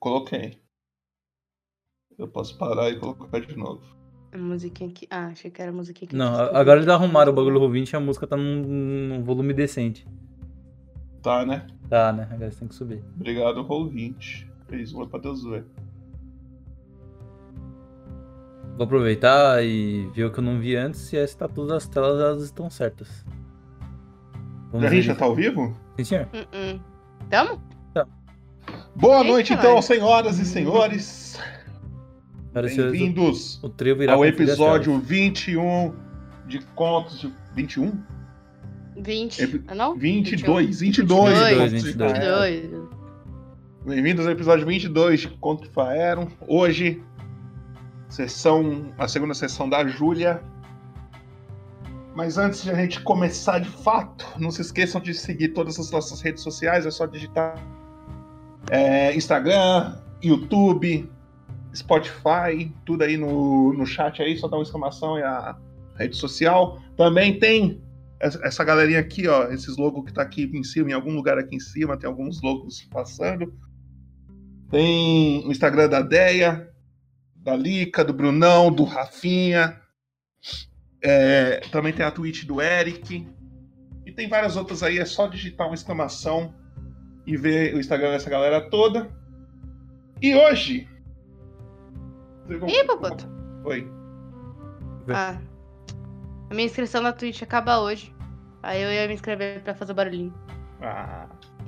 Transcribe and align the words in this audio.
Coloquei. 0.00 0.58
Eu 2.18 2.26
posso 2.26 2.56
parar 2.56 2.90
e 2.90 2.98
colocar 2.98 3.38
de 3.38 3.54
novo. 3.54 3.82
A 4.32 4.38
musiquinha 4.38 4.88
aqui. 4.88 5.06
Ah, 5.10 5.26
achei 5.26 5.50
que 5.50 5.60
era 5.60 5.70
a 5.70 5.74
musiquinha 5.74 6.08
aqui. 6.08 6.16
Não, 6.16 6.34
agora 6.56 6.78
eles 6.78 6.88
arrumaram 6.88 7.32
o 7.32 7.34
bagulho 7.34 7.60
do 7.60 7.66
Roll20 7.66 7.92
e 7.92 7.96
a 7.96 8.00
música 8.00 8.26
tá 8.26 8.36
num, 8.36 8.62
num 8.62 9.22
volume 9.22 9.52
decente. 9.52 10.06
Tá, 11.22 11.44
né? 11.44 11.66
Tá, 11.90 12.12
né? 12.12 12.26
Agora 12.30 12.50
você 12.50 12.60
tem 12.60 12.68
que 12.68 12.74
subir. 12.74 13.04
Obrigado, 13.14 13.62
Roll20. 13.62 14.46
Fez 14.68 14.92
uma 14.94 15.06
pra 15.06 15.20
Deus 15.20 15.44
ver. 15.44 15.66
Vou 18.76 18.84
aproveitar 18.84 19.62
e 19.62 20.06
ver 20.14 20.24
o 20.24 20.32
que 20.32 20.38
eu 20.38 20.44
não 20.44 20.58
vi 20.58 20.76
antes 20.76 21.00
se 21.00 21.18
as 21.18 21.34
todas 21.34 21.70
as 21.72 21.86
telas 21.86 22.18
elas 22.18 22.42
estão 22.42 22.70
certas. 22.70 23.26
Vamos 24.72 24.86
a 24.86 24.90
gente 24.90 25.02
já 25.02 25.14
tá 25.14 25.26
ao 25.26 25.34
vivo? 25.34 25.76
Sim, 25.98 26.04
senhor. 26.04 26.28
Uh-uh. 26.32 26.80
Tamo? 27.28 27.60
Boa 28.96 29.18
Eita, 29.18 29.28
noite, 29.28 29.52
então, 29.52 29.74
vai. 29.74 29.82
senhoras 29.82 30.38
e 30.38 30.44
senhores. 30.44 31.38
Bem-vindos 32.52 33.60
ao 34.10 34.24
episódio 34.24 34.92
telas. 34.94 35.06
21 35.08 35.94
de 36.46 36.58
Contos 36.74 37.20
de... 37.20 37.32
21? 37.54 37.92
20. 38.96 39.42
Epi- 39.42 39.64
Ah, 39.68 39.74
não? 39.74 39.96
22, 39.96 40.80
22. 40.80 40.80
22, 40.80 41.48
de 41.48 41.54
Contos 41.56 41.70
de 41.70 41.78
22. 41.92 42.12
Faeron. 42.12 42.50
22. 42.58 42.90
Bem-vindos 43.86 44.26
ao 44.26 44.32
episódio 44.32 44.66
22 44.66 45.20
de 45.20 45.28
Conto 45.28 45.62
de 45.62 45.70
Faeron. 45.70 46.28
Hoje, 46.46 47.02
sessão, 48.08 48.92
a 48.98 49.06
segunda 49.08 49.32
sessão 49.34 49.68
da 49.68 49.86
Júlia. 49.86 50.42
Mas 52.14 52.36
antes 52.36 52.64
de 52.64 52.70
a 52.70 52.74
gente 52.74 53.00
começar 53.02 53.60
de 53.60 53.68
fato, 53.70 54.26
não 54.38 54.50
se 54.50 54.60
esqueçam 54.60 55.00
de 55.00 55.14
seguir 55.14 55.50
todas 55.50 55.78
as 55.78 55.90
nossas 55.92 56.20
redes 56.20 56.42
sociais. 56.42 56.84
É 56.84 56.90
só 56.90 57.06
digitar 57.06 57.54
é, 58.68 59.14
Instagram, 59.14 59.96
YouTube, 60.22 61.10
Spotify, 61.74 62.72
tudo 62.84 63.02
aí 63.02 63.16
no, 63.16 63.72
no 63.72 63.86
chat 63.86 64.20
aí. 64.20 64.36
Só 64.36 64.48
dá 64.48 64.56
uma 64.56 64.62
exclamação 64.62 65.18
e 65.18 65.22
a 65.22 65.56
rede 65.96 66.16
social. 66.16 66.80
Também 66.96 67.38
tem 67.38 67.82
essa 68.20 68.62
galerinha 68.62 69.00
aqui, 69.00 69.26
ó, 69.26 69.44
esses 69.48 69.78
logos 69.78 70.04
que 70.04 70.12
tá 70.12 70.20
aqui 70.22 70.50
em 70.52 70.62
cima, 70.62 70.90
em 70.90 70.92
algum 70.92 71.14
lugar 71.14 71.38
aqui 71.38 71.56
em 71.56 71.60
cima, 71.60 71.96
tem 71.96 72.08
alguns 72.08 72.42
logos 72.42 72.82
passando. 72.90 73.54
Tem 74.70 75.44
o 75.46 75.50
Instagram 75.50 75.88
da 75.88 76.02
Deia, 76.02 76.70
da 77.34 77.56
Lica, 77.56 78.04
do 78.04 78.12
Brunão, 78.12 78.70
do 78.70 78.84
Rafinha. 78.84 79.80
É, 81.02 81.60
também 81.72 81.92
tem 81.92 82.04
a 82.04 82.10
Twitch 82.10 82.44
do 82.44 82.60
Eric. 82.60 83.26
E 84.04 84.12
tem 84.12 84.28
várias 84.28 84.54
outras 84.56 84.82
aí, 84.82 84.98
é 84.98 85.04
só 85.04 85.26
digitar 85.26 85.66
uma 85.66 85.74
exclamação 85.74 86.54
e 87.26 87.36
ver 87.36 87.74
o 87.74 87.80
Instagram 87.80 88.10
dessa 88.12 88.30
galera 88.30 88.60
toda. 88.60 89.08
E 90.20 90.34
hoje. 90.34 90.88
Ih, 92.66 92.84
Popoto. 92.86 93.26
Oi. 93.64 93.86
Ah. 95.08 95.38
A 96.50 96.54
minha 96.54 96.66
inscrição 96.66 97.00
na 97.02 97.12
Twitch 97.12 97.42
acaba 97.42 97.80
hoje. 97.80 98.14
Aí 98.62 98.82
eu 98.82 98.90
ia 98.90 99.06
me 99.06 99.14
inscrever 99.14 99.62
pra 99.62 99.74
fazer 99.74 99.92
o 99.92 99.94
barulhinho. 99.94 100.34
Ah, 100.82 101.26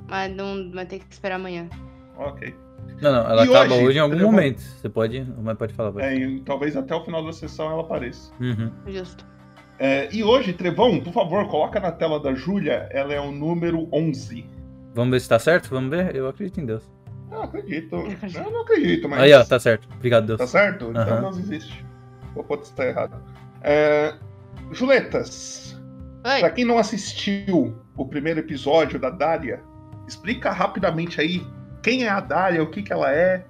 Mas 0.09 0.35
não 0.35 0.71
vai 0.71 0.85
ter 0.85 0.99
que 0.99 1.05
esperar 1.11 1.35
amanhã. 1.35 1.67
ok. 2.17 2.53
Não, 3.01 3.11
não, 3.11 3.19
ela 3.31 3.45
E 3.45 3.49
acaba 3.49 3.75
hoje? 3.75 3.85
hoje, 3.85 3.97
em 3.97 4.01
algum 4.01 4.17
vou- 4.19 4.31
momento. 4.31 4.59
Você 4.59 4.89
pode, 4.89 5.25
mas 5.41 5.57
pode 5.57 5.73
falar. 5.73 5.91
Pode. 5.93 6.05
É, 6.05 6.15
e 6.15 6.41
talvez 6.41 6.75
até 6.75 6.93
o 6.93 7.03
final 7.03 7.23
da 7.25 7.31
sessão 7.31 7.71
ela 7.71 7.81
apareça. 7.81 8.31
Uhum. 8.41 8.69
Justo. 8.87 9.25
É, 9.79 10.13
e 10.13 10.23
hoje, 10.23 10.53
Trevão, 10.53 10.99
por 10.99 11.13
favor, 11.13 11.47
coloca 11.47 11.79
na 11.79 11.91
tela 11.91 12.19
da 12.19 12.33
Júlia, 12.33 12.87
ela 12.91 13.13
é 13.13 13.19
o 13.19 13.31
número 13.31 13.87
11. 13.91 14.45
Vamos 14.93 15.11
ver 15.11 15.19
se 15.21 15.29
tá 15.29 15.39
certo? 15.39 15.69
Vamos 15.69 15.89
ver? 15.89 16.15
Eu 16.15 16.27
acredito 16.27 16.59
em 16.59 16.65
Deus. 16.65 16.83
Eu 17.31 17.41
acredito. 17.41 17.95
Eu 17.95 18.51
não 18.51 18.61
acredito, 18.61 19.09
mas. 19.09 19.21
Aí, 19.21 19.33
ó, 19.33 19.43
tá 19.43 19.59
certo. 19.59 19.87
Obrigado, 19.95 20.27
Deus. 20.27 20.37
Tá 20.37 20.47
certo? 20.47 20.89
Então 20.89 21.01
Aham. 21.01 21.21
Deus 21.21 21.37
existe. 21.39 21.85
O 22.35 22.43
pode 22.43 22.63
estar 22.63 22.85
errado. 22.85 23.21
É, 23.61 24.13
Juletas, 24.71 25.79
Oi. 26.25 26.39
pra 26.39 26.49
quem 26.49 26.65
não 26.65 26.77
assistiu 26.77 27.75
o 27.95 28.05
primeiro 28.05 28.39
episódio 28.39 28.99
da 28.99 29.09
Dália, 29.09 29.61
explica 30.07 30.51
rapidamente 30.51 31.21
aí 31.21 31.45
quem 31.81 32.05
é 32.05 32.09
a 32.09 32.19
Dália, 32.19 32.63
o 32.63 32.69
que, 32.69 32.81
que 32.81 32.93
ela 32.93 33.13
é. 33.13 33.45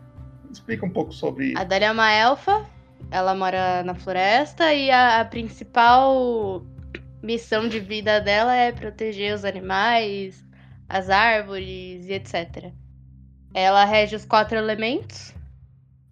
Explica 0.52 0.86
um 0.86 0.90
pouco 0.90 1.12
sobre. 1.12 1.54
A 1.58 1.64
Dália 1.64 1.88
é 1.88 1.92
uma 1.92 2.12
elfa. 2.12 2.66
Ela 3.12 3.34
mora 3.34 3.84
na 3.84 3.96
floresta 3.96 4.74
e 4.74 4.90
a, 4.90 5.20
a 5.22 5.26
principal 5.26 6.64
missão 7.22 7.68
de 7.68 7.80
vida 7.80 8.20
dela 8.20 8.56
é 8.56 8.72
proteger 8.72 9.34
os 9.34 9.46
animais, 9.46 10.43
as 10.94 11.10
árvores 11.10 12.06
e 12.06 12.14
etc. 12.14 12.72
Ela 13.52 13.84
rege 13.84 14.16
os 14.16 14.26
quatro 14.26 14.56
elementos 14.56 15.34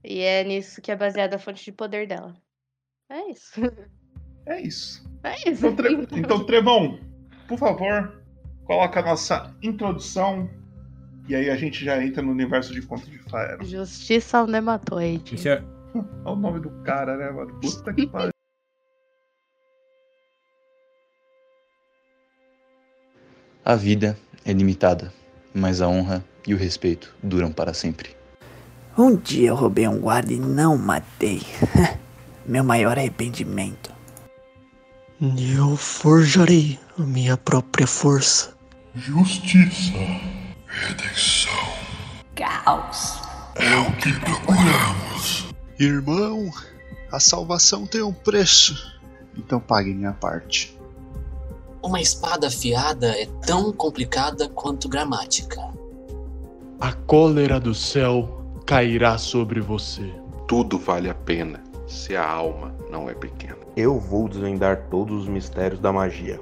e 0.04 0.20
é 0.22 0.44
nisso 0.44 0.82
que 0.82 0.92
é 0.92 0.96
baseada 0.96 1.36
a 1.36 1.40
fonte 1.40 1.64
de 1.64 1.72
poder 1.72 2.08
dela. 2.08 2.36
É 3.08 3.30
isso. 3.30 3.62
É 4.48 4.60
isso. 4.60 5.08
É 5.24 5.36
isso. 5.48 5.68
Então, 5.68 5.76
Tre- 5.76 6.08
então, 6.18 6.44
Trevão, 6.46 7.00
por 7.48 7.60
favor, 7.60 8.24
coloca 8.66 9.00
a 9.02 9.04
nossa 9.04 9.56
introdução. 9.62 10.50
E 11.30 11.36
aí 11.36 11.52
a 11.52 11.56
gente 11.56 11.86
já 11.86 12.04
entra 12.04 12.24
no 12.24 12.32
universo 12.32 12.74
de 12.74 12.82
Conto 12.82 13.06
de 13.08 13.20
Faero. 13.20 13.64
Justiça 13.64 14.40
ao 14.40 14.48
Nematoide. 14.48 15.30
Sim, 15.30 15.38
senhor. 15.38 15.64
Olha 16.26 16.34
o 16.34 16.36
nome 16.36 16.60
do 16.60 16.72
cara, 16.84 17.16
né, 17.18 17.30
mano? 17.30 17.60
Puta 17.60 17.94
que 17.94 18.08
pariu. 18.08 18.32
A 23.64 23.76
vida 23.76 24.18
é 24.46 24.54
limitada, 24.54 25.14
mas 25.54 25.82
a 25.82 25.88
honra 25.88 26.24
e 26.48 26.54
o 26.54 26.58
respeito 26.58 27.14
duram 27.22 27.52
para 27.52 27.74
sempre. 27.74 28.16
Um 28.98 29.16
dia 29.16 29.50
eu 29.50 29.56
roubei 29.56 29.88
um 29.88 30.00
guarda 30.00 30.34
e 30.34 30.40
não 30.40 30.78
matei. 30.78 31.42
Meu 32.46 32.64
maior 32.64 32.98
arrependimento. 32.98 33.92
Eu 35.56 35.78
forjarei 35.78 36.80
a 36.98 37.04
minha 37.04 37.38
própria 37.38 37.86
força. 37.86 38.54
Justiça, 38.96 39.94
redenção. 40.68 41.54
Caos. 42.36 43.22
É 43.56 43.78
o 43.78 43.96
que 43.98 44.12
procuramos. 44.20 45.46
Irmão, 45.80 46.50
a 47.12 47.20
salvação 47.20 47.86
tem 47.86 48.02
um 48.02 48.12
preço. 48.12 49.00
Então 49.38 49.60
pague 49.60 49.94
minha 49.94 50.14
parte. 50.14 50.78
Uma 51.84 52.00
espada 52.00 52.48
afiada 52.48 53.08
é 53.20 53.26
tão 53.46 53.74
complicada 53.74 54.48
quanto 54.48 54.88
gramática. 54.88 55.60
A 56.80 56.94
cólera 56.94 57.60
do 57.60 57.74
céu 57.74 58.44
cairá 58.68 59.18
sobre 59.18 59.60
você. 59.60 60.14
Tudo 60.48 60.78
vale 60.78 61.10
a 61.10 61.16
pena 61.16 61.62
se 61.88 62.16
a 62.16 62.28
alma 62.28 62.74
não 62.90 63.10
é 63.10 63.16
pequena. 63.16 63.58
Eu 63.76 64.00
vou 64.00 64.30
desvendar 64.30 64.88
todos 64.92 65.24
os 65.24 65.28
mistérios 65.28 65.80
da 65.80 65.92
magia. 65.92 66.40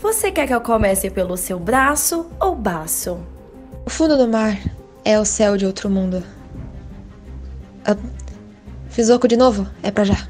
Você 0.00 0.30
quer 0.30 0.46
que 0.46 0.54
eu 0.54 0.60
comece 0.60 1.10
pelo 1.10 1.36
seu 1.36 1.58
braço 1.58 2.26
ou 2.40 2.54
baço? 2.54 3.18
O 3.84 3.90
fundo 3.90 4.16
do 4.16 4.28
mar 4.28 4.56
é 5.04 5.18
o 5.18 5.24
céu 5.24 5.56
de 5.56 5.66
outro 5.66 5.90
mundo. 5.90 6.22
Ah, 7.84 7.96
fiz 8.90 9.10
oco 9.10 9.26
de 9.26 9.36
novo? 9.36 9.66
É 9.82 9.90
pra 9.90 10.04
já. 10.04 10.28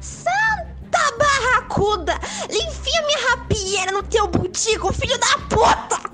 Santa 0.00 1.16
barracuda! 1.18 2.14
Enfia 2.50 2.80
minha 3.70 3.80
rapieira 3.80 3.92
no 3.92 4.02
teu 4.02 4.26
butico, 4.26 4.92
filho 4.92 5.18
da 5.18 5.38
puta! 5.48 6.10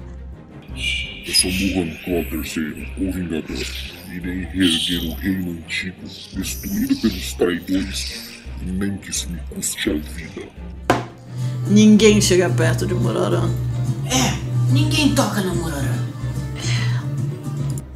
Eu 1.27 1.35
sou 1.35 1.51
Muhan 1.51 1.97
Claw 2.05 2.23
III, 2.23 2.89
o 2.99 3.13
Vingador. 3.13 3.67
Irei 4.13 4.45
reerguer 4.45 5.11
o 5.11 5.15
reino 5.15 5.51
antigo, 5.53 5.97
destruído 6.35 6.97
pelos 6.97 7.33
traidores, 7.35 8.43
nem 8.63 8.97
que 8.99 9.11
isso 9.11 9.29
me 9.31 9.41
custe 9.51 9.91
a 9.91 9.95
vida. 9.95 10.49
Ninguém 11.69 12.21
chega 12.21 12.49
perto 12.49 12.87
de 12.87 12.95
Murarã. 12.95 13.51
É, 14.07 14.73
ninguém 14.73 15.15
toca 15.15 15.41
no 15.41 15.55
Murarã. 15.57 16.07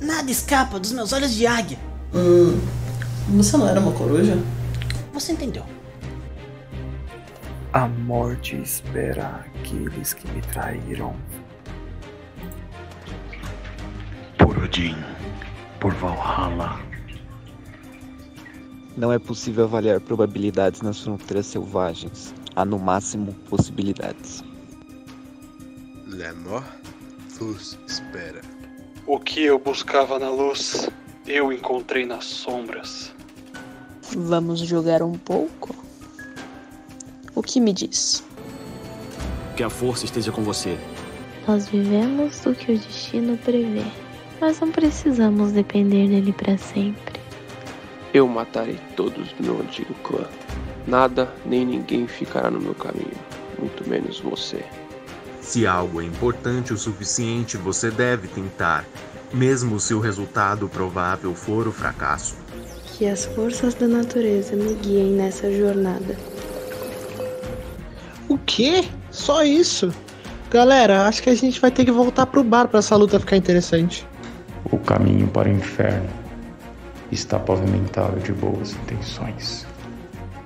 Nada 0.01 0.31
escapa 0.31 0.81
dos 0.81 0.93
meus 0.93 1.13
olhos 1.13 1.35
de 1.35 1.47
águia. 1.47 1.79
Hum, 2.15 2.59
você 3.37 3.57
não 3.57 3.69
era 3.69 3.79
uma 3.79 3.93
coruja? 3.93 4.37
Você 5.13 5.33
entendeu. 5.33 5.65
A 7.73 7.87
morte 7.87 8.57
espera 8.57 9.47
aqueles 9.55 10.13
que 10.13 10.29
me 10.33 10.43
traíram. 10.43 11.15
Por 14.37 14.59
Odin, 14.59 14.97
por 15.79 15.95
Valhalla. 15.95 16.81
Não 18.97 19.13
é 19.13 19.21
possível 19.21 19.67
avaliar 19.67 20.01
probabilidades 20.01 20.83
nas 20.83 21.01
fronteiras 21.01 21.47
selvagens. 21.47 22.35
Há 22.57 22.65
no 22.65 22.77
máximo 22.77 23.33
possibilidades. 23.49 24.43
La 26.09 26.35
mort 26.35 26.67
vos 27.39 27.79
espera. 27.87 28.41
O 29.07 29.21
que 29.21 29.45
eu 29.45 29.61
buscava 29.61 30.19
na 30.19 30.29
luz, 30.29 30.91
eu 31.25 31.53
encontrei 31.53 32.05
nas 32.05 32.25
sombras. 32.25 33.15
Vamos 34.17 34.59
jogar 34.59 35.05
um 35.05 35.17
pouco? 35.17 35.80
O 37.35 37.43
que 37.43 37.61
me 37.61 37.73
diz? 37.73 38.25
Que 39.57 39.63
a 39.63 39.71
força 39.71 40.05
esteja 40.05 40.33
com 40.33 40.43
você. 40.43 40.77
Nós 41.47 41.69
vivemos 41.69 42.41
do 42.41 42.55
que 42.55 42.73
o 42.73 42.79
destino 42.79 43.37
prevê. 43.39 43.85
Mas 44.41 44.59
não 44.59 44.71
precisamos 44.71 45.53
depender 45.53 46.09
dele 46.09 46.33
para 46.33 46.57
sempre. 46.57 47.21
Eu 48.13 48.27
matarei 48.27 48.79
todos 48.97 49.33
do 49.33 49.43
meu 49.45 49.61
antigo 49.61 49.95
clã. 50.03 50.27
Nada 50.87 51.33
nem 51.45 51.65
ninguém 51.65 52.07
ficará 52.07 52.51
no 52.51 52.61
meu 52.61 52.75
caminho, 52.75 53.13
muito 53.59 53.89
menos 53.89 54.19
você. 54.19 54.65
Se 55.41 55.67
algo 55.67 56.01
é 56.01 56.05
importante 56.05 56.73
o 56.73 56.79
suficiente, 56.79 57.57
você 57.57 57.91
deve 57.91 58.29
tentar, 58.29 58.85
mesmo 59.33 59.79
se 59.79 59.95
o 59.95 60.01
resultado 60.01 60.69
provável 60.69 61.35
for 61.35 61.69
o 61.69 61.73
fracasso. 61.73 62.35
Que 62.97 63.07
as 63.07 63.27
forças 63.27 63.75
da 63.75 63.87
natureza 63.87 64.57
me 64.57 64.75
guiem 64.75 65.13
nessa 65.13 65.53
jornada. 65.53 66.17
O 68.31 68.39
quê? 68.39 68.89
Só 69.11 69.43
isso? 69.43 69.93
Galera, 70.53 71.09
acho 71.09 71.21
que 71.21 71.31
a 71.31 71.35
gente 71.35 71.61
vai 71.61 71.69
ter 71.69 71.85
que 71.85 71.91
voltar 71.91 72.27
pro 72.27 72.45
bar 72.45 72.69
pra 72.69 72.79
essa 72.79 72.95
luta 72.95 73.19
ficar 73.19 73.37
interessante. 73.37 74.07
O 74.71 74.79
caminho 74.79 75.27
para 75.27 75.49
o 75.49 75.53
inferno 75.53 76.09
está 77.11 77.41
pavimentado 77.41 78.21
de 78.21 78.33
boas 78.33 78.73
intenções. 78.75 79.67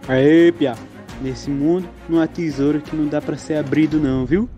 Aê, 0.09 0.51
Pia. 0.51 0.75
Nesse 1.21 1.51
mundo 1.51 1.87
não 2.09 2.23
há 2.23 2.27
tesouro 2.27 2.81
que 2.81 2.97
não 2.97 3.07
dá 3.07 3.21
para 3.21 3.37
ser 3.37 3.57
abrido 3.57 4.01
não, 4.01 4.25
viu? 4.25 4.49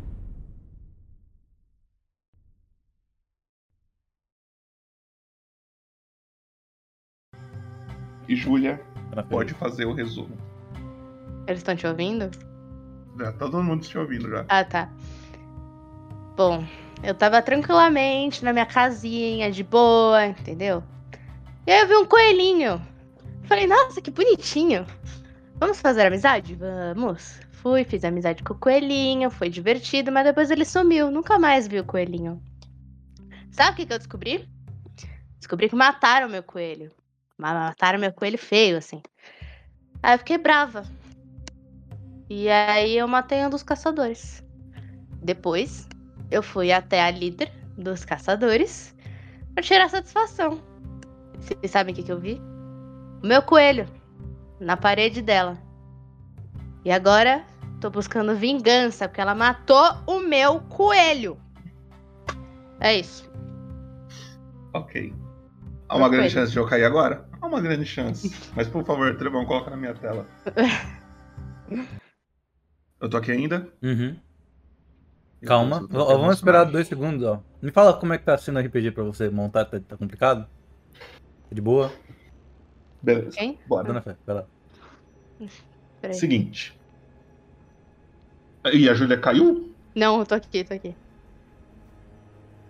E 8.28 8.37
Júlia 8.37 8.81
pode 9.28 9.52
fazer 9.55 9.84
o 9.84 9.93
resumo. 9.93 10.38
Eles 11.49 11.58
estão 11.58 11.75
te 11.75 11.88
ouvindo? 11.88 12.31
Tá 13.19 13.33
todo 13.33 13.63
mundo 13.63 13.87
te 13.87 13.97
ouvindo 13.97 14.29
já. 14.29 14.45
Ah, 14.49 14.65
tá. 14.65 14.91
Bom, 16.37 16.67
eu 17.03 17.15
tava 17.15 17.41
tranquilamente 17.41 18.45
na 18.45 18.53
minha 18.53 18.67
casinha, 18.67 19.51
de 19.51 19.63
boa, 19.63 20.27
entendeu? 20.27 20.83
E 21.67 21.73
aí 21.73 21.81
eu 21.81 21.89
vi 21.89 21.95
um 21.97 22.05
coelhinho. 22.05 22.81
Falei, 23.45 23.67
nossa, 23.67 24.01
que 24.01 24.11
bonitinho. 24.11 24.87
Vamos 25.59 25.81
fazer 25.81 26.07
amizade? 26.07 26.55
Vamos. 26.55 27.41
Fui, 27.53 27.85
fiz 27.85 28.05
amizade 28.05 28.43
com 28.43 28.53
o 28.53 28.59
coelhinho, 28.59 29.31
foi 29.31 29.49
divertido, 29.49 30.12
mas 30.12 30.25
depois 30.25 30.51
ele 30.51 30.65
sumiu. 30.65 31.11
Nunca 31.11 31.39
mais 31.39 31.67
vi 31.67 31.81
o 31.81 31.85
coelhinho. 31.85 32.41
Sabe 33.51 33.73
o 33.73 33.75
que, 33.77 33.87
que 33.87 33.93
eu 33.93 33.99
descobri? 33.99 34.49
Descobri 35.39 35.69
que 35.69 35.75
mataram 35.75 36.29
meu 36.29 36.43
coelho. 36.43 36.93
Mataram 37.39 37.99
meu 37.99 38.12
coelho 38.12 38.39
feio, 38.39 38.77
assim. 38.77 39.03
Aí 40.03 40.15
eu 40.15 40.19
fiquei 40.19 40.39
brava. 40.39 40.85
E 42.28 42.49
aí 42.49 42.96
eu 42.96 43.06
matei 43.06 43.44
um 43.44 43.50
dos 43.50 43.62
caçadores. 43.62 44.43
Depois, 45.23 45.88
eu 46.31 46.43
fui 46.43 46.73
até 46.73 47.02
a 47.02 47.11
líder 47.11 47.52
dos 47.76 48.05
caçadores 48.05 48.94
pra 49.55 49.62
tirar 49.62 49.88
satisfação. 49.88 50.61
Vocês 51.38 51.70
sabem 51.70 51.93
o 51.93 51.96
que, 51.96 52.02
que 52.02 52.12
eu 52.12 52.19
vi? 52.19 52.40
O 53.23 53.26
meu 53.26 53.43
coelho 53.43 53.87
na 54.61 54.76
parede 54.76 55.23
dela. 55.23 55.56
E 56.84 56.90
agora 56.90 57.44
tô 57.81 57.90
buscando 57.90 58.34
vingança 58.34 59.08
porque 59.08 59.20
ela 59.20 59.34
matou 59.34 59.96
o 60.06 60.20
meu 60.20 60.61
coelho. 60.61 61.38
É 62.81 62.99
isso. 62.99 63.31
Ok. 64.73 65.14
Há 65.88 65.96
uma 65.96 66.08
grande 66.08 66.31
chance 66.31 66.52
de 66.52 66.58
eu 66.58 66.67
cair 66.67 66.84
agora? 66.84 67.28
Há 67.40 67.46
uma 67.46 67.61
grande 67.61 67.84
chance. 67.84 68.34
Mas 68.55 68.69
por 68.69 68.84
favor, 68.84 69.17
Trevão, 69.17 69.46
coloca 69.46 69.70
na 69.70 69.76
minha 69.76 69.94
tela. 69.94 70.26
Eu 73.01 73.09
tô 73.11 73.17
aqui 73.17 73.31
ainda? 73.33 73.69
Uhum. 73.83 74.17
Calma, 75.45 75.81
v- 75.81 75.87
vamos 75.93 76.37
esperar 76.37 76.65
dois 76.65 76.89
segundos, 76.89 77.23
ó. 77.23 77.41
Me 77.61 77.71
fala 77.71 77.99
como 77.99 78.13
é 78.13 78.19
que 78.19 78.25
tá 78.25 78.37
sendo 78.39 78.57
o 78.57 78.63
RPG 78.63 78.91
pra 78.93 79.05
você 79.05 79.29
montar, 79.29 79.65
tá, 79.67 79.79
tá 79.79 79.97
complicado? 79.97 80.47
Tá 81.49 81.55
de 81.55 81.61
boa? 81.61 81.93
Beleza. 83.03 83.37
Quem? 83.37 83.59
Bora. 83.67 83.87
Dona 83.87 84.01
Fé, 84.01 84.17
vai 84.27 84.37
lá. 84.37 84.47
Peraí. 86.01 86.15
Seguinte. 86.17 86.77
E 88.73 88.89
a 88.89 88.95
Júlia 88.95 89.19
caiu? 89.21 89.73
Não, 89.95 90.19
eu 90.19 90.27
tô 90.27 90.35
aqui, 90.35 90.65
tô 90.65 90.75
aqui. 90.75 90.95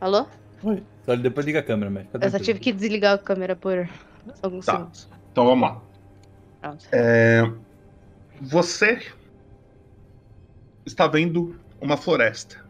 Alô? 0.00 0.26
Oi. 0.64 0.82
Só 1.04 1.16
depois 1.16 1.46
liga 1.46 1.60
a 1.60 1.62
câmera, 1.62 1.90
mas 1.90 2.06
Eu 2.20 2.30
só 2.30 2.38
tive 2.38 2.58
que 2.58 2.72
desligar 2.72 3.14
a 3.14 3.18
câmera 3.18 3.56
por 3.56 3.88
alguns 4.42 4.66
Tá. 4.66 4.72
segundos. 4.76 5.08
Então 5.32 5.46
vamos 5.46 5.68
lá. 5.68 5.80
Pronto. 6.60 6.84
É, 6.92 7.42
Você 8.42 9.00
está 10.86 11.06
vendo 11.08 11.58
uma 11.80 11.96
floresta. 11.96 12.64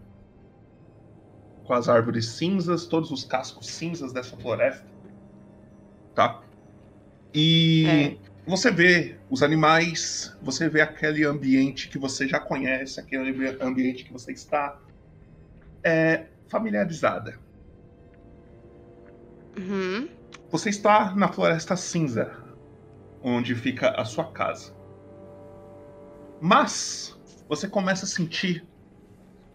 Com 1.65 1.75
as 1.75 1.89
árvores 1.89 2.27
cinzas, 2.27 2.87
todos 2.87 3.11
os 3.11 3.25
cascos 3.25 3.67
cinzas 3.67 4.13
dessa 4.13 4.37
floresta. 4.37 4.87
Tá? 6.15 6.41
E 7.35 8.19
você 8.47 8.71
vê 8.71 9.17
os 9.29 9.43
animais, 9.43 10.35
você 10.41 10.69
vê 10.69 10.81
aquele 10.81 11.25
ambiente 11.25 11.89
que 11.89 11.99
você 11.99 12.27
já 12.27 12.41
conhece, 12.41 12.99
aquele 12.99 13.31
ambi- 13.31 13.59
ambiente 13.61 14.05
que 14.05 14.13
você 14.13 14.33
está 14.33 14.81
é, 15.85 16.27
familiarizada. 16.49 17.39
Uhum. 19.59 20.09
Você 20.51 20.71
está 20.71 21.15
na 21.15 21.29
Floresta 21.29 21.77
Cinza, 21.77 22.33
onde 23.23 23.55
fica 23.55 23.91
a 23.91 24.05
sua 24.05 24.31
casa. 24.31 24.73
Mas 26.41 27.16
você 27.49 27.69
começa 27.69 28.05
a 28.05 28.09
sentir 28.09 28.67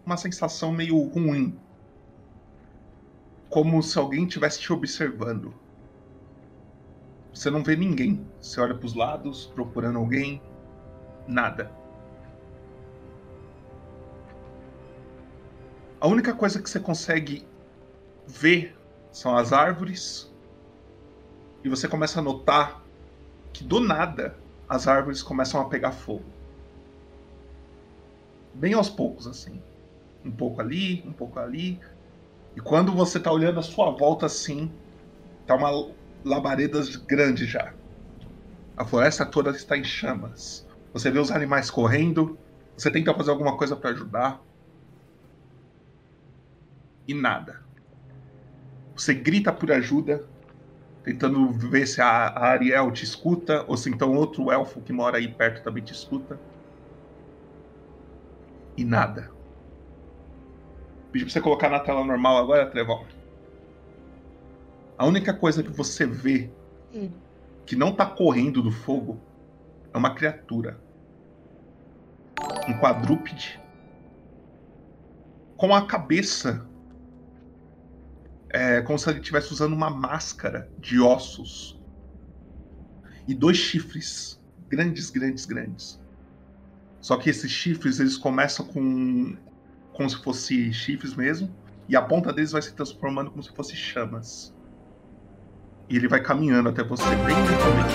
uma 0.04 0.16
sensação 0.16 0.72
meio 0.72 0.98
ruim. 1.08 1.58
Como 3.48 3.82
se 3.82 3.98
alguém 3.98 4.24
estivesse 4.24 4.60
te 4.60 4.72
observando. 4.72 5.54
Você 7.34 7.50
não 7.50 7.62
vê 7.62 7.76
ninguém. 7.76 8.26
Você 8.40 8.60
olha 8.60 8.74
para 8.74 8.86
os 8.86 8.94
lados, 8.94 9.46
procurando 9.54 9.98
alguém. 9.98 10.40
Nada. 11.26 11.70
A 16.00 16.08
única 16.08 16.34
coisa 16.34 16.60
que 16.60 16.68
você 16.68 16.80
consegue 16.80 17.46
ver 18.26 18.76
são 19.10 19.36
as 19.36 19.52
árvores. 19.52 20.32
E 21.62 21.68
você 21.68 21.86
começa 21.86 22.20
a 22.20 22.22
notar 22.22 22.82
que 23.52 23.62
do 23.62 23.78
nada 23.78 24.36
as 24.68 24.88
árvores 24.88 25.22
começam 25.22 25.60
a 25.60 25.66
pegar 25.66 25.92
fogo. 25.92 26.31
Bem 28.54 28.74
aos 28.74 28.88
poucos, 28.90 29.26
assim. 29.26 29.62
Um 30.24 30.34
pouco 30.34 30.60
ali, 30.60 31.02
um 31.06 31.12
pouco 31.12 31.38
ali. 31.38 31.80
E 32.56 32.60
quando 32.60 32.92
você 32.92 33.20
tá 33.20 33.32
olhando 33.32 33.60
a 33.60 33.62
sua 33.62 33.90
volta 33.90 34.26
assim, 34.26 34.78
tá 35.46 35.54
uma 35.56 35.70
labareda 36.24 36.80
grande 37.06 37.46
já. 37.46 37.74
A 38.76 38.84
floresta 38.86 39.24
toda 39.26 39.50
está 39.50 39.76
em 39.78 39.84
chamas. 39.84 40.66
Você 40.92 41.10
vê 41.10 41.18
os 41.18 41.30
animais 41.30 41.70
correndo. 41.70 42.38
Você 42.76 42.90
tenta 42.90 43.14
fazer 43.14 43.30
alguma 43.30 43.56
coisa 43.56 43.76
para 43.76 43.90
ajudar. 43.90 44.42
E 47.06 47.14
nada. 47.14 47.62
Você 48.96 49.14
grita 49.14 49.52
por 49.52 49.70
ajuda, 49.70 50.30
tentando 51.04 51.52
ver 51.52 51.86
se 51.86 52.00
a 52.00 52.28
a 52.28 52.46
Ariel 52.52 52.92
te 52.92 53.04
escuta, 53.04 53.64
ou 53.68 53.76
se 53.76 53.90
então 53.90 54.14
outro 54.14 54.50
elfo 54.52 54.82
que 54.82 54.92
mora 54.92 55.18
aí 55.18 55.28
perto 55.34 55.62
também 55.64 55.84
te 55.84 55.92
escuta. 55.92 56.42
E 58.76 58.84
nada. 58.84 59.30
Pedi 61.12 61.24
pra 61.24 61.32
você 61.32 61.40
colocar 61.40 61.68
na 61.68 61.80
tela 61.80 62.04
normal 62.04 62.38
agora, 62.38 62.66
Trevor. 62.70 63.06
A 64.96 65.06
única 65.06 65.34
coisa 65.34 65.62
que 65.62 65.70
você 65.70 66.06
vê 66.06 66.50
Hum. 66.94 67.10
que 67.66 67.74
não 67.76 67.94
tá 67.94 68.06
correndo 68.06 68.62
do 68.62 68.70
fogo 68.70 69.20
é 69.92 69.98
uma 69.98 70.14
criatura. 70.14 70.80
Um 72.68 72.78
quadrúpede. 72.78 73.60
Com 75.56 75.74
a 75.74 75.86
cabeça. 75.86 76.66
É 78.48 78.82
como 78.82 78.98
se 78.98 79.08
ele 79.08 79.20
estivesse 79.20 79.52
usando 79.52 79.72
uma 79.72 79.88
máscara 79.90 80.70
de 80.78 81.00
ossos. 81.00 81.80
E 83.26 83.34
dois 83.34 83.56
chifres. 83.56 84.40
Grandes, 84.68 85.10
grandes, 85.10 85.44
grandes. 85.46 86.01
Só 87.02 87.16
que 87.16 87.28
esses 87.28 87.50
chifres, 87.50 87.98
eles 87.98 88.16
começam 88.16 88.64
com. 88.64 89.36
como 89.92 90.08
se 90.08 90.16
fossem 90.22 90.72
chifres 90.72 91.14
mesmo. 91.14 91.52
E 91.88 91.96
a 91.96 92.00
ponta 92.00 92.32
deles 92.32 92.52
vai 92.52 92.62
se 92.62 92.72
transformando 92.72 93.32
como 93.32 93.42
se 93.42 93.52
fossem 93.52 93.74
chamas. 93.74 94.54
E 95.90 95.96
ele 95.96 96.06
vai 96.06 96.22
caminhando 96.22 96.68
até 96.68 96.82
você 96.84 97.04
bem 97.04 97.36
lentamente. 97.36 97.94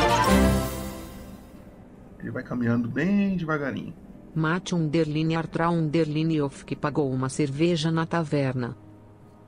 Ele 2.19 2.31
vai 2.31 2.43
caminhando 2.43 2.89
bem 2.89 3.37
devagarinho. 3.37 3.95
Mate 4.35 4.75
Underline 4.75 5.35
Artra 5.35 5.69
Underline 5.69 6.41
Off 6.41 6.65
que 6.65 6.75
pagou 6.75 7.09
uma 7.09 7.29
cerveja 7.29 7.89
na 7.89 8.05
taverna. 8.05 8.77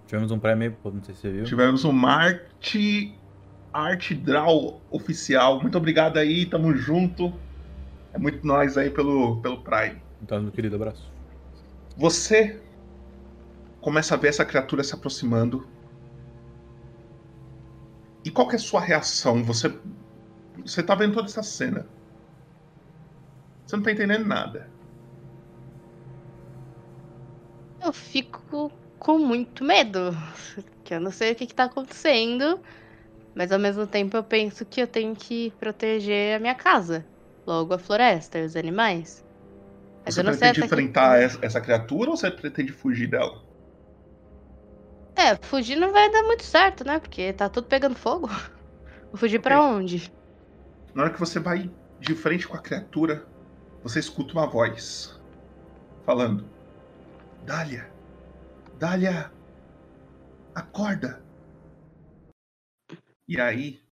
Tivemos 0.08 0.32
um 0.32 0.40
prêmio, 0.40 0.76
não 0.84 1.04
sei 1.04 1.14
se 1.14 1.22
você 1.22 1.32
viu. 1.32 1.44
Tivemos 1.44 1.84
um 1.84 1.92
Marte 1.92 3.14
Art 3.74 4.14
Draw 4.14 4.82
oficial. 4.90 5.62
Muito 5.62 5.78
obrigado 5.78 6.18
aí, 6.18 6.46
tamo 6.46 6.74
junto. 6.76 7.34
É 8.14 8.18
muito 8.18 8.46
nós 8.46 8.78
aí 8.78 8.90
pelo, 8.90 9.42
pelo 9.42 9.62
Prime. 9.64 10.02
Então, 10.22 10.42
meu 10.42 10.52
querido, 10.52 10.76
abraço. 10.76 11.12
Você 11.96 12.62
começa 13.82 14.16
a 14.16 14.18
ver 14.18 14.30
essa 14.30 14.46
criatura 14.46 14.84
se 14.84 14.94
aproximando. 14.94 15.68
E 18.26 18.32
qual 18.32 18.48
que 18.48 18.56
é 18.56 18.58
a 18.58 18.62
sua 18.62 18.82
reação? 18.82 19.44
Você 19.44 19.74
você 20.66 20.84
tá 20.84 20.96
vendo 20.96 21.14
toda 21.14 21.28
essa 21.28 21.44
cena. 21.44 21.86
Você 23.66 23.76
não 23.76 23.84
tá 23.84 23.92
entendendo 23.92 24.26
nada. 24.26 24.70
Eu 27.84 27.94
fico 27.94 28.72
com 28.98 29.18
muito 29.18 29.64
medo. 29.64 30.12
Que 30.84 30.96
eu 30.96 31.00
não 31.00 31.12
sei 31.12 31.32
o 31.32 31.36
que, 31.36 31.46
que 31.46 31.56
tá 31.56 31.66
acontecendo. 31.66 32.60
Mas 33.36 33.52
ao 33.52 33.60
mesmo 33.60 33.86
tempo 33.86 34.18
eu 34.18 34.24
penso 34.24 34.66
que 34.66 34.82
eu 34.82 34.88
tenho 34.88 35.16
que 35.16 35.54
proteger 35.60 36.36
a 36.36 36.40
minha 36.40 36.56
casa. 36.56 37.06
Logo 37.46 37.74
a 37.74 37.80
floresta 37.80 38.40
e 38.40 38.46
os 38.46 38.56
animais. 38.56 39.26
Mas 40.06 40.16
você 40.16 40.22
eu 40.22 40.24
não 40.24 40.32
sei 40.34 40.40
pretende 40.40 40.62
que 40.62 40.66
enfrentar 40.66 41.22
essa, 41.22 41.40
essa 41.46 41.62
criatura 41.62 42.10
ou 42.10 42.18
você 42.18 42.32
pretende 42.32 42.72
fugir 42.72 43.08
dela? 43.08 43.42
É, 45.16 45.36
fugir 45.46 45.76
não 45.76 45.92
vai 45.92 46.10
dar 46.12 46.24
muito 46.24 46.44
certo, 46.44 46.86
né? 46.86 47.00
Porque 47.00 47.34
tá 47.34 47.50
tudo 47.50 47.68
pegando 47.68 47.96
fogo. 47.96 48.28
Vou 49.12 49.20
fugir 49.20 49.40
pra 49.40 49.62
onde? 49.62 50.12
Na 50.94 51.04
hora 51.04 51.14
que 51.14 51.20
você 51.20 51.40
vai 51.40 51.70
de 52.00 52.16
frente 52.16 52.48
com 52.48 52.56
a 52.56 52.62
criatura, 52.62 53.28
você 53.84 54.00
escuta 54.00 54.34
uma 54.34 54.48
voz 54.48 55.20
falando: 56.06 56.46
Dália, 57.46 57.90
Dália, 58.80 59.32
acorda. 60.56 61.22
E 63.28 63.40
aí. 63.40 63.89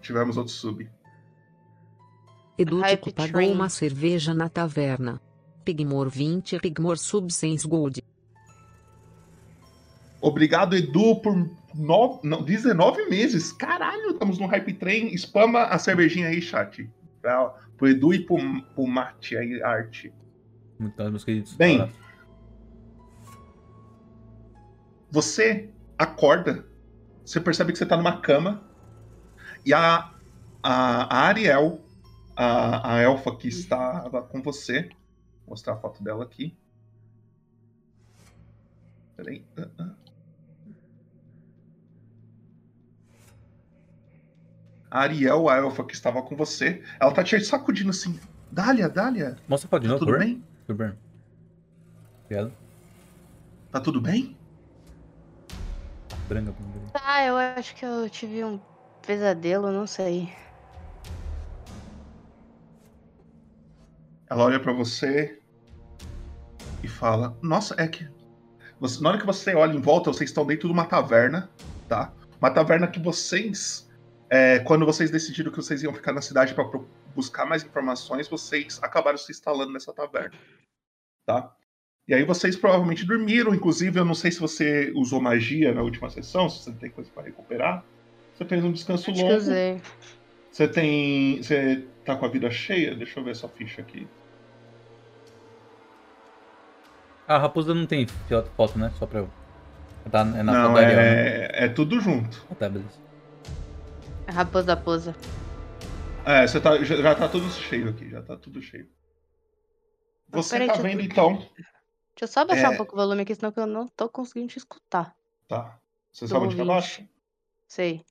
Tivemos 0.00 0.36
outro 0.36 0.52
sub. 0.52 0.88
Edútico 2.58 3.12
pagou 3.12 3.50
uma 3.50 3.68
cerveja 3.68 4.34
na 4.34 4.48
taverna. 4.48 5.20
Pigmor 5.64 6.10
20 6.10 6.58
Pigmor 6.58 6.98
Subsense 6.98 7.66
Gold. 7.66 8.02
Obrigado, 10.20 10.76
Edu, 10.76 11.16
por 11.16 11.34
no... 11.74 12.20
não, 12.22 12.42
19 12.42 13.08
meses. 13.08 13.52
Caralho, 13.52 14.10
estamos 14.10 14.38
no 14.38 14.46
Hype 14.46 14.74
Train. 14.74 15.16
Spama 15.16 15.64
a 15.64 15.78
cervejinha 15.78 16.28
aí, 16.28 16.42
chat. 16.42 16.88
Pra, 17.22 17.54
pro 17.76 17.88
Edu 17.88 18.12
e 18.12 18.20
pro, 18.20 18.36
pro 18.74 18.86
Mate 18.86 19.36
aí, 19.36 19.62
arte. 19.62 20.12
Muito 20.78 20.96
bem, 20.96 21.10
meus 21.10 21.24
queridos. 21.24 21.54
Bem, 21.54 21.90
você 25.10 25.70
acorda, 25.98 26.66
você 27.24 27.40
percebe 27.40 27.72
que 27.72 27.78
você 27.78 27.86
tá 27.86 27.96
numa 27.96 28.20
cama 28.20 28.62
e 29.64 29.74
a, 29.74 30.12
a, 30.62 31.16
a 31.16 31.26
Ariel, 31.26 31.80
a, 32.34 32.94
a 32.94 33.00
elfa 33.00 33.36
que 33.36 33.48
estava 33.48 34.22
com 34.22 34.42
você, 34.42 34.88
vou 35.40 35.50
mostrar 35.50 35.74
a 35.74 35.76
foto 35.76 36.02
dela 36.02 36.24
aqui. 36.24 36.56
Peraí. 39.16 39.44
ah, 39.58 39.68
ah. 39.78 39.94
A 44.90 45.00
Ariel, 45.02 45.48
a 45.48 45.56
elfa 45.58 45.84
que 45.84 45.94
estava 45.94 46.20
com 46.22 46.34
você, 46.34 46.82
ela 46.98 47.12
tá 47.12 47.22
te 47.22 47.38
sacudindo 47.44 47.90
assim. 47.90 48.18
Dália, 48.50 48.88
Dália. 48.88 49.36
Mostra 49.46 49.68
a 49.68 49.70
foto 49.70 49.82
de 49.82 49.88
novo, 49.88 50.00
tudo 50.00 50.18
bem? 50.18 50.42
Tudo 50.66 50.76
bem. 50.76 50.98
Obrigado. 52.24 52.52
Tá 53.70 53.80
tudo 53.80 54.00
bem? 54.00 54.36
Branca 56.30 56.52
com 56.52 56.62
branca. 56.62 56.90
Tá, 56.98 57.24
eu 57.26 57.36
acho 57.36 57.74
que 57.74 57.84
eu 57.84 58.08
tive 58.08 58.44
um 58.44 58.60
pesadelo, 59.04 59.72
não 59.72 59.84
sei. 59.84 60.32
Ela 64.28 64.44
olha 64.44 64.60
pra 64.60 64.72
você 64.72 65.40
e 66.84 66.88
fala: 66.88 67.36
Nossa, 67.42 67.74
é 67.78 67.88
que. 67.88 68.08
Você- 68.78 69.02
na 69.02 69.08
hora 69.10 69.18
que 69.18 69.26
você 69.26 69.54
olha 69.56 69.72
em 69.76 69.80
volta, 69.80 70.12
vocês 70.12 70.30
estão 70.30 70.46
dentro 70.46 70.68
de 70.68 70.72
uma 70.72 70.86
taverna, 70.86 71.50
tá? 71.88 72.12
Uma 72.40 72.50
taverna 72.50 72.86
que 72.86 73.00
vocês. 73.00 73.88
é, 74.32 74.60
quando 74.60 74.86
vocês 74.86 75.10
decidiram 75.10 75.50
que 75.50 75.56
vocês 75.56 75.82
iam 75.82 75.92
ficar 75.92 76.12
na 76.12 76.22
cidade 76.22 76.54
pra 76.54 76.64
pro- 76.64 76.86
buscar 77.16 77.44
mais 77.44 77.64
informações, 77.64 78.28
vocês 78.28 78.78
acabaram 78.80 79.18
se 79.18 79.32
instalando 79.32 79.72
nessa 79.72 79.92
taverna, 79.92 80.38
tá? 81.26 81.52
E 82.10 82.14
aí 82.14 82.24
vocês 82.24 82.56
provavelmente 82.56 83.06
dormiram, 83.06 83.54
inclusive 83.54 83.96
eu 84.00 84.04
não 84.04 84.14
sei 84.14 84.32
se 84.32 84.40
você 84.40 84.92
usou 84.96 85.20
magia 85.22 85.72
na 85.72 85.80
última 85.80 86.10
sessão, 86.10 86.48
se 86.50 86.64
você 86.64 86.72
tem 86.72 86.90
coisa 86.90 87.08
pra 87.14 87.22
recuperar. 87.22 87.84
Você 88.34 88.44
fez 88.44 88.64
um 88.64 88.72
descanso 88.72 89.08
Acho 89.08 89.14
que 89.14 89.20
longo. 89.22 89.32
eu 89.32 89.38
usei. 89.38 89.82
Você 90.50 90.66
tem. 90.66 91.40
Você 91.40 91.88
tá 92.04 92.16
com 92.16 92.26
a 92.26 92.28
vida 92.28 92.50
cheia? 92.50 92.96
Deixa 92.96 93.20
eu 93.20 93.24
ver 93.24 93.36
sua 93.36 93.48
ficha 93.50 93.80
aqui. 93.80 94.08
Ah, 97.28 97.36
a 97.36 97.38
raposa 97.38 97.72
não 97.72 97.86
tem 97.86 98.04
foto, 98.56 98.76
né? 98.76 98.90
Só 98.98 99.06
pra 99.06 99.20
eu. 99.20 99.28
Tá, 100.10 100.22
é 100.22 100.42
na 100.42 100.52
não, 100.52 100.76
Ariel, 100.76 100.96
né? 100.96 101.46
é, 101.46 101.64
é 101.66 101.68
tudo 101.68 102.00
junto. 102.00 102.44
Ah, 102.50 102.56
tá, 102.56 102.68
beleza. 102.68 102.98
A 104.26 104.32
raposa 104.32 104.76
posa. 104.76 105.14
É, 106.26 106.44
você 106.44 106.60
tá, 106.60 106.76
já, 106.82 106.96
já 106.96 107.14
tá 107.14 107.28
tudo 107.28 107.48
cheio 107.50 107.88
aqui, 107.88 108.10
já 108.10 108.20
tá 108.20 108.36
tudo 108.36 108.60
cheio. 108.60 108.88
Você 110.32 110.58
peraí, 110.58 110.66
tá 110.68 110.76
eu- 110.76 110.82
vendo 110.82 111.02
então. 111.02 111.46
Deixa 112.20 112.32
eu 112.32 112.34
só 112.34 112.44
baixar 112.44 112.70
É. 112.70 112.74
um 112.74 112.76
pouco 112.76 112.92
o 112.92 112.96
volume 112.96 113.22
aqui, 113.22 113.34
senão 113.34 113.50
que 113.50 113.58
eu 113.58 113.66
não 113.66 113.88
tô 113.88 114.06
conseguindo 114.06 114.48
te 114.48 114.58
escutar. 114.58 115.16
Tá. 115.48 115.80
Você 116.12 116.26
Do 116.26 116.28
sabe 116.32 116.44
onde 116.44 116.56
que? 116.56 117.08
Sei. 117.66 118.04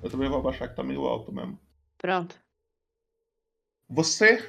Eu 0.00 0.08
também 0.08 0.28
vou 0.28 0.38
abaixar 0.38 0.68
que 0.68 0.76
tá 0.76 0.84
meio 0.84 1.04
alto 1.04 1.32
mesmo. 1.32 1.58
Pronto. 1.98 2.40
Você. 3.88 4.48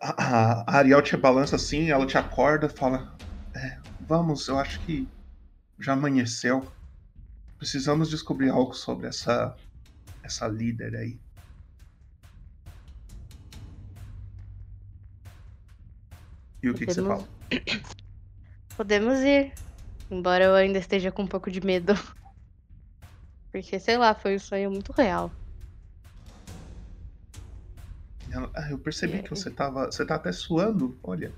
A, 0.00 0.10
a- 0.20 0.64
a 0.66 0.78
Ariel 0.78 1.00
te 1.00 1.16
balança 1.16 1.54
assim, 1.54 1.90
ela 1.90 2.08
te 2.08 2.18
acorda 2.18 2.68
fala: 2.68 3.16
"É, 3.54 3.78
Vamos, 4.00 4.48
eu 4.48 4.58
acho 4.58 4.80
que 4.80 5.08
já 5.78 5.92
amanheceu. 5.92 6.66
Precisamos 7.56 8.10
descobrir 8.10 8.50
algo 8.50 8.74
sobre 8.74 9.06
essa. 9.06 9.56
essa 10.24 10.48
líder 10.48 10.96
aí. 10.96 11.20
E 16.62 16.70
o 16.70 16.74
que, 16.74 16.86
que 16.86 16.94
você 16.94 17.02
fala? 17.02 17.26
Podemos 18.76 19.18
ir. 19.20 19.52
Embora 20.10 20.44
eu 20.44 20.54
ainda 20.54 20.78
esteja 20.78 21.10
com 21.10 21.22
um 21.22 21.26
pouco 21.26 21.50
de 21.50 21.64
medo. 21.64 21.94
Porque, 23.50 23.78
sei 23.78 23.96
lá, 23.96 24.14
foi 24.14 24.36
um 24.36 24.38
sonho 24.38 24.70
muito 24.70 24.92
real. 24.92 25.30
"Ah, 28.54 28.70
eu 28.70 28.78
percebi 28.78 29.22
que 29.22 29.30
você 29.30 29.50
tava. 29.50 29.86
Você 29.86 30.04
tá 30.04 30.16
até 30.16 30.30
suando, 30.32 30.96
olha. 31.02 31.32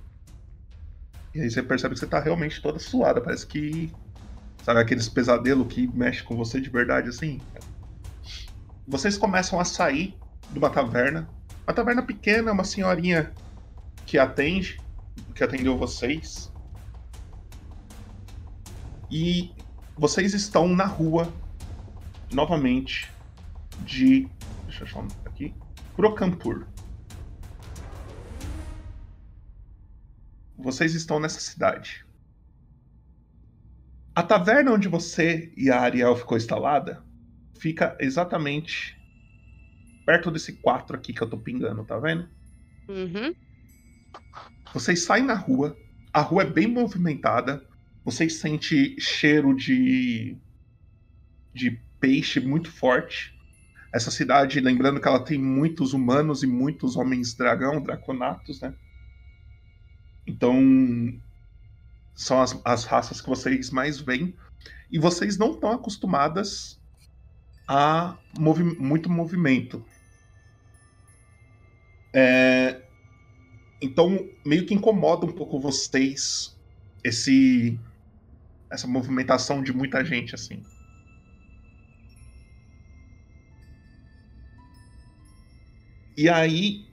E 1.34 1.40
aí 1.40 1.50
você 1.50 1.62
percebe 1.62 1.94
que 1.94 2.00
você 2.00 2.06
tá 2.06 2.18
realmente 2.18 2.60
toda 2.60 2.78
suada. 2.78 3.20
Parece 3.20 3.46
que. 3.46 3.92
Sabe 4.64 4.80
aqueles 4.80 5.08
pesadelos 5.08 5.72
que 5.72 5.86
mexe 5.86 6.22
com 6.22 6.36
você 6.36 6.60
de 6.60 6.68
verdade 6.68 7.08
assim? 7.08 7.40
Vocês 8.86 9.16
começam 9.16 9.60
a 9.60 9.64
sair 9.64 10.16
de 10.50 10.58
uma 10.58 10.70
taverna. 10.70 11.28
Uma 11.66 11.72
taverna 11.72 12.02
pequena, 12.02 12.52
uma 12.52 12.64
senhorinha 12.64 13.32
que 14.04 14.18
atende, 14.18 14.80
que 15.34 15.42
atendeu 15.44 15.76
vocês. 15.76 16.52
E 19.10 19.52
vocês 19.96 20.34
estão 20.34 20.68
na 20.68 20.84
rua 20.84 21.32
novamente 22.32 23.10
de. 23.84 24.28
Deixa 24.64 24.82
eu 24.82 24.86
achar 24.86 25.06
aqui. 25.24 25.54
Procampur. 25.96 26.66
Vocês 30.56 30.94
estão 30.94 31.18
nessa 31.20 31.40
cidade. 31.40 32.04
A 34.14 34.22
taverna 34.22 34.72
onde 34.72 34.88
você 34.88 35.52
e 35.56 35.70
a 35.70 35.80
Ariel 35.80 36.16
ficou 36.16 36.36
instalada 36.36 37.02
fica 37.58 37.96
exatamente 38.00 38.96
perto 40.06 40.30
desse 40.30 40.54
4 40.54 40.96
aqui 40.96 41.12
que 41.12 41.22
eu 41.22 41.28
tô 41.28 41.36
pingando, 41.36 41.84
tá 41.84 41.98
vendo? 41.98 42.28
Uhum. 42.88 43.34
Vocês 44.72 45.04
saem 45.04 45.24
na 45.24 45.34
rua, 45.34 45.76
a 46.12 46.20
rua 46.20 46.42
é 46.42 46.46
bem 46.46 46.66
movimentada, 46.66 47.66
vocês 48.04 48.34
sentem 48.34 48.98
cheiro 48.98 49.54
de 49.54 50.36
de 51.54 51.80
peixe 52.00 52.40
muito 52.40 52.70
forte. 52.70 53.36
Essa 53.92 54.10
cidade, 54.10 54.60
lembrando 54.60 55.00
que 55.00 55.08
ela 55.08 55.24
tem 55.24 55.38
muitos 55.38 55.92
humanos 55.92 56.42
e 56.42 56.46
muitos 56.46 56.96
homens 56.96 57.34
dragão, 57.34 57.82
draconatos, 57.82 58.60
né? 58.60 58.74
Então, 60.26 60.60
são 62.14 62.40
as, 62.40 62.60
as 62.64 62.84
raças 62.84 63.20
que 63.20 63.28
vocês 63.28 63.70
mais 63.70 63.98
veem. 63.98 64.34
E 64.90 64.98
vocês 64.98 65.38
não 65.38 65.52
estão 65.52 65.72
acostumadas 65.72 66.80
a 67.66 68.16
movi 68.38 68.62
muito 68.62 69.10
movimento. 69.10 69.84
É, 72.12 72.82
então, 73.80 74.28
meio 74.44 74.66
que 74.66 74.74
incomoda 74.74 75.24
um 75.24 75.32
pouco 75.32 75.60
vocês 75.60 76.56
esse 77.04 77.78
essa 78.70 78.86
movimentação 78.86 79.62
de 79.62 79.72
muita 79.72 80.04
gente 80.04 80.34
assim. 80.34 80.62
E 86.16 86.28
aí 86.28 86.84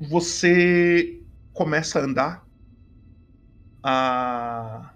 você 0.00 1.22
começa 1.52 1.98
a 1.98 2.02
andar 2.02 2.48
a 3.82 4.94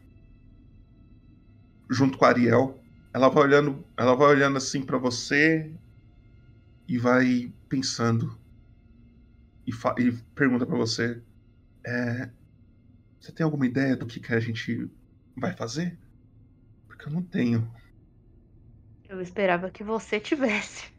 junto 1.90 2.16
com 2.16 2.24
a 2.24 2.28
Ariel. 2.28 2.82
Ela 3.12 3.28
vai 3.28 3.44
olhando, 3.44 3.84
ela 3.96 4.14
vai 4.14 4.28
olhando 4.28 4.56
assim 4.56 4.82
para 4.82 4.98
você 4.98 5.70
e 6.86 6.98
vai 6.98 7.52
pensando 7.68 8.37
e, 9.68 10.02
e 10.02 10.12
pergunta 10.34 10.66
para 10.66 10.76
você: 10.76 11.22
é, 11.86 12.30
você 13.20 13.32
tem 13.32 13.44
alguma 13.44 13.66
ideia 13.66 13.96
do 13.96 14.06
que, 14.06 14.20
que 14.20 14.32
a 14.32 14.40
gente 14.40 14.90
vai 15.36 15.54
fazer? 15.54 15.98
Porque 16.86 17.06
eu 17.06 17.12
não 17.12 17.22
tenho. 17.22 17.70
Eu 19.08 19.20
esperava 19.20 19.70
que 19.70 19.84
você 19.84 20.20
tivesse. 20.20 20.92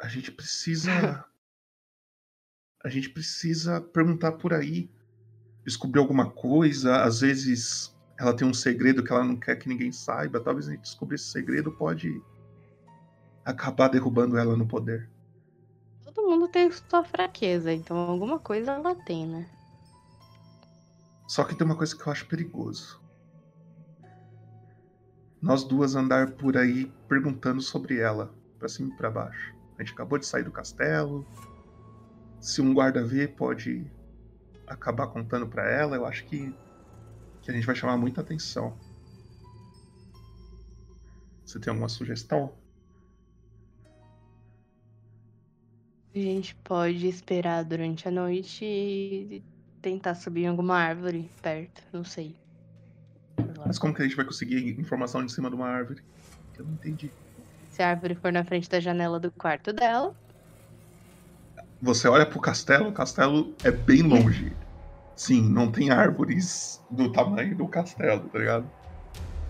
A 0.00 0.08
gente 0.08 0.30
precisa. 0.30 1.24
A 2.84 2.88
gente 2.88 3.08
precisa 3.08 3.80
perguntar 3.80 4.32
por 4.32 4.52
aí. 4.52 4.90
Descobrir 5.64 6.00
alguma 6.00 6.30
coisa. 6.30 7.02
Às 7.02 7.20
vezes 7.20 7.96
ela 8.18 8.36
tem 8.36 8.46
um 8.46 8.54
segredo 8.54 9.02
que 9.02 9.12
ela 9.12 9.24
não 9.24 9.36
quer 9.36 9.56
que 9.56 9.68
ninguém 9.68 9.90
saiba. 9.90 10.40
Talvez 10.40 10.68
a 10.68 10.72
gente 10.72 10.82
descobrir 10.82 11.16
esse 11.16 11.30
segredo 11.30 11.72
pode 11.72 12.22
acabar 13.44 13.88
derrubando 13.88 14.36
ela 14.36 14.56
no 14.56 14.66
poder. 14.66 15.10
Tem 16.54 16.70
sua 16.70 17.02
fraqueza, 17.02 17.72
então 17.72 17.96
alguma 17.96 18.38
coisa 18.38 18.70
ela 18.70 18.94
tem, 18.94 19.26
né? 19.26 19.50
Só 21.26 21.42
que 21.42 21.52
tem 21.52 21.66
uma 21.66 21.76
coisa 21.76 21.96
que 21.96 22.06
eu 22.06 22.12
acho 22.12 22.28
perigoso. 22.28 23.02
Nós 25.42 25.64
duas 25.64 25.96
andar 25.96 26.30
por 26.30 26.56
aí 26.56 26.86
perguntando 27.08 27.60
sobre 27.60 27.98
ela, 27.98 28.32
pra 28.56 28.68
cima 28.68 28.94
e 28.94 28.96
pra 28.96 29.10
baixo. 29.10 29.52
A 29.76 29.82
gente 29.82 29.94
acabou 29.94 30.16
de 30.16 30.26
sair 30.26 30.44
do 30.44 30.52
castelo. 30.52 31.26
Se 32.40 32.62
um 32.62 32.72
guarda 32.72 33.04
ver, 33.04 33.34
pode 33.34 33.90
acabar 34.68 35.08
contando 35.08 35.48
pra 35.48 35.68
ela. 35.68 35.96
Eu 35.96 36.06
acho 36.06 36.24
que, 36.26 36.56
que 37.42 37.50
a 37.50 37.54
gente 37.54 37.66
vai 37.66 37.74
chamar 37.74 37.96
muita 37.96 38.20
atenção. 38.20 38.78
Você 41.44 41.58
tem 41.58 41.72
alguma 41.72 41.88
sugestão? 41.88 42.56
A 46.14 46.18
gente 46.18 46.54
pode 46.62 47.08
esperar 47.08 47.64
durante 47.64 48.06
a 48.06 48.10
noite 48.10 48.64
e 48.64 49.42
tentar 49.82 50.14
subir 50.14 50.44
em 50.44 50.46
alguma 50.46 50.76
árvore 50.76 51.28
perto, 51.42 51.82
não 51.92 52.04
sei. 52.04 52.36
Mas 53.66 53.80
como 53.80 53.92
que 53.92 54.00
a 54.00 54.04
gente 54.04 54.14
vai 54.14 54.24
conseguir 54.24 54.78
informação 54.80 55.26
de 55.26 55.32
cima 55.32 55.50
de 55.50 55.56
uma 55.56 55.66
árvore? 55.66 56.02
Eu 56.56 56.64
não 56.64 56.74
entendi. 56.74 57.10
Se 57.70 57.82
a 57.82 57.90
árvore 57.90 58.14
for 58.14 58.32
na 58.32 58.44
frente 58.44 58.68
da 58.68 58.78
janela 58.78 59.18
do 59.18 59.32
quarto 59.32 59.72
dela, 59.72 60.14
Você 61.82 62.06
olha 62.06 62.24
pro 62.24 62.40
castelo, 62.40 62.88
o 62.88 62.92
castelo 62.92 63.52
é 63.64 63.72
bem 63.72 64.02
longe. 64.02 64.56
Sim, 65.16 65.42
não 65.50 65.70
tem 65.70 65.90
árvores 65.90 66.80
do 66.90 67.10
tamanho 67.12 67.56
do 67.56 67.66
castelo, 67.68 68.28
tá 68.28 68.38
ligado? 68.38 68.70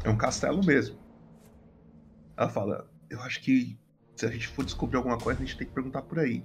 É 0.02 0.08
um 0.08 0.16
castelo 0.16 0.64
mesmo. 0.64 0.98
Ela 2.36 2.48
fala: 2.48 2.90
Eu 3.10 3.20
acho 3.20 3.40
que 3.42 3.78
se 4.16 4.26
a 4.26 4.30
gente 4.30 4.48
for 4.48 4.64
descobrir 4.64 4.96
alguma 4.96 5.18
coisa, 5.18 5.42
a 5.42 5.44
gente 5.44 5.56
tem 5.56 5.66
que 5.66 5.72
perguntar 5.72 6.02
por 6.02 6.18
aí. 6.18 6.44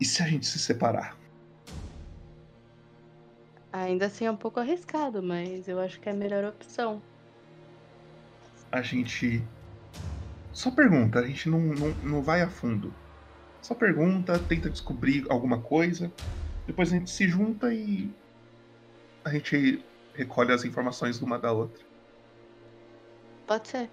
E 0.00 0.04
se 0.04 0.22
a 0.22 0.26
gente 0.26 0.46
se 0.46 0.58
separar? 0.58 1.16
ainda 3.72 4.06
assim 4.06 4.26
é 4.26 4.30
um 4.30 4.36
pouco 4.36 4.60
arriscado, 4.60 5.22
mas 5.22 5.66
eu 5.66 5.80
acho 5.80 5.98
que 5.98 6.08
é 6.08 6.12
a 6.12 6.14
melhor 6.14 6.44
opção. 6.44 7.02
A 8.70 8.82
gente. 8.82 9.42
Só 10.52 10.70
pergunta, 10.70 11.20
a 11.20 11.26
gente 11.26 11.48
não, 11.48 11.60
não, 11.60 11.88
não 12.02 12.22
vai 12.22 12.42
a 12.42 12.48
fundo. 12.48 12.92
Só 13.62 13.74
pergunta, 13.74 14.38
tenta 14.38 14.68
descobrir 14.68 15.24
alguma 15.30 15.60
coisa. 15.60 16.12
Depois 16.66 16.92
a 16.92 16.96
gente 16.96 17.10
se 17.10 17.26
junta 17.26 17.72
e. 17.72 18.10
A 19.24 19.30
gente 19.30 19.82
recolhe 20.14 20.52
as 20.52 20.64
informações 20.64 21.20
uma 21.22 21.38
da 21.38 21.52
outra. 21.52 21.82
Pode 23.46 23.68
ser. 23.68 23.90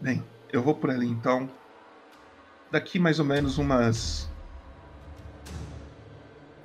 Bem, 0.00 0.22
eu 0.52 0.62
vou 0.62 0.74
por 0.74 0.90
ali 0.90 1.06
então. 1.06 1.48
Daqui 2.70 2.98
mais 2.98 3.18
ou 3.18 3.24
menos 3.24 3.58
umas. 3.58 4.28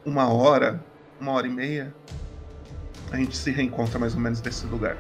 Uma 0.06 0.34
hora, 0.34 0.84
uma 1.20 1.34
hora 1.34 1.48
e 1.48 1.52
meia, 1.52 1.94
a 3.12 3.18
gente 3.18 3.36
se 3.36 3.52
reencontra 3.52 4.00
mais 4.00 4.16
ou 4.16 4.20
menos 4.20 4.42
nesse 4.42 4.66
lugar. 4.66 4.98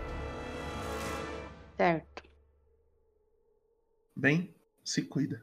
Certo, 1.77 2.23
Bem, 4.19 4.53
se 4.83 5.03
cuida. 5.03 5.41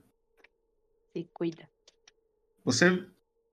se 1.12 1.26
cuida. 1.32 1.66
Você 2.62 3.08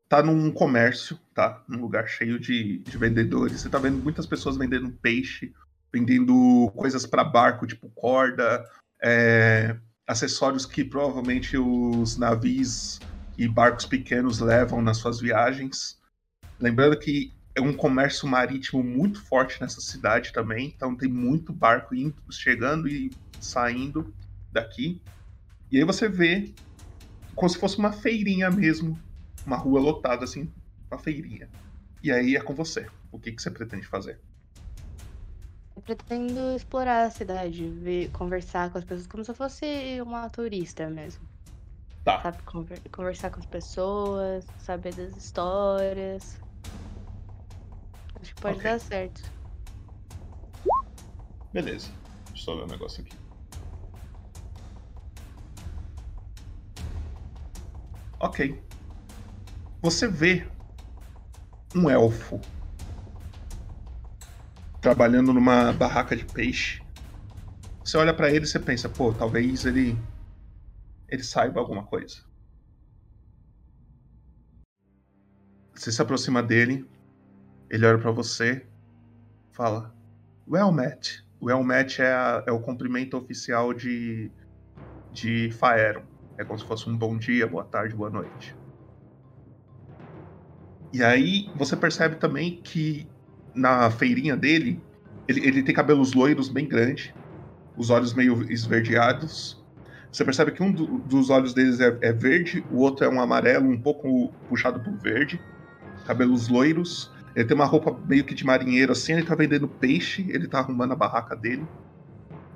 tá 0.10 0.22
num 0.22 0.52
comércio, 0.52 1.18
tá? 1.34 1.64
Num 1.66 1.80
lugar 1.80 2.08
cheio 2.10 2.38
de, 2.38 2.80
de 2.80 2.98
vendedores. 2.98 3.62
Você 3.62 3.70
tá 3.70 3.80
vendo 3.80 4.04
muitas 4.04 4.26
pessoas 4.28 4.58
vendendo 4.58 4.92
peixe, 4.92 5.54
vendendo 5.94 6.70
coisas 6.76 7.06
para 7.06 7.24
barco, 7.24 7.66
tipo 7.66 7.90
corda, 7.92 8.70
é, 9.04 9.76
acessórios 10.08 10.66
que 10.66 10.84
provavelmente 10.84 11.58
os 11.58 12.18
navios 12.18 13.00
e 13.38 13.48
barcos 13.48 13.86
pequenos 13.86 14.40
levam 14.40 14.82
nas 14.82 14.98
suas 14.98 15.20
viagens. 15.20 16.00
Lembrando 16.60 16.98
que 16.98 17.34
é 17.56 17.62
um 17.62 17.74
comércio 17.74 18.28
marítimo 18.28 18.82
muito 18.82 19.22
forte 19.22 19.62
nessa 19.62 19.82
cidade 19.82 20.32
também, 20.32 20.74
então 20.76 20.96
tem 20.96 21.10
muito 21.10 21.52
barco 21.52 21.94
indo, 21.94 22.16
chegando 22.32 22.88
e 22.88 23.12
saindo 23.40 24.14
daqui. 24.52 25.02
E 25.70 25.78
aí 25.78 25.84
você 25.84 26.08
vê 26.08 26.54
como 27.36 27.50
se 27.50 27.58
fosse 27.58 27.78
uma 27.78 27.92
feirinha 27.92 28.50
mesmo, 28.50 28.98
uma 29.46 29.58
rua 29.58 29.80
lotada 29.80 30.24
assim, 30.24 30.50
uma 30.90 31.00
feirinha. 31.00 31.50
E 32.02 32.12
aí 32.12 32.36
é 32.36 32.42
com 32.42 32.54
você. 32.54 32.88
O 33.12 33.20
que, 33.20 33.32
que 33.32 33.42
você 33.42 33.52
pretende 33.52 33.88
fazer? 33.88 34.20
Eu 35.76 35.82
pretendo 35.82 36.56
explorar 36.56 37.06
a 37.08 37.10
cidade, 37.10 37.68
ver, 37.68 38.10
conversar 38.12 38.70
com 38.72 38.78
as 38.78 38.84
pessoas 38.84 39.08
como 39.08 39.26
se 39.26 39.32
eu 39.32 39.36
fosse 39.36 40.00
uma 40.02 40.30
turista 40.30 40.88
mesmo. 40.90 41.28
Tá. 42.04 42.22
Sabe, 42.22 42.42
conver- 42.44 42.82
conversar 42.92 43.32
com 43.32 43.40
as 43.40 43.46
pessoas, 43.46 44.46
saber 44.60 44.94
das 44.94 45.16
histórias. 45.16 46.38
Acho 48.22 48.36
que 48.36 48.42
pode 48.42 48.58
Ok. 48.58 48.70
dar 48.72 48.80
certo. 48.80 49.32
Beleza. 51.52 51.90
Deixa 52.28 52.34
eu 52.34 52.38
só 52.38 52.56
ver 52.56 52.64
um 52.64 52.68
negócio 52.68 53.04
aqui. 53.04 53.16
Ok. 58.20 58.62
Você 59.82 60.08
vê 60.08 60.48
um 61.76 61.90
elfo 61.90 62.40
trabalhando 64.84 65.34
numa 65.34 65.74
barraca 65.74 66.16
de 66.16 66.26
peixe. 66.26 66.84
Você 67.84 67.98
olha 67.98 68.14
pra 68.16 68.30
ele 68.30 68.44
e 68.46 68.48
você 68.48 68.60
pensa, 68.60 68.90
pô, 68.90 69.14
talvez 69.16 69.64
ele 69.66 70.06
ele 71.08 71.24
saiba 71.24 71.62
alguma 71.62 71.86
coisa. 71.88 72.18
Você 75.76 75.92
se 75.92 76.02
aproxima 76.02 76.42
dele, 76.42 76.90
ele 77.70 77.86
olha 77.88 78.00
pra 78.00 78.12
você, 78.12 78.70
fala: 79.52 79.96
Well 80.48 80.72
met. 80.74 81.24
Well 81.42 81.64
met 81.64 82.02
é, 82.02 82.14
a- 82.14 82.46
é 82.48 82.52
o 82.52 82.62
cumprimento 82.62 83.18
oficial 83.18 83.74
de, 83.74 84.34
de 85.12 85.52
Faeron. 85.54 86.08
É 86.38 86.46
como 86.46 86.60
se 86.60 86.66
fosse 86.66 86.90
um 86.90 86.98
bom 86.98 87.18
dia, 87.18 87.48
boa 87.48 87.66
tarde, 87.66 87.96
boa 87.96 88.10
noite. 88.12 88.58
E 90.94 91.04
aí 91.04 91.52
você 91.56 91.76
percebe 91.76 92.16
também 92.18 92.62
que 92.62 93.13
na 93.56 93.90
feirinha 93.92 94.36
dele, 94.36 94.82
ele, 95.28 95.46
ele 95.46 95.64
tem 95.64 95.74
cabelos 95.74 96.14
loiros 96.14 96.50
bem 96.50 96.68
grandes, 96.68 97.14
os 97.78 97.90
olhos 97.90 98.14
meio 98.14 98.50
esverdeados. 98.52 99.62
Você 100.12 100.24
percebe 100.24 100.52
que 100.52 100.62
um 100.62 100.72
do- 100.72 101.00
dos 101.00 101.30
olhos 101.30 101.54
deles 101.54 101.80
é, 101.80 101.98
é 102.02 102.14
verde, 102.14 102.64
o 102.70 102.82
outro 102.82 103.06
é 103.06 103.10
um 103.10 103.20
amarelo, 103.20 103.68
um 103.68 103.82
pouco 103.82 104.32
puxado 104.48 104.80
pro 104.80 104.96
verde. 104.98 105.40
Cabelos 106.06 106.50
loiros. 106.50 107.12
Ele 107.36 107.46
tem 107.46 107.56
uma 107.56 107.66
roupa 107.66 107.98
meio 108.06 108.24
que 108.24 108.36
de 108.36 108.46
marinheiro 108.46 108.92
assim, 108.92 109.14
ele 109.14 109.26
tá 109.26 109.34
vendendo 109.34 109.68
peixe, 109.68 110.30
ele 110.30 110.48
tá 110.48 110.60
arrumando 110.60 110.92
a 110.92 110.96
barraca 110.96 111.36
dele. 111.36 111.66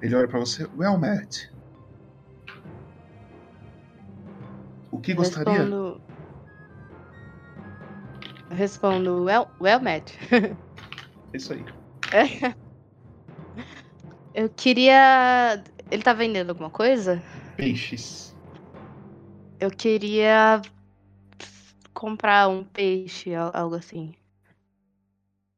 Ele 0.01 0.13
olha 0.13 0.27
pra 0.27 0.39
você, 0.39 0.67
well 0.77 0.99
met. 0.99 1.49
O 4.91 4.99
que 4.99 5.13
gostaria? 5.15 5.63
Respondo... 5.63 6.01
Respondo, 8.51 9.23
well, 9.23 9.47
well. 9.59 9.81
É 11.37 11.39
Isso 11.39 11.53
aí. 11.53 11.63
Eu 14.33 14.49
queria. 14.49 15.63
Ele 15.91 16.01
tá 16.03 16.13
vendendo 16.13 16.49
alguma 16.49 16.69
coisa? 16.69 17.21
Peixes. 17.55 18.33
Eu 19.59 19.69
queria 19.71 20.61
comprar 21.93 22.47
um 22.47 22.63
peixe, 22.63 23.33
al- 23.33 23.51
algo 23.53 23.75
assim. 23.75 24.13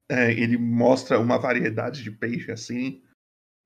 É, 0.10 0.32
ele 0.32 0.58
mostra 0.58 1.20
uma 1.20 1.38
variedade 1.38 2.02
de 2.02 2.10
peixe 2.12 2.52
assim, 2.52 3.02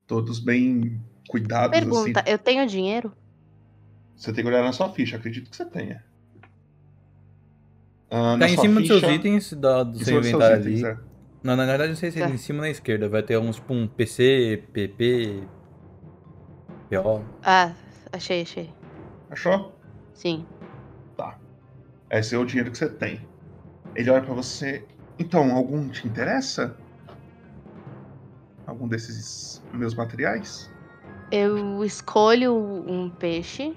todos 0.08 0.40
bem 0.40 1.00
cuidados 1.30 1.80
Pergunta, 1.80 2.20
assim. 2.22 2.30
eu 2.32 2.38
tenho 2.38 2.68
dinheiro? 2.68 3.16
Você 4.18 4.34
tem 4.34 4.44
que 4.44 4.50
olhar 4.50 4.64
na 4.64 4.74
sua 4.74 4.92
ficha, 4.92 5.16
acredito 5.18 5.50
que 5.50 5.56
você 5.56 5.66
tenha. 5.66 6.04
Ah, 8.10 8.38
Tá 8.38 8.50
em 8.50 8.58
cima 8.58 8.80
dos 8.80 8.88
seus 8.88 9.02
ficha- 9.02 9.14
itens 9.16 9.54
da- 9.54 9.84
do 9.84 9.98
seu 10.00 10.06
cima 10.06 10.20
dos 10.20 10.30
seus 10.30 10.44
inventário 10.44 10.70
itens, 10.70 10.84
ali. 10.84 11.00
é. 11.10 11.13
Não, 11.44 11.56
na 11.58 11.66
verdade, 11.66 11.90
não 11.90 11.96
sei 11.98 12.10
se 12.10 12.22
é 12.22 12.26
Tá. 12.28 12.34
em 12.34 12.38
cima 12.38 12.60
ou 12.60 12.64
na 12.66 12.70
esquerda. 12.70 13.10
Vai 13.10 13.22
ter 13.22 13.38
uns, 13.38 13.58
tipo, 13.58 13.74
um 13.74 13.86
PC, 13.88 14.64
PP, 14.72 15.44
PO. 16.90 17.24
Ah, 17.44 17.74
achei, 18.14 18.42
achei. 18.44 18.70
Achou? 19.30 19.74
Sim. 20.14 20.46
Tá. 21.18 21.38
Esse 22.10 22.34
é 22.36 22.38
o 22.38 22.46
dinheiro 22.46 22.72
que 22.72 22.78
você 22.78 22.88
tem. 22.90 23.20
Ele 23.96 24.10
olha 24.10 24.22
pra 24.24 24.34
você. 24.34 24.86
Então, 25.20 25.54
algum 25.56 25.90
te 25.90 26.08
interessa? 26.08 26.78
Algum 28.66 28.88
desses 28.88 29.62
meus 29.74 29.94
materiais? 29.94 30.72
Eu 31.30 31.84
escolho 31.84 32.56
um 32.56 33.10
peixe. 33.10 33.76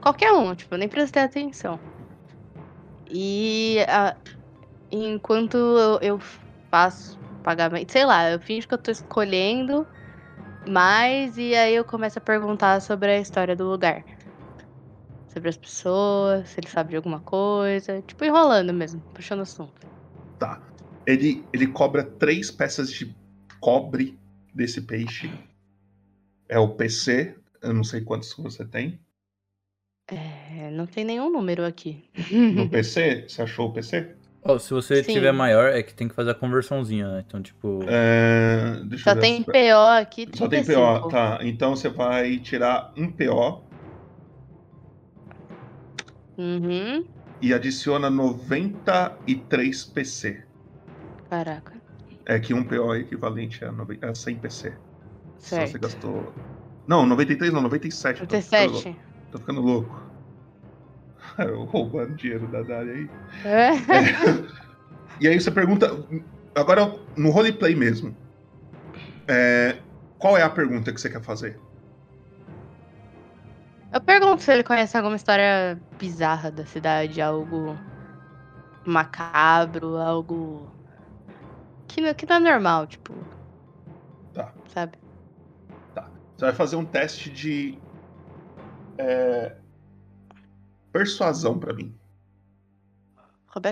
Qualquer 0.00 0.30
um, 0.32 0.54
tipo, 0.54 0.74
eu 0.74 0.78
nem 0.78 0.88
prestei 0.88 1.22
atenção. 1.22 1.80
E 3.10 3.78
a- 3.88 4.14
enquanto 4.90 5.56
eu, 5.56 5.98
eu 6.00 6.20
faço 6.70 7.18
pagamento, 7.42 7.92
sei 7.92 8.04
lá, 8.04 8.30
eu 8.30 8.40
finjo 8.40 8.66
que 8.66 8.74
eu 8.74 8.78
tô 8.78 8.90
escolhendo 8.90 9.86
mais 10.68 11.36
e 11.38 11.54
aí 11.54 11.74
eu 11.74 11.84
começo 11.84 12.18
a 12.18 12.20
perguntar 12.20 12.80
sobre 12.80 13.10
a 13.10 13.20
história 13.20 13.54
do 13.54 13.64
lugar. 13.64 14.04
Sobre 15.32 15.48
as 15.48 15.56
pessoas, 15.56 16.48
se 16.48 16.60
ele 16.60 16.68
sabe 16.68 16.90
de 16.90 16.96
alguma 16.96 17.20
coisa. 17.20 18.02
Tipo, 18.02 18.24
enrolando 18.24 18.72
mesmo, 18.72 19.00
puxando 19.14 19.40
assunto. 19.40 19.86
Tá. 20.38 20.60
Ele, 21.06 21.44
ele 21.52 21.66
cobra 21.68 22.02
três 22.02 22.50
peças 22.50 22.90
de 22.90 23.14
cobre 23.60 24.18
desse 24.52 24.80
peixe. 24.80 25.30
É 26.48 26.58
o 26.58 26.70
PC. 26.70 27.36
Eu 27.62 27.74
não 27.74 27.84
sei 27.84 28.00
quantos 28.00 28.32
você 28.32 28.64
tem. 28.64 28.98
É, 30.08 30.70
não 30.70 30.86
tem 30.86 31.04
nenhum 31.04 31.30
número 31.30 31.64
aqui. 31.64 32.04
No 32.54 32.68
PC? 32.68 33.28
Você 33.28 33.42
achou 33.42 33.68
o 33.68 33.72
PC? 33.72 34.16
Ó, 34.48 34.58
se 34.58 34.72
você 34.72 35.02
Sim. 35.02 35.12
tiver 35.14 35.32
maior, 35.32 35.70
é 35.72 35.82
que 35.82 35.94
tem 35.94 36.08
que 36.08 36.14
fazer 36.14 36.30
a 36.30 36.34
conversãozinha, 36.34 37.08
né? 37.08 37.24
Então, 37.26 37.42
tipo. 37.42 37.80
É, 37.88 38.80
deixa 38.84 39.10
Só 39.10 39.10
eu 39.10 39.14
ver 39.16 39.20
tem 39.22 39.42
PO 39.42 39.86
aqui, 39.98 40.26
Só 40.36 40.48
tem 40.48 40.60
35. 40.60 41.00
PO, 41.02 41.08
tá. 41.10 41.38
Então 41.42 41.74
você 41.76 41.88
vai 41.88 42.38
tirar 42.38 42.92
um 42.96 43.10
PO 43.10 43.66
Uhum. 46.36 47.04
e 47.40 47.54
adiciona 47.54 48.10
93 48.10 49.84
PC. 49.86 50.46
Caraca. 51.28 51.80
É 52.24 52.38
que 52.40 52.52
um 52.54 52.66
PO 52.66 52.94
é 52.94 53.00
equivalente 53.00 53.64
a, 53.64 53.72
nove- 53.72 53.98
a 54.02 54.14
100 54.14 54.38
PC. 54.40 54.80
Se 55.48 55.60
você 55.60 55.78
Certo. 55.78 55.78
gastou. 55.78 56.34
Não, 56.86 57.06
93 57.06 57.52
não, 57.52 57.62
97. 57.62 58.22
eu 58.22 58.26
tô 58.28 58.38
ficando 58.40 58.70
97. 58.70 58.72
louco. 58.72 59.00
Tô 59.30 59.38
ficando 59.38 59.60
louco. 59.60 60.05
Roubando 61.68 62.14
dinheiro 62.14 62.46
da 62.48 62.62
Dália 62.62 62.94
aí. 62.94 63.10
É? 63.44 63.70
E 65.20 65.28
aí 65.28 65.40
você 65.40 65.50
pergunta. 65.50 65.90
Agora, 66.54 66.94
no 67.16 67.30
roleplay 67.30 67.74
mesmo. 67.74 68.16
é, 69.28 69.78
qual 70.18 70.36
é 70.36 70.42
a 70.42 70.50
pergunta 70.50 70.92
que 70.92 71.00
você 71.00 71.10
quer 71.10 71.22
fazer? 71.22 71.58
Eu 73.92 74.00
pergunto 74.00 74.42
se 74.42 74.52
ele 74.52 74.62
conhece 74.62 74.96
alguma 74.96 75.16
história 75.16 75.80
bizarra 75.98 76.50
da 76.50 76.66
cidade, 76.66 77.20
algo 77.20 77.78
macabro, 78.84 79.96
algo 79.96 80.70
que 81.88 82.00
não, 82.00 82.14
que 82.14 82.26
não 82.26 82.36
é 82.36 82.40
normal, 82.40 82.86
tipo. 82.86 83.14
Tá. 84.34 84.52
Sabe? 84.68 84.98
Você 86.36 86.44
vai 86.44 86.54
fazer 86.54 86.76
um 86.76 86.84
teste 86.84 87.30
de. 87.30 87.78
é, 88.98 89.56
persuasão 90.96 91.58
pra 91.58 91.74
mim. 91.74 91.94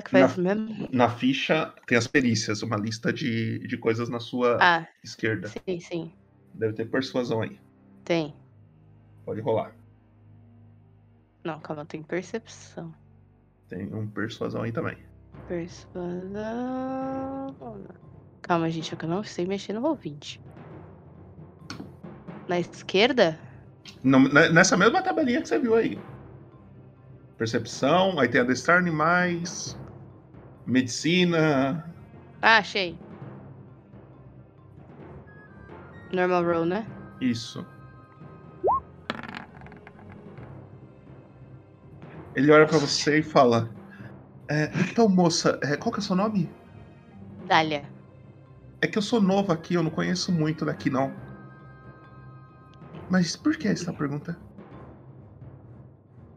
Que 0.05 0.11
faz 0.11 0.37
Na- 0.37 0.43
mesmo? 0.43 0.89
Na 0.93 1.09
ficha 1.11 1.73
tem 1.87 1.97
as 1.99 2.07
perícias, 2.07 2.63
uma 2.63 2.77
lista 2.77 3.13
de, 3.13 3.59
de 3.67 3.77
coisas 3.77 4.09
na 4.09 4.21
sua 4.21 4.59
Ah, 4.61 4.87
esquerda. 5.03 5.49
sim, 5.49 5.81
sim. 5.81 6.13
Deve 6.55 6.75
ter 6.75 6.87
persuasão 6.87 7.43
aí. 7.43 7.59
Tem. 8.05 8.35
Pode 9.25 9.41
rolar. 9.41 9.73
Não, 11.45 11.61
calma, 11.61 11.85
tem 11.85 12.03
percepção. 12.03 12.95
Tem 13.69 13.93
um 13.95 14.07
persuasão 14.07 14.63
aí 14.63 14.73
também. 14.73 14.97
Persuasão. 15.49 17.55
Calma, 18.43 18.71
gente, 18.71 18.95
é 18.95 18.97
que 18.97 19.05
eu 19.05 19.09
não 19.09 19.23
sei 19.25 19.47
mexer 19.47 19.73
no 19.75 19.83
roll20. 19.83 20.39
Na 22.49 22.59
esquerda? 22.59 23.39
Não, 24.03 24.21
ne- 24.21 24.49
nessa 24.51 24.77
mesma 24.77 25.03
tabelinha 25.03 25.43
que 25.43 25.49
você 25.49 25.59
viu 25.59 25.75
aí. 25.75 25.99
Percepção, 27.37 28.19
aí 28.19 28.29
tem 28.29 28.41
adestrar 28.41 28.79
animais, 28.79 29.77
medicina. 30.67 31.85
Ah, 32.41 32.59
achei. 32.59 32.97
Normal 36.13 36.45
roll, 36.45 36.65
né? 36.65 36.87
Isso. 37.21 37.67
Ele 42.37 42.51
olha 42.53 42.67
pra 42.67 42.79
você 42.79 43.19
e 43.19 43.23
fala: 43.23 43.69
"É, 44.49 44.71
Então, 44.91 45.09
moça, 45.09 45.59
é, 45.63 45.77
qual 45.77 45.93
que 45.93 45.99
é 45.99 46.03
o 46.03 46.05
seu 46.05 46.15
nome? 46.15 46.49
Dália. 47.47 47.85
É 48.81 48.87
que 48.87 48.99
eu 48.99 49.03
sou 49.03 49.21
novo 49.21 49.51
aqui, 49.53 49.75
eu 49.75 49.83
não 49.83 49.91
conheço 49.91 50.31
muito 50.31 50.65
daqui, 50.65 50.91
não. 50.91 51.13
Mas 53.11 53.35
por 53.35 53.57
que 53.57 53.67
essa 53.69 53.93
pergunta? 53.93 54.37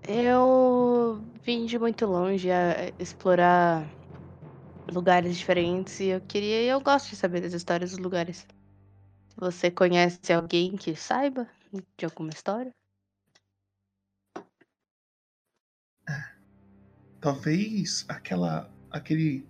Eu 0.10 1.22
vim 1.44 1.66
de 1.66 1.78
muito 1.78 2.06
longe 2.06 2.50
a 2.50 2.94
explorar 2.98 3.86
lugares 4.90 5.38
diferentes 5.38 6.00
e 6.00 6.06
eu 6.06 6.22
queria. 6.22 6.64
Eu 6.64 6.80
gosto 6.80 7.10
de 7.10 7.18
saber 7.18 7.42
das 7.42 7.52
histórias 7.52 7.92
dos 7.92 8.00
lugares. 8.00 8.48
Você 9.36 9.70
conhece 9.70 10.32
alguém 10.32 10.78
que 10.78 10.96
saiba 10.96 11.46
de 11.98 12.06
alguma 12.06 12.30
história? 12.30 12.74
Talvez 17.20 18.06
aquela. 18.08 18.72
aquele. 18.90 19.46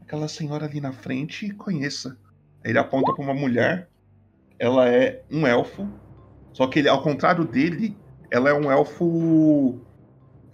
aquela 0.00 0.28
senhora 0.28 0.66
ali 0.66 0.80
na 0.80 0.92
frente 0.92 1.52
conheça. 1.54 2.16
Ele 2.64 2.78
aponta 2.78 3.12
pra 3.12 3.24
uma 3.24 3.34
mulher. 3.34 3.90
Ela 4.60 4.88
é 4.88 5.24
um 5.28 5.44
elfo. 5.44 5.88
Só 6.52 6.68
que 6.68 6.78
ele, 6.78 6.88
ao 6.88 7.02
contrário 7.02 7.44
dele, 7.44 8.00
ela 8.32 8.50
é 8.50 8.54
um 8.54 8.70
elfo. 8.70 9.80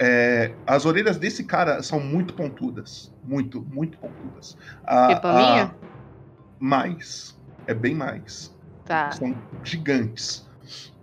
é, 0.00 0.58
as 0.66 0.84
orelhas 0.86 1.18
desse 1.18 1.44
cara 1.44 1.82
são 1.82 2.00
muito 2.00 2.34
pontudas. 2.34 3.14
Muito, 3.22 3.62
muito 3.62 3.98
pontudas. 3.98 4.56
A- 4.84 5.14
Tipo 5.14 5.26
a 5.28 5.34
minha? 5.34 5.76
Mais. 6.58 7.38
É 7.66 7.74
bem 7.74 7.94
mais. 7.94 8.56
Tá. 8.84 9.10
São 9.12 9.42
gigantes. 9.64 10.48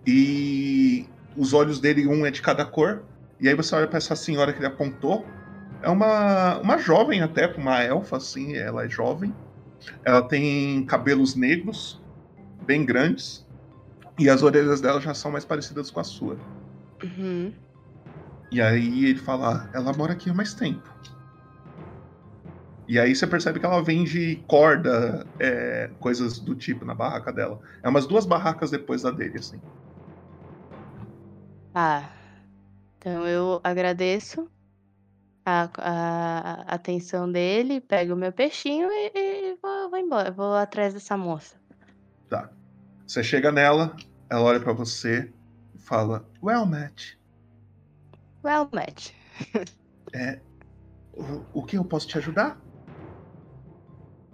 E 0.06 1.14
os 1.36 1.52
olhos 1.52 1.80
dele, 1.80 2.06
um 2.06 2.26
é 2.26 2.30
de 2.30 2.42
cada 2.42 2.64
cor. 2.64 3.04
E 3.40 3.48
aí 3.48 3.54
você 3.54 3.74
olha 3.74 3.88
pra 3.88 3.98
essa 3.98 4.16
senhora 4.16 4.52
que 4.52 4.58
ele 4.60 4.66
apontou. 4.66 5.26
É 5.82 5.90
uma, 5.90 6.58
uma 6.60 6.78
jovem 6.78 7.22
até, 7.22 7.46
uma 7.56 7.82
elfa, 7.82 8.16
assim, 8.16 8.54
ela 8.56 8.84
é 8.86 8.88
jovem. 8.88 9.36
Ela 10.04 10.22
tem 10.26 10.86
cabelos 10.86 11.34
negros, 11.36 12.04
bem 12.60 12.84
grandes. 12.86 13.46
E 14.18 14.28
as 14.30 14.42
orelhas 14.42 14.80
dela 14.80 15.00
já 15.00 15.14
são 15.14 15.30
mais 15.32 15.44
parecidas 15.44 15.90
com 15.90 16.00
a 16.00 16.04
sua. 16.04 16.42
Uhum. 17.02 17.60
E 18.50 18.60
aí 18.60 19.04
ele 19.04 19.18
fala, 19.20 19.66
"Ah, 19.66 19.70
ela 19.72 19.92
mora 19.92 20.12
aqui 20.14 20.28
há 20.30 20.34
mais 20.34 20.52
tempo. 20.54 20.90
E 22.88 22.98
aí 23.00 23.14
você 23.14 23.26
percebe 23.26 23.58
que 23.58 23.66
ela 23.66 23.82
vende 23.82 24.44
corda, 24.46 25.28
é, 25.40 25.88
coisas 25.98 26.38
do 26.38 26.54
tipo 26.54 26.84
na 26.84 26.94
barraca 26.94 27.32
dela. 27.32 27.60
É 27.82 27.88
umas 27.88 28.06
duas 28.06 28.24
barracas 28.24 28.70
depois 28.70 29.02
da 29.02 29.10
dele, 29.10 29.38
assim. 29.38 29.60
Ah. 31.74 32.12
Então 32.98 33.26
eu 33.28 33.60
agradeço 33.64 34.50
a, 35.44 35.64
a- 35.78 36.62
a 36.72 36.74
atenção 36.76 37.30
dele, 37.30 37.80
pego 37.80 38.14
o 38.14 38.16
meu 38.16 38.32
peixinho 38.32 38.88
e, 38.92 39.52
e 39.52 39.56
vou, 39.62 39.90
vou 39.90 39.98
embora. 39.98 40.30
Vou 40.32 40.54
atrás 40.56 40.94
dessa 40.94 41.16
moça. 41.16 41.60
Tá. 42.28 42.52
Você 43.06 43.24
chega 43.24 43.52
nela, 43.52 43.96
ela 44.30 44.42
olha 44.42 44.60
pra 44.60 44.74
você 44.74 45.35
fala, 45.86 46.28
Well, 46.42 46.66
Matt, 46.66 47.16
Well 48.42 48.70
met. 48.72 49.12
é, 50.14 50.42
o, 51.12 51.48
o 51.60 51.64
que 51.66 51.76
eu 51.78 51.84
posso 51.86 52.08
te 52.08 52.18
ajudar? 52.18 52.62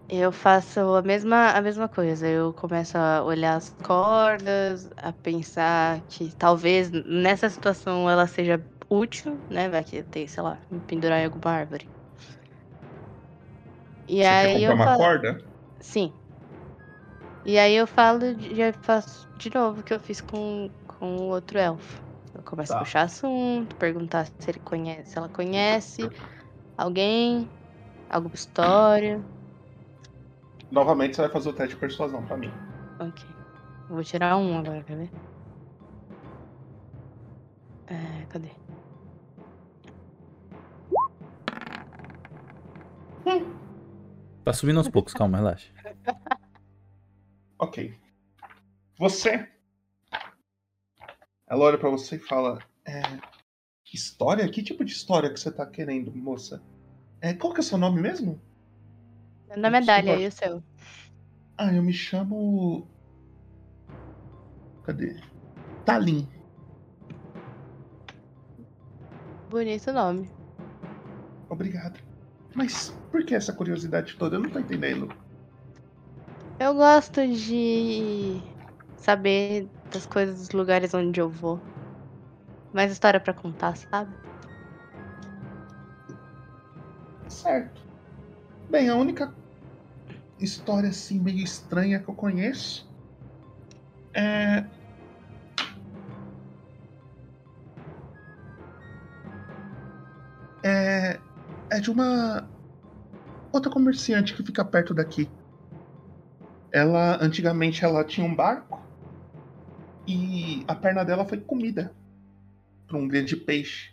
Eu 0.09 0.31
faço 0.33 0.79
a 0.95 1.03
mesma, 1.03 1.51
a 1.53 1.61
mesma 1.63 1.89
coisa. 1.89 2.29
Eu 2.29 2.53
começo 2.55 2.97
a 2.99 3.23
olhar 3.25 3.57
as 3.57 3.71
cordas, 3.83 4.89
a 4.97 5.13
pensar 5.13 6.03
que 6.09 6.33
talvez 6.35 6.91
nessa 6.91 7.49
situação 7.49 8.09
ela 8.11 8.27
seja 8.27 8.65
útil, 8.91 9.43
né? 9.49 9.69
Vai 9.71 9.83
que 9.85 10.03
tenho, 10.05 10.29
sei 10.29 10.43
lá, 10.43 10.61
me 10.71 10.81
pendurar 10.81 11.21
em 11.21 11.25
alguma 11.25 11.51
árvore. 11.51 11.91
E 14.07 14.23
Você 14.23 14.25
aí 14.25 14.63
quer 14.65 14.65
eu 14.65 14.75
uma 14.75 14.79
falo... 14.79 14.97
corda? 14.97 15.39
Sim. 15.81 16.15
E 17.45 17.59
aí 17.59 17.75
eu 17.75 17.87
falo, 17.87 18.21
já 18.41 18.73
faço 18.73 19.29
de 19.39 19.51
novo 19.55 19.81
o 19.81 19.85
que 19.85 19.93
eu 19.95 20.01
fiz 20.01 20.21
com, 20.21 20.71
com 21.03 21.17
o 21.17 21.23
outro 21.31 21.59
elfo. 21.59 22.01
Eu 22.33 22.45
começo 22.45 22.73
a 22.73 22.77
Tá. 22.77 22.85
puxar 22.85 23.03
assunto, 23.03 23.75
perguntar 23.75 24.25
se 24.39 24.51
ele 24.53 24.61
conhece, 24.61 25.11
se 25.11 25.19
ela 25.19 25.29
conhece. 25.29 26.09
Alguém? 26.79 27.51
Alguma 28.09 28.37
história? 28.37 29.21
Novamente 30.71 31.17
você 31.17 31.23
vai 31.23 31.31
fazer 31.33 31.49
o 31.49 31.53
teste 31.53 31.75
de 31.75 31.81
persuasão 31.81 32.25
pra 32.25 32.37
mim. 32.37 32.53
Ok. 33.01 33.25
Eu 33.89 33.97
vou 33.97 34.05
tirar 34.05 34.37
um 34.37 34.57
agora, 34.57 34.81
quer 34.85 34.97
ver? 34.97 35.11
É, 37.89 38.25
cadê? 38.29 38.51
Tá 44.45 44.53
subindo 44.53 44.79
aos 44.79 44.89
poucos, 44.89 45.13
calma, 45.15 45.39
relaxa. 45.39 45.69
Ok. 47.59 47.95
Você. 48.99 49.49
Ela 51.53 51.67
olha 51.67 51.77
pra 51.77 51.91
você 51.91 52.17
e 52.17 52.19
fala: 52.19 52.59
é, 52.83 53.03
História? 53.93 54.49
Que 54.49 54.63
tipo 54.63 54.83
de 54.83 54.93
história 54.93 55.31
que 55.31 55.39
você 55.39 55.53
tá 55.53 55.67
querendo, 55.67 56.11
moça? 56.17 56.63
É, 57.21 57.35
qual 57.35 57.53
que 57.53 57.61
é 57.61 57.63
o 57.63 57.65
seu 57.65 57.77
nome 57.77 58.01
mesmo? 58.01 58.41
Meu 59.51 59.59
nome 59.59 59.77
é 59.77 59.81
Dália, 59.83 60.19
e 60.19 60.27
o 60.27 60.33
seu? 60.33 60.63
Ah, 61.59 61.71
eu 61.71 61.83
me 61.83 61.93
chamo. 61.93 62.89
Cadê? 64.83 65.21
Talim. 65.85 66.27
Bonito 69.51 69.93
nome. 69.93 70.31
Obrigado. 71.51 72.01
Mas 72.55 72.99
por 73.11 73.27
que 73.27 73.35
essa 73.35 73.53
curiosidade 73.53 74.17
toda? 74.17 74.37
Eu 74.37 74.41
não 74.41 74.49
tô 74.49 74.59
entendendo. 74.59 75.15
Eu 76.59 76.73
gosto 76.73 77.21
de 77.29 78.41
saber 78.97 79.69
das 79.93 80.07
coisas 80.07 80.39
dos 80.39 80.51
lugares 80.51 80.95
onde 80.95 81.21
eu 81.21 81.29
vou. 81.29 81.61
Mais 82.73 82.91
história 82.91 83.21
pra 83.21 83.35
contar, 83.35 83.77
sabe? 83.77 84.11
Certo. 87.29 87.83
Bem, 88.71 88.89
a 88.89 88.97
única 88.97 89.33
história 90.39 90.89
assim 90.89 91.21
meio 91.21 91.45
estranha 91.45 92.03
que 92.03 92.09
eu 92.09 92.15
conheço 92.15 92.91
é. 94.15 94.65
É. 100.65 101.21
É 101.71 101.81
de 101.81 101.91
uma. 101.91 102.49
Outra 103.53 103.71
comerciante 103.71 104.35
que 104.35 104.43
fica 104.43 104.65
perto 104.65 104.95
daqui. 104.95 105.31
Ela, 106.73 107.23
antigamente, 107.23 107.85
ela 107.85 108.05
tinha 108.05 108.27
um 108.27 108.35
barco 108.35 108.82
e 110.07 110.65
a 110.67 110.75
perna 110.75 111.05
dela 111.05 111.25
foi 111.25 111.39
comida 111.41 111.95
por 112.87 112.97
um 112.97 113.07
grande 113.09 113.37
peixe. 113.37 113.93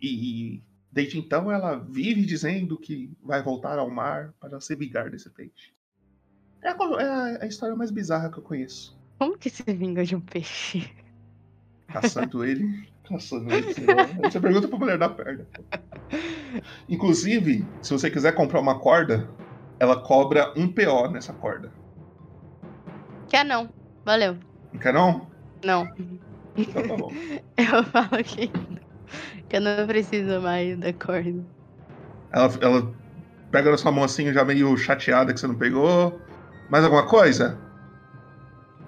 E 0.00 0.62
desde 0.90 1.18
então 1.18 1.50
ela 1.50 1.76
vive 1.76 2.24
dizendo 2.24 2.78
que 2.78 3.10
vai 3.22 3.42
voltar 3.42 3.78
ao 3.78 3.90
mar 3.90 4.32
para 4.40 4.60
se 4.60 4.74
vingar 4.76 5.10
desse 5.10 5.30
peixe. 5.30 5.72
É 6.62 6.68
a, 6.70 6.76
é 7.02 7.44
a- 7.44 7.46
história 7.46 7.76
mais 7.76 7.90
bizarra 7.90 8.30
que 8.30 8.38
eu 8.38 8.42
conheço. 8.42 8.98
Como 9.18 9.36
que 9.38 9.50
se 9.50 9.62
vinga 9.72 10.04
de 10.04 10.16
um 10.16 10.20
peixe? 10.20 10.90
Caçando 11.88 12.44
ele, 12.46 12.88
caçando 13.04 13.52
ele. 13.52 13.74
Você 14.22 14.40
pergunta 14.40 14.66
pra 14.68 14.78
mulher 14.78 14.98
da 14.98 15.08
perna. 15.08 15.46
Inclusive, 16.88 17.64
se 17.82 17.92
você 17.92 18.10
quiser 18.10 18.34
comprar 18.34 18.60
uma 18.60 18.78
corda, 18.80 19.28
ela 19.78 20.00
cobra 20.00 20.52
um 20.56 20.66
PO 20.72 21.10
nessa 21.10 21.32
corda. 21.32 21.70
Quer 23.28 23.44
não. 23.44 23.68
Valeu. 24.04 24.36
Não 24.74 24.80
quer 24.80 24.92
não? 24.92 25.26
Não. 25.64 25.88
Então 26.56 26.86
tá 26.86 26.96
bom. 26.96 27.12
Eu 27.56 27.84
falo 27.84 28.22
que, 28.24 28.48
que 29.48 29.56
eu 29.56 29.60
não 29.60 29.86
preciso 29.86 30.40
mais 30.40 30.76
da 30.78 30.92
corda. 30.92 31.32
Ela, 32.32 32.50
ela 32.60 32.92
pega 33.50 33.70
na 33.70 33.78
sua 33.78 33.92
mão 33.92 34.02
assim, 34.04 34.32
já 34.32 34.44
meio 34.44 34.76
chateada 34.76 35.32
que 35.32 35.38
você 35.38 35.46
não 35.46 35.54
pegou. 35.54 36.20
Mais 36.68 36.84
alguma 36.84 37.06
coisa? 37.06 37.56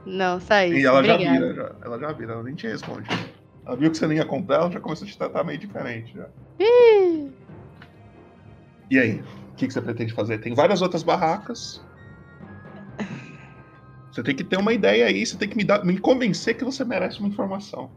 Não, 0.05 0.39
isso. 0.39 0.53
E 0.53 0.85
ela 0.85 1.03
já 1.03 1.17
Obrigada. 1.17 1.39
vira, 1.39 1.55
já- 1.55 1.73
ela 1.85 1.99
já 1.99 2.13
vira, 2.13 2.33
ela 2.33 2.43
nem 2.43 2.55
te 2.55 2.67
responde. 2.67 3.09
Ela 3.65 3.77
viu 3.77 3.91
que 3.91 3.97
você 3.97 4.07
nem 4.07 4.19
ia 4.19 4.25
comprar, 4.25 4.57
ela 4.57 4.71
já 4.71 4.81
começou 4.81 5.07
a 5.07 5.11
te 5.11 5.17
tratar 5.19 5.45
meio 5.45 5.59
diferente 5.59 6.13
já. 6.15 6.27
Ih, 6.59 7.31
E 8.91 8.99
aí? 8.99 9.21
O 9.21 9.57
que, 9.57 9.67
que 9.67 9.73
você 9.73 9.81
pretende 9.81 10.13
fazer? 10.13 10.39
Tem 10.39 10.55
várias 10.55 10.83
outras 10.83 11.03
barracas. 11.03 11.81
Você 14.17 14.23
tem 14.23 14.35
que 14.35 14.45
ter 14.45 14.57
uma 14.57 14.73
ideia 14.73 15.05
aí, 15.05 15.27
você 15.27 15.37
tem 15.37 15.47
que 15.47 15.55
me, 15.55 15.63
dar, 15.63 15.85
me 15.85 15.99
convencer 15.99 16.57
que 16.57 16.65
você 16.65 16.83
merece 16.87 17.19
uma 17.19 17.29
informação. 17.29 17.91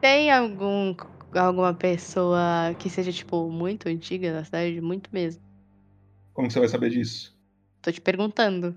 Tem 0.00 0.32
algum, 0.32 0.96
alguma 1.32 1.72
pessoa 1.72 2.74
que 2.76 2.90
seja, 2.90 3.12
tipo, 3.12 3.48
muito 3.48 3.88
antiga 3.88 4.32
na 4.32 4.42
cidade? 4.42 4.80
Muito 4.80 5.10
mesmo. 5.12 5.40
Como 6.34 6.48
que 6.48 6.54
você 6.54 6.58
vai 6.58 6.68
saber 6.68 6.90
disso? 6.90 7.32
Tô 7.80 7.92
te 7.92 8.00
perguntando. 8.00 8.74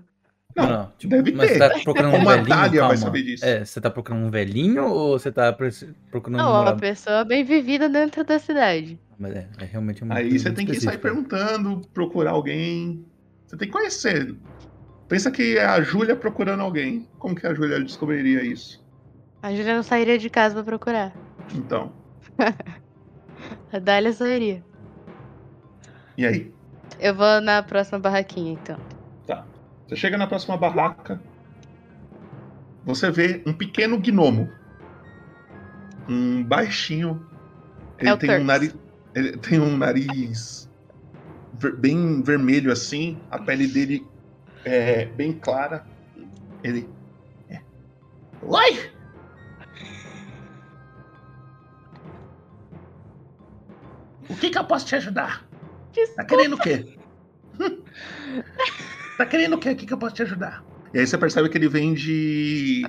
Não, 0.54 0.92
tipo, 0.98 1.16
deve 1.16 1.32
mas 1.32 1.48
ter. 1.48 1.54
você 1.54 1.58
tá 1.58 1.80
procurando 1.82 2.16
um 2.16 2.24
velhinho? 2.24 2.46
Dália 2.46 2.86
vai 2.86 2.96
saber 2.96 3.22
disso? 3.24 3.44
É, 3.44 3.64
você 3.64 3.80
tá 3.80 3.90
procurando 3.90 4.24
um 4.24 4.30
velhinho 4.30 4.84
ou 4.84 5.18
você 5.18 5.32
tá 5.32 5.52
procurando 5.52 6.38
Não, 6.38 6.54
um 6.54 6.62
uma 6.62 6.76
pessoa 6.76 7.24
bem 7.24 7.42
vivida 7.42 7.88
dentro 7.88 8.22
da 8.22 8.38
cidade. 8.38 9.00
Mas 9.18 9.34
é, 9.34 9.48
é 9.58 9.64
realmente 9.64 10.04
uma 10.04 10.14
Aí 10.14 10.38
você 10.38 10.52
tem 10.52 10.64
que 10.64 10.80
sair 10.80 10.98
perguntando, 10.98 11.80
procurar 11.92 12.30
alguém. 12.30 13.04
Você 13.54 13.58
tem 13.58 13.68
que 13.68 13.72
conhecer. 13.72 14.34
Pensa 15.08 15.30
que 15.30 15.56
é 15.56 15.64
a 15.64 15.80
Júlia 15.80 16.16
procurando 16.16 16.60
alguém. 16.60 17.08
Como 17.20 17.36
que 17.36 17.46
a 17.46 17.54
Júlia 17.54 17.78
descobriria 17.80 18.42
isso? 18.42 18.84
A 19.40 19.52
Júlia 19.54 19.76
não 19.76 19.82
sairia 19.84 20.18
de 20.18 20.28
casa 20.28 20.54
pra 20.56 20.64
procurar. 20.64 21.14
Então, 21.54 21.92
A 23.72 23.78
Dália 23.78 24.12
sairia. 24.12 24.64
e 26.18 26.26
aí? 26.26 26.52
Eu 26.98 27.14
vou 27.14 27.40
na 27.40 27.62
próxima 27.62 27.98
barraquinha, 28.00 28.52
então. 28.54 28.76
Tá. 29.24 29.46
Você 29.86 29.94
chega 29.94 30.18
na 30.18 30.26
próxima 30.26 30.56
barraca. 30.56 31.20
Você 32.84 33.08
vê 33.08 33.40
um 33.46 33.52
pequeno 33.52 34.00
gnomo. 34.00 34.50
Um 36.08 36.42
baixinho. 36.42 37.24
Ele 37.98 38.10
É 38.10 38.16
tem 38.16 38.30
um 38.30 38.32
Turks. 38.32 38.46
nariz. 38.46 38.74
Ele 39.14 39.36
tem 39.36 39.60
um 39.60 39.76
nariz 39.76 40.63
bem 41.72 42.22
vermelho 42.22 42.72
assim. 42.72 43.18
A 43.30 43.38
pele 43.38 43.66
dele 43.66 44.06
é 44.64 45.06
bem 45.06 45.32
clara. 45.32 45.86
Ele. 46.62 46.88
É. 47.48 47.60
Oi! 48.42 48.90
O 54.28 54.36
que 54.36 54.50
que 54.50 54.58
eu 54.58 54.64
posso 54.64 54.86
te 54.86 54.96
ajudar? 54.96 55.46
Tá 56.16 56.24
querendo 56.24 56.54
o 56.54 56.58
quê? 56.58 56.98
Tá 59.16 59.24
querendo 59.24 59.54
o 59.54 59.58
quê? 59.58 59.70
O 59.70 59.76
que, 59.76 59.86
que 59.86 59.92
eu 59.92 59.98
posso 59.98 60.16
te 60.16 60.22
ajudar? 60.22 60.64
E 60.92 60.98
aí 60.98 61.06
você 61.06 61.16
percebe 61.16 61.48
que 61.48 61.56
ele 61.56 61.68
vende. 61.68 62.84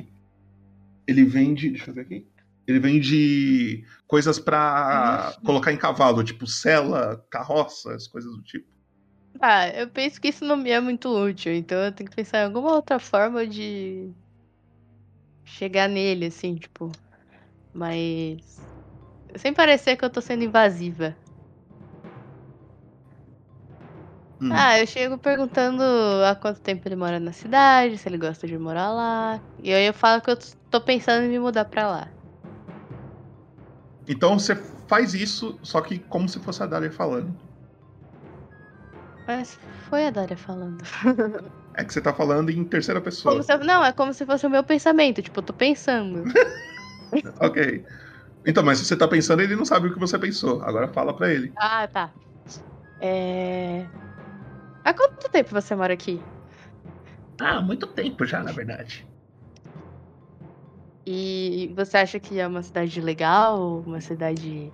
Ele 1.07 1.23
vende. 1.23 1.69
Deixa 1.69 1.91
eu 1.91 1.93
ver 1.93 2.01
aqui. 2.01 2.27
Ele 2.67 2.79
vende 2.79 3.83
coisas 4.07 4.39
pra 4.39 5.35
colocar 5.43 5.71
em 5.71 5.77
cavalo, 5.77 6.23
tipo 6.23 6.47
sela, 6.47 7.23
carroças, 7.29 8.07
coisas 8.07 8.31
do 8.31 8.43
tipo. 8.43 8.67
Ah, 9.41 9.67
eu 9.69 9.89
penso 9.89 10.19
que 10.19 10.29
isso 10.29 10.43
não 10.45 10.57
me 10.57 10.69
é 10.71 10.79
muito 10.79 11.09
útil, 11.09 11.53
então 11.53 11.77
eu 11.83 11.91
tenho 11.93 12.09
que 12.09 12.15
pensar 12.15 12.39
em 12.39 12.45
alguma 12.45 12.73
outra 12.73 12.99
forma 12.99 13.45
de 13.45 14.13
chegar 15.45 15.87
nele, 15.87 16.25
assim, 16.27 16.55
tipo. 16.55 16.91
Mas. 17.73 18.67
Sem 19.37 19.53
parecer 19.53 19.97
que 19.97 20.05
eu 20.05 20.09
tô 20.11 20.21
sendo 20.21 20.43
invasiva. 20.45 21.17
Hum. 24.41 24.51
Ah, 24.51 24.79
eu 24.79 24.85
chego 24.87 25.17
perguntando 25.17 25.81
há 26.25 26.35
quanto 26.35 26.61
tempo 26.61 26.87
ele 26.87 26.95
mora 26.95 27.19
na 27.19 27.31
cidade, 27.33 27.97
se 27.97 28.07
ele 28.07 28.17
gosta 28.17 28.47
de 28.47 28.57
morar 28.57 28.91
lá. 28.91 29.41
E 29.57 29.73
aí 29.73 29.85
eu 29.85 29.93
falo 29.93 30.21
que 30.21 30.29
eu 30.29 30.37
tô 30.69 30.81
pensando 30.81 31.23
em 31.25 31.29
me 31.29 31.39
mudar 31.39 31.65
pra 31.65 31.87
lá. 31.89 32.15
Então 34.07 34.37
você 34.37 34.55
faz 34.87 35.13
isso, 35.13 35.57
só 35.63 35.81
que 35.81 35.99
como 35.99 36.29
se 36.29 36.39
fosse 36.39 36.61
a 36.61 36.65
Dália 36.65 36.91
falando. 36.91 37.33
Mas 39.27 39.57
foi 39.89 40.05
a 40.05 40.11
Dália 40.11 40.37
falando. 40.37 40.83
É 41.73 41.83
que 41.83 41.91
você 41.93 41.99
tá 41.99 42.13
falando 42.13 42.49
em 42.49 42.63
terceira 42.63 43.01
pessoa. 43.01 43.33
Como 43.33 43.43
se 43.43 43.57
Não, 43.65 43.83
é 43.83 43.91
como 43.91 44.13
se 44.13 44.25
fosse 44.25 44.45
o 44.45 44.49
meu 44.49 44.63
pensamento. 44.63 45.21
Tipo, 45.21 45.39
eu 45.39 45.43
tô 45.43 45.53
pensando. 45.53 46.23
Ok. 47.39 47.85
Então, 48.45 48.63
mas 48.63 48.79
se 48.79 48.85
você 48.85 48.95
tá 48.95 49.07
pensando, 49.07 49.41
ele 49.41 49.55
não 49.55 49.63
sabe 49.63 49.87
o 49.87 49.93
que 49.93 49.99
você 49.99 50.19
pensou. 50.19 50.61
Agora 50.63 50.87
fala 50.87 51.13
pra 51.13 51.31
ele. 51.31 51.53
Ah, 51.57 51.87
tá. 51.87 52.11
É. 52.99 53.85
Há 54.83 54.93
quanto 54.93 55.29
tempo 55.29 55.49
você 55.51 55.75
mora 55.75 55.93
aqui? 55.93 56.19
Ah, 57.39 57.61
muito 57.61 57.87
tempo 57.87 58.25
já, 58.25 58.43
na 58.43 58.51
verdade. 58.51 59.07
E 61.05 61.71
você 61.75 61.97
acha 61.97 62.19
que 62.19 62.39
é 62.39 62.47
uma 62.47 62.63
cidade 62.63 62.99
legal? 62.99 63.83
Uma 63.85 64.01
cidade 64.01 64.71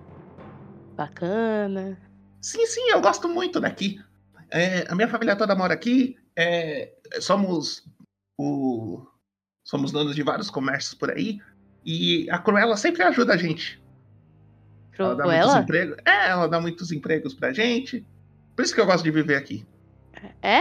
bacana? 0.96 1.98
Sim, 2.40 2.66
sim, 2.66 2.88
eu 2.90 3.00
gosto 3.00 3.28
muito 3.28 3.60
daqui. 3.60 4.00
É, 4.50 4.86
a 4.90 4.94
minha 4.94 5.08
família 5.08 5.36
toda 5.36 5.54
mora 5.54 5.74
aqui. 5.74 6.16
é, 6.36 6.92
somos 7.20 7.84
o, 8.38 9.06
somos 9.64 9.92
donos 9.92 10.14
de 10.14 10.22
vários 10.22 10.50
comércios 10.50 10.94
por 10.94 11.10
aí. 11.10 11.40
E 11.84 12.28
a 12.30 12.38
Cruella 12.38 12.76
sempre 12.76 13.02
ajuda 13.02 13.34
a 13.34 13.36
gente. 13.36 13.82
Ela 14.98 15.14
dá 15.16 15.24
muitos 15.24 15.42
Cruella? 15.42 15.62
empregos. 15.62 15.96
É, 16.04 16.28
ela 16.30 16.46
dá 16.46 16.60
muitos 16.60 16.92
empregos 16.92 17.34
pra 17.34 17.52
gente. 17.52 18.06
Por 18.54 18.64
isso 18.64 18.74
que 18.74 18.80
eu 18.80 18.86
gosto 18.86 19.02
de 19.02 19.10
viver 19.10 19.36
aqui. 19.36 19.66
É? 20.40 20.60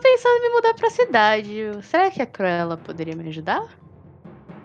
Eu 0.00 0.02
tô 0.02 0.08
pensando 0.08 0.36
em 0.38 0.42
me 0.42 0.54
mudar 0.54 0.74
pra 0.74 0.90
cidade. 0.90 1.82
Será 1.82 2.10
que 2.10 2.22
a 2.22 2.26
Cruella 2.26 2.76
poderia 2.78 3.14
me 3.14 3.28
ajudar? 3.28 3.60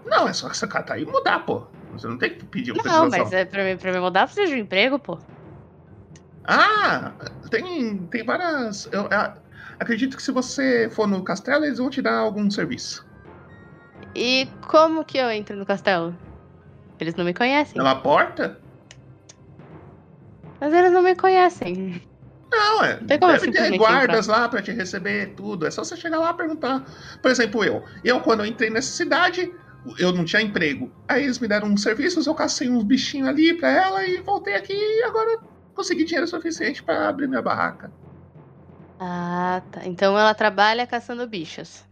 Não, 0.06 0.28
é 0.28 0.34
só 0.34 0.50
que 0.50 0.56
você 0.58 0.68
catar 0.68 0.98
e 1.00 1.06
mudar, 1.06 1.40
pô. 1.46 1.68
Você 1.92 2.08
não 2.08 2.18
tem 2.18 2.38
que 2.38 2.46
pedir 2.46 2.72
Não, 2.86 3.08
autorização. 3.08 3.10
mas 3.10 3.34
é 3.34 3.46
pra, 3.46 3.64
mim, 3.64 3.78
pra 3.78 3.92
me 3.92 4.00
mudar 4.00 4.22
eu 4.22 4.26
preciso 4.28 4.48
de 4.48 4.56
um 4.56 4.64
emprego, 4.64 5.00
pô. 5.00 5.20
Ah, 6.48 7.16
tem, 7.50 8.08
tem 8.08 8.24
várias. 8.24 8.86
Eu, 8.92 9.04
eu 9.04 9.34
acredito 9.80 10.16
que 10.16 10.24
se 10.24 10.32
você 10.32 10.90
for 10.92 11.08
no 11.08 11.24
castelo, 11.24 11.66
eles 11.66 11.78
vão 11.80 11.90
te 11.90 12.02
dar 12.02 12.18
algum 12.18 12.50
serviço. 12.52 13.06
E 14.16 14.48
como 14.72 15.06
que 15.06 15.18
eu 15.18 15.30
entro 15.30 15.56
no 15.58 15.66
castelo? 15.66 16.10
Eles 17.00 17.16
não 17.16 17.26
me 17.26 17.34
conhecem. 17.34 17.76
Pela 17.76 18.02
porta? 18.02 18.60
Mas 20.60 20.74
eles 20.74 20.92
não 20.92 21.02
me 21.02 21.16
conhecem. 21.16 22.02
Não, 22.56 22.84
é. 22.84 22.96
tem 22.96 23.20
como 23.20 23.34
Deve 23.34 23.46
ter 23.46 23.52
simplesmente 23.52 23.78
guardas 23.78 24.28
lá 24.28 24.48
pra 24.48 24.62
te 24.62 24.72
receber 24.72 25.34
tudo. 25.36 25.68
É 25.68 25.72
só 25.72 25.84
você 25.84 25.98
chegar 25.98 26.20
lá 26.20 26.32
e 26.32 26.38
perguntar. 26.38 26.86
Por 27.22 27.30
exemplo, 27.30 27.64
eu. 27.64 27.84
Eu, 28.04 28.22
quando 28.22 28.40
eu 28.40 28.46
entrei 28.46 28.70
nessa 28.70 28.92
cidade, 28.92 29.54
eu 30.00 30.14
não 30.14 30.24
tinha 30.24 30.42
emprego. 30.42 30.90
Aí 31.06 31.26
eles 31.26 31.38
me 31.38 31.50
deram 31.50 31.68
uns 31.68 31.82
serviços, 31.82 32.26
eu 32.26 32.34
cacei 32.34 32.70
uns 32.70 32.84
bichinhos 32.84 33.28
ali 33.28 33.54
pra 33.58 33.70
ela 33.70 34.06
e 34.06 34.22
voltei 34.22 34.56
aqui 34.56 34.74
e 34.74 35.04
agora 35.04 35.40
consegui 35.74 36.06
dinheiro 36.06 36.28
suficiente 36.28 36.82
pra 36.82 37.10
abrir 37.10 37.28
minha 37.28 37.42
barraca. 37.42 37.92
Ah, 39.00 39.62
tá. 39.72 39.86
Então 39.86 40.18
ela 40.18 40.34
trabalha 40.34 40.88
caçando 40.88 41.28
bichos. 41.28 41.84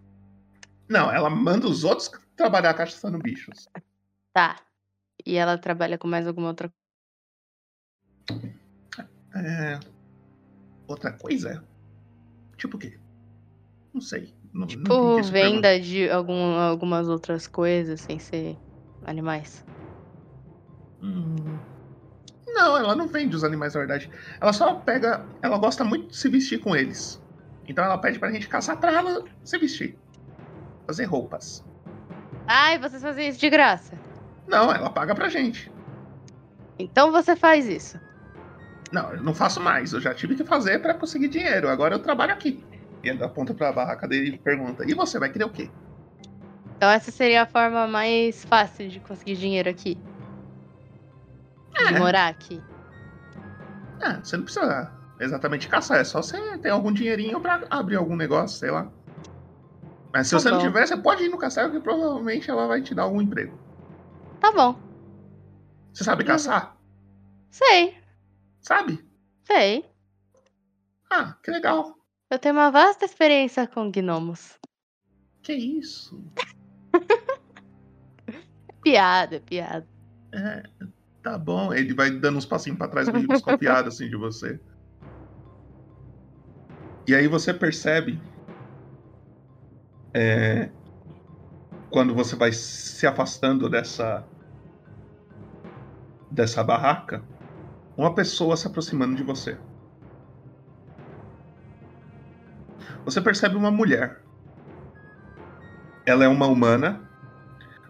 Não, 0.88 1.12
ela 1.12 1.30
manda 1.30 1.68
os 1.68 1.84
outros 1.84 2.10
trabalhar 2.38 2.74
caçando 2.74 3.18
bichos. 3.18 3.68
Tá. 4.34 4.56
E 5.26 5.36
ela 5.36 5.58
trabalha 5.58 5.98
com 5.98 6.08
mais 6.08 6.26
alguma 6.26 6.48
outra 6.48 6.72
É. 9.36 9.93
Outra 10.88 11.12
coisa? 11.12 11.64
Tipo 12.58 12.78
o 12.78 12.80
quê? 12.80 12.98
Não 13.94 14.02
sei. 14.02 14.34
Não, 14.54 14.62
não 14.62 14.68
Tipo, 14.68 14.84
pergunta. 14.84 15.32
venda 15.32 15.80
de 15.80 16.10
algum, 16.10 16.56
algumas 16.60 17.08
outras 17.08 17.48
coisas 17.48 18.02
sem 18.02 18.20
ser 18.20 18.58
animais. 19.06 19.66
Hum. 21.02 21.36
Não, 22.48 22.78
ela 22.78 22.96
não 22.96 23.08
vende 23.08 23.36
os 23.36 23.44
animais, 23.44 23.74
na 23.74 23.80
verdade. 23.80 24.10
Ela 24.40 24.54
só 24.54 24.76
pega. 24.76 25.26
Ela 25.42 25.58
gosta 25.58 25.84
muito 25.84 26.10
de 26.10 26.18
se 26.18 26.30
vestir 26.30 26.60
com 26.60 26.76
eles. 26.76 27.22
Então 27.68 27.84
ela 27.84 27.98
pede 27.98 28.20
pra 28.20 28.32
gente 28.32 28.48
caçar 28.48 28.78
pra 28.78 28.92
ela 28.92 29.24
se 29.44 29.58
vestir. 29.58 29.98
Fazer 30.86 31.06
roupas. 31.06 31.66
Ai, 32.46 32.78
vocês 32.78 33.02
fazem 33.02 33.30
isso 33.30 33.40
de 33.40 33.50
graça. 33.50 33.98
Não, 34.48 34.72
ela 34.72 34.90
paga 34.90 35.16
pra 35.16 35.30
gente. 35.30 35.72
Então 36.78 37.12
você 37.12 37.36
faz 37.36 37.68
isso. 37.68 38.00
Não, 38.94 39.12
eu 39.16 39.24
não 39.24 39.34
faço 39.34 39.60
mais. 39.60 39.92
Eu 39.92 40.00
já 40.00 40.14
tive 40.14 40.36
que 40.36 40.46
fazer 40.46 40.80
pra 40.80 40.94
conseguir 40.94 41.28
dinheiro. 41.28 41.68
Agora 41.68 41.96
eu 41.96 42.00
trabalho 42.00 42.32
aqui. 42.32 42.64
E 43.04 43.10
ele 43.10 43.24
aponta 43.24 43.52
pra 43.54 43.72
barraca 43.72 44.08
dele 44.08 44.36
e 44.36 44.38
pergunta: 44.38 44.86
E 44.88 44.94
você 44.94 45.18
vai 45.18 45.32
querer 45.32 45.46
o 45.46 45.50
quê? 45.50 45.68
Então 46.78 46.90
essa 46.92 47.10
seria 47.12 47.42
a 47.42 47.46
forma 47.48 47.88
mais 47.88 48.46
fácil 48.46 48.88
de 48.90 49.00
conseguir 49.00 49.36
dinheiro 49.36 49.68
aqui. 49.70 49.98
De 51.88 51.94
É. 51.96 52.00
morar 52.00 52.28
aqui. 52.28 52.62
Ah, 54.02 54.20
você 54.24 54.38
não 54.38 54.44
precisa 54.44 54.92
exatamente 55.20 55.68
caçar. 55.68 56.00
É 56.00 56.04
só 56.04 56.22
você 56.22 56.38
ter 56.60 56.70
algum 56.70 56.92
dinheirinho 56.94 57.40
pra 57.42 57.62
abrir 57.72 57.96
algum 57.96 58.16
negócio, 58.16 58.60
sei 58.60 58.70
lá. 58.70 58.92
Mas 60.14 60.28
se 60.28 60.36
Tá 60.36 60.40
você 60.40 60.52
não 60.52 60.58
bom. 60.60 60.66
tiver, 60.66 60.86
você 60.86 60.96
pode 60.98 61.24
ir 61.24 61.30
no 61.30 61.38
castelo 61.40 61.72
que 61.72 61.80
provavelmente 61.80 62.48
ela 62.50 62.68
vai 62.68 62.82
te 62.82 62.94
dar 62.94 63.04
algum 63.04 63.22
emprego. 63.22 63.58
Tá 64.40 64.52
bom. 64.52 64.76
Você 65.94 66.04
sabe 66.04 66.24
caçar? 66.24 66.76
Sei, 67.50 67.96
Sabe? 68.64 69.06
sei. 69.46 69.86
Ah, 71.12 71.38
que 71.44 71.52
legal. 71.52 71.94
Eu 72.32 72.40
tenho 72.40 72.56
uma 72.56 72.72
vasta 72.72 73.06
experiência 73.06 73.68
com 73.68 73.92
gnomos. 73.92 74.58
Que 75.44 75.54
isso? 75.54 76.20
Piada, 78.82 79.40
piada. 79.42 79.88
É, 80.34 80.64
tá 81.22 81.38
bom. 81.38 81.74
Ele 81.74 81.94
vai 81.94 82.10
dando 82.10 82.38
uns 82.38 82.46
passinhos 82.46 82.78
pra 82.78 82.88
trás, 82.88 83.10
meio 83.10 83.28
desconfiado 83.28 83.88
assim 83.90 84.10
de 84.10 84.18
você. 84.18 84.60
E 87.08 87.14
aí 87.14 87.28
você 87.28 87.54
percebe. 87.54 88.20
é, 90.16 90.72
quando 91.90 92.14
você 92.16 92.36
vai 92.36 92.52
se 92.52 93.06
afastando 93.06 93.70
dessa. 93.70 94.28
dessa 96.32 96.64
barraca, 96.64 97.24
uma 97.96 98.14
pessoa 98.14 98.56
se 98.58 98.68
aproximando 98.68 99.16
de 99.16 99.24
você. 99.24 99.58
Você 103.06 103.22
percebe 103.22 103.56
uma 103.56 103.72
mulher. 103.72 104.22
Ela 106.06 106.24
é 106.26 106.28
uma 106.28 106.48
humana. 106.48 107.02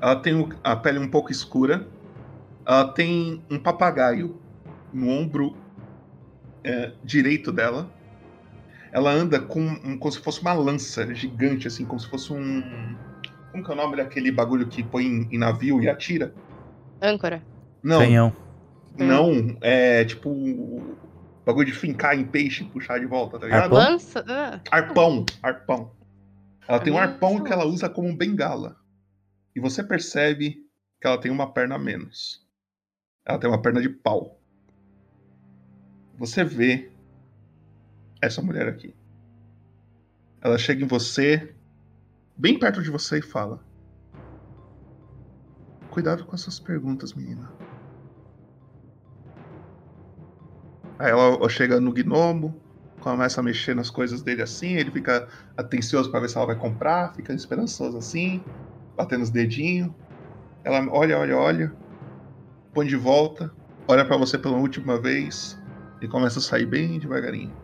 Ela 0.02 0.16
tem 0.16 0.50
a 0.64 0.76
pele 0.76 1.00
um 1.00 1.10
pouco 1.10 1.32
escura. 1.32 1.88
Ela 2.66 2.88
tem 2.94 3.44
um 3.50 3.60
papagaio 3.60 4.40
no 4.92 5.10
ombro 5.10 5.56
é, 6.64 6.94
direito 7.04 7.52
dela. 7.52 7.90
Ela 8.92 9.12
anda 9.12 9.40
com 9.40 9.60
um- 9.62 9.98
como 9.98 10.12
se 10.12 10.20
fosse 10.20 10.42
uma 10.42 10.54
lança 10.54 11.14
gigante, 11.14 11.68
assim, 11.68 11.84
como 11.86 12.00
se 12.00 12.08
fosse 12.08 12.32
um. 12.32 12.96
Como 13.52 13.64
que 13.64 13.70
é 13.70 13.74
o 13.74 13.78
nome 13.78 13.98
daquele 13.98 14.32
bagulho 14.32 14.68
que 14.68 14.82
põe 14.84 15.06
em, 15.06 15.28
em 15.32 15.38
navio 15.38 15.82
e 15.82 15.90
atira? 15.90 16.34
Âncora. 17.02 17.42
Não. 17.84 18.00
Canhão. 18.00 18.34
Não, 18.98 19.58
é 19.62 20.06
tipo. 20.06 20.30
o 20.30 20.98
Bagulho 21.46 21.66
de 21.66 21.74
fincar 21.74 22.18
em 22.18 22.24
peixe 22.26 22.64
e 22.64 22.68
puxar 22.68 23.00
de 23.00 23.06
volta, 23.06 23.38
tá 23.38 23.46
ligado? 23.46 23.64
Arpão? 23.64 23.78
Lança? 23.80 24.24
Ah, 24.28 24.62
Arpão, 24.72 25.26
arpão. 25.42 25.92
Ela 26.66 26.80
tem 26.80 26.94
um 26.94 26.98
Ah, 26.98 27.02
arpão 27.04 27.44
que 27.44 27.52
ela 27.52 27.66
usa 27.66 27.90
como 27.90 28.16
bengala. 28.16 28.78
E 29.54 29.60
você 29.60 29.84
percebe 29.84 30.66
que 31.02 31.06
ela 31.08 31.18
tem 31.20 31.30
uma 31.30 31.52
perna 31.52 31.76
a 31.76 31.80
menos. 31.80 32.48
Ela 33.26 33.38
tem 33.38 33.50
uma 33.50 33.62
perna 33.62 33.82
de 33.82 33.90
pau. 33.90 34.40
Você 36.18 36.46
vê 36.46 36.90
essa 38.22 38.42
mulher 38.42 38.70
aqui. 38.70 38.96
Ela 40.42 40.58
chega 40.58 40.82
em 40.84 40.88
você, 40.88 41.54
bem 42.38 42.58
perto 42.58 42.82
de 42.82 42.90
você, 42.90 43.20
e 43.20 43.22
fala: 43.22 43.62
Cuidado 45.90 46.26
com 46.26 46.34
essas 46.36 46.58
perguntas, 46.60 47.14
menina. 47.14 47.52
Aí 51.00 51.12
ela 51.12 51.50
chega 51.50 51.80
no 51.80 51.92
gnomo, 51.94 52.62
começa 53.00 53.42
a 53.42 53.44
mexer 53.44 53.76
nas 53.76 53.90
coisas 53.90 54.24
dele 54.24 54.42
assim, 54.42 54.74
ele 54.76 54.92
fica 54.92 55.28
atencioso 55.58 56.12
pra 56.12 56.20
ver 56.20 56.30
se 56.30 56.38
ela 56.38 56.46
vai 56.48 56.58
comprar, 56.58 57.14
fica 57.16 57.34
esperançoso 57.34 57.98
assim, 57.98 58.46
batendo 58.96 59.24
os 59.24 59.30
dedinhos. 59.32 59.94
Ela 60.64 60.86
olha, 60.92 61.18
olha, 61.20 61.38
olha, 61.38 61.78
põe 62.74 62.88
de 62.88 62.96
volta, 62.96 63.52
olha 63.88 64.06
pra 64.06 64.18
você 64.18 64.38
pela 64.38 64.58
última 64.58 65.02
vez 65.02 65.56
e 66.02 66.08
começa 66.08 66.40
a 66.40 66.42
sair 66.42 66.66
bem 66.66 67.00
devagarinho. 67.00 67.56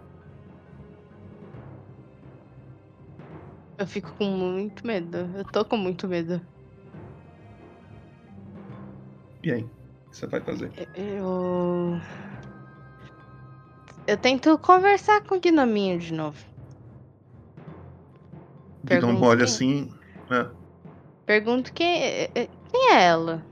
eu 3.77 3.87
fico 3.87 4.13
com 4.15 4.25
muito 4.25 4.85
medo. 4.85 5.17
Eu 5.37 5.45
tô 5.45 5.65
com 5.65 5.77
muito 5.77 6.07
medo. 6.07 6.45
E 9.43 9.51
aí? 9.51 9.63
O 9.63 9.69
que 10.11 10.17
você 10.17 10.27
vai 10.27 10.41
fazer? 10.41 10.73
Eu. 10.95 11.99
Eu 14.09 14.17
tento 14.17 14.57
conversar 14.57 15.21
com 15.21 15.35
o 15.35 15.39
Gnominho 15.39 15.99
de 15.99 16.11
novo. 16.11 16.39
O 18.83 18.87
gnomo 18.87 19.23
Pergunta 19.23 19.27
olha 19.27 19.43
quem? 19.45 19.53
assim. 19.53 19.89
né? 20.27 20.49
Pergunto 21.27 21.71
quem, 21.73 22.01
é- 22.01 22.23
é- 22.33 22.49
quem 22.71 22.91
é 22.93 23.03
ela? 23.03 23.45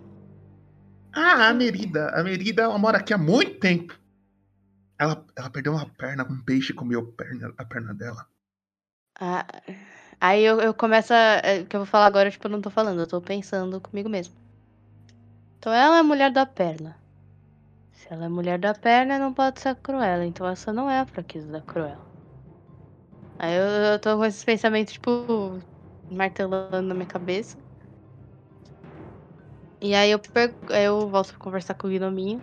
Ah, 1.13 1.49
a 1.49 1.53
Merida. 1.53 2.09
A 2.09 2.23
Merida, 2.23 2.63
ela 2.63 2.77
mora 2.79 2.97
aqui 2.97 3.13
há 3.13 3.17
muito 3.19 3.59
tempo. 3.59 3.93
Ela, 4.99 5.23
ela 5.35 5.49
perdeu 5.51 5.73
uma 5.73 5.85
perna, 5.85 6.23
um 6.27 6.41
peixe 6.43 6.73
comeu 6.73 7.01
a 7.01 7.11
perna, 7.15 7.53
a 7.55 7.63
perna 7.65 7.93
dela. 7.93 8.25
Ah, 9.19 9.45
aí 10.19 10.43
eu, 10.43 10.59
eu 10.61 10.73
começo 10.73 11.13
a. 11.13 11.41
O 11.61 11.65
que 11.67 11.75
eu 11.75 11.81
vou 11.81 11.87
falar 11.87 12.07
agora, 12.07 12.31
tipo, 12.31 12.47
eu 12.47 12.51
não 12.51 12.61
tô 12.61 12.69
falando, 12.69 12.99
eu 13.01 13.07
tô 13.07 13.21
pensando 13.21 13.79
comigo 13.81 14.09
mesmo. 14.09 14.33
Então 15.59 15.71
ela 15.73 15.97
é 15.97 15.99
a 15.99 16.03
mulher 16.03 16.31
da 16.31 16.45
perna. 16.45 16.95
Se 17.97 18.13
ela 18.13 18.25
é 18.25 18.29
mulher 18.29 18.59
da 18.59 18.73
perna, 18.75 19.17
não 19.17 19.33
pode 19.33 19.59
ser 19.59 19.69
a 19.69 19.75
Cruella. 19.75 20.23
Então 20.23 20.47
essa 20.47 20.71
não 20.71 20.87
é 20.89 20.99
a 20.99 21.05
fraqueza 21.05 21.51
da 21.51 21.61
Cruella. 21.61 22.05
Aí 23.39 23.55
eu, 23.55 23.63
eu 23.93 23.99
tô 23.99 24.15
com 24.15 24.23
esses 24.25 24.43
pensamentos, 24.43 24.93
tipo, 24.93 25.09
martelando 26.09 26.83
na 26.83 26.93
minha 26.93 27.07
cabeça. 27.07 27.57
E 29.81 29.95
aí 29.95 30.11
eu, 30.11 30.19
eu 30.69 31.09
volto 31.09 31.29
pra 31.29 31.39
conversar 31.39 31.73
com 31.73 31.87
o 31.87 31.89
Gnominho. 31.89 32.39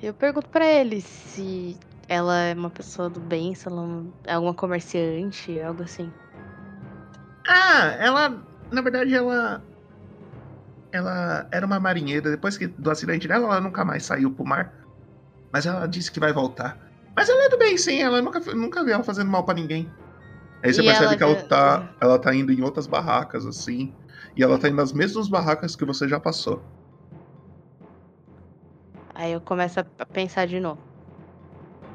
Eu 0.00 0.14
pergunto 0.14 0.48
pra 0.48 0.64
ele 0.64 1.00
se 1.00 1.78
ela 2.08 2.38
é 2.42 2.54
uma 2.54 2.70
pessoa 2.70 3.10
do 3.10 3.18
bem, 3.20 3.54
se 3.56 3.66
ela 3.66 3.82
é 4.24 4.34
alguma 4.34 4.54
comerciante, 4.54 5.58
algo 5.60 5.82
assim. 5.82 6.12
Ah, 7.48 7.96
ela. 8.00 8.28
Na 8.70 8.82
verdade, 8.82 9.14
ela. 9.14 9.62
Ela 10.96 11.48
era 11.52 11.66
uma 11.66 11.80
marinheira. 11.80 12.30
Depois 12.30 12.58
que, 12.58 12.66
do 12.68 12.90
acidente 12.90 13.28
dela, 13.28 13.46
ela 13.46 13.60
nunca 13.60 13.84
mais 13.84 14.04
saiu 14.04 14.34
pro 14.34 14.44
mar. 14.46 14.72
Mas 15.52 15.66
ela 15.66 15.86
disse 15.86 16.10
que 16.12 16.20
vai 16.20 16.32
voltar. 16.32 16.78
Mas 17.16 17.28
ela 17.28 17.44
é 17.46 17.48
do 17.48 17.58
bem, 17.58 17.78
sim. 17.78 18.00
Ela 18.02 18.22
nunca, 18.22 18.40
nunca 18.54 18.84
vi 18.84 18.92
ela 18.92 19.04
fazendo 19.04 19.30
mal 19.30 19.44
pra 19.44 19.54
ninguém. 19.54 19.88
Aí 20.62 20.72
você 20.72 20.82
E 20.82 20.86
percebe 20.86 21.06
ela 21.06 21.16
que 21.16 21.22
ela 21.22 21.48
tá, 21.48 21.96
ela 22.00 22.18
tá 22.18 22.34
indo 22.34 22.52
em 22.52 22.62
outras 22.62 22.86
barracas, 22.86 23.46
assim. 23.46 23.94
E 24.36 24.42
ela 24.42 24.58
tá 24.58 24.68
indo 24.68 24.76
nas 24.76 24.92
mesmas 24.92 25.28
barracas 25.28 25.76
que 25.76 25.84
você 25.84 26.08
já 26.08 26.20
passou. 26.20 26.62
Aí 29.14 29.32
eu 29.32 29.40
começo 29.40 29.80
a 29.80 30.06
pensar 30.06 30.46
de 30.46 30.60
novo. 30.60 30.80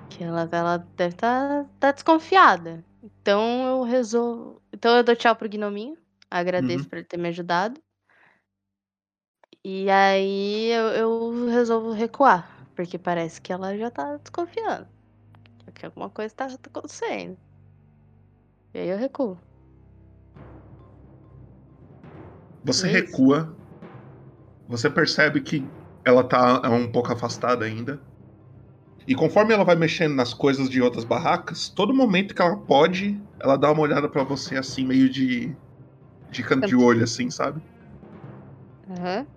Que 0.10 0.24
ela, 0.24 0.48
ela 0.52 0.78
deve 0.98 1.16
estar 1.16 1.66
tá, 1.80 1.92
desconfiada. 1.92 2.84
Então 3.04 3.68
eu 3.68 3.84
resolvo. 3.84 4.62
Então 4.74 4.98
eu 4.98 5.04
dou 5.04 5.16
tchau 5.16 5.36
pro 5.36 5.50
Gnominho. 5.50 5.98
Agradeço 6.30 6.84
Uhum. 6.84 6.90
por 6.90 6.98
ele 6.98 7.08
ter 7.08 7.18
me 7.18 7.30
ajudado. 7.30 7.82
E 9.64 9.90
aí 9.90 10.70
eu, 10.72 10.88
eu 10.90 11.46
resolvo 11.48 11.92
recuar. 11.92 12.68
Porque 12.76 12.98
parece 12.98 13.42
que 13.42 13.52
ela 13.54 13.78
já 13.78 13.90
tá 13.92 14.18
desconfiando. 14.18 14.88
Que 15.76 15.86
alguma 15.88 16.10
coisa 16.10 16.34
tá, 16.36 16.48
acontecendo. 16.48 17.38
E 18.74 18.80
aí 18.80 18.90
eu 18.90 18.98
recuo. 18.98 19.38
Você 22.64 22.88
É 22.88 22.92
isso. 22.94 23.22
recua. 23.28 23.56
Você 24.68 24.90
percebe 24.90 25.42
que 25.42 25.72
ela 26.04 26.24
tá 26.28 26.68
um 26.72 26.92
pouco 26.92 27.12
afastada 27.14 27.64
ainda. 27.66 28.04
E 29.08 29.16
conforme 29.16 29.54
ela 29.54 29.64
vai 29.64 29.76
mexendo 29.76 30.16
nas 30.16 30.34
coisas 30.34 30.70
de 30.70 30.82
outras 30.82 31.04
barracas, 31.04 31.70
todo 31.70 31.94
momento 31.94 32.34
que 32.36 32.42
ela 32.42 32.58
pode, 32.58 33.24
ela 33.42 33.58
dá 33.58 33.72
uma 33.72 33.82
olhada 33.82 34.10
pra 34.10 34.24
você 34.24 34.56
assim, 34.58 34.86
meio 34.86 35.10
de. 35.10 35.58
de 36.30 36.44
canto 36.44 36.68
de 36.68 36.76
olho, 36.76 37.04
assim, 37.04 37.30
sabe? 37.32 37.62
Aham. 38.90 39.28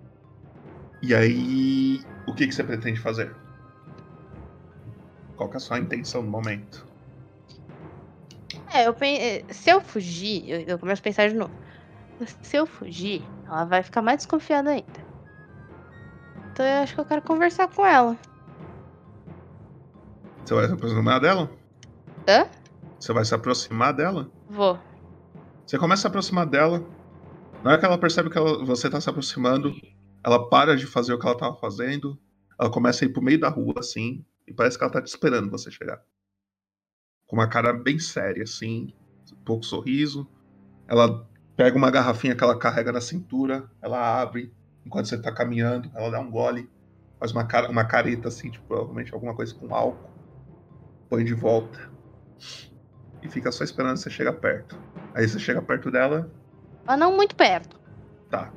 E 1.07 1.13
aí. 1.15 1.99
O 2.27 2.33
que, 2.35 2.47
que 2.47 2.53
você 2.53 2.63
pretende 2.63 2.99
fazer? 2.99 3.29
Qual 5.37 5.49
que 5.49 5.55
é 5.55 5.59
a 5.59 5.61
sua 5.61 5.79
intenção 5.79 6.21
no 6.21 6.29
momento? 6.29 6.85
É, 8.73 8.87
eu 8.87 8.93
pen... 8.93 9.43
se 9.51 9.69
eu 9.71 9.81
fugir, 9.81 10.47
eu, 10.49 10.59
eu 10.61 10.79
começo 10.79 10.99
a 11.01 11.03
pensar 11.03 11.29
de 11.29 11.35
novo. 11.35 11.53
Se 12.43 12.57
eu 12.57 12.65
fugir, 12.67 13.31
ela 13.47 13.65
vai 13.65 13.83
ficar 13.83 14.01
mais 14.01 14.17
desconfiada 14.19 14.71
ainda. 14.71 14.99
Então 16.51 16.65
eu 16.65 16.81
acho 16.81 16.95
que 16.95 16.99
eu 17.01 17.05
quero 17.05 17.21
conversar 17.21 17.67
com 17.67 17.85
ela. 17.85 18.17
Você 20.43 20.53
vai 20.55 20.67
se 20.67 20.73
aproximar 20.73 21.19
dela? 21.19 21.49
Hã? 22.27 22.45
Você 22.99 23.13
vai 23.13 23.23
se 23.23 23.33
aproximar 23.33 23.93
dela? 23.93 24.29
Vou. 24.47 24.79
Você 25.65 25.77
começa 25.77 25.99
a 25.99 26.03
se 26.03 26.07
aproximar 26.07 26.47
dela. 26.47 26.79
Na 27.63 27.71
hora 27.71 27.79
que 27.79 27.85
ela 27.85 27.99
percebe 27.99 28.29
que 28.31 28.37
ela- 28.37 28.63
você 28.65 28.89
tá 28.89 29.01
se 29.01 29.09
aproximando, 29.09 29.73
ela 30.25 30.49
para 30.49 30.75
de 30.75 30.87
fazer 30.87 31.13
o 31.13 31.19
que 31.19 31.25
ela 31.27 31.37
tava 31.37 31.55
fazendo. 31.57 32.17
Ela 32.59 32.69
começa 32.71 33.05
a 33.05 33.07
ir 33.07 33.13
pro 33.13 33.21
meio 33.21 33.39
da 33.39 33.47
rua, 33.49 33.75
assim. 33.77 34.25
E 34.47 34.53
parece 34.53 34.77
que 34.77 34.83
ela 34.83 34.91
tá 34.91 35.01
te 35.01 35.07
esperando 35.07 35.51
você 35.51 35.69
chegar. 35.69 36.01
Com 37.27 37.35
uma 37.35 37.47
cara 37.47 37.71
bem 37.71 37.99
séria, 37.99 38.43
assim. 38.43 38.93
Um 39.31 39.43
pouco 39.43 39.63
sorriso. 39.63 40.27
Ela 40.87 41.27
pega 41.55 41.77
uma 41.77 41.91
garrafinha 41.91 42.35
que 42.35 42.43
ela 42.43 42.57
carrega 42.57 42.91
na 42.91 43.01
cintura. 43.01 43.69
Ela 43.81 44.21
abre. 44.21 44.51
Enquanto 44.85 45.07
você 45.07 45.17
tá 45.21 45.31
caminhando, 45.31 45.91
ela 45.93 46.09
dá 46.09 46.19
um 46.19 46.31
gole. 46.31 46.69
Faz 47.19 47.31
uma, 47.31 47.45
cara, 47.45 47.69
uma 47.69 47.85
careta, 47.85 48.27
assim, 48.27 48.49
tipo, 48.49 48.65
provavelmente 48.67 49.13
alguma 49.13 49.35
coisa 49.35 49.53
com 49.53 49.73
álcool. 49.73 50.09
Põe 51.09 51.23
de 51.23 51.33
volta. 51.33 51.91
E 53.21 53.29
fica 53.29 53.51
só 53.51 53.63
esperando 53.63 53.97
você 53.97 54.09
chegar 54.09 54.33
perto. 54.33 54.77
Aí 55.13 55.27
você 55.27 55.39
chega 55.39 55.61
perto 55.61 55.89
dela, 55.91 56.29
Mas 56.85 56.99
não 56.99 57.15
muito 57.15 57.35
perto. 57.35 57.79
tá. 58.29 58.51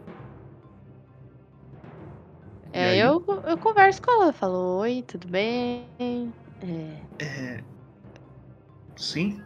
É, 2.78 2.90
aí? 2.90 3.00
eu, 3.00 3.24
eu 3.46 3.58
converso 3.58 4.00
com 4.00 4.10
ela. 4.12 4.26
Eu 4.26 4.32
falo, 4.32 4.78
oi, 4.78 5.02
tudo 5.06 5.26
bem? 5.26 6.32
É, 6.60 7.24
É. 7.24 7.60
Sim? 8.96 9.42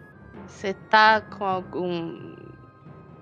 você 0.46 0.74
tá 0.74 1.20
com 1.20 1.44
algum. 1.44 2.34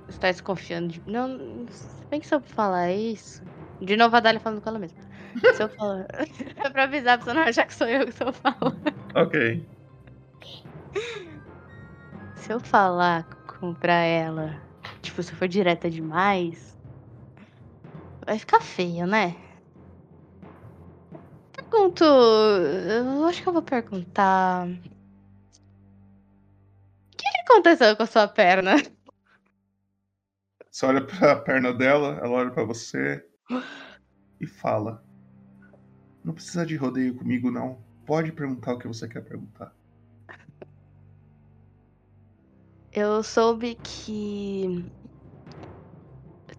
Você 0.09 0.19
tá 0.19 0.29
desconfiando 0.31 0.89
de. 0.89 1.03
Não. 1.07 1.67
Se 1.69 2.05
bem 2.11 2.21
que 2.21 2.27
se 2.27 2.35
eu 2.35 2.41
falar 2.41 2.93
isso. 2.93 3.43
De 3.81 3.97
novo 3.97 4.15
a 4.17 4.21
Dália 4.21 4.41
falando 4.41 4.61
com 4.61 4.69
ela 4.69 4.79
mesma. 4.79 4.99
Se 5.55 5.63
eu 5.63 5.69
falar. 5.69 6.07
é 6.57 6.71
pra 6.71 6.83
avisar 6.83 7.17
pra 7.19 7.25
você 7.25 7.33
não 7.33 7.43
achar 7.43 7.65
que 7.67 7.75
sou 7.75 7.87
eu 7.87 8.05
que 8.05 8.11
estou 8.11 8.33
falando. 8.33 8.77
Ok. 9.15 9.65
Se 12.35 12.53
eu 12.53 12.59
falar 12.61 13.25
com, 13.47 13.73
pra 13.73 13.95
ela, 13.95 14.61
tipo, 15.01 15.23
se 15.23 15.33
for 15.33 15.47
direta 15.47 15.89
demais, 15.89 16.77
vai 18.27 18.39
ficar 18.39 18.61
feio, 18.61 19.07
né? 19.07 19.35
Pergunto. 21.71 22.05
Eu 22.05 23.25
acho 23.27 23.43
que 23.43 23.49
eu 23.49 23.53
vou 23.53 23.63
perguntar. 23.63 24.67
O 24.67 24.77
que, 27.17 27.23
que 27.25 27.41
aconteceu 27.43 27.97
com 27.97 28.03
a 28.03 28.07
sua 28.07 28.27
perna? 28.27 28.75
Você 30.69 30.87
olha 30.87 31.07
pra 31.07 31.37
perna 31.37 31.73
dela, 31.73 32.19
ela 32.23 32.31
olha 32.31 32.51
pra 32.51 32.65
você 32.65 33.25
e 34.41 34.47
fala: 34.47 35.05
Não 36.25 36.35
precisa 36.35 36.67
de 36.67 36.75
rodeio 36.77 37.15
comigo, 37.15 37.51
não. 37.51 37.85
Pode 38.05 38.33
perguntar 38.33 38.75
o 38.75 38.79
que 38.79 38.89
você 38.89 39.07
quer 39.07 39.23
perguntar. 39.23 39.73
Eu 42.93 43.23
soube 43.23 43.77
que 43.77 44.85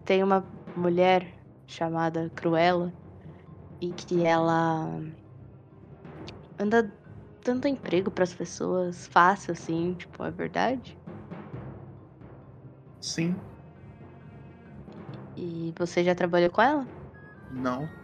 tem 0.06 0.22
uma 0.22 0.42
mulher 0.74 1.30
chamada 1.66 2.30
Cruella 2.34 3.01
e 3.82 3.92
que 3.94 4.24
ela 4.24 5.02
anda 6.58 6.90
dando 7.44 7.68
emprego 7.68 8.10
pras 8.10 8.32
pessoas 8.34 9.06
fácil 9.06 9.52
assim, 9.52 9.94
tipo, 9.94 10.24
é 10.24 10.30
verdade? 10.30 10.98
Sim, 13.00 13.44
E 15.36 15.72
você 15.78 16.02
já 16.04 16.14
trabalhou 16.14 16.50
com 16.50 16.62
ela? 16.62 16.90
não. 17.48 17.94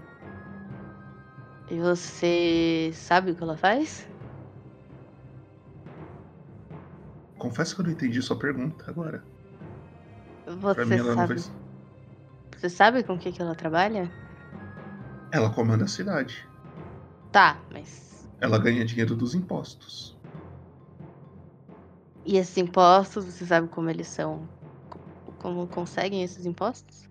E 1.68 1.78
você 1.80 2.90
sabe 2.94 3.30
o 3.32 3.36
que 3.36 3.42
ela 3.42 3.56
faz? 3.56 4.08
Confesso 7.38 7.74
que 7.74 7.80
eu 7.80 7.84
não 7.86 7.92
entendi 7.92 8.20
sua 8.22 8.38
pergunta 8.38 8.84
agora. 8.90 9.26
Você 10.46 10.84
mim, 10.86 11.00
sabe? 11.04 11.40
fez. 11.40 11.54
Você 12.56 12.68
sabe 12.70 13.02
com 13.04 13.14
o 13.14 13.18
que, 13.18 13.32
que 13.32 13.40
ela 13.42 13.54
trabalha? 13.56 14.14
Ela 15.32 15.50
comanda 15.54 15.84
a 15.84 15.88
cidade. 15.88 16.46
Tá, 17.30 17.62
mas. 17.70 18.26
Ela 18.40 18.58
ganha 18.58 18.84
dinheiro 18.84 19.14
dos 19.14 19.32
impostos. 19.32 20.18
E 22.24 22.36
esses 22.36 22.56
impostos, 22.58 23.24
você 23.24 23.44
sabe 23.44 23.68
como 23.68 23.90
eles 23.90 24.06
são? 24.08 24.48
Co- 24.88 25.32
Como 25.38 25.66
conseguem 25.68 26.22
esses 26.22 26.46
impostos? 26.46 27.08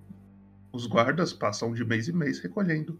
Os 0.72 0.88
guardas 0.88 1.34
passam 1.34 1.74
de 1.74 1.84
mês 1.84 2.08
em 2.08 2.14
mês 2.14 2.40
recolhendo, 2.40 2.98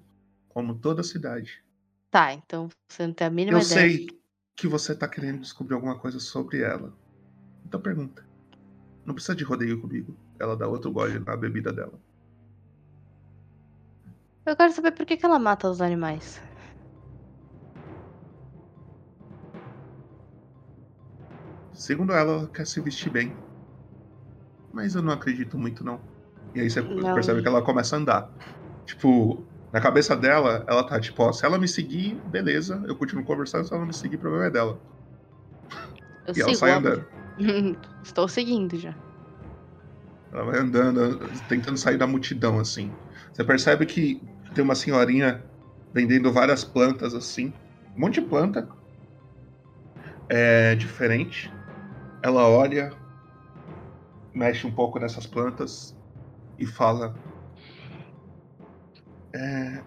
como 0.50 0.78
toda 0.78 1.00
a 1.00 1.04
cidade. 1.04 1.64
Tá, 2.12 2.34
então 2.34 2.68
você 2.90 3.06
não 3.08 3.14
tem 3.14 3.28
a 3.28 3.30
mínima 3.30 3.60
Eu 3.60 3.62
ideia. 3.62 3.90
sei 3.90 4.08
que 4.56 4.68
você 4.68 4.96
tá 4.96 5.08
querendo 5.08 5.42
descobrir 5.42 5.76
alguma 5.76 5.98
coisa 6.00 6.20
sobre 6.20 6.62
ela. 6.62 6.94
Então 7.66 7.82
pergunta. 7.82 8.26
Não 9.06 9.14
precisa 9.16 9.36
de 9.36 9.44
rodeio 9.44 9.82
comigo. 9.82 10.18
Ela 10.40 10.56
dá 10.58 10.68
outro 10.68 10.92
gole 10.92 11.20
na 11.20 11.38
bebida 11.38 11.74
dela. 11.74 12.00
Eu 14.48 14.56
quero 14.60 14.72
saber 14.74 14.94
por 14.94 15.06
que, 15.06 15.18
que 15.18 15.26
ela 15.28 15.38
mata 15.48 15.70
os 15.70 15.80
animais. 15.82 16.26
Segundo 21.74 22.12
ela, 22.14 22.34
ela 22.34 22.48
quer 22.50 22.66
se 22.68 22.82
vestir 22.82 23.10
bem. 23.12 23.34
Mas 24.72 24.96
eu 24.96 25.02
não 25.02 25.14
acredito 25.14 25.58
muito, 25.58 25.84
não. 25.84 26.02
E 26.54 26.60
aí 26.60 26.70
você 26.70 26.82
Não. 26.82 27.14
percebe 27.14 27.42
que 27.42 27.48
ela 27.48 27.64
começa 27.64 27.96
a 27.96 28.00
andar. 28.00 28.34
Tipo, 28.86 29.46
na 29.72 29.82
cabeça 29.82 30.16
dela, 30.16 30.66
ela 30.68 30.84
tá 30.88 31.00
tipo, 31.00 31.24
ó, 31.24 31.32
se 31.32 31.46
ela 31.46 31.58
me 31.58 31.68
seguir, 31.68 32.22
beleza, 32.26 32.82
eu 32.88 32.96
continuo 32.98 33.26
conversando, 33.26 33.66
se 33.66 33.72
ela 33.74 33.82
não 33.82 33.88
me 33.88 33.94
seguir, 33.94 34.16
o 34.16 34.20
problema 34.20 34.46
é 34.46 34.52
dela. 34.52 34.82
Eu 36.28 36.34
E 36.36 36.42
ela 36.42 36.54
sai 36.54 36.72
andando. 36.72 37.06
Estou 38.04 38.28
seguindo 38.28 38.78
já. 38.78 38.94
Ela 40.32 40.44
vai 40.46 40.60
andando, 40.60 41.32
tentando 41.48 41.78
sair 41.78 41.98
da 41.98 42.08
multidão, 42.08 42.60
assim. 42.60 42.92
Você 43.34 43.44
percebe 43.44 43.86
que 43.86 44.22
tem 44.58 44.64
uma 44.64 44.74
senhorinha 44.74 45.46
vendendo 45.94 46.34
várias 46.34 46.64
plantas, 46.64 47.14
assim. 47.14 47.54
Um 47.96 48.02
monte 48.02 48.20
de 48.20 48.28
planta. 48.28 48.68
É 50.28 50.74
diferente. 50.76 51.54
Ela 52.24 52.50
olha, 52.50 52.92
mexe 54.34 54.66
um 54.66 54.74
pouco 54.74 55.00
nessas 55.00 55.28
plantas 55.28 55.96
e 56.58 56.66
fala: 56.66 57.16
é, 59.36 59.84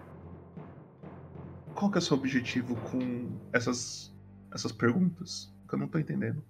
Qual 1.73 1.91
que 1.91 1.97
é 1.97 1.99
o 1.99 2.01
seu 2.01 2.15
objetivo 2.15 2.77
com 2.77 3.37
essas, 3.51 4.15
essas 4.53 4.71
perguntas? 4.71 5.53
Que 5.67 5.75
eu 5.75 5.79
não 5.79 5.87
tô 5.87 5.99
entendendo. 5.99 6.41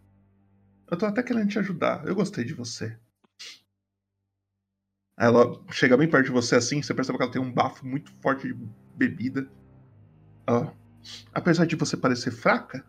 Eu 0.91 0.97
tô 0.97 1.07
até 1.07 1.23
querendo 1.23 1.49
te 1.49 1.57
ajudar. 1.57 2.05
Eu 2.05 2.13
gostei 2.13 2.43
de 2.43 2.53
você. 2.53 2.95
Ela 5.17 5.45
chega 5.71 5.97
bem 5.97 6.09
perto 6.09 6.25
de 6.27 6.31
você 6.31 6.55
assim, 6.55 6.81
você 6.81 6.93
percebe 6.93 7.17
que 7.17 7.23
ela 7.23 7.31
tem 7.31 7.41
um 7.41 7.51
bafo 7.53 7.85
muito 7.85 8.11
forte 8.21 8.47
de 8.47 8.53
bebida. 8.95 9.49
Ela, 10.47 10.75
apesar 11.33 11.65
de 11.65 11.75
você 11.75 11.97
parecer 11.97 12.31
fraca, 12.31 12.85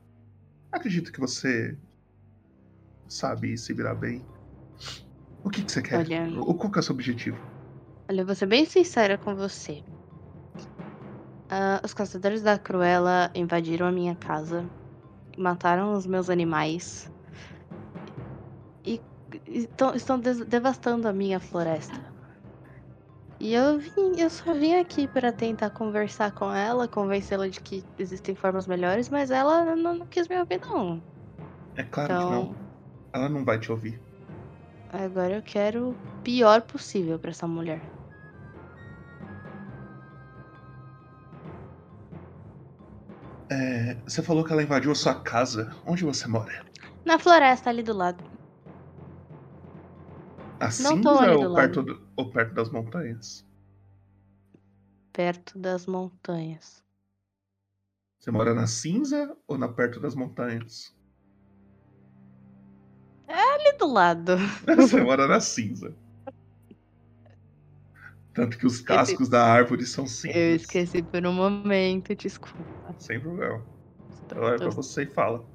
acredito 0.72 1.12
que 1.12 1.20
você 1.20 1.78
sabe 3.08 3.56
se 3.56 3.72
virar 3.72 3.94
bem. 3.94 4.26
O 5.44 5.50
que, 5.50 5.62
que 5.64 5.70
você 5.70 5.80
quer? 5.82 6.00
Olha- 6.00 6.40
O, 6.40 6.54
qual 6.54 6.70
que 6.72 6.78
é 6.78 6.80
o 6.80 6.82
seu 6.82 6.94
objetivo? 6.94 7.38
Olha, 8.08 8.20
eu 8.20 8.26
vou 8.26 8.34
ser 8.36 8.46
bem 8.46 8.64
sincera 8.64 9.18
com 9.18 9.34
você. 9.34 9.82
Ah, 11.48 11.80
os 11.84 11.94
caçadores 11.94 12.42
da 12.42 12.58
Cruella 12.58 13.30
invadiram 13.34 13.86
a 13.86 13.92
minha 13.92 14.16
casa, 14.16 14.68
mataram 15.38 15.94
os 15.94 16.06
meus 16.06 16.30
animais 16.30 17.10
e, 18.84 19.66
tão- 19.76 19.94
estão 19.94 20.18
devastando 20.20 21.08
a 21.08 21.12
minha 21.12 21.40
floresta. 21.40 22.11
E 23.42 23.54
eu 23.54 23.76
vim, 23.76 24.20
eu 24.20 24.30
só 24.30 24.54
vim 24.54 24.74
aqui 24.74 25.08
para 25.08 25.32
tentar 25.32 25.68
conversar 25.70 26.30
com 26.30 26.52
ela, 26.52 26.86
convencê-la 26.86 27.48
de 27.48 27.60
que 27.60 27.84
existem 27.98 28.36
formas 28.36 28.68
melhores, 28.68 29.08
mas 29.08 29.32
ela 29.32 29.74
não, 29.74 29.98
não 29.98 30.06
quis 30.06 30.28
me 30.28 30.38
ouvir 30.38 30.60
não. 30.60 31.02
É 31.74 31.82
claro 31.82 32.12
Então- 32.12 32.28
que 32.28 32.34
não. 32.36 32.72
Ela 33.12 33.28
não 33.28 33.44
vai 33.44 33.58
te 33.58 33.72
ouvir. 33.72 34.00
Agora 34.90 35.34
eu 35.34 35.42
quero 35.42 35.90
o 35.90 35.94
pior 36.22 36.62
possível 36.62 37.18
para 37.18 37.30
essa 37.30 37.48
mulher. 37.48 37.82
É, 43.50 43.94
você 44.06 44.22
falou 44.22 44.44
que 44.44 44.52
ela 44.52 44.62
invadiu 44.62 44.92
a 44.92 44.94
sua 44.94 45.20
casa. 45.20 45.74
Onde 45.84 46.04
você 46.04 46.28
mora? 46.28 46.64
Na 47.04 47.18
floresta 47.18 47.70
ali 47.70 47.82
do 47.82 47.92
lado. 47.92 48.22
A 50.66 50.70
cinza 50.70 51.36
ou 51.36 51.52
perto, 51.52 51.82
do- 51.82 52.08
ou 52.16 52.32
perto 52.32 52.54
das 52.54 52.70
montanhas? 52.70 53.44
Perto 55.10 55.58
das 55.58 55.86
montanhas. 55.86 56.84
Você 58.18 58.30
mora 58.30 58.54
na 58.54 58.66
cinza 58.66 59.36
ou 59.46 59.58
na 59.58 59.68
perto 59.68 60.00
das 60.00 60.14
montanhas? 60.14 60.94
É 63.26 63.34
ali 63.34 63.76
do 63.78 63.86
lado. 63.92 64.36
Você 64.76 65.00
mora 65.02 65.26
na 65.26 65.40
cinza. 65.40 65.96
Tanto 68.34 68.58
que 68.58 68.66
os 68.66 68.80
cascos 68.80 69.28
da 69.28 69.44
árvore 69.44 69.86
são 69.86 70.06
cinzas. 70.06 70.36
Eu 70.36 70.56
esqueci 70.56 71.02
por 71.02 71.24
um 71.26 71.32
momento, 71.32 72.14
desculpa. 72.14 72.96
Sem 72.98 73.20
problema. 73.20 73.66
Tô- 74.26 74.36
Ela 74.36 74.46
olha 74.46 74.58
tô- 74.58 74.64
pra 74.64 74.72
você 74.72 75.02
e 75.04 75.06
fala. 75.06 75.46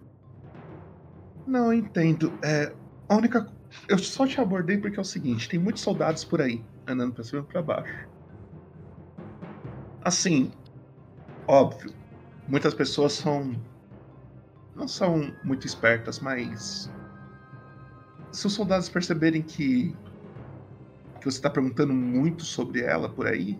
Não, 1.45 1.73
eu 1.73 1.79
entendo. 1.79 2.39
É, 2.43 2.77
a 3.09 3.15
única. 3.15 3.56
Eu 3.89 3.97
só 3.97 4.25
te 4.25 4.39
abordei 4.39 4.77
porque 4.77 4.97
é 4.97 5.01
o 5.01 5.05
seguinte: 5.05 5.49
tem 5.49 5.59
muitos 5.59 5.81
soldados 5.83 6.23
por 6.23 6.41
aí, 6.41 6.65
andando 6.87 7.13
pra 7.13 7.23
cima 7.23 7.41
e 7.41 7.45
pra 7.45 7.61
baixo. 7.61 8.07
Assim, 10.01 10.51
óbvio, 11.47 11.93
muitas 12.47 12.73
pessoas 12.73 13.13
são. 13.13 13.53
Não 14.75 14.87
são 14.87 15.35
muito 15.43 15.65
espertas, 15.67 16.19
mas. 16.19 16.89
Se 18.31 18.47
os 18.47 18.53
soldados 18.53 18.89
perceberem 18.89 19.41
que. 19.41 19.93
que 21.19 21.25
você 21.25 21.41
tá 21.41 21.49
perguntando 21.49 21.93
muito 21.93 22.43
sobre 22.45 22.81
ela 22.81 23.13
por 23.13 23.27
aí, 23.27 23.59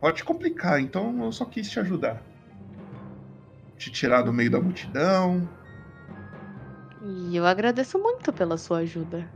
pode 0.00 0.24
complicar, 0.24 0.80
então 0.80 1.24
eu 1.24 1.32
só 1.32 1.44
quis 1.44 1.70
te 1.70 1.80
ajudar. 1.80 2.24
Te 3.78 3.90
tirar 3.92 4.22
do 4.22 4.32
meio 4.32 4.50
da 4.50 4.60
multidão. 4.60 5.57
E 7.00 7.34
eu 7.36 7.44
agradeço 7.46 7.98
muito 7.98 8.32
pela 8.32 8.56
sua 8.56 8.78
ajuda. 8.78 9.28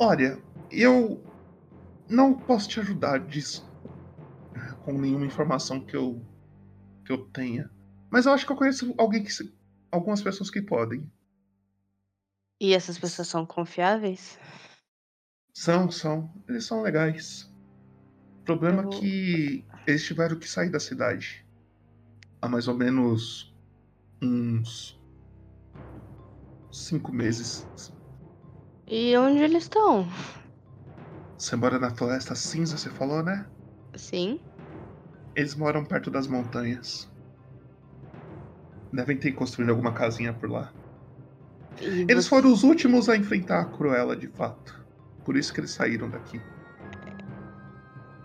Olha, 0.00 0.42
eu 0.70 1.24
não 2.08 2.34
posso 2.34 2.68
te 2.68 2.80
ajudar 2.80 3.18
disso 3.26 3.68
com 4.80 4.98
nenhuma 4.98 5.26
informação 5.26 5.80
que 5.80 5.96
eu 5.96 6.24
que 7.04 7.12
eu 7.12 7.26
tenha. 7.30 7.70
Mas 8.10 8.26
eu 8.26 8.32
acho 8.32 8.46
que 8.46 8.52
eu 8.52 8.56
conheço 8.56 8.94
alguém 8.98 9.24
que 9.24 9.30
algumas 9.90 10.22
pessoas 10.22 10.50
que 10.50 10.62
podem. 10.62 11.10
E 12.60 12.72
essas 12.72 12.96
pessoas 12.98 13.26
são 13.26 13.44
confiáveis? 13.44 14.38
São, 15.54 15.90
são, 15.90 16.32
eles 16.48 16.64
são 16.64 16.80
legais. 16.82 17.42
O 18.42 18.44
problema 18.44 18.82
Eu- 18.82 18.92
é 18.92 18.98
que 19.00 19.66
eles 19.86 20.04
tiveram 20.04 20.38
que 20.38 20.48
sair 20.48 20.70
da 20.70 20.80
cidade 20.80 21.46
há 22.42 22.48
mais 22.48 22.68
ou 22.68 22.76
menos 22.76 23.47
uns 24.22 24.98
cinco 26.70 27.12
meses. 27.12 27.66
E 28.86 29.16
onde 29.16 29.42
eles 29.42 29.64
estão? 29.64 30.06
Você 31.36 31.54
mora 31.56 31.78
na 31.78 31.90
Floresta 31.90 32.34
Cinza, 32.34 32.76
você 32.76 32.90
falou, 32.90 33.22
né? 33.22 33.46
Sim. 33.96 34.40
Eles 35.36 35.54
moram 35.54 35.84
perto 35.84 36.10
das 36.10 36.26
montanhas. 36.26 37.08
Devem 38.92 39.16
ter 39.16 39.32
construído 39.32 39.70
alguma 39.70 39.92
casinha 39.92 40.32
por 40.32 40.50
lá. 40.50 40.72
E 41.80 42.00
Eles 42.10 42.24
você- 42.24 42.30
foram 42.30 42.52
os 42.52 42.64
últimos 42.64 43.08
a 43.08 43.16
enfrentar 43.16 43.60
a 43.60 43.64
Cruella, 43.66 44.16
de 44.16 44.26
fato. 44.28 44.74
Por 45.24 45.36
isso 45.36 45.52
que 45.52 45.60
eles 45.60 45.70
saíram 45.70 46.10
daqui. 46.10 46.40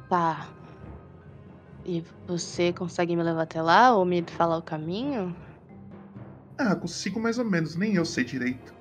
Tá. 0.10 0.48
E 1.86 2.02
você 2.28 2.72
consegue 2.72 3.16
me 3.16 3.24
levar 3.24 3.44
até 3.44 3.62
lá 3.62 3.96
ou 3.96 4.06
me 4.06 4.24
falar 4.24 4.58
o 4.58 4.62
caminho? 4.64 5.36
Ah, 6.58 6.76
consigo 6.76 7.20
mais 7.20 7.38
ou 7.38 7.46
menos, 7.46 7.76
nem 7.76 7.96
eu 7.96 8.06
sei 8.06 8.24
direito. 8.24 8.74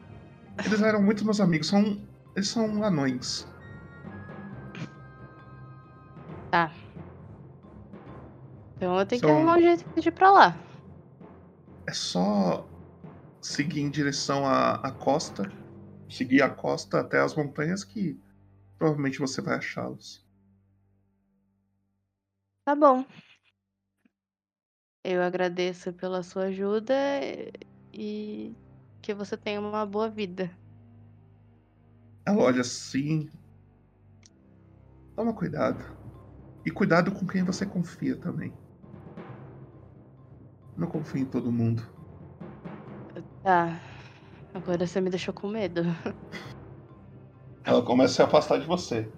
Eles 0.65 0.81
eram 0.83 1.03
muito 1.03 1.25
meus 1.25 1.41
amigos, 1.41 1.69
são. 1.69 2.07
Eles 2.37 2.49
são 2.49 2.83
anões. 2.85 3.47
Tá. 6.51 6.73
Então 8.77 8.99
eu 8.99 9.07
tenho 9.07 9.23
que 9.23 9.31
arrumar 9.31 9.57
um 9.59 9.61
jeito 9.63 10.01
de 10.01 10.09
ir 10.09 10.13
pra 10.13 10.31
lá. 10.31 10.61
É 11.87 11.93
só 11.93 12.69
seguir 13.41 13.81
em 13.81 13.91
direção 13.91 14.47
à, 14.47 14.75
à 14.75 14.93
costa. 14.93 15.51
Seguir 16.09 16.43
a 16.43 16.51
costa 16.51 17.01
até 17.01 17.21
as 17.21 17.35
montanhas 17.35 17.85
que 17.85 18.19
provavelmente 18.79 19.19
você 19.19 19.41
vai 19.41 19.57
achá-los. 19.57 20.25
Tá 22.65 22.75
bom. 22.75 23.05
Eu 25.05 25.21
agradeço 25.21 25.93
pela 25.93 26.23
sua 26.23 26.45
ajuda 26.45 26.95
e 27.93 28.55
que 29.01 29.13
você 29.13 29.37
tenha 29.37 29.61
uma 29.61 29.85
boa 29.85 30.09
vida. 30.09 30.49
Ela 32.25 32.41
olha 32.41 32.61
assim. 32.61 33.29
Toma 35.17 35.33
cuidado. 35.33 35.85
E 36.65 36.71
cuidado 36.71 37.11
com 37.11 37.27
quem 37.27 37.43
você 37.43 37.67
confia 37.67 38.17
também. 38.17 38.53
Não 40.77 40.87
confie 40.87 41.23
em 41.23 41.27
todo 41.27 41.51
mundo. 41.51 41.83
Tá. 43.43 43.81
Agora 44.55 44.87
você 44.87 45.01
me 45.01 45.11
deixou 45.11 45.35
com 45.35 45.49
medo. 45.49 45.83
Ela 47.65 47.83
começa 47.83 48.13
a 48.13 48.15
se 48.15 48.23
afastar 48.23 48.61
de 48.61 48.67
você. 48.67 49.11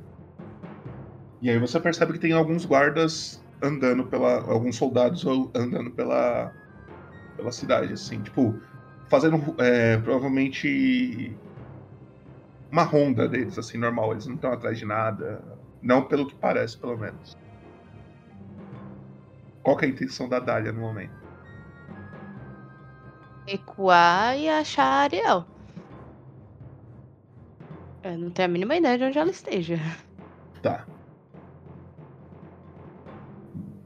E 1.43 1.51
aí 1.51 1.59
você 1.59 1.79
percebe 1.79 2.15
que 2.15 2.19
tem 2.19 2.33
alguns 2.33 2.65
guardas 2.65 3.44
andando 3.63 4.05
pela. 4.07 4.41
alguns 4.51 4.77
soldados 4.77 5.25
ou- 5.25 5.51
andando 5.55 5.91
pela. 5.91 6.53
pela 7.37 7.51
cidade, 7.53 7.93
assim, 7.93 8.23
tipo, 8.23 8.55
fazendo 9.09 9.55
é, 9.59 9.97
provavelmente 9.99 11.37
uma 12.71 12.83
ronda 12.85 13.29
deles, 13.29 13.59
assim, 13.59 13.79
normal. 13.79 14.13
Eles 14.13 14.27
não 14.27 14.35
estão 14.37 14.53
atrás 14.53 14.79
de 14.79 14.85
nada. 14.85 15.43
Não 15.83 16.03
pelo 16.03 16.27
que 16.27 16.35
parece, 16.37 16.79
pelo 16.79 16.97
menos. 16.97 17.37
Qual 19.63 19.77
que 19.77 19.85
é 19.85 19.89
a 19.89 19.91
intenção 19.91 20.29
da 20.29 20.39
Dália 20.39 20.73
no 20.73 20.81
momento? 20.81 21.13
Recuar 23.47 24.37
e 24.39 24.49
achar 24.49 24.85
a 24.85 25.03
Ariel. 25.03 25.45
Eu 28.03 28.19
não 28.19 28.31
tenho 28.31 28.49
a 28.49 28.53
mínima 28.53 28.77
ideia 28.77 28.99
de 28.99 29.05
onde 29.05 29.19
ela 29.19 29.31
esteja. 29.31 29.77
Tá. 30.63 30.87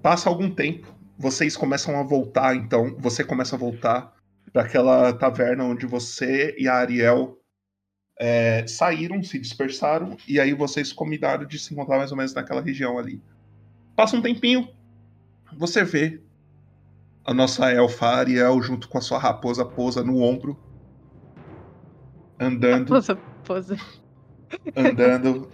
Passa 0.03 0.29
algum 0.29 0.53
tempo, 0.55 0.95
vocês 1.19 1.57
começam 1.57 1.99
a 1.99 2.03
voltar, 2.03 2.55
então 2.55 2.97
você 2.99 3.25
começa 3.25 3.57
a 3.57 3.59
voltar 3.59 4.15
para 4.53 4.63
aquela 4.63 5.13
taverna 5.13 5.65
onde 5.65 5.87
você 5.87 6.55
e 6.59 6.69
a 6.69 6.75
Ariel 6.75 7.37
é, 8.19 8.67
saíram, 8.67 9.23
se 9.23 9.39
dispersaram, 9.39 10.17
e 10.27 10.41
aí 10.41 10.53
vocês 10.53 10.93
combinaram 10.93 11.45
de 11.45 11.59
se 11.59 11.73
encontrar 11.73 11.99
mais 11.99 12.11
ou 12.11 12.17
menos 12.17 12.35
naquela 12.35 12.61
região 12.61 12.99
ali. 12.99 13.23
Passa 13.97 14.17
um 14.17 14.23
tempinho, 14.23 14.69
você 15.57 15.85
vê 15.85 16.23
a 17.25 17.35
nossa 17.35 17.71
elfa 17.71 18.07
Ariel 18.07 18.61
junto 18.63 18.89
com 18.89 18.99
a 18.99 19.01
sua 19.03 19.19
raposa 19.19 19.65
Posa 19.65 20.03
no 20.03 20.21
ombro, 20.23 20.59
andando 22.41 22.95
Posa, 22.95 23.19
posa. 23.45 23.77
andando 24.77 25.51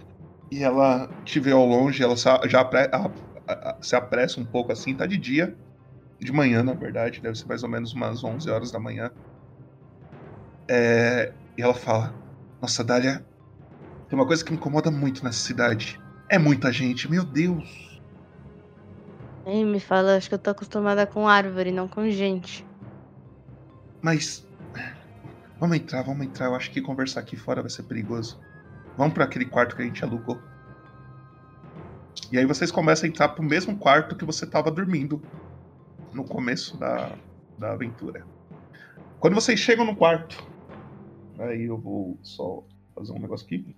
e 0.51 0.63
ela 0.63 1.07
te 1.25 1.39
vê 1.39 1.51
ao 1.51 1.65
longe, 1.65 2.03
ela 2.03 2.15
já 2.15 2.61
apre- 2.61 2.89
a- 3.53 3.79
se 3.81 3.95
apressa 3.95 4.39
um 4.39 4.45
pouco 4.45 4.71
assim, 4.71 4.95
tá 4.95 5.05
de 5.05 5.17
dia, 5.17 5.57
de 6.21 6.31
manhã 6.33 6.63
na 6.63 6.73
verdade, 6.75 7.21
deve 7.21 7.37
ser 7.37 7.47
mais 7.47 7.63
ou 7.63 7.69
menos 7.69 7.93
umas 7.93 8.23
11 8.23 8.49
horas 8.49 8.71
da 8.71 8.79
manhã. 8.79 9.11
É, 10.69 11.33
e 11.57 11.61
ela 11.61 11.73
fala: 11.73 12.17
Nossa, 12.61 12.83
Dália, 12.83 13.25
Tem 14.09 14.17
uma 14.19 14.27
coisa 14.27 14.43
que 14.45 14.51
me 14.51 14.57
incomoda 14.57 14.91
muito 14.91 15.23
nessa 15.23 15.39
cidade. 15.39 15.99
É 16.29 16.37
muita 16.39 16.71
gente, 16.71 17.09
meu 17.09 17.25
Deus. 17.25 18.01
Ei, 19.45 19.63
me 19.65 19.79
fala, 19.79 20.17
acho 20.17 20.29
que 20.29 20.35
eu 20.35 20.39
tô 20.39 20.51
acostumada 20.51 21.07
com 21.07 21.27
árvore, 21.27 21.71
não 21.71 21.87
com 21.87 22.07
gente. 22.09 22.63
Mas. 24.01 24.45
Vamos 25.59 25.75
entrar, 25.77 26.01
vamos 26.03 26.25
entrar. 26.25 26.45
Eu 26.45 26.55
acho 26.55 26.71
que 26.71 26.81
conversar 26.81 27.19
aqui 27.21 27.35
fora 27.35 27.61
vai 27.61 27.69
ser 27.69 27.83
perigoso. 27.83 28.39
Vamos 28.97 29.13
para 29.13 29.25
aquele 29.25 29.45
quarto 29.45 29.75
que 29.75 29.81
a 29.81 29.85
gente 29.85 30.03
alugou. 30.03 30.41
E 32.31 32.37
aí 32.37 32.45
vocês 32.45 32.71
começam 32.71 33.05
a 33.05 33.09
entrar 33.09 33.29
pro 33.29 33.43
mesmo 33.43 33.77
quarto 33.77 34.15
que 34.15 34.25
você 34.25 34.45
tava 34.45 34.71
dormindo 34.71 35.21
no 36.11 36.23
começo 36.23 36.77
da, 36.77 37.11
da 37.57 37.73
aventura. 37.73 38.25
Quando 39.19 39.35
vocês 39.35 39.59
chegam 39.59 39.85
no 39.85 39.95
quarto, 39.95 40.45
aí 41.39 41.63
eu 41.63 41.77
vou 41.77 42.17
só 42.21 42.63
fazer 42.93 43.11
um 43.11 43.19
negócio 43.19 43.45
aqui. 43.45 43.75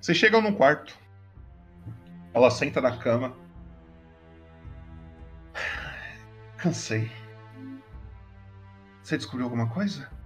Vocês 0.00 0.16
chegam 0.16 0.40
no 0.40 0.54
quarto. 0.54 0.96
Ela 2.32 2.50
senta 2.50 2.80
na 2.80 2.96
cama. 2.96 3.36
Cansei. 6.56 7.10
Você 9.02 9.16
descobriu 9.16 9.44
alguma 9.44 9.68
coisa? 9.68 10.17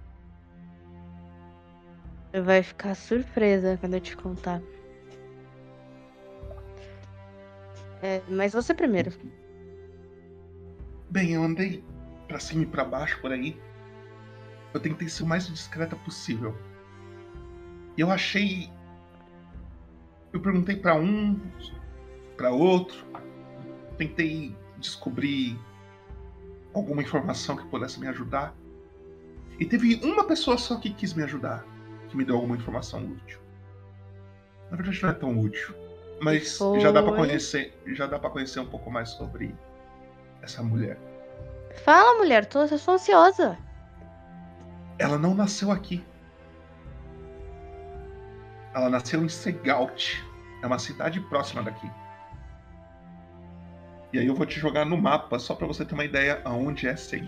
Vai 2.41 2.63
ficar 2.63 2.95
surpresa 2.95 3.77
quando 3.77 3.93
eu 3.93 4.01
te 4.01 4.17
contar. 4.17 4.61
É, 8.01 8.21
mas 8.27 8.53
você 8.53 8.73
primeiro. 8.73 9.13
Bem, 11.09 11.33
eu 11.33 11.43
andei 11.43 11.83
pra 12.27 12.39
cima 12.39 12.63
e 12.63 12.65
pra 12.65 12.83
baixo 12.83 13.21
por 13.21 13.31
aí. 13.31 13.57
Eu 14.73 14.79
tentei 14.79 15.07
ser 15.07 15.23
o 15.23 15.27
mais 15.27 15.47
discreta 15.47 15.95
possível. 15.95 16.57
Eu 17.97 18.09
achei. 18.09 18.69
Eu 20.33 20.41
perguntei 20.41 20.75
pra 20.75 20.95
um, 20.95 21.39
pra 22.35 22.49
outro. 22.49 23.05
Tentei 23.97 24.55
descobrir 24.79 25.57
alguma 26.73 27.03
informação 27.03 27.55
que 27.55 27.65
pudesse 27.67 27.99
me 27.99 28.07
ajudar. 28.07 28.55
E 29.59 29.65
teve 29.65 30.01
uma 30.03 30.25
pessoa 30.25 30.57
só 30.57 30.77
que 30.77 30.91
quis 30.91 31.13
me 31.13 31.23
ajudar, 31.23 31.63
que 32.13 32.17
me 32.17 32.23
deu 32.23 32.35
alguma 32.35 32.55
informação 32.55 33.03
útil. 33.03 33.39
Na 34.69 34.77
verdade 34.77 35.01
não 35.01 35.09
é 35.09 35.13
tão 35.13 35.39
útil, 35.39 35.75
mas 36.21 36.57
Foi. 36.57 36.79
já 36.79 36.91
dá 36.91 37.01
para 37.01 37.15
conhecer, 37.15 37.75
já 37.87 38.05
dá 38.05 38.19
para 38.19 38.29
conhecer 38.29 38.59
um 38.59 38.65
pouco 38.67 38.89
mais 38.91 39.09
sobre 39.09 39.53
essa 40.41 40.61
mulher. 40.61 40.97
Fala, 41.83 42.17
mulher, 42.19 42.45
tô, 42.45 42.61
eu 42.61 42.77
sou 42.77 42.93
ansiosa. 42.93 43.57
Ela 44.99 45.17
não 45.17 45.33
nasceu 45.33 45.71
aqui. 45.71 46.05
Ela 48.75 48.89
nasceu 48.89 49.23
em 49.23 49.29
Segaut. 49.29 50.23
É 50.61 50.67
uma 50.67 50.77
cidade 50.79 51.19
próxima 51.19 51.63
daqui. 51.63 51.89
E 54.13 54.19
aí 54.19 54.27
eu 54.27 54.35
vou 54.35 54.45
te 54.45 54.59
jogar 54.59 54.85
no 54.85 54.95
mapa 54.95 55.39
só 55.39 55.55
para 55.55 55.65
você 55.65 55.83
ter 55.83 55.95
uma 55.95 56.05
ideia 56.05 56.39
aonde 56.45 56.87
é 56.87 56.95
Se- 56.95 57.27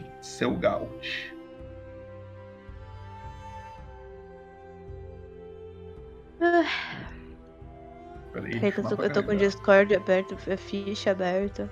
Peraí, 8.34 8.60
Eita, 8.62 8.82
eu 8.82 8.90
tô, 8.90 9.04
eu 9.04 9.14
tô 9.14 9.24
com 9.24 9.32
o. 9.32 9.38
Discord 9.38 9.96
aberto, 9.96 10.36
a 10.52 10.58
ficha 10.58 11.12
aberta. 11.12 11.70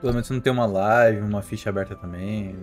Pelo 0.00 0.12
menos 0.14 0.26
você 0.26 0.34
não 0.34 0.40
tem 0.40 0.52
uma 0.52 0.66
live, 0.66 1.20
uma 1.20 1.42
ficha 1.42 1.70
aberta 1.70 1.94
também. 1.96 2.56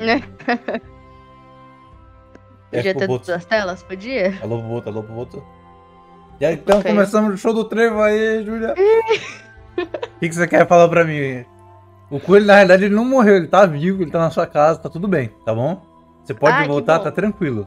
Podia 2.72 2.94
ter 2.94 3.08
Boboto. 3.08 3.26
duas 3.26 3.46
telas? 3.46 3.82
Podia? 3.84 4.38
Alô, 4.42 4.62
Boboto, 4.62 4.90
alô, 4.90 5.02
Boboto. 5.02 5.44
E 6.40 6.46
aí, 6.46 6.54
então 6.56 6.82
começamos 6.82 7.34
o 7.34 7.38
show 7.38 7.54
do 7.54 7.66
trevo 7.66 8.02
aí, 8.02 8.44
Júlia. 8.46 8.74
O 9.78 10.20
que, 10.20 10.30
que 10.30 10.36
você 10.36 10.48
quer 10.48 10.68
falar 10.68 10.88
pra 10.88 11.04
mim? 11.04 11.44
O 12.10 12.20
coelho, 12.20 12.46
na 12.46 12.56
realidade, 12.56 12.86
ele 12.86 12.96
não 12.96 13.06
morreu, 13.06 13.36
ele 13.36 13.48
tá 13.48 13.66
vivo, 13.66 14.02
ele 14.04 14.12
tá 14.12 14.20
na 14.20 14.32
sua 14.32 14.48
casa, 14.48 14.80
tá 14.80 14.90
tudo 14.90 15.08
bem, 15.08 15.30
tá 15.46 15.54
bom? 15.54 15.82
Você 16.24 16.34
pode 16.34 16.56
Ah, 16.56 16.68
voltar, 16.68 17.00
tá 17.00 17.12
tranquilo. 17.12 17.66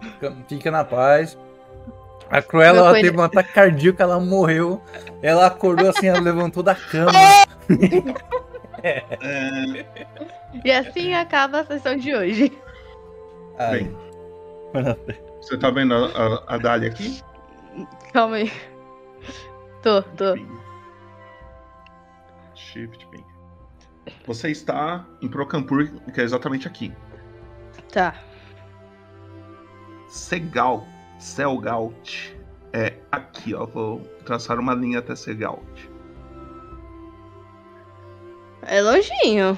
Fica 0.48 0.70
na 0.70 0.84
paz. 0.84 1.38
A 2.33 2.41
Cruella, 2.43 2.78
ela 2.78 2.91
coelho- 2.91 3.05
teve 3.09 3.20
um 3.20 3.22
ataque 3.24 3.53
cardíaco, 3.53 4.03
ela 4.03 4.18
morreu. 4.18 4.83
Ela 5.22 5.47
acordou 5.47 5.91
assim, 5.91 6.07
ela 6.09 6.18
levantou 6.20 6.62
da 6.62 6.74
cama. 6.74 7.12
É, 8.85 9.87
E 10.64 10.72
assim 10.72 11.14
acaba 11.14 11.61
a 11.61 11.64
sessão 11.64 11.97
de 11.97 12.12
hoje. 12.12 12.53
Bem, 13.70 13.97
você 15.41 15.57
tá 15.57 15.70
vendo 15.70 15.95
a, 15.95 16.07
a, 16.09 16.55
a 16.55 16.59
Dália 16.59 16.89
aqui? 16.89 17.22
Calma 18.12 18.37
aí. 18.37 18.53
Tô, 19.83 20.03
tô. 20.03 20.35
Shift 22.57 23.07
Ping. 23.07 23.24
Você 24.26 24.51
está 24.51 25.05
em 25.20 25.28
Procampur, 25.28 25.89
que 26.12 26.20
é 26.20 26.24
exatamente 26.24 26.66
aqui. 26.66 26.93
Tá. 27.93 28.16
Segal, 30.09 30.85
Selgaut. 31.23 32.37
É 32.73 32.95
aqui, 33.12 33.55
ó. 33.55 33.64
Vou 33.64 34.01
traçar 34.25 34.59
uma 34.59 34.75
linha 34.75 34.99
até 34.99 35.14
Segaut. 35.14 35.91
É 38.62 38.81
longinho. 38.83 39.57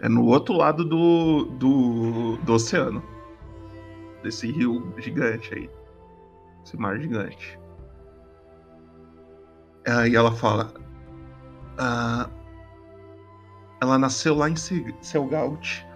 É 0.00 0.08
no 0.08 0.24
outro 0.26 0.54
lado 0.54 0.84
do, 0.84 1.46
do, 1.58 2.36
do 2.38 2.52
oceano. 2.54 3.02
Desse 4.22 4.50
rio 4.52 4.94
gigante 4.98 5.52
aí. 5.54 5.70
Esse 6.64 6.76
mar 6.76 6.98
gigante. 6.98 7.58
Aí 9.86 10.14
ela 10.14 10.32
fala. 10.32 10.72
ah, 11.78 12.28
ela 13.80 13.98
nasceu 13.98 14.36
lá 14.36 14.48
em 14.50 14.56
Se- 14.56 14.94
Selgaut. 15.00 15.86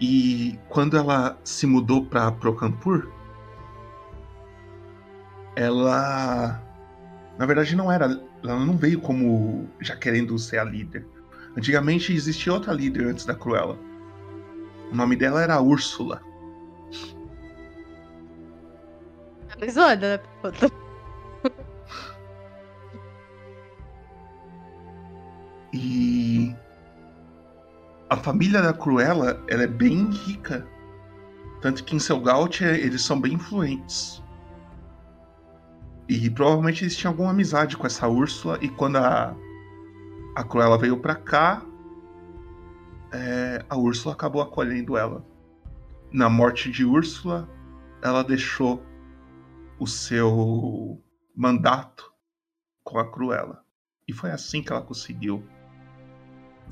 E 0.00 0.58
quando 0.68 0.96
ela 0.96 1.38
se 1.44 1.66
mudou 1.66 2.06
pra 2.06 2.32
Procampur, 2.32 3.10
ela. 5.54 6.62
Na 7.38 7.44
verdade, 7.46 7.76
não 7.76 7.92
era. 7.92 8.06
Ela 8.42 8.64
não 8.64 8.76
veio 8.76 9.00
como 9.00 9.68
já 9.80 9.94
querendo 9.94 10.38
ser 10.38 10.58
a 10.58 10.64
líder. 10.64 11.06
Antigamente 11.56 12.12
existia 12.14 12.52
outra 12.52 12.72
líder 12.72 13.08
antes 13.08 13.26
da 13.26 13.34
Cruella. 13.34 13.78
O 14.90 14.94
nome 14.94 15.16
dela 15.16 15.42
era 15.42 15.60
Úrsula. 15.60 16.22
Tá 19.48 19.56
me 19.60 19.70
zoando, 19.70 20.06
né? 20.06 20.20
E 25.72 26.54
a 28.10 28.16
família 28.16 28.60
da 28.60 28.72
Cruella, 28.72 29.40
ela 29.46 29.62
é 29.62 29.68
bem 29.68 30.10
rica. 30.10 30.66
Tanto 31.60 31.84
que 31.84 31.94
em 31.94 32.00
Selgaut 32.00 32.64
é- 32.64 32.76
eles 32.76 33.02
são 33.02 33.20
bem 33.20 33.34
influentes. 33.34 34.20
E 36.08 36.28
provavelmente 36.28 36.82
eles 36.82 36.96
tinham 36.96 37.12
alguma 37.12 37.30
amizade 37.30 37.76
com 37.76 37.86
essa 37.86 38.08
Úrsula. 38.08 38.58
E 38.60 38.68
quando 38.68 38.96
a, 38.96 39.36
a 40.34 40.42
Cruella 40.42 40.76
veio 40.76 40.98
pra 40.98 41.14
cá, 41.14 41.62
é, 43.12 43.64
a 43.68 43.76
Úrsula 43.76 44.12
acabou 44.12 44.42
acolhendo 44.42 44.96
ela. 44.96 45.24
Na 46.12 46.28
morte 46.28 46.68
de 46.68 46.84
Úrsula, 46.84 47.48
ela 48.02 48.24
deixou 48.24 48.82
o 49.78 49.86
seu 49.86 51.00
mandato 51.36 52.12
com 52.82 52.98
a 52.98 53.08
Cruella. 53.08 53.64
E 54.08 54.12
foi 54.12 54.32
assim 54.32 54.64
que 54.64 54.72
ela 54.72 54.82
conseguiu 54.82 55.44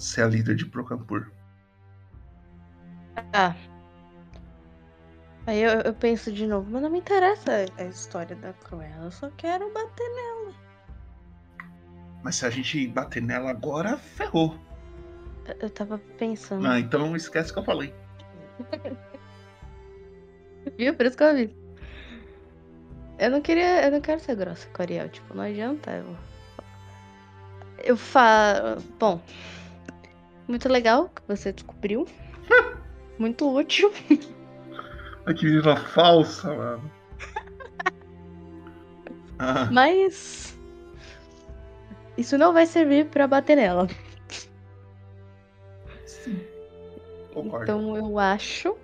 ser 0.03 0.23
a 0.23 0.27
líder 0.27 0.55
de 0.57 0.67
Procampur. 0.67 1.31
Ah. 3.33 3.55
Aí 5.47 5.63
eu, 5.63 5.81
eu 5.81 5.95
penso 5.95 6.31
de 6.31 6.47
novo, 6.47 6.71
mas 6.71 6.83
não 6.83 6.91
me 6.91 6.99
interessa 6.99 7.67
a 7.79 7.85
história 7.85 8.37
da 8.37 8.53
Cruella, 8.53 9.05
eu 9.05 9.11
só 9.11 9.31
quero 9.31 9.73
bater 9.73 10.09
nela. 10.15 10.55
Mas 12.23 12.37
se 12.37 12.47
a 12.47 12.51
gente 12.51 12.87
bater 12.89 13.23
nela 13.23 13.51
agora, 13.51 13.97
ferrou. 13.97 14.59
Eu, 15.47 15.57
eu 15.61 15.71
tava 15.71 15.99
pensando. 16.19 16.67
Ah, 16.67 16.79
então 16.79 17.17
esquece 17.17 17.53
que 17.53 17.59
eu 17.59 17.65
falei. 17.65 17.95
Viu? 20.77 20.95
Por 20.95 21.07
isso 21.07 21.17
que 21.17 21.23
eu 21.23 21.35
vi. 21.35 21.57
Eu 23.19 23.31
não 23.31 23.41
queria. 23.41 23.85
Eu 23.87 23.93
não 23.93 24.01
quero 24.01 24.21
ser 24.21 24.37
grossa 24.37 24.69
com 24.69 24.83
Ariel, 24.83 25.09
tipo, 25.09 25.35
não 25.35 25.45
adianta. 25.45 25.91
Eu, 25.91 26.17
eu 27.85 27.97
falo. 27.97 28.81
Bom. 28.99 29.23
Muito 30.49 30.69
legal 30.69 31.11
que 31.11 31.23
você 31.29 31.53
descobriu. 31.53 32.07
Muito 33.19 33.55
útil. 33.55 33.93
Ai, 35.27 35.35
que 35.35 35.45
menina 35.45 35.77
falsa, 35.77 36.55
mano. 36.55 36.91
Ah, 39.41 39.69
Mas. 39.71 40.59
Isso 42.17 42.37
não 42.37 42.53
vai 42.53 42.67
servir 42.67 43.07
pra 43.07 43.29
bater 43.29 43.57
nela. 43.57 43.87
concordo. 47.33 47.63
Então 47.65 47.97
eu 47.97 48.19
acho 48.19 48.77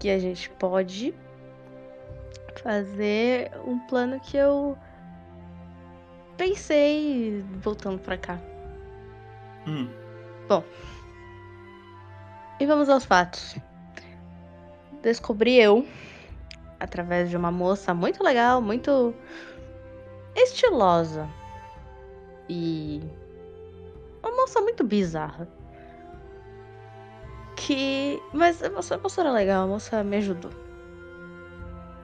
que 0.00 0.10
a 0.10 0.18
gente 0.18 0.50
pode 0.50 1.14
fazer 2.62 3.52
um 3.64 3.78
plano 3.86 4.18
que 4.18 4.36
eu 4.36 4.76
pensei 6.36 7.44
voltando 7.62 8.00
pra 8.00 8.18
cá. 8.18 8.40
Hum. 9.66 9.88
Bom. 10.48 10.62
E 12.60 12.66
vamos 12.66 12.88
aos 12.88 13.04
fatos. 13.04 13.56
Descobri 15.02 15.56
eu, 15.56 15.86
através 16.80 17.28
de 17.28 17.36
uma 17.36 17.50
moça 17.50 17.92
muito 17.92 18.22
legal, 18.22 18.62
muito 18.62 19.14
estilosa. 20.34 21.28
E. 22.48 23.02
Uma 24.22 24.36
moça 24.36 24.60
muito 24.60 24.84
bizarra. 24.84 25.48
Que. 27.56 28.22
Mas 28.32 28.62
a 28.62 28.70
moça, 28.70 29.20
era 29.20 29.32
legal, 29.32 29.64
a 29.64 29.66
moça 29.66 30.04
me 30.04 30.16
ajudou. 30.16 30.52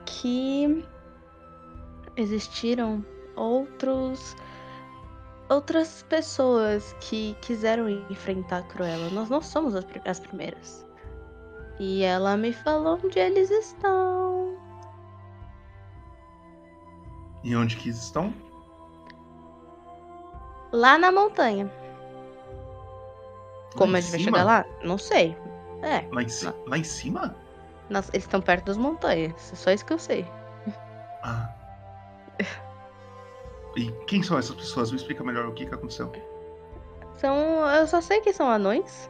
Que. 0.05 0.85
Existiram 2.15 3.03
outros. 3.35 4.35
Outras 5.49 6.03
pessoas 6.03 6.95
que 7.01 7.35
quiseram 7.41 7.89
enfrentar 8.09 8.59
a 8.59 8.63
Cruella. 8.63 9.09
Nós 9.09 9.29
não 9.29 9.41
somos 9.41 9.75
as 9.75 9.83
pri- 9.83 10.01
as 10.05 10.19
primeiras. 10.19 10.85
E 11.79 12.01
ela 12.03 12.37
me 12.37 12.53
falou 12.53 12.99
onde 13.03 13.19
eles 13.19 13.49
estão. 13.51 14.57
E 17.43 17.55
onde 17.55 17.75
que 17.75 17.89
eles 17.89 18.01
estão? 18.01 18.33
Lá 20.71 20.97
na 20.97 21.11
montanha. 21.11 21.69
Como 23.75 23.93
em 23.95 23.97
a 23.97 24.01
gente 24.01 24.11
vai 24.11 24.19
cima? 24.21 24.37
chegar 24.37 24.43
lá? 24.45 24.65
Não 24.83 24.97
sei. 24.97 25.37
É. 25.81 26.07
Lá 26.11 26.23
em, 26.23 26.29
ci- 26.29 26.53
lá 26.67 26.77
em 26.77 26.83
cima? 26.83 27.35
Nossa, 27.89 28.09
eles 28.13 28.23
estão 28.23 28.41
perto 28.41 28.65
das 28.65 28.77
montanhas. 28.77 29.51
É 29.51 29.55
só 29.55 29.71
isso 29.71 29.85
que 29.85 29.93
eu 29.93 29.99
sei. 29.99 30.25
Ah. 31.21 31.49
E 33.75 33.91
quem 34.05 34.21
são 34.21 34.37
essas 34.37 34.55
pessoas? 34.55 34.91
Me 34.91 34.97
explica 34.97 35.23
melhor 35.23 35.47
o 35.47 35.53
que, 35.53 35.65
que 35.65 35.73
aconteceu. 35.73 36.11
São. 37.15 37.67
Eu 37.69 37.87
só 37.87 38.01
sei 38.01 38.21
que 38.21 38.33
são 38.33 38.49
anões. 38.49 39.09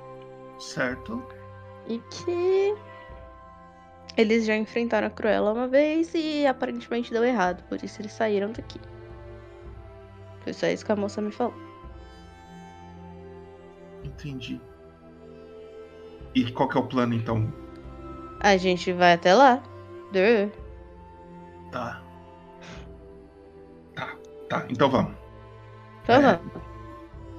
Certo. 0.60 1.22
E 1.88 2.00
que. 2.00 2.76
Eles 4.16 4.46
já 4.46 4.56
enfrentaram 4.56 5.08
a 5.08 5.10
Cruella 5.10 5.54
uma 5.54 5.68
vez 5.68 6.14
e 6.14 6.46
aparentemente 6.46 7.12
deu 7.12 7.24
errado. 7.24 7.64
Por 7.64 7.84
isso 7.84 8.02
eles 8.02 8.14
saíram 8.14 8.52
daqui. 8.52 8.80
Foi 10.42 10.54
só 10.54 10.68
isso 10.68 10.86
que 10.86 10.92
a 10.92 10.96
moça 10.96 11.20
me 11.20 11.32
falou. 11.32 11.54
Entendi. 14.04 14.62
E 16.36 16.52
qual 16.52 16.70
que 16.70 16.78
é 16.78 16.80
o 16.80 16.88
plano 16.88 17.14
então? 17.14 17.52
A 18.40 18.58
gente 18.58 18.92
vai 18.92 19.14
até 19.14 19.34
lá. 19.34 19.64
Duh. 20.12 20.52
Tá. 21.72 22.04
Tá. 24.54 24.66
Então 24.70 24.90
vamos. 24.90 25.14
Então 26.04 26.22
vamos. 26.22 26.42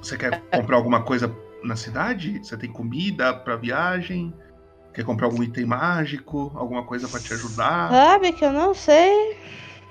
Você 0.03 0.17
quer 0.17 0.43
comprar 0.51 0.77
alguma 0.77 1.03
coisa 1.03 1.35
na 1.63 1.77
cidade? 1.77 2.39
Você 2.39 2.57
tem 2.57 2.71
comida 2.71 3.33
pra 3.33 3.57
viagem? 3.57 4.35
Quer 4.93 5.05
comprar 5.05 5.27
algum 5.27 5.43
item 5.43 5.65
mágico? 5.65 6.53
Alguma 6.55 6.85
coisa 6.85 7.09
pra 7.09 7.21
te 7.21 7.33
ajudar? 7.33 7.91
Sabe 7.91 8.33
que 8.33 8.45
eu 8.45 8.53
não 8.53 8.75
sei. 8.75 9.39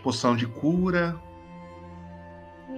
Poção 0.03 0.35
de 0.35 0.45
cura? 0.45 1.19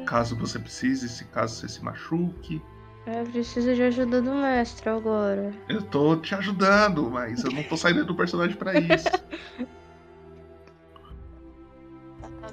Caso 0.06 0.36
você 0.36 0.60
precise, 0.60 1.10
se 1.10 1.26
caso 1.26 1.56
você 1.56 1.68
se 1.68 1.84
machuque. 1.84 2.62
Eu 3.08 3.24
preciso 3.26 3.74
de 3.74 3.82
ajuda 3.82 4.22
do 4.22 4.34
mestre 4.34 4.90
agora. 4.90 5.52
Eu 5.68 5.82
tô 5.82 6.16
te 6.18 6.34
ajudando, 6.36 7.10
mas 7.10 7.44
eu 7.44 7.52
não 7.52 7.64
tô 7.64 7.76
saindo 7.78 8.06
do 8.06 8.16
personagem 8.16 8.56
pra 8.56 8.80
isso. 8.80 9.10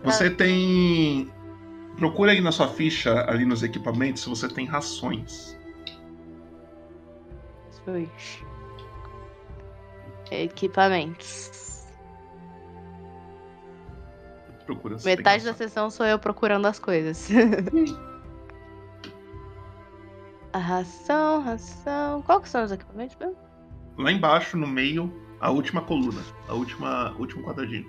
Você 0.04 0.28
tem. 0.28 1.30
Procura 2.02 2.32
aí 2.32 2.40
na 2.40 2.50
sua 2.50 2.66
ficha, 2.66 3.30
ali 3.30 3.44
nos 3.44 3.62
equipamentos, 3.62 4.24
se 4.24 4.28
você 4.28 4.48
tem 4.48 4.66
rações. 4.66 5.56
Equipamentos. 10.28 11.86
Procura 14.66 14.98
se 14.98 15.04
Metade 15.04 15.44
da 15.44 15.54
sessão 15.54 15.88
sou 15.90 16.04
eu 16.04 16.18
procurando 16.18 16.66
as 16.66 16.80
coisas. 16.80 17.28
A 20.52 20.58
ração, 20.58 21.40
ração. 21.40 22.20
Qual 22.22 22.40
que 22.40 22.48
são 22.48 22.64
os 22.64 22.72
equipamentos 22.72 23.16
mesmo? 23.20 23.36
Lá 23.96 24.10
embaixo, 24.10 24.56
no 24.56 24.66
meio, 24.66 25.08
a 25.38 25.52
última 25.52 25.82
coluna. 25.82 26.20
A 26.48 26.54
última. 26.54 27.14
último 27.16 27.44
quadradinho. 27.44 27.86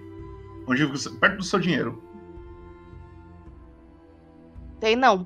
Onde 0.67 0.85
perto 1.19 1.37
do 1.37 1.43
seu 1.43 1.59
dinheiro. 1.59 2.12
Tem 4.83 4.97
não. 4.97 5.25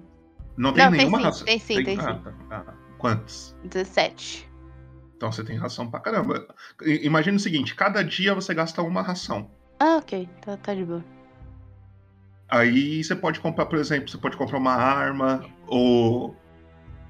Não 0.55 0.71
tem 0.71 0.83
Não, 0.83 0.91
tem 0.91 0.99
nenhuma 0.99 1.17
sim, 1.17 1.23
ração. 1.23 1.45
tem 1.45 1.57
sim, 1.59 1.83
tem 1.83 1.97
ah, 1.99 2.13
sim. 2.13 2.19
tá. 2.47 2.63
Ah, 2.67 2.73
quantos? 2.99 3.55
17. 3.63 4.47
Então 5.15 5.31
você 5.31 5.43
tem 5.43 5.57
ração 5.57 5.89
pra 5.89 5.99
caramba. 5.99 6.47
Imagina 7.01 7.37
o 7.37 7.39
seguinte: 7.39 7.73
cada 7.73 8.03
dia 8.03 8.35
você 8.35 8.53
gasta 8.53 8.83
uma 8.83 9.01
ração. 9.01 9.49
Ah, 9.79 9.97
ok. 9.97 10.29
Tá, 10.45 10.57
tá 10.57 10.75
de 10.75 10.85
boa. 10.85 11.03
Aí 12.47 13.03
você 13.03 13.15
pode 13.15 13.39
comprar, 13.39 13.65
por 13.65 13.79
exemplo, 13.79 14.07
você 14.07 14.19
pode 14.19 14.37
comprar 14.37 14.59
uma 14.59 14.75
arma 14.75 15.43
ou. 15.65 16.35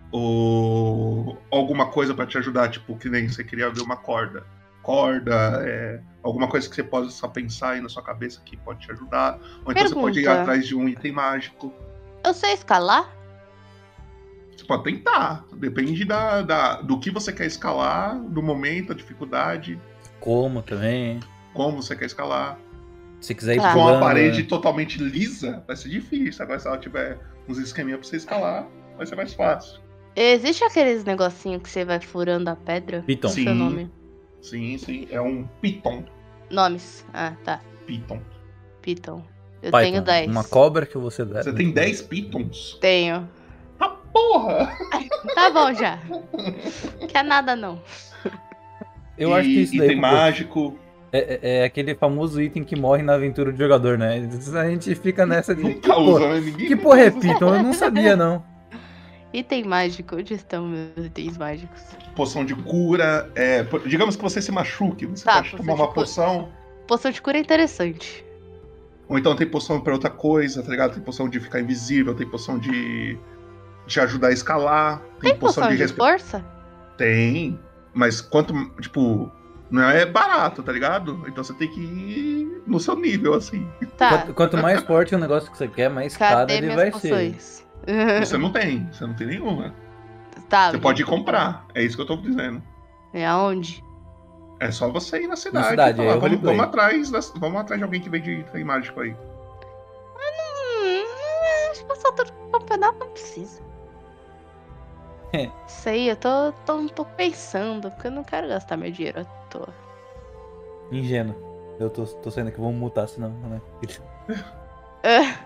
ou 0.09 1.37
alguma 1.51 1.87
coisa 1.87 2.13
pra 2.13 2.25
te 2.25 2.37
ajudar, 2.37 2.69
tipo, 2.69 2.97
que 2.97 3.09
nem 3.09 3.27
você 3.27 3.43
queria 3.43 3.69
ver 3.69 3.81
uma 3.81 3.97
corda. 3.97 4.45
Corda, 4.81 5.61
é, 5.67 5.99
alguma 6.23 6.47
coisa 6.47 6.69
que 6.69 6.75
você 6.75 6.83
possa 6.83 7.27
pensar 7.27 7.71
aí 7.71 7.81
na 7.81 7.89
sua 7.89 8.01
cabeça 8.01 8.39
que 8.45 8.55
pode 8.55 8.85
te 8.85 8.91
ajudar. 8.93 9.37
Ou 9.65 9.73
então 9.73 9.85
você 9.85 9.93
pode 9.93 10.19
ir 10.21 10.23
Pergunta. 10.23 10.41
atrás 10.43 10.65
de 10.65 10.73
um 10.75 10.87
item 10.87 11.11
mágico. 11.11 11.73
Eu 12.23 12.33
sei 12.33 12.53
escalar? 12.53 13.09
Você 14.55 14.65
pode 14.65 14.83
tentar. 14.83 15.45
Depende 15.53 16.03
da, 16.03 16.41
da- 16.41 16.81
do 16.81 16.99
que 16.99 17.11
você 17.11 17.31
quer 17.31 17.45
escalar, 17.45 18.19
do 18.19 18.41
momento, 18.41 18.91
a 18.91 18.95
dificuldade, 18.95 19.79
Como 20.19 20.61
também. 20.61 21.19
como 21.53 21.81
você 21.81 21.95
quer 21.95 22.05
escalar. 22.05 22.59
Se 23.21 23.33
quiser 23.33 23.55
ir 23.55 23.61
Se 23.61 23.67
for 23.69 23.77
uma 23.77 23.85
pulando, 23.87 23.99
parede 24.01 24.41
né? 24.43 24.47
totalmente 24.47 24.99
lisa, 24.99 25.63
vai 25.65 25.75
ser 25.75 25.89
difícil. 25.89 26.43
Agora, 26.43 26.59
se 26.59 26.67
ela 26.67 26.77
tiver 26.77 27.19
uns 27.47 27.57
esqueminha 27.57 27.97
pra 27.97 28.07
você 28.07 28.17
escalar, 28.17 28.67
vai 28.95 29.05
ser 29.05 29.15
mais 29.15 29.33
fácil. 29.33 29.79
Existe 30.15 30.63
aqueles 30.63 31.03
negocinho 31.03 31.59
que 31.59 31.69
você 31.69 31.85
vai 31.85 31.99
furando 31.99 32.49
a 32.49 32.55
pedra? 32.55 33.03
Piton. 33.03 33.27
O 33.27 33.31
seu 33.31 33.43
Sim. 33.43 33.53
nome? 33.53 33.91
Sim, 34.41 34.77
sim. 34.77 35.07
É 35.11 35.21
um 35.21 35.45
piton. 35.61 36.03
Nomes. 36.49 37.05
Ah, 37.13 37.33
tá. 37.43 37.59
Piton. 37.85 38.21
Piton. 38.81 39.23
Eu 39.61 39.71
Python, 39.71 39.91
tenho 39.91 40.01
10. 40.03 40.31
Uma 40.31 40.43
cobra 40.43 40.85
que 40.85 40.97
você 40.97 41.25
deve. 41.25 41.43
Você 41.43 41.53
tem 41.53 41.71
10 41.71 42.01
pitons? 42.03 42.77
Tenho. 42.81 43.27
Porra! 44.13 44.75
Tá 45.35 45.49
bom 45.51 45.73
já. 45.73 45.99
Quer 47.07 47.23
nada 47.23 47.55
não. 47.55 47.79
Eu 49.17 49.33
acho 49.33 49.47
que 49.47 49.61
isso 49.61 49.77
daí. 49.77 49.87
item 49.87 49.99
mágico. 50.01 50.77
É, 51.11 51.39
é- 51.41 51.59
é 51.59 51.63
aquele 51.63 51.93
famoso 51.95 52.41
item 52.41 52.63
que 52.63 52.75
morre 52.75 53.01
na 53.03 53.13
aventura 53.13 53.51
do 53.51 53.57
jogador, 53.57 53.97
né? 53.97 54.27
A 54.59 54.69
gente 54.69 54.93
fica 54.95 55.25
nessa 55.25 55.53
de. 55.55 55.75
que 55.75 55.89
usa, 55.91 55.95
porra, 55.95 56.33
né? 56.33 56.39
Ninguém 56.41 56.67
que 56.67 56.75
porra 56.75 57.01
é. 57.01 57.11
Python? 57.11 57.55
Eu 57.55 57.63
não 57.63 57.73
sabia, 57.73 58.15
não. 58.15 58.43
Item 59.33 59.63
mágico. 59.65 60.15
Onde 60.15 60.33
estão 60.33 60.67
meus 60.67 61.05
itens 61.05 61.37
mágicos? 61.37 61.81
Poção 62.15 62.43
de 62.43 62.55
cura. 62.55 63.31
é, 63.35 63.63
digamos 63.85 64.15
que 64.15 64.23
você 64.23 64.41
se 64.41 64.51
machuque. 64.51 65.05
Você 65.05 65.23
Tá, 65.25 65.35
pode 65.43 65.55
tomar 65.57 65.73
uma 65.75 65.91
poção. 65.93 66.49
Poção 66.87 67.11
de 67.11 67.21
cura 67.21 67.37
é 67.37 67.41
interessante. 67.41 68.25
Ou 69.09 69.17
então 69.17 69.35
tem 69.35 69.47
poção 69.47 69.79
pra 69.79 69.93
outra 69.93 70.09
coisa, 70.09 70.61
tá 70.61 70.69
ligado? 70.69 70.93
Tem 70.93 71.01
poção 71.03 71.29
de 71.29 71.39
ficar 71.39 71.59
invisível, 71.61 72.13
tem 72.13 72.27
poção 72.27 72.57
de. 72.59 73.17
de 73.85 73.99
ajudar 73.99 74.27
a 74.27 74.31
escalar. 74.33 74.99
Tem, 75.19 75.31
Tem 75.31 75.39
poção 75.39 75.67
de 75.69 75.75
respe- 75.75 75.97
força? 75.97 76.43
Tem. 76.97 77.59
Mas 77.93 78.21
quanto. 78.21 78.53
Tipo. 78.81 79.31
Não 79.69 79.83
é 79.83 80.05
barato, 80.05 80.63
tá 80.63 80.71
ligado? 80.71 81.23
Então 81.27 81.43
você 81.43 81.53
tem 81.53 81.67
que 81.69 81.81
ir 81.81 82.63
no 82.65 82.79
seu 82.79 82.95
nível, 82.95 83.33
assim. 83.33 83.67
Tá. 83.97 84.09
Quanto, 84.19 84.33
quanto 84.33 84.57
mais 84.57 84.81
forte 84.87 85.13
o 85.13 85.17
negócio 85.17 85.51
que 85.51 85.57
você 85.57 85.67
quer, 85.67 85.89
mais 85.89 86.15
caro 86.15 86.49
ele 86.49 86.73
vai 86.73 86.89
poções? 86.91 87.43
ser. 87.43 87.67
Você 88.25 88.37
não 88.37 88.51
tem, 88.51 88.89
você 88.91 89.05
não 89.05 89.13
tem 89.13 89.27
nenhuma. 89.27 89.73
Tá. 90.49 90.71
Você 90.71 90.77
pode 90.77 91.01
ir 91.03 91.05
comprar. 91.05 91.65
É 91.75 91.81
isso 91.83 91.95
que 91.95 92.01
eu 92.01 92.05
tô 92.07 92.17
dizendo. 92.17 92.61
É 93.13 93.25
aonde? 93.25 93.81
É 94.59 94.71
só 94.71 94.89
você 94.89 95.21
ir 95.21 95.27
na 95.27 95.35
cidade. 95.35 95.69
cidade, 95.69 96.01
e 96.01 96.03
falar, 96.03 96.13
é 96.13 96.17
o 96.17 96.19
vamos, 96.19 96.41
vamos 96.41 96.63
atrás, 96.63 97.11
vamos 97.35 97.61
atrás 97.61 97.79
de 97.79 97.83
alguém 97.83 98.01
que 98.01 98.09
vende 98.09 98.31
item 98.31 98.63
mágico 98.63 99.01
aí. 99.01 99.11
Hum, 100.83 101.03
acho 101.71 101.81
que 101.81 101.87
passar 101.87 102.11
tudo 102.13 102.31
pra 102.51 102.59
pedaço 102.61 102.97
não 102.99 103.09
precisa. 103.09 103.61
É. 105.33 105.51
Sei, 105.67 106.09
eu 106.09 106.15
tô, 106.15 106.51
tô, 106.65 106.87
tô 106.89 107.05
pensando, 107.05 107.91
porque 107.91 108.07
eu 108.07 108.11
não 108.11 108.23
quero 108.23 108.47
gastar 108.47 108.77
meu 108.77 108.91
dinheiro 108.91 109.21
à 109.21 109.25
toa. 109.49 109.73
Ingênuo. 110.91 111.35
Eu 111.79 111.89
tô, 111.89 112.05
tô 112.05 112.31
saindo 112.31 112.47
aqui, 112.47 112.59
vamos 112.59 112.75
mutar, 112.75 113.07
senão, 113.07 113.29
né? 113.29 113.61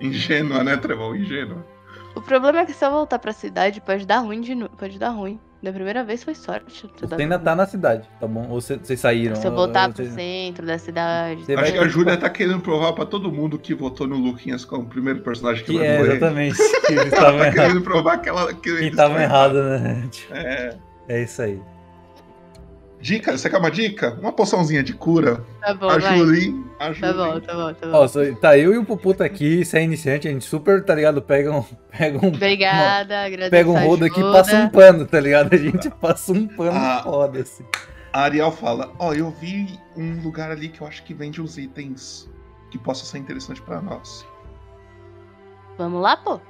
Ingênua, 0.00 0.64
né, 0.64 0.76
Trevão? 0.76 1.14
Ingênua. 1.14 1.64
O 2.16 2.20
problema 2.20 2.60
é 2.60 2.66
que 2.66 2.72
se 2.72 2.84
eu 2.84 2.90
voltar 2.90 3.18
pra 3.18 3.32
cidade, 3.32 3.80
pode 3.80 4.04
dar 4.04 4.18
ruim 4.18 4.40
de 4.40 4.54
novo. 4.54 4.74
Pode 4.76 4.98
dar 4.98 5.10
ruim. 5.10 5.38
Da 5.60 5.72
primeira 5.72 6.04
vez 6.04 6.22
foi 6.22 6.36
sorte. 6.36 6.88
Você 7.00 7.14
ainda 7.20 7.36
tá 7.36 7.52
na 7.56 7.66
cidade, 7.66 8.08
tá 8.20 8.28
bom? 8.28 8.46
Ou 8.48 8.60
cê- 8.60 8.76
vocês 8.78 9.00
saíram? 9.00 9.34
Se 9.34 9.44
eu 9.46 9.52
voltar 9.52 9.88
Ou 9.88 9.94
pro 9.94 10.04
vocês- 10.04 10.14
centro 10.14 10.64
da 10.64 10.78
cidade. 10.78 11.40
Acho 11.42 11.54
vai- 11.56 11.72
que 11.72 11.78
a 11.78 11.88
Júlia 11.88 12.16
tá 12.16 12.30
querendo 12.30 12.60
provar 12.60 12.92
pra 12.92 13.04
todo 13.04 13.32
mundo 13.32 13.58
que 13.58 13.74
votou 13.74 14.06
no 14.06 14.14
Luquinhas 14.16 14.64
como 14.64 14.84
o 14.84 14.86
primeiro 14.86 15.20
personagem 15.20 15.64
que, 15.64 15.72
Que 15.72 15.78
vai 15.78 15.86
é, 15.88 15.98
morrer. 15.98 16.10
exatamente. 16.16 16.56
Que 16.86 16.92
eles 16.92 17.06
estavam 17.12 17.40
tá 17.40 17.50
querendo 17.52 17.82
provar 17.82 18.18
que, 18.18 18.28
ela, 18.28 18.54
que 18.54 18.60
Que 18.60 18.68
eles 18.70 18.90
estavam 18.90 19.20
errados, 19.20 19.60
né? 19.80 20.08
É. 20.30 20.76
É 21.08 21.22
isso 21.24 21.42
aí. 21.42 21.60
Dica, 23.00 23.36
você 23.36 23.48
quer 23.48 23.58
uma 23.58 23.70
dica? 23.70 24.18
Uma 24.20 24.32
poçãozinha 24.32 24.82
de 24.82 24.92
cura. 24.92 25.44
Tá 25.60 25.72
bom, 25.74 25.88
a 25.88 25.98
vai. 25.98 26.00
Tá 26.00 26.16
Julie. 26.16 26.50
bom, 26.50 27.40
tá 27.40 27.54
bom, 27.54 27.74
tá 27.74 27.86
bom. 27.86 28.08
Só- 28.08 28.20
tá 28.40 28.58
eu 28.58 28.74
e 28.74 28.78
o 28.78 28.84
Puputa 28.84 29.24
aqui, 29.24 29.64
você 29.64 29.78
é 29.78 29.82
iniciante, 29.84 30.26
a 30.26 30.30
gente 30.32 30.44
super, 30.44 30.84
tá 30.84 30.94
ligado? 30.96 31.22
Pega 31.22 31.52
um. 31.52 31.62
Pega 31.96 32.18
um 32.24 32.28
Obrigada, 32.28 33.20
agradeço. 33.24 33.50
Pega 33.50 33.70
um 33.70 33.78
rodo 33.86 34.04
aqui 34.04 34.18
e 34.18 34.22
passa 34.32 34.56
um 34.56 34.68
pano, 34.68 35.06
tá 35.06 35.20
ligado? 35.20 35.54
A 35.54 35.56
gente 35.56 35.88
passa 36.00 36.32
um 36.32 36.46
pano 36.48 36.72
Ah. 36.74 37.00
foda, 37.04 37.40
assim. 37.40 37.64
A 38.12 38.22
Ariel 38.22 38.50
fala: 38.50 38.92
Ó, 38.98 39.12
eu 39.14 39.30
vi 39.30 39.78
um 39.96 40.20
lugar 40.22 40.50
ali 40.50 40.68
que 40.68 40.80
eu 40.80 40.86
acho 40.86 41.04
que 41.04 41.14
vende 41.14 41.40
uns 41.40 41.56
itens 41.56 42.28
que 42.70 42.78
possa 42.78 43.04
ser 43.04 43.18
interessante 43.18 43.62
pra 43.62 43.80
nós. 43.80 44.26
Vamos 45.76 46.02
lá, 46.02 46.16
pô? 46.16 46.40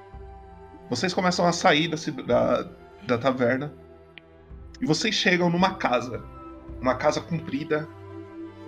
Vocês 0.88 1.12
começam 1.12 1.46
a 1.46 1.52
sair 1.52 1.88
da, 1.88 1.96
da, 2.24 2.68
da 3.06 3.18
taverna 3.18 3.70
e 4.80 4.86
vocês 4.86 5.14
chegam 5.14 5.50
numa 5.50 5.74
casa. 5.74 6.22
Uma 6.80 6.94
casa 6.94 7.20
comprida. 7.20 7.88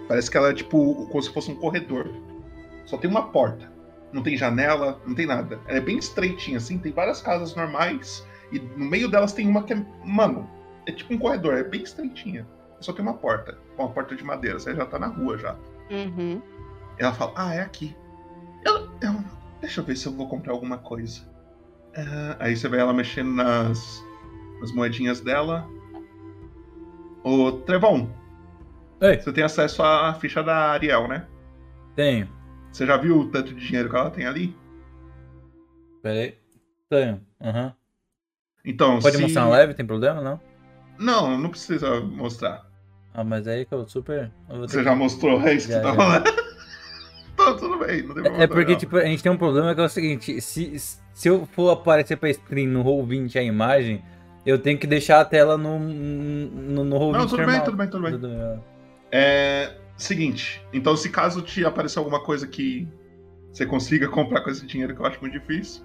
Parece 0.08 0.30
que 0.30 0.36
ela 0.36 0.50
é 0.50 0.54
tipo 0.54 1.06
como 1.06 1.22
se 1.22 1.32
fosse 1.32 1.50
um 1.50 1.56
corredor. 1.56 2.08
Só 2.84 2.96
tem 2.96 3.08
uma 3.10 3.28
porta. 3.30 3.70
Não 4.12 4.22
tem 4.22 4.36
janela, 4.36 5.00
não 5.06 5.14
tem 5.14 5.26
nada. 5.26 5.60
Ela 5.68 5.78
é 5.78 5.80
bem 5.80 5.98
estreitinha, 5.98 6.56
assim. 6.58 6.78
Tem 6.78 6.90
várias 6.92 7.22
casas 7.22 7.54
normais. 7.54 8.26
E 8.50 8.58
no 8.58 8.84
meio 8.86 9.08
delas 9.08 9.32
tem 9.32 9.46
uma 9.48 9.62
que 9.62 9.72
é. 9.72 9.86
Mano, 10.04 10.50
é 10.86 10.90
tipo 10.92 11.14
um 11.14 11.18
corredor, 11.18 11.54
é 11.54 11.62
bem 11.62 11.82
estreitinha. 11.82 12.46
Só 12.80 12.92
tem 12.92 13.02
uma 13.02 13.14
porta. 13.14 13.56
Uma 13.78 13.88
porta 13.90 14.16
de 14.16 14.24
madeira. 14.24 14.58
Você 14.58 14.74
já 14.74 14.84
tá 14.86 14.98
na 14.98 15.06
rua 15.06 15.38
já. 15.38 15.54
Uhum. 15.90 16.42
Ela 16.98 17.12
fala, 17.12 17.32
ah, 17.36 17.54
é 17.54 17.60
aqui. 17.60 17.96
Eu, 18.64 18.90
eu- 19.00 19.24
deixa 19.60 19.80
eu 19.80 19.84
ver 19.84 19.96
se 19.96 20.06
eu 20.06 20.12
vou 20.12 20.28
comprar 20.28 20.52
alguma 20.52 20.78
coisa. 20.78 21.20
Ah, 21.96 22.36
aí 22.40 22.56
você 22.56 22.68
vê 22.68 22.78
ela 22.78 22.92
mexendo 22.92 23.30
nas, 23.32 24.04
nas 24.60 24.72
moedinhas 24.72 25.20
dela. 25.20 25.68
Ô, 27.24 27.52
Trevon. 27.52 28.08
Você 29.00 29.32
tem 29.32 29.44
acesso 29.44 29.82
à 29.82 30.12
ficha 30.14 30.42
da 30.42 30.70
Ariel, 30.72 31.08
né? 31.08 31.26
Tenho. 31.96 32.28
Você 32.70 32.86
já 32.86 32.96
viu 32.96 33.18
o 33.18 33.28
tanto 33.30 33.54
de 33.54 33.66
dinheiro 33.66 33.88
que 33.88 33.96
ela 33.96 34.10
tem 34.10 34.26
ali? 34.26 34.54
Pera 36.02 36.20
aí. 36.20 36.34
Tenho. 36.88 37.20
Aham. 37.40 37.72
Então, 38.64 38.98
Pode 39.00 39.16
se- 39.16 39.22
mostrar 39.22 39.42
na 39.42 39.48
live, 39.48 39.74
tem 39.74 39.86
problema, 39.86 40.20
não? 40.20 40.40
Não, 40.98 41.38
não 41.38 41.48
precisa 41.50 42.00
mostrar. 42.00 42.66
Ah, 43.14 43.24
mas 43.24 43.48
aí 43.48 43.64
que 43.64 43.72
eu 43.74 43.88
super. 43.88 44.30
eu 44.50 44.58
Você 44.60 44.78
que- 44.78 44.84
já 44.84 44.94
mostrou, 44.94 45.40
é 45.42 45.54
isso 45.54 45.66
que 45.66 45.72
Já, 45.72 45.78
você 45.80 45.84
tá 45.86 45.90
já. 45.90 45.96
falando. 45.96 46.24
Tá, 47.36 47.54
tudo 47.54 47.78
bem, 47.78 48.02
não 48.02 48.08
tem 48.14 48.22
problema. 48.24 48.42
É 48.42 48.46
porque, 48.46 48.72
não. 48.72 48.78
tipo, 48.78 48.96
a 48.98 49.04
gente 49.06 49.22
tem 49.22 49.32
um 49.32 49.36
problema 49.38 49.74
que 49.74 49.80
é 49.80 49.84
o 49.84 49.88
seguinte, 49.88 50.42
se, 50.42 50.78
se 50.78 51.26
eu 51.28 51.46
for 51.46 51.70
aparecer 51.70 52.18
pra 52.18 52.28
stream 52.28 52.68
no 52.68 52.84
Roll20 52.84 53.34
a 53.36 53.42
imagem, 53.42 54.04
eu 54.44 54.58
tenho 54.58 54.78
que 54.78 54.86
deixar 54.86 55.20
a 55.20 55.24
tela 55.24 55.56
no, 55.56 55.78
no, 55.78 56.84
no 56.84 56.96
Roll20 56.98 57.12
Não, 57.12 57.26
tudo 57.26 57.46
bem, 57.46 57.60
tudo 57.64 57.76
bem, 57.76 57.88
tudo 57.90 58.02
bem. 58.02 58.18
bem. 58.18 58.64
É. 59.12 59.76
Seguinte, 59.96 60.64
então 60.72 60.96
se 60.96 61.10
caso 61.10 61.42
te 61.42 61.62
aparecer 61.64 61.98
alguma 61.98 62.20
coisa 62.24 62.46
que 62.46 62.88
você 63.52 63.66
consiga 63.66 64.08
comprar 64.10 64.40
com 64.42 64.48
esse 64.50 64.66
dinheiro, 64.66 64.94
que 64.94 65.00
eu 65.02 65.06
acho 65.06 65.20
muito 65.20 65.38
difícil, 65.38 65.84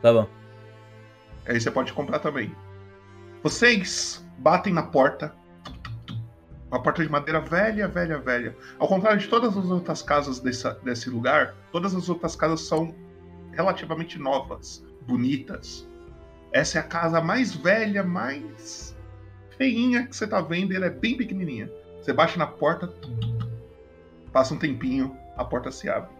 Tá 0.00 0.12
bom. 0.12 0.26
aí 1.46 1.60
você 1.60 1.70
pode 1.70 1.92
comprar 1.92 2.20
também. 2.20 2.54
Vocês 3.42 4.24
batem 4.38 4.72
na 4.72 4.82
porta. 4.84 5.34
Uma 6.70 6.82
porta 6.82 7.02
de 7.02 7.10
madeira 7.10 7.40
velha, 7.40 7.88
velha, 7.88 8.18
velha. 8.18 8.56
Ao 8.78 8.86
contrário 8.86 9.18
de 9.18 9.26
todas 9.26 9.56
as 9.56 9.64
outras 9.70 10.02
casas 10.02 10.38
dessa, 10.38 10.74
desse 10.84 11.08
lugar, 11.08 11.54
todas 11.72 11.94
as 11.94 12.08
outras 12.08 12.36
casas 12.36 12.60
são 12.62 12.94
relativamente 13.52 14.18
novas, 14.18 14.84
bonitas. 15.06 15.87
Essa 16.52 16.78
é 16.78 16.80
a 16.80 16.84
casa 16.84 17.20
mais 17.20 17.54
velha, 17.54 18.02
mais 18.02 18.96
feinha 19.56 20.06
que 20.06 20.16
você 20.16 20.26
tá 20.26 20.40
vendo, 20.40 20.74
ela 20.74 20.86
é 20.86 20.90
bem 20.90 21.16
pequenininha. 21.16 21.70
Você 22.00 22.12
bate 22.12 22.38
na 22.38 22.46
porta, 22.46 22.92
passa 24.32 24.54
um 24.54 24.58
tempinho, 24.58 25.16
a 25.36 25.44
porta 25.44 25.70
se 25.70 25.88
abre. 25.88 26.16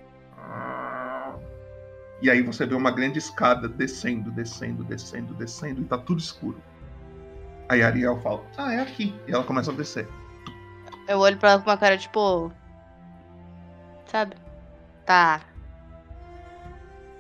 E 2.21 2.29
aí 2.29 2.43
você 2.43 2.67
vê 2.67 2.75
uma 2.75 2.91
grande 2.91 3.19
escada 3.19 3.69
descendo, 3.69 4.31
descendo, 4.33 4.83
descendo, 4.83 5.35
descendo, 5.35 5.81
e 5.81 5.85
tá 5.85 5.97
tudo 5.97 6.19
escuro. 6.19 6.61
Aí 7.69 7.83
a 7.83 7.87
Ariel 7.87 8.21
fala, 8.21 8.43
ah, 8.57 8.73
é 8.73 8.81
aqui. 8.81 9.15
E 9.27 9.33
ela 9.33 9.45
começa 9.45 9.71
a 9.71 9.75
descer. 9.75 10.09
Eu 11.07 11.21
olho 11.21 11.37
pra 11.39 11.53
ela 11.53 11.63
com 11.63 11.71
uma 11.71 11.77
cara 11.77 11.97
tipo. 11.97 12.53
Sabe? 14.07 14.37
Tá. 15.07 15.43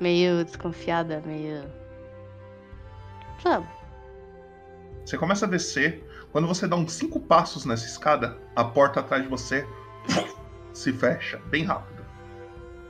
Meio 0.01 0.45
desconfiada, 0.45 1.23
meio. 1.25 1.63
Sabe? 3.43 3.67
Você 5.05 5.17
começa 5.17 5.47
a 5.47 5.49
descer. 5.49 6.05
Quando 6.33 6.47
você 6.47 6.67
dá 6.67 6.77
uns 6.77 6.93
cinco 6.93 7.19
passos 7.21 7.65
nessa 7.65 7.87
escada, 7.87 8.37
a 8.55 8.63
porta 8.63 9.01
atrás 9.01 9.23
de 9.23 9.29
você 9.29 9.67
se 10.75 10.93
fecha 10.93 11.39
bem 11.47 11.65
rápido. 11.65 12.05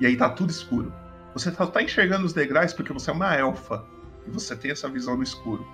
E 0.01 0.07
aí 0.07 0.17
tá 0.17 0.29
tudo 0.31 0.51
escuro. 0.51 0.93
Você 1.33 1.53
só 1.53 1.67
tá 1.67 1.83
enxergando 1.83 2.27
os 2.27 2.33
degraus 2.33 2.73
porque 2.73 2.93
você 2.93 3.11
é 3.11 3.13
uma 3.13 3.35
elfa. 3.35 3.85
E 4.27 4.31
você 4.31 4.57
tem 4.57 4.71
essa 4.71 4.89
visão 4.89 5.17
no 5.17 5.23
escuro. 5.23 5.67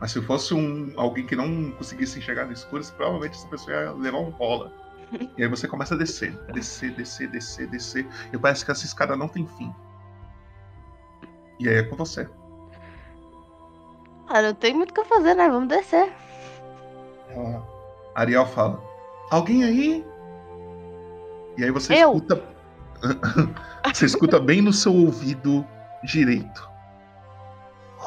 Mas 0.00 0.12
se 0.12 0.22
fosse 0.22 0.54
um 0.54 0.92
alguém 0.96 1.26
que 1.26 1.36
não 1.36 1.70
conseguisse 1.72 2.18
enxergar 2.18 2.46
no 2.46 2.52
escuro, 2.52 2.84
provavelmente 2.96 3.36
essa 3.36 3.48
pessoa 3.48 3.76
ia 3.76 3.92
levar 3.92 4.18
um 4.18 4.30
rola. 4.30 4.72
E 5.36 5.42
aí 5.42 5.48
você 5.48 5.66
começa 5.66 5.96
a 5.96 5.98
descer, 5.98 6.32
descer, 6.52 6.92
descer, 6.92 7.28
descer, 7.28 7.66
descer. 7.66 8.06
E 8.32 8.38
parece 8.38 8.64
que 8.64 8.70
essa 8.70 8.86
escada 8.86 9.16
não 9.16 9.26
tem 9.26 9.44
fim. 9.44 9.74
E 11.58 11.68
aí 11.68 11.78
é 11.78 11.82
com 11.82 11.96
você. 11.96 12.28
Ah, 14.32 14.40
não 14.42 14.54
tem 14.54 14.72
muito 14.74 14.90
o 14.90 14.94
que 14.94 15.00
eu 15.00 15.04
fazer, 15.04 15.34
né? 15.34 15.48
Vamos 15.48 15.68
descer. 15.68 16.12
Ela- 17.28 17.66
Ariel 18.14 18.46
fala: 18.46 18.80
Alguém 19.30 19.64
aí? 19.64 20.04
E 21.58 21.64
aí 21.64 21.70
você 21.70 21.94
Eu? 21.94 22.12
escuta. 22.14 22.42
você 23.92 24.06
escuta 24.06 24.38
bem 24.38 24.62
no 24.62 24.72
seu 24.72 24.94
ouvido 24.94 25.66
direito. 26.04 26.68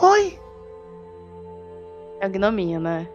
Oi! 0.01 0.39
É 2.21 2.27
o 2.27 2.29
gnominho, 2.29 2.79
né? 2.79 3.07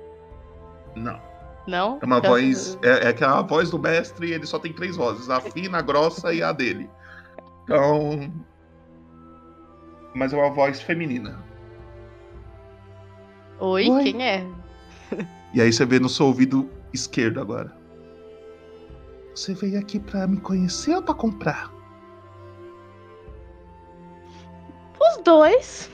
Não. 0.94 1.18
Não? 1.66 1.98
É 2.02 2.04
uma 2.04 2.18
Então- 2.18 2.30
voz. 2.30 2.78
É, 2.82 3.08
é 3.08 3.12
que 3.12 3.24
a 3.24 3.40
voz 3.42 3.70
do 3.70 3.78
mestre 3.78 4.32
ele 4.32 4.44
só 4.46 4.58
tem 4.58 4.72
três 4.72 4.96
vozes: 4.96 5.30
a 5.30 5.40
fina, 5.40 5.78
a 5.78 5.82
grossa 5.82 6.32
e 6.32 6.42
a 6.42 6.52
dele. 6.52 6.90
Então. 7.64 8.30
Mas 10.14 10.32
é 10.32 10.36
uma 10.36 10.50
voz 10.50 10.80
feminina. 10.80 11.42
Oi, 13.60 13.88
Oi. 13.90 14.02
quem 14.04 14.22
é? 14.24 14.46
E 15.54 15.60
aí 15.60 15.72
você 15.72 15.84
vê 15.84 15.98
no 15.98 16.08
seu 16.08 16.26
ouvido 16.26 16.68
esquerdo 16.92 17.40
agora. 17.40 17.72
Você 19.34 19.54
veio 19.54 19.78
aqui 19.78 19.98
pra 19.98 20.26
me 20.26 20.38
conhecer 20.38 20.94
ou 20.94 21.02
pra 21.02 21.14
comprar? 21.14 21.72
Os 25.00 25.22
dois. 25.24 25.90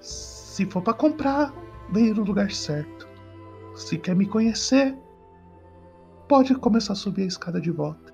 Se 0.00 0.66
for 0.66 0.82
pra 0.82 0.92
comprar, 0.92 1.52
veio 1.90 2.14
no 2.14 2.24
lugar 2.24 2.50
certo. 2.50 3.08
Se 3.74 3.98
quer 3.98 4.14
me 4.14 4.26
conhecer, 4.26 4.96
pode 6.28 6.54
começar 6.54 6.92
a 6.94 6.96
subir 6.96 7.22
a 7.22 7.26
escada 7.26 7.60
de 7.60 7.70
volta. 7.70 8.12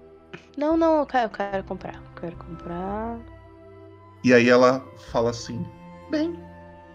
Não, 0.57 0.77
não, 0.77 0.99
eu 1.01 1.07
quero, 1.07 1.27
eu 1.27 1.31
quero 1.31 1.65
comprar. 1.65 1.95
Eu 1.95 2.21
quero 2.21 2.37
comprar. 2.37 3.19
E 4.25 4.35
aí 4.35 4.49
ela 4.49 4.85
fala 5.11 5.31
assim: 5.31 5.65
Bem, 6.11 6.39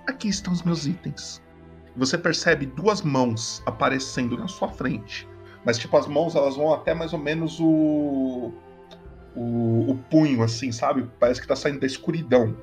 aqui 0.08 0.28
estão 0.30 0.52
os 0.54 0.64
meus 0.64 0.86
itens. 0.86 1.42
Você 1.98 2.18
percebe 2.18 2.66
duas 2.66 3.02
mãos 3.02 3.62
aparecendo 3.66 4.38
na 4.38 4.48
sua 4.48 4.68
frente. 4.70 5.28
Mas, 5.66 5.78
tipo, 5.78 5.96
as 5.98 6.08
mãos 6.08 6.36
elas 6.36 6.56
vão 6.58 6.74
até 6.74 6.94
mais 6.94 7.14
ou 7.14 7.20
menos 7.20 7.60
o. 7.60 8.52
O, 9.36 9.92
o 9.92 9.98
punho, 10.10 10.42
assim, 10.44 10.72
sabe? 10.72 11.10
Parece 11.20 11.42
que 11.42 11.48
tá 11.48 11.56
saindo 11.56 11.80
da 11.82 11.86
escuridão. 11.86 12.56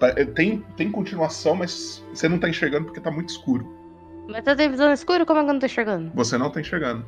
Pa- 0.00 0.12
Tem, 0.34 0.64
tem 0.76 0.90
continuação, 0.90 1.54
mas 1.54 2.04
você 2.12 2.28
não 2.28 2.38
tá 2.38 2.48
enxergando 2.48 2.86
porque 2.86 3.00
tá 3.00 3.10
muito 3.10 3.28
escuro. 3.28 3.72
Mas 4.28 4.44
tá 4.44 4.56
tem 4.56 4.68
visão 4.70 4.92
escura? 4.92 5.24
Como 5.24 5.38
é 5.38 5.42
que 5.44 5.48
eu 5.48 5.52
não 5.52 5.60
tô 5.60 5.66
enxergando? 5.66 6.10
Você 6.14 6.36
não 6.38 6.50
tá 6.50 6.60
enxergando. 6.60 7.04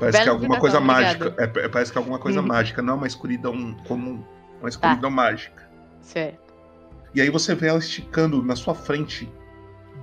Parece 0.00 0.18
que 0.18 0.22
é 0.22 0.24
Bela 0.26 0.36
alguma 0.36 0.58
coisa 0.58 0.80
mágica. 0.80 1.34
É, 1.38 1.44
é- 1.44 1.68
parece 1.68 1.92
que 1.92 1.98
é 1.98 2.00
alguma 2.00 2.18
coisa 2.18 2.40
Uhum. 2.40 2.46
mágica, 2.48 2.82
não 2.82 2.94
é 2.94 2.96
uma 2.96 3.06
escuridão 3.06 3.74
comum. 3.86 4.24
É 4.58 4.64
uma 4.64 4.68
escuridão 4.68 5.10
mágica. 5.10 5.68
Certo. 6.00 6.43
E 7.14 7.20
aí 7.20 7.30
você 7.30 7.54
vê 7.54 7.68
ela 7.68 7.78
esticando 7.78 8.42
na 8.42 8.56
sua 8.56 8.74
frente 8.74 9.32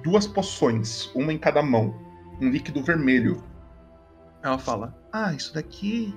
duas 0.04 0.26
poções, 0.28 1.12
uma 1.14 1.34
em 1.34 1.38
cada 1.38 1.62
mão, 1.62 1.96
um 2.40 2.50
líquido 2.50 2.84
vermelho. 2.84 3.44
Ela 4.42 4.58
fala: 4.58 4.98
Ah, 5.12 5.34
isso 5.34 5.54
daqui 5.54 6.14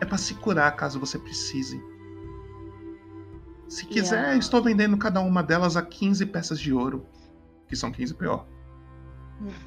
é 0.00 0.04
pra 0.04 0.18
se 0.18 0.34
curar 0.34 0.76
caso 0.76 1.00
você 1.00 1.18
precise. 1.18 1.80
Se 3.68 3.86
quiser, 3.86 4.36
Yeah. 4.36 4.38
estou 4.38 4.62
vendendo 4.62 4.96
cada 4.98 5.20
uma 5.20 5.42
delas 5.42 5.76
a 5.76 5.82
15 5.82 6.26
peças 6.26 6.60
de 6.60 6.72
ouro, 6.72 7.06
que 7.66 7.74
são 7.76 7.90
15 7.90 8.14
PO. 8.14 8.46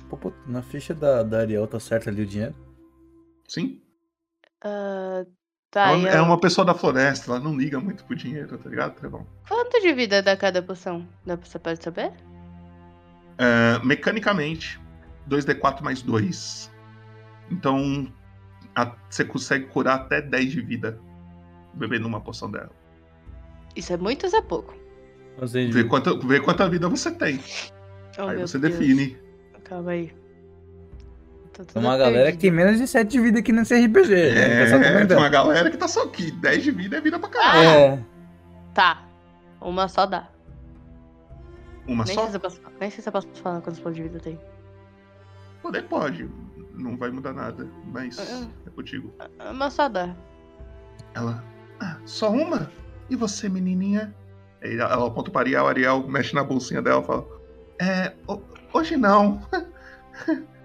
Pô, 0.10 0.18
pô, 0.18 0.34
na 0.46 0.62
ficha 0.62 0.94
da, 0.94 1.24
da 1.24 1.40
Ariel 1.40 1.68
tá 1.68 1.80
certo 1.80 2.10
ali 2.10 2.22
o 2.22 2.26
dinheiro? 2.26 2.56
Sim. 3.48 3.82
Ah, 4.62 5.26
tá, 5.72 5.89
ela 5.91 5.97
e 5.97 6.05
é 6.07 6.18
eu- 6.18 6.24
uma 6.24 6.39
pessoa 6.39 6.65
da 6.65 6.74
floresta, 6.74 7.32
ela 7.32 7.39
não 7.39 7.55
liga 7.57 7.80
muito 7.80 8.03
pro 8.05 8.15
dinheiro, 8.15 8.57
tá 8.57 8.70
ligado, 8.70 8.95
Trevão? 8.95 9.26
Quanto 9.47 9.80
de 9.82 9.93
vida 9.93 10.22
dá 10.22 10.36
cada 10.38 10.61
poção? 10.61 11.07
Dá 11.26 11.36
você 11.36 11.59
pode 11.59 11.84
saber? 11.84 12.11
É, 13.38 13.80
mecanicamente, 13.86 14.80
2d4 15.28 15.84
mais 15.84 16.01
2. 16.01 16.72
Então, 17.51 18.11
a- 18.76 18.95
você 19.09 19.24
consegue 19.24 19.65
curar 19.68 19.95
até 19.95 20.22
10 20.22 20.51
de 20.51 20.61
vida 20.61 20.99
bebendo 21.74 22.07
uma 22.07 22.20
poção 22.20 22.49
dela. 22.49 22.72
Isso 23.76 23.93
é 23.93 23.97
muito 23.97 24.24
ou 24.24 24.28
isso 24.28 24.36
é 24.38 24.41
pouco? 24.41 24.76
Vê 25.72 25.84
quanta, 25.84 26.18
vê 26.18 26.39
quanta 26.39 26.68
vida 26.68 26.89
você 26.89 27.11
tem. 27.11 27.39
Oh, 28.18 28.24
Aí 28.24 28.38
você 28.39 28.57
Deus. 28.57 28.74
define. 28.74 29.15
Calma 29.63 29.91
aí. 29.91 30.11
Tem 31.66 31.82
uma 31.82 31.97
galera 31.97 32.32
que 32.32 32.38
tem 32.38 32.51
menos 32.51 32.78
de 32.78 32.88
7 32.88 33.10
de 33.10 33.20
vida 33.20 33.39
aqui 33.39 33.51
nesse 33.51 33.74
RPG. 33.76 34.10
né? 34.10 34.36
Tá 34.36 34.41
É, 34.41 34.72
comentando. 34.72 35.08
tem 35.08 35.18
uma 35.18 35.30
galera 35.30 35.70
que 35.72 35.78
tá 35.78 35.88
só 35.88 36.03
aqui. 36.03 36.32
10 36.32 36.64
de 36.64 36.72
vida 36.72 36.97
é 36.97 37.01
vida 37.01 37.18
pra 37.20 37.30
caralho. 37.30 37.68
É. 37.70 37.99
Tá. 38.74 39.03
Uma 39.62 39.88
só 39.88 40.05
dá. 40.05 40.28
Uma 41.88 42.03
nem 42.03 42.14
só? 42.16 42.24
Sei 42.24 42.32
se 42.34 42.39
posso, 42.39 42.62
nem 42.80 42.89
sei 42.91 43.01
se 43.01 43.10
eu 43.10 43.14
posso 43.14 43.28
falar 43.41 43.62
quantos 43.62 43.80
pontos 43.80 43.95
de 43.95 44.03
vida 44.03 44.20
tem. 44.20 44.39
Poder 45.62 45.84
pode. 45.84 46.30
Não 46.74 46.95
vai 46.97 47.10
mudar 47.10 47.34
nada. 47.34 47.68
Mas 47.86 48.20
Ah. 48.20 48.47
é 48.66 48.70
contigo. 48.70 49.14
Uma 49.51 49.70
só 49.70 49.88
dá. 49.89 50.16
Ela. 51.14 51.43
Ah, 51.80 51.97
só 52.05 52.30
uma? 52.32 52.70
E 53.10 53.16
você, 53.16 53.47
menininha? 53.49 54.14
Aí 54.62 54.76
ela 54.78 55.08
aponta 55.08 55.32
para 55.32 55.41
Ariel, 55.41 55.68
Ariel 55.68 56.08
mexe 56.08 56.36
na 56.36 56.43
bolsinha 56.43 56.82
dela 56.82 57.01
e 57.01 57.05
fala: 57.05 57.26
É, 57.82 58.14
ho- 58.28 58.41
hoje 58.74 58.97
não. 58.97 59.41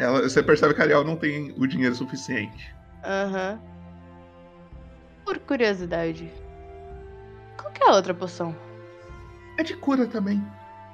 ela, 0.00 0.22
você 0.22 0.42
percebe 0.42 0.74
que 0.74 0.80
a 0.80 0.84
Ariel 0.84 1.04
não 1.04 1.16
tem 1.16 1.54
o 1.58 1.66
dinheiro 1.66 1.94
suficiente. 1.94 2.74
Aham. 3.04 3.60
Por 5.24 5.38
curiosidade. 5.40 6.30
Qual 7.56 7.70
que 7.72 7.82
é 7.84 7.88
a 7.88 7.94
outra 7.94 8.14
poção? 8.14 8.56
É 9.58 9.62
de 9.62 9.76
cura 9.76 10.06
também. 10.06 10.42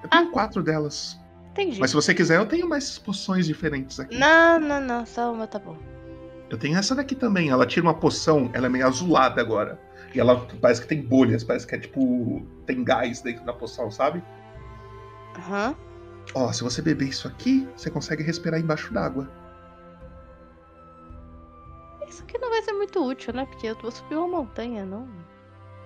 Eu 0.02 0.08
tenho 0.08 0.30
quatro 0.30 0.62
delas. 0.62 1.18
Entendi. 1.52 1.80
Mas 1.80 1.90
se 1.90 1.96
você 1.96 2.12
quiser, 2.12 2.38
eu 2.38 2.46
tenho 2.46 2.68
mais 2.68 2.98
poções 2.98 3.46
diferentes 3.46 3.98
aqui. 4.00 4.18
Não, 4.18 4.58
não, 4.58 4.80
não. 4.80 5.06
Só 5.06 5.32
uma 5.32 5.46
tá 5.46 5.58
bom. 5.58 5.76
Eu 6.50 6.58
tenho 6.58 6.76
essa 6.76 6.94
daqui 6.94 7.14
também. 7.14 7.50
Ela 7.50 7.64
tira 7.64 7.86
uma 7.86 7.94
poção, 7.94 8.50
ela 8.52 8.66
é 8.66 8.68
meio 8.68 8.86
azulada 8.86 9.40
agora. 9.40 9.80
E 10.14 10.20
ela 10.20 10.46
parece 10.60 10.80
que 10.80 10.88
tem 10.88 11.00
bolhas, 11.00 11.44
parece 11.44 11.66
que 11.66 11.74
é 11.74 11.78
tipo. 11.78 12.44
Tem 12.66 12.82
gás 12.82 13.22
dentro 13.22 13.44
da 13.44 13.52
poção, 13.52 13.90
sabe? 13.90 14.22
Aham. 15.36 15.74
Ó, 16.34 16.52
se 16.52 16.62
você 16.62 16.82
beber 16.82 17.08
isso 17.08 17.26
aqui, 17.28 17.66
você 17.76 17.90
consegue 17.90 18.22
respirar 18.22 18.60
embaixo 18.60 18.92
d'água. 18.92 19.28
Isso 22.08 22.22
aqui 22.22 22.38
não 22.38 22.50
vai 22.50 22.62
ser 22.62 22.72
muito 22.72 23.04
útil, 23.04 23.32
né? 23.34 23.46
Porque 23.46 23.66
eu 23.66 23.76
vou 23.76 23.90
subir 23.90 24.16
uma 24.16 24.28
montanha, 24.28 24.84
não. 24.84 25.08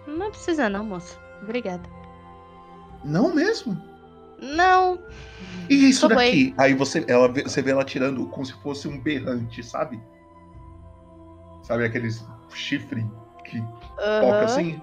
Não 0.06 0.30
precisa 0.30 0.68
não, 0.68 0.84
moça. 0.84 1.18
Obrigada. 1.42 1.88
Não 3.04 3.34
mesmo? 3.34 3.80
Não. 4.40 4.98
E 5.68 5.88
isso 5.88 6.08
Tô 6.08 6.14
daqui? 6.14 6.46
bem. 6.46 6.54
Aí 6.58 6.74
você, 6.74 7.04
ela, 7.08 7.28
vê- 7.30 7.42
você 7.42 7.62
vê 7.62 7.70
ela 7.70 7.84
tirando 7.84 8.26
como 8.28 8.44
se 8.44 8.52
fosse 8.54 8.88
um 8.88 8.98
berrante, 9.00 9.62
sabe? 9.62 10.00
Sabe 11.62 11.84
aqueles 11.84 12.24
chifre 12.52 13.06
que 13.44 13.58
Aham. 13.98 14.20
toca 14.20 14.44
assim? 14.44 14.80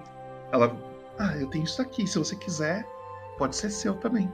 Ela. 0.52 0.74
Ah, 1.18 1.36
eu 1.36 1.48
tenho 1.48 1.64
isso 1.64 1.82
aqui. 1.82 2.06
Se 2.06 2.18
você 2.18 2.34
quiser, 2.36 2.86
pode 3.36 3.54
ser 3.56 3.70
seu 3.70 3.94
também. 3.94 4.30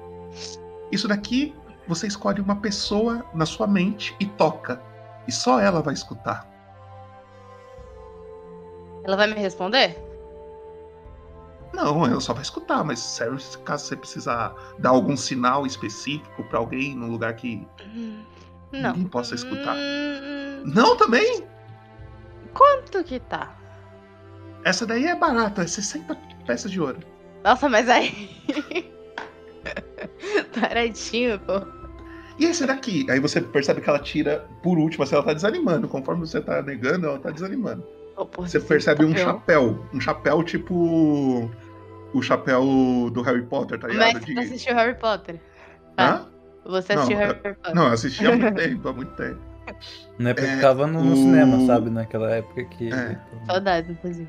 Isso 0.94 1.08
daqui, 1.08 1.52
você 1.88 2.06
escolhe 2.06 2.40
uma 2.40 2.54
pessoa 2.54 3.26
na 3.34 3.44
sua 3.44 3.66
mente 3.66 4.14
e 4.20 4.26
toca. 4.26 4.80
E 5.26 5.32
só 5.32 5.58
ela 5.58 5.82
vai 5.82 5.92
escutar. 5.92 6.48
Ela 9.02 9.16
vai 9.16 9.26
me 9.26 9.34
responder? 9.34 9.98
Não, 11.72 12.06
ela 12.06 12.20
só 12.20 12.32
vai 12.32 12.42
escutar, 12.42 12.84
mas 12.84 13.00
serve 13.00 13.42
caso 13.64 13.86
você 13.86 13.96
precisar 13.96 14.54
dar 14.78 14.90
algum 14.90 15.16
sinal 15.16 15.66
específico 15.66 16.44
pra 16.44 16.60
alguém 16.60 16.94
num 16.94 17.10
lugar 17.10 17.34
que 17.34 17.66
Não. 18.70 18.92
ninguém 18.92 19.08
possa 19.08 19.34
escutar. 19.34 19.74
Hum, 19.76 20.62
Não, 20.72 20.96
também? 20.96 21.44
Quanto 22.54 23.02
que 23.02 23.18
tá? 23.18 23.52
Essa 24.64 24.86
daí 24.86 25.06
é 25.06 25.16
barata, 25.16 25.62
é 25.62 25.66
60 25.66 26.14
peças 26.46 26.70
de 26.70 26.80
ouro. 26.80 27.00
Nossa, 27.42 27.68
mas 27.68 27.88
aí. 27.88 28.93
Baratinho, 30.60 31.38
pô. 31.40 31.60
E 32.38 32.46
esse 32.46 32.66
daqui? 32.66 33.06
Aí 33.10 33.20
você 33.20 33.40
percebe 33.40 33.80
que 33.80 33.88
ela 33.88 33.98
tira 33.98 34.44
por 34.62 34.76
último, 34.78 35.04
assim, 35.04 35.14
ela 35.14 35.24
tá 35.24 35.32
desanimando. 35.32 35.86
Conforme 35.88 36.26
você 36.26 36.40
tá 36.40 36.60
negando, 36.62 37.06
ela 37.06 37.18
tá 37.18 37.30
desanimando. 37.30 37.84
Oh, 38.16 38.26
porra, 38.26 38.48
Você 38.48 38.60
percebe 38.60 39.04
um 39.04 39.16
chapéu. 39.16 39.84
Um 39.92 40.00
chapéu 40.00 40.42
tipo. 40.42 41.50
O 42.12 42.22
chapéu 42.22 43.10
do 43.12 43.22
Harry 43.22 43.42
Potter, 43.42 43.78
tá 43.78 43.88
ligado? 43.88 44.12
Mas 44.14 44.24
De- 44.24 44.34
você 44.34 44.40
assistiu 44.40 44.74
Harry 44.74 44.94
Potter? 44.94 45.40
Hã? 45.98 46.26
Você 46.64 46.94
Não, 46.94 47.02
assistiu 47.02 47.20
eu- 47.20 47.26
Harry 47.26 47.34
Potter? 47.54 47.74
Não, 47.74 47.86
eu 47.86 47.92
assisti 47.92 48.26
há 48.26 48.36
muito 48.36 48.54
tempo, 48.54 48.88
há 48.88 48.92
muito 48.92 49.12
tempo. 49.16 49.40
Na 50.18 50.30
época 50.30 50.46
É, 50.46 50.54
que 50.56 50.60
tava 50.60 50.86
no, 50.86 51.02
no 51.02 51.12
o- 51.12 51.16
cinema, 51.16 51.66
sabe? 51.66 51.90
Naquela 51.90 52.30
época 52.30 52.64
que. 52.66 52.92
É. 52.92 53.18
Saudades, 53.46 53.90
inclusive. 53.90 54.28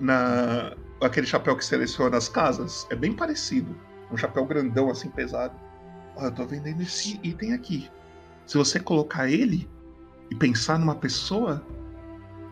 na 0.00 0.72
aquele 1.02 1.26
chapéu 1.26 1.54
que 1.56 1.64
seleciona 1.64 2.16
as 2.16 2.28
casas 2.28 2.86
é 2.90 2.94
bem 2.96 3.12
parecido. 3.12 3.76
Um 4.10 4.16
chapéu 4.16 4.44
grandão 4.44 4.90
assim 4.90 5.08
pesado. 5.10 5.54
Ó, 6.16 6.24
eu 6.24 6.32
tô 6.32 6.44
vendendo 6.44 6.82
esse 6.82 7.18
item 7.22 7.52
aqui. 7.52 7.90
Se 8.46 8.56
você 8.58 8.78
colocar 8.78 9.28
ele 9.28 9.68
e 10.30 10.34
pensar 10.34 10.78
numa 10.78 10.94
pessoa, 10.94 11.64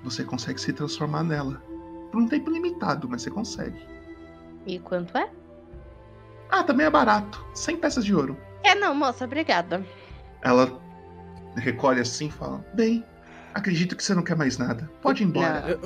você 0.02 0.24
consegue 0.24 0.60
se 0.60 0.72
transformar 0.72 1.22
nela. 1.22 1.62
Por 2.10 2.20
um 2.20 2.28
tempo 2.28 2.50
limitado, 2.50 3.08
mas 3.08 3.22
você 3.22 3.30
consegue. 3.30 3.80
E 4.66 4.78
quanto 4.78 5.16
é? 5.16 5.30
Ah, 6.50 6.62
também 6.62 6.86
é 6.86 6.90
barato. 6.90 7.44
100 7.54 7.76
peças 7.78 8.04
de 8.04 8.14
ouro. 8.14 8.36
É, 8.62 8.74
não, 8.74 8.94
moça, 8.94 9.24
obrigada. 9.24 9.84
Ela 10.42 10.80
recolhe 11.56 12.00
assim 12.00 12.26
e 12.26 12.30
fala: 12.30 12.64
Bem, 12.74 13.04
acredito 13.54 13.96
que 13.96 14.02
você 14.02 14.14
não 14.14 14.22
quer 14.22 14.36
mais 14.36 14.58
nada. 14.58 14.90
Pode 15.00 15.22
ir 15.22 15.26
embora. 15.26 15.78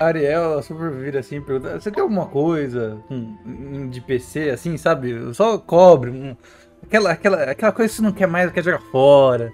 A 0.00 0.04
Ariel 0.06 0.42
ela 0.42 0.62
super 0.62 0.90
vira 0.90 1.20
assim 1.20 1.36
e 1.36 1.40
pergunta: 1.40 1.78
Você 1.80 1.90
tem 1.90 2.02
alguma 2.02 2.26
coisa 2.26 3.00
um, 3.10 3.88
de 3.88 4.00
PC 4.00 4.50
assim, 4.50 4.76
sabe? 4.76 5.34
Só 5.34 5.58
cobre. 5.58 6.10
um- 6.10 6.36
aquela, 6.82 7.12
aquela, 7.12 7.42
aquela 7.44 7.72
coisa 7.72 7.90
que 7.90 7.96
você 7.96 8.02
não 8.02 8.12
quer 8.12 8.26
mais, 8.28 8.50
quer 8.52 8.62
jogar 8.64 8.80
fora. 8.90 9.52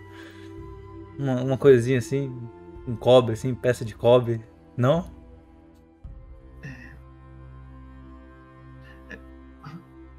Uma, 1.18 1.42
uma 1.42 1.58
coisinha 1.58 1.98
assim, 1.98 2.34
um 2.88 2.96
cobre, 2.96 3.34
assim, 3.34 3.54
peça 3.54 3.84
de 3.84 3.94
cobre. 3.94 4.40
Não? 4.76 5.04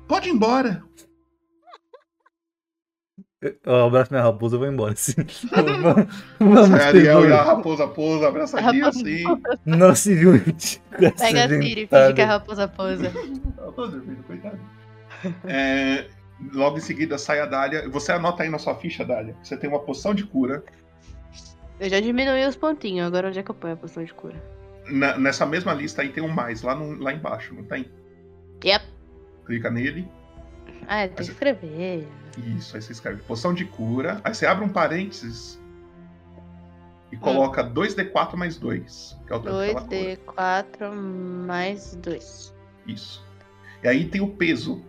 Pode 0.07 0.27
ir 0.29 0.33
embora. 0.33 0.83
Eu, 3.41 3.55
eu 3.65 3.85
abraço 3.87 4.11
minha 4.13 4.21
raposa 4.23 4.55
e 4.55 4.59
vou 4.59 4.67
embora. 4.67 4.93
Assim. 4.93 5.13
vamos, 5.51 6.05
vamos, 6.39 6.71
Ariel 6.79 7.27
e 7.27 7.33
a 7.33 7.41
raposa 7.41 7.87
pousa, 7.87 8.27
abraçadinho 8.27 8.85
Raposa 8.85 8.99
assim. 9.01 9.23
Não 9.65 9.95
se 9.95 10.13
essa 10.91 11.15
Pega 11.25 11.45
a 11.45 11.47
Siri, 11.47 11.59
finge 11.59 11.75
gentada. 11.81 12.13
que 12.13 12.21
a 12.21 12.25
raposa 12.27 12.67
pousa. 12.67 13.07
Ela 13.07 13.71
tá 13.71 13.81
dormindo, 13.87 14.23
coitado. 14.23 14.59
É, 15.43 16.05
logo 16.53 16.77
em 16.77 16.81
seguida 16.81 17.17
sai 17.17 17.39
a 17.39 17.45
Dália. 17.47 17.89
Você 17.89 18.11
anota 18.11 18.43
aí 18.43 18.49
na 18.49 18.59
sua 18.59 18.75
ficha, 18.75 19.03
Dália. 19.03 19.35
que 19.41 19.47
Você 19.47 19.57
tem 19.57 19.69
uma 19.69 19.79
poção 19.79 20.13
de 20.13 20.23
cura. 20.23 20.63
Eu 21.79 21.89
já 21.89 21.99
diminui 21.99 22.45
os 22.45 22.55
pontinhos, 22.55 23.07
agora 23.07 23.27
onde 23.29 23.39
é 23.39 23.43
que 23.43 23.49
eu 23.49 23.55
ponho 23.55 23.73
a 23.73 23.77
poção 23.77 24.03
de 24.03 24.13
cura? 24.13 24.35
Na- 24.87 25.17
nessa 25.17 25.47
mesma 25.47 25.73
lista 25.73 26.03
aí 26.03 26.09
tem 26.09 26.23
um 26.23 26.27
mais, 26.27 26.61
lá, 26.61 26.75
no- 26.75 27.01
lá 27.01 27.11
embaixo, 27.11 27.55
não 27.55 27.63
tem? 27.63 27.89
Yep. 28.63 28.85
Clica 29.47 29.71
nele. 29.71 30.07
Ah, 30.87 31.07
tem 31.07 31.15
que 31.15 31.21
escrever. 31.23 32.07
Isso, 32.57 32.75
aí 32.75 32.81
você 32.81 32.91
escreve 32.91 33.21
poção 33.23 33.53
de 33.53 33.65
cura. 33.65 34.19
Aí 34.23 34.33
você 34.33 34.45
abre 34.45 34.63
um 34.65 34.69
parênteses 34.69 35.59
e 37.11 37.17
coloca 37.17 37.63
2d4 37.63 38.35
mais 38.35 38.57
2. 38.57 39.17
Que 39.27 39.33
é 39.33 39.35
o 39.35 39.39
tanto 39.39 39.57
que 39.63 39.69
ela 39.69 39.81
cura. 39.81 40.53
2d4 40.85 40.93
mais 40.93 41.95
2. 41.95 42.55
Isso. 42.87 43.25
E 43.83 43.87
aí 43.87 44.05
tem 44.07 44.21
o 44.21 44.27
peso. 44.35 44.83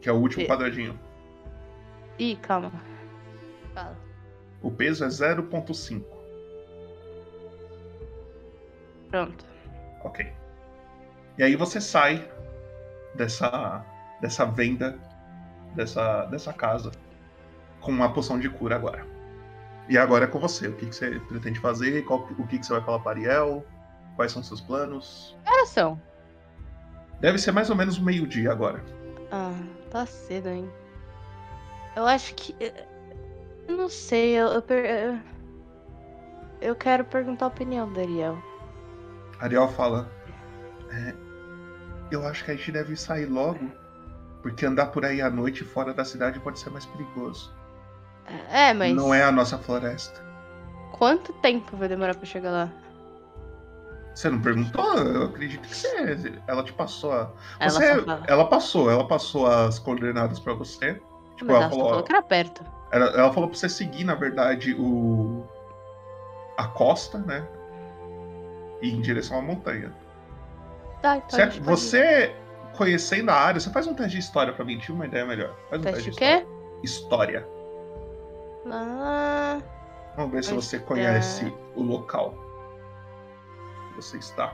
Que 0.00 0.08
é 0.08 0.12
o 0.12 0.16
último 0.16 0.42
Pe- 0.44 0.48
quadradinho. 0.48 0.98
Ih, 2.18 2.36
calma. 2.36 2.72
Fala. 3.74 3.96
O 4.62 4.70
peso 4.70 5.04
é 5.04 5.08
0.5. 5.08 6.02
Pronto. 9.10 9.44
Ok. 10.02 10.26
E 11.38 11.42
aí 11.42 11.54
você 11.56 11.80
sai 11.80 12.28
dessa, 13.16 13.84
dessa 14.20 14.44
venda, 14.44 14.98
dessa, 15.74 16.24
dessa 16.26 16.52
casa, 16.52 16.90
com 17.80 17.90
uma 17.90 18.12
poção 18.12 18.38
de 18.38 18.48
cura 18.48 18.76
agora. 18.76 19.06
E 19.88 19.96
agora 19.96 20.24
é 20.24 20.28
com 20.28 20.38
você. 20.38 20.68
O 20.68 20.74
que, 20.74 20.86
que 20.86 20.94
você 20.96 21.18
pretende 21.20 21.60
fazer? 21.60 22.02
Qual- 22.04 22.28
o 22.38 22.46
que, 22.46 22.58
que 22.58 22.66
você 22.66 22.72
vai 22.72 22.82
falar 22.82 22.98
para 23.00 23.12
Ariel? 23.12 23.64
Quais 24.16 24.32
são 24.32 24.42
seus 24.42 24.60
planos? 24.60 25.36
Que 25.44 25.52
horas 25.52 25.68
são? 25.68 26.00
Deve 27.20 27.38
ser 27.38 27.52
mais 27.52 27.70
ou 27.70 27.76
menos 27.76 27.98
meio-dia 27.98 28.50
agora. 28.50 28.82
Ah, 29.30 29.52
tá 29.90 30.04
cedo, 30.06 30.48
hein? 30.48 30.68
Eu 31.94 32.04
acho 32.06 32.34
que. 32.34 32.54
Eu 33.68 33.76
não 33.76 33.88
sei, 33.88 34.30
eu. 34.36 34.48
Eu, 34.48 34.62
per- 34.62 34.84
eu- 34.84 35.20
eu 36.60 36.74
quero 36.74 37.04
perguntar 37.04 37.46
a 37.46 37.48
opinião 37.48 37.90
do 37.92 38.00
Ariel. 38.00 38.38
Ariel 39.40 39.68
fala: 39.68 40.10
"É, 40.90 41.14
Eu 42.10 42.26
acho 42.26 42.44
que 42.44 42.50
a 42.50 42.56
gente 42.56 42.70
deve 42.72 42.96
sair 42.96 43.26
logo, 43.26 43.70
porque 44.42 44.64
andar 44.64 44.86
por 44.86 45.04
aí 45.04 45.20
à 45.20 45.28
noite 45.30 45.64
fora 45.64 45.92
da 45.92 46.04
cidade 46.04 46.38
pode 46.40 46.58
ser 46.58 46.70
mais 46.70 46.86
perigoso. 46.86 47.52
É, 48.50 48.72
mas. 48.72 48.94
Não 48.94 49.12
é 49.14 49.22
a 49.22 49.32
nossa 49.32 49.58
floresta. 49.58 50.24
Quanto 50.92 51.32
tempo 51.34 51.76
vai 51.76 51.88
demorar 51.88 52.14
pra 52.14 52.24
chegar 52.26 52.50
lá? 52.50 52.72
Você 54.14 54.30
não 54.30 54.40
perguntou? 54.40 54.94
Eu 54.98 55.24
acredito 55.24 55.68
que 55.68 55.76
você. 55.76 56.32
Ela 56.46 56.62
te 56.62 56.72
passou 56.72 57.12
a. 57.12 57.30
Ela 57.60 57.70
Você, 57.70 58.02
fala. 58.02 58.22
ela 58.26 58.48
passou, 58.48 58.90
ela 58.90 59.06
passou 59.06 59.46
as 59.46 59.78
coordenadas 59.78 60.38
pra 60.38 60.54
você. 60.54 60.94
Tipo, 61.36 61.50
ela 61.50 61.64
ela 61.64 61.70
falou, 61.70 61.88
falou 61.90 62.02
que 62.02 62.12
era 62.12 62.22
perto. 62.22 62.64
ela, 62.90 63.06
ela 63.08 63.32
falou 63.32 63.50
pra 63.50 63.58
você 63.58 63.68
seguir, 63.68 64.04
na 64.04 64.14
verdade, 64.14 64.74
o. 64.78 65.44
a 66.56 66.66
costa, 66.68 67.18
né? 67.18 67.46
E 68.80 68.88
ir 68.88 68.94
em 68.94 69.02
direção 69.02 69.38
à 69.38 69.42
montanha. 69.42 69.92
Tá, 71.06 71.16
então. 71.48 71.64
Você, 71.64 72.34
conhecendo 72.76 73.30
a 73.30 73.34
área, 73.34 73.60
você 73.60 73.70
faz 73.70 73.86
um 73.86 73.94
teste 73.94 74.12
de 74.12 74.18
história 74.18 74.52
pra 74.52 74.64
mim, 74.64 74.78
tive 74.78 74.92
uma 74.92 75.06
ideia 75.06 75.24
melhor. 75.24 75.54
Faz 75.70 75.80
um 75.80 75.84
Teste 75.84 76.04
teste 76.04 76.08
o 76.10 76.12
de 76.12 76.18
quê? 76.18 76.46
história. 76.82 77.38
História. 77.38 77.48
Ah, 78.72 79.60
Vamos 80.16 80.32
ver 80.32 80.42
se 80.42 80.52
você 80.52 80.78
tá. 80.80 80.86
conhece 80.86 81.54
o 81.76 81.82
local 81.82 82.34
você 83.94 84.18
está. 84.18 84.52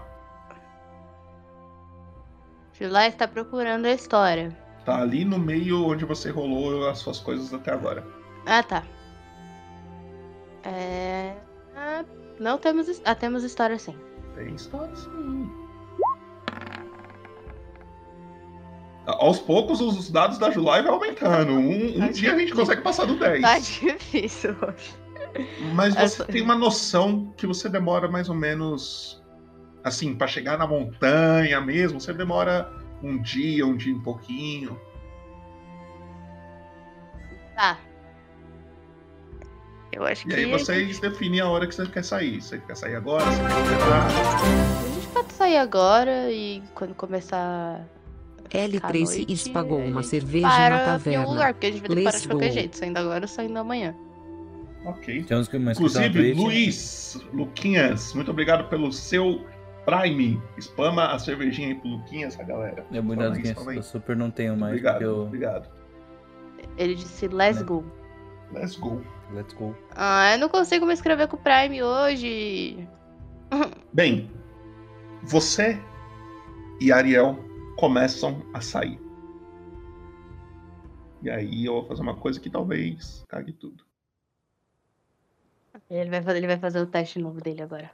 July 2.75 3.09
está 3.09 3.27
procurando 3.27 3.87
a 3.87 3.93
história. 3.93 4.57
Tá 4.85 5.01
ali 5.01 5.25
no 5.25 5.39
meio 5.39 5.85
onde 5.87 6.05
você 6.05 6.31
rolou 6.31 6.89
as 6.89 6.99
suas 6.99 7.19
coisas 7.19 7.53
até 7.53 7.73
agora. 7.73 8.07
Ah, 8.47 8.63
tá. 8.63 8.85
É. 10.65 11.35
ah, 11.77 12.05
não 12.39 12.59
temos. 12.59 13.01
Ah, 13.05 13.15
temos 13.15 13.43
história 13.43 13.79
sim. 13.79 13.97
Tem 14.35 14.55
história 14.55 14.95
sim. 14.95 15.62
Aos 19.07 19.41
poucos 19.41 19.81
os 19.81 20.11
dados 20.11 20.39
da 20.39 20.51
July 20.51 20.83
vai 20.83 20.89
aumentando. 20.89 21.53
Um, 21.53 22.05
um 22.05 22.11
dia 22.13 22.35
a 22.35 22.39
gente 22.39 22.53
consegue 22.55 22.83
passar 22.83 23.05
do 23.05 23.17
10. 23.19 23.43
Tá 23.43 23.59
difícil 23.59 24.55
hoje. 24.63 24.95
Mas 25.75 25.95
você 25.95 26.01
Essa- 26.01 26.25
tem 26.27 26.41
uma 26.43 26.55
noção 26.55 27.33
que 27.37 27.47
você 27.47 27.69
demora 27.69 28.07
mais 28.09 28.29
ou 28.29 28.35
menos. 28.35 29.21
Assim, 29.83 30.15
pra 30.15 30.29
chegar 30.29 30.57
na 30.57 30.67
montanha 30.67 31.61
mesmo, 31.61 32.01
você 32.01 32.13
demora 32.13 32.73
um 33.03 33.21
dia, 33.21 33.67
um 33.67 33.77
dia 33.77 33.93
e 33.93 33.99
pouquinho. 33.99 34.79
Tá. 37.57 37.79
Eu 39.91 40.05
acho 40.05 40.27
E 40.27 40.31
que. 40.31 40.37
aí 40.37 40.51
vocês 40.51 41.01
definem 41.01 41.41
a 41.41 41.49
hora 41.49 41.67
que 41.67 41.75
você 41.75 41.87
quer 41.87 42.05
sair. 42.05 42.41
Você 42.41 42.59
quer 42.59 42.77
sair 42.77 42.95
agora? 42.95 43.25
Você 43.25 43.41
quer 43.43 43.73
esperar? 43.73 44.07
A 44.07 44.89
gente 44.95 45.07
pode 45.09 45.33
sair 45.33 45.57
agora 45.59 46.31
e 46.31 46.63
quando 46.75 46.95
começar. 46.95 47.85
L. 48.53 48.77
à 48.77 48.81
Tracy 48.81 49.19
noite, 49.19 49.51
pagou 49.51 49.81
a 49.81 49.85
uma 49.85 50.03
gente 50.03 50.11
cerveja 50.11 50.49
para 50.49 50.69
na 50.71 50.77
em 50.77 50.81
algum 50.81 50.99
taverna. 50.99 51.27
lugar, 51.29 51.55
porque 51.55 51.67
a 51.67 51.71
gente 51.73 51.81
vai 51.81 51.89
ter 51.89 51.97
que 51.97 52.05
parar 52.05 52.19
de 52.19 52.27
Let's 52.27 52.27
qualquer 52.29 52.49
go. 52.49 52.55
jeito, 52.55 52.77
saindo 52.77 52.97
agora 52.99 53.25
ou 53.25 53.29
saindo 53.29 53.59
amanhã. 53.59 53.95
Ok. 54.85 55.25
Temos 55.25 55.49
que 55.49 55.59
mais 55.59 55.79
Inclusive. 55.79 56.33
Luiz, 56.35 57.21
Luquinhas, 57.33 58.15
muito 58.15 58.31
obrigado 58.31 58.69
pelo 58.69 58.93
seu 58.93 59.45
Prime. 59.85 60.41
Spama 60.61 61.13
a 61.13 61.19
cervejinha 61.19 61.69
aí 61.69 61.75
pro 61.75 61.89
Luquinhas, 61.89 62.39
a 62.39 62.43
galera. 62.43 62.85
É 62.93 63.01
muito 63.01 63.23
spama 63.45 63.71
aí. 63.71 63.77
eu 63.77 63.83
super 63.83 64.17
não 64.17 64.31
tenho 64.31 64.57
mais. 64.57 64.73
Obrigado, 64.73 65.03
eu... 65.03 65.23
obrigado. 65.23 65.69
Ele 66.77 66.95
disse 66.95 67.29
let's 67.29 67.63
go. 67.63 67.85
Let's 68.53 68.77
go. 68.77 69.01
Let's 69.33 69.55
go. 69.55 69.75
Ah, 69.95 70.35
eu 70.35 70.39
não 70.39 70.49
consigo 70.49 70.85
me 70.85 70.93
inscrever 70.93 71.27
com 71.29 71.37
o 71.37 71.41
Prime 71.41 71.83
hoje. 71.83 72.89
Bem, 73.93 74.31
você 75.23 75.79
e 76.81 76.93
Ariel 76.93 77.39
começam 77.83 78.49
a 78.55 78.61
sair. 78.61 78.97
E 81.21 81.29
aí 81.29 81.65
eu 81.65 81.73
vou 81.73 81.89
fazer 81.89 82.01
uma 82.01 82.15
coisa 82.17 82.39
que 82.39 82.49
talvez 82.49 83.25
cague 83.29 83.53
tudo. 83.53 83.85
Ele 85.91 86.09
vai, 86.09 86.23
fazer, 86.23 86.39
ele 86.39 86.47
vai 86.47 86.59
fazer 86.61 86.79
o 86.79 86.87
teste 86.87 87.19
novo 87.19 87.41
dele 87.41 87.61
agora. 87.61 87.91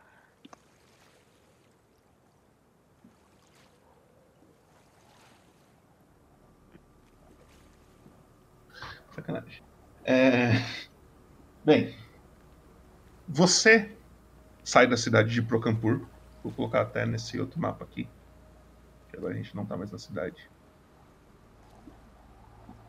Sacanagem. 9.15 9.63
É... 10.05 10.51
Bem, 11.65 11.97
você 13.27 13.97
sai 14.63 14.87
da 14.87 14.99
cidade 14.99 15.33
de 15.33 15.41
Procampur. 15.41 16.07
Vou 16.45 16.53
colocar 16.53 16.83
até 16.83 17.07
nesse 17.07 17.41
outro 17.41 17.59
mapa 17.59 17.87
aqui. 17.87 18.07
Agora 19.19 19.35
a 19.35 19.37
gente 19.37 19.55
não 19.55 19.67
tá 19.67 19.77
mais 19.77 19.91
na 19.91 19.99
cidade. 19.99 20.49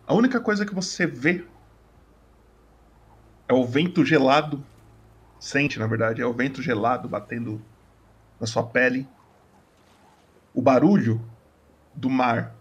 A 0.05 0.13
única 0.13 0.39
coisa 0.39 0.63
que 0.63 0.75
você 0.75 1.07
vê 1.07 1.43
é 3.47 3.53
o 3.53 3.65
vento 3.65 4.05
gelado. 4.05 4.63
Sente, 5.39 5.79
na 5.79 5.87
verdade, 5.87 6.21
é 6.21 6.25
o 6.25 6.33
vento 6.33 6.61
gelado 6.61 7.09
batendo 7.09 7.59
na 8.39 8.45
sua 8.45 8.63
pele. 8.63 9.07
O 10.53 10.61
barulho 10.61 11.19
do 11.95 12.11
mar 12.11 12.55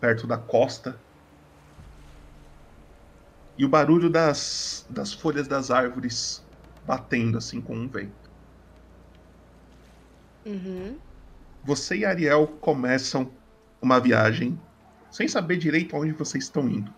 perto 0.00 0.24
da 0.26 0.38
costa 0.38 0.96
e 3.58 3.64
o 3.64 3.68
barulho 3.68 4.08
das, 4.08 4.86
das 4.88 5.12
folhas 5.12 5.48
das 5.48 5.70
árvores 5.70 6.40
batendo 6.86 7.38
assim 7.38 7.60
com 7.60 7.74
um 7.74 7.88
vento. 7.88 8.30
Uhum. 10.46 11.09
Você 11.64 11.98
e 11.98 12.04
Ariel 12.04 12.46
começam 12.60 13.30
uma 13.80 14.00
viagem 14.00 14.60
sem 15.10 15.26
saber 15.28 15.56
direito 15.56 15.94
aonde 15.94 16.12
vocês 16.12 16.44
estão 16.44 16.68
indo. 16.68 16.92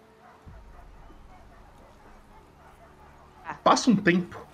Passa 3.65 3.91
um 3.91 3.97
tempo. 3.97 4.45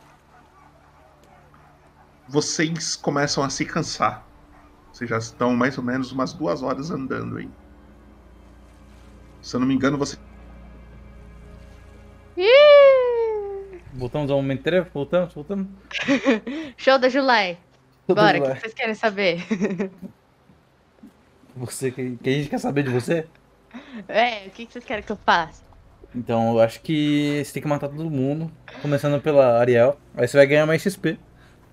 Vocês 2.29 2.95
começam 2.95 3.43
a 3.43 3.49
se 3.49 3.65
cansar. 3.65 4.27
Vocês 4.93 5.09
já 5.09 5.19
estão 5.19 5.57
mais 5.57 5.79
ou 5.79 5.85
menos 5.85 6.13
umas 6.13 6.33
duas 6.33 6.63
horas 6.63 6.91
andando 6.91 7.39
aí. 7.39 7.49
Se 9.41 9.57
eu 9.57 9.61
não 9.61 9.67
me 9.67 9.75
engano, 9.75 9.97
você 9.97 10.19
Voltamos 13.95 14.31
ao 14.31 14.37
momento 14.37 14.63
trevo? 14.63 14.89
Voltamos, 14.95 15.35
voltamos. 15.35 15.67
Show 16.77 16.99
da 16.99 17.09
July. 17.09 17.59
Da 18.09 18.15
Bora, 18.15 18.39
o 18.39 18.43
que 18.55 18.61
vocês 18.61 18.75
querem 18.75 18.95
saber? 18.95 19.45
Você 21.57 21.91
que, 21.91 22.17
que 22.17 22.31
a 22.31 22.33
gente 22.33 22.49
quer 22.49 22.59
saber 22.59 22.85
de 22.85 22.91
você? 22.91 23.27
é, 24.07 24.47
o 24.47 24.51
que 24.51 24.65
vocês 24.65 24.85
querem 24.85 25.03
que 25.03 25.11
eu 25.11 25.17
faça? 25.27 25.65
Então 26.15 26.53
eu 26.53 26.61
acho 26.61 26.81
que 26.81 27.43
você 27.45 27.53
tem 27.55 27.63
que 27.63 27.69
matar 27.69 27.89
todo 27.89 28.09
mundo. 28.09 28.49
Começando 28.81 29.21
pela 29.21 29.59
Ariel. 29.59 29.99
Aí 30.15 30.29
você 30.29 30.37
vai 30.37 30.47
ganhar 30.47 30.67
mais 30.67 30.81
XP. 30.83 31.19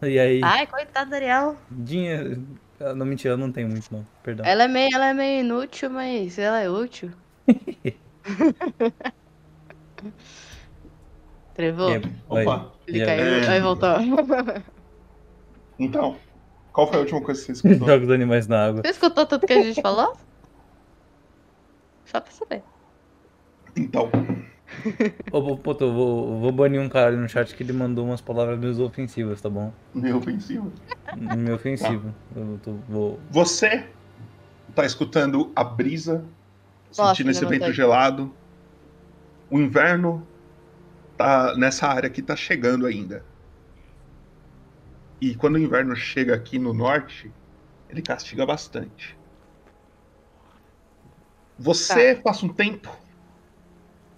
E 0.02 0.18
aí. 0.20 0.42
Ai, 0.44 0.66
coitado 0.66 1.12
da 1.12 1.18
Ariel. 1.18 1.56
Dinheiro. 1.70 2.44
Ah, 2.80 2.96
Não, 2.96 3.06
mentira, 3.06 3.36
eu 3.36 3.38
não 3.38 3.52
tenho 3.52 3.70
muito, 3.70 3.88
não. 3.94 4.04
Perdão. 4.24 4.44
Ela 4.46 4.64
é 4.64 4.68
meio, 4.68 4.90
ela 4.94 5.10
é 5.10 5.14
meio 5.14 5.42
inútil, 5.42 5.90
mas 5.92 6.40
ela 6.40 6.60
é 6.60 6.68
útil. 6.70 7.12
Trevou? 11.54 11.92
É, 11.92 12.00
vai. 12.28 12.44
Opa. 12.44 12.72
Ele 12.88 13.02
É. 13.02 13.06
caiu. 13.06 13.50
Aí 13.52 13.62
voltou. 13.62 13.90
Então, 15.78 16.18
qual 16.76 16.88
foi 16.88 16.98
a 16.98 17.00
última 17.00 17.22
coisa 17.22 17.40
que 17.40 17.46
você 17.48 17.52
escutou? 17.70 17.88
Joga 17.88 18.06
os 18.06 18.12
animais 18.12 18.48
na 18.48 18.68
água. 18.68 18.82
Você 18.84 18.92
escutou 18.92 19.26
tudo 19.26 19.48
que 19.48 19.54
a 19.54 19.64
gente 19.64 19.82
falou? 19.82 20.16
Só 22.06 22.20
pra 22.20 22.32
saber. 22.32 22.64
Então, 23.78 24.12
Ô, 25.32 25.58
Poto, 25.58 25.92
vou, 25.92 26.40
vou 26.40 26.52
banir 26.52 26.82
um 26.82 26.90
cara 26.90 27.08
ali 27.08 27.18
no 27.18 27.30
chat 27.30 27.56
que 27.56 27.64
ele 27.64 27.72
mandou 27.72 28.06
umas 28.06 28.20
palavras 28.20 28.60
meio 28.60 28.84
ofensivas, 28.84 29.42
tá 29.42 29.50
bom? 29.50 29.72
meio 29.94 30.18
ofensivo. 30.18 30.72
Meio 31.16 31.56
ofensivo. 31.56 32.14
Eu 32.36 32.60
tô, 32.62 32.74
vou. 32.90 33.20
Você 33.32 33.88
tá 34.74 34.86
escutando 34.86 35.52
a 35.56 35.64
brisa, 35.64 36.26
Gosto 36.90 37.08
sentindo 37.10 37.32
esse 37.32 37.46
vento 37.46 37.72
gelado. 37.72 38.34
O 39.50 39.60
inverno 39.60 40.28
tá 41.18 41.56
nessa 41.56 41.88
área 41.88 42.08
aqui 42.08 42.22
tá 42.22 42.36
chegando 42.36 42.86
ainda. 42.86 43.24
E 45.22 45.36
quando 45.36 45.56
o 45.56 45.60
inverno 45.60 45.96
chega 45.96 46.36
aqui 46.36 46.60
no 46.60 46.74
norte, 46.74 47.32
ele 47.90 48.02
castiga 48.02 48.46
bastante. 48.46 49.18
Você 51.58 52.16
passa 52.16 52.46
um 52.46 52.50
tempo, 52.50 52.90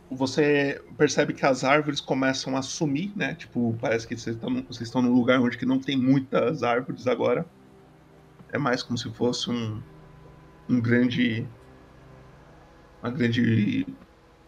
você 0.09 0.81
percebe 0.97 1.33
que 1.33 1.45
as 1.45 1.63
árvores 1.63 1.99
começam 1.99 2.55
a 2.55 2.61
sumir, 2.61 3.11
né? 3.15 3.35
Tipo, 3.35 3.77
parece 3.79 4.07
que 4.07 4.17
vocês 4.17 4.35
estão, 4.35 4.63
vocês 4.63 4.87
estão 4.87 5.01
num 5.01 5.13
lugar 5.13 5.39
onde 5.39 5.57
que 5.57 5.65
não 5.65 5.79
tem 5.79 5.97
muitas 5.97 6.63
árvores 6.63 7.07
agora. 7.07 7.45
É 8.51 8.57
mais 8.57 8.81
como 8.81 8.97
se 8.97 9.11
fosse 9.13 9.49
um, 9.49 9.81
um 10.69 10.79
grande. 10.79 11.47
Uma 13.03 13.11
grande 13.11 13.85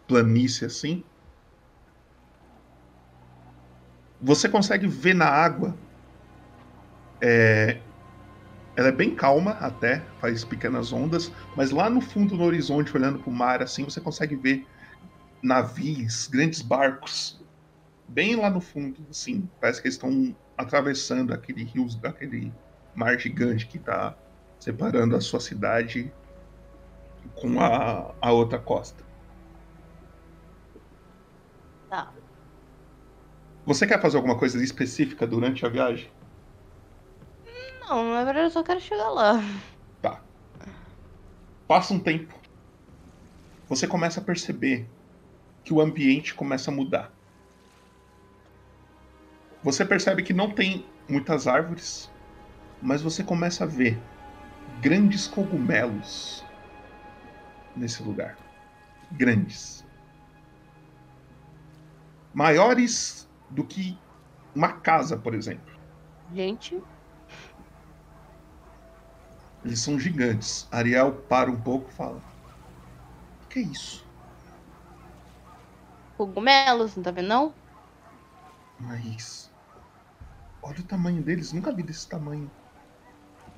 planície 0.08 0.66
assim. 0.66 1.04
Você 4.20 4.48
consegue 4.48 4.86
ver 4.86 5.14
na 5.14 5.26
água. 5.26 5.76
É, 7.20 7.80
ela 8.76 8.88
é 8.88 8.92
bem 8.92 9.14
calma 9.14 9.52
até, 9.52 10.00
faz 10.20 10.44
pequenas 10.44 10.92
ondas, 10.92 11.30
mas 11.56 11.70
lá 11.70 11.90
no 11.90 12.00
fundo 12.00 12.36
no 12.36 12.44
horizonte, 12.44 12.96
olhando 12.96 13.18
para 13.18 13.30
o 13.30 13.32
mar 13.32 13.62
assim, 13.62 13.84
você 13.84 14.00
consegue 14.00 14.36
ver 14.36 14.66
navios, 15.42 16.28
grandes 16.28 16.62
barcos, 16.62 17.40
bem 18.08 18.36
lá 18.36 18.48
no 18.48 18.60
fundo, 18.60 19.04
assim, 19.10 19.48
parece 19.60 19.80
que 19.80 19.88
eles 19.88 19.96
estão 19.96 20.34
atravessando 20.56 21.32
aquele 21.32 21.64
rio, 21.64 21.86
aquele 22.04 22.52
mar 22.94 23.18
gigante 23.18 23.66
que 23.66 23.76
está 23.76 24.16
separando 24.58 25.16
a 25.16 25.20
sua 25.20 25.40
cidade 25.40 26.12
com 27.34 27.60
a, 27.60 28.14
a 28.20 28.32
outra 28.32 28.58
costa. 28.58 29.02
Tá. 31.88 32.12
Você 33.66 33.86
quer 33.86 34.00
fazer 34.00 34.16
alguma 34.16 34.38
coisa 34.38 34.62
específica 34.62 35.26
durante 35.26 35.64
a 35.64 35.68
viagem? 35.68 36.10
Não, 37.90 38.04
na 38.14 38.22
verdade 38.22 38.46
eu 38.46 38.50
só 38.50 38.62
quero 38.62 38.78
chegar 38.80 39.08
lá. 39.08 39.42
Tá. 40.00 40.22
Passa 41.66 41.92
um 41.92 41.98
tempo. 41.98 42.32
Você 43.68 43.84
começa 43.84 44.20
a 44.20 44.22
perceber 44.22 44.88
que 45.64 45.74
o 45.74 45.80
ambiente 45.80 46.32
começa 46.32 46.70
a 46.70 46.74
mudar. 46.74 47.12
Você 49.60 49.84
percebe 49.84 50.22
que 50.22 50.32
não 50.32 50.52
tem 50.52 50.86
muitas 51.08 51.48
árvores, 51.48 52.08
mas 52.80 53.02
você 53.02 53.24
começa 53.24 53.64
a 53.64 53.66
ver 53.66 54.00
grandes 54.80 55.26
cogumelos 55.26 56.44
nesse 57.74 58.04
lugar. 58.04 58.38
Grandes. 59.10 59.84
Maiores 62.32 63.28
do 63.50 63.64
que 63.64 63.98
uma 64.54 64.74
casa, 64.74 65.16
por 65.16 65.34
exemplo. 65.34 65.74
Gente, 66.32 66.80
Eles 69.64 69.80
são 69.82 69.98
gigantes. 69.98 70.66
Ariel 70.70 71.22
para 71.22 71.50
um 71.50 71.60
pouco 71.62 71.90
e 71.90 71.94
fala: 71.94 72.18
O 72.18 73.48
que 73.48 73.58
é 73.58 73.62
isso? 73.62 74.08
cogumelos, 76.16 76.94
não 76.96 77.02
tá 77.02 77.10
vendo 77.10 77.28
não? 77.28 77.54
Mas. 78.78 79.50
Olha 80.62 80.80
o 80.80 80.86
tamanho 80.86 81.22
deles, 81.22 81.52
nunca 81.52 81.74
vi 81.74 81.82
desse 81.82 82.08
tamanho. 82.08 82.50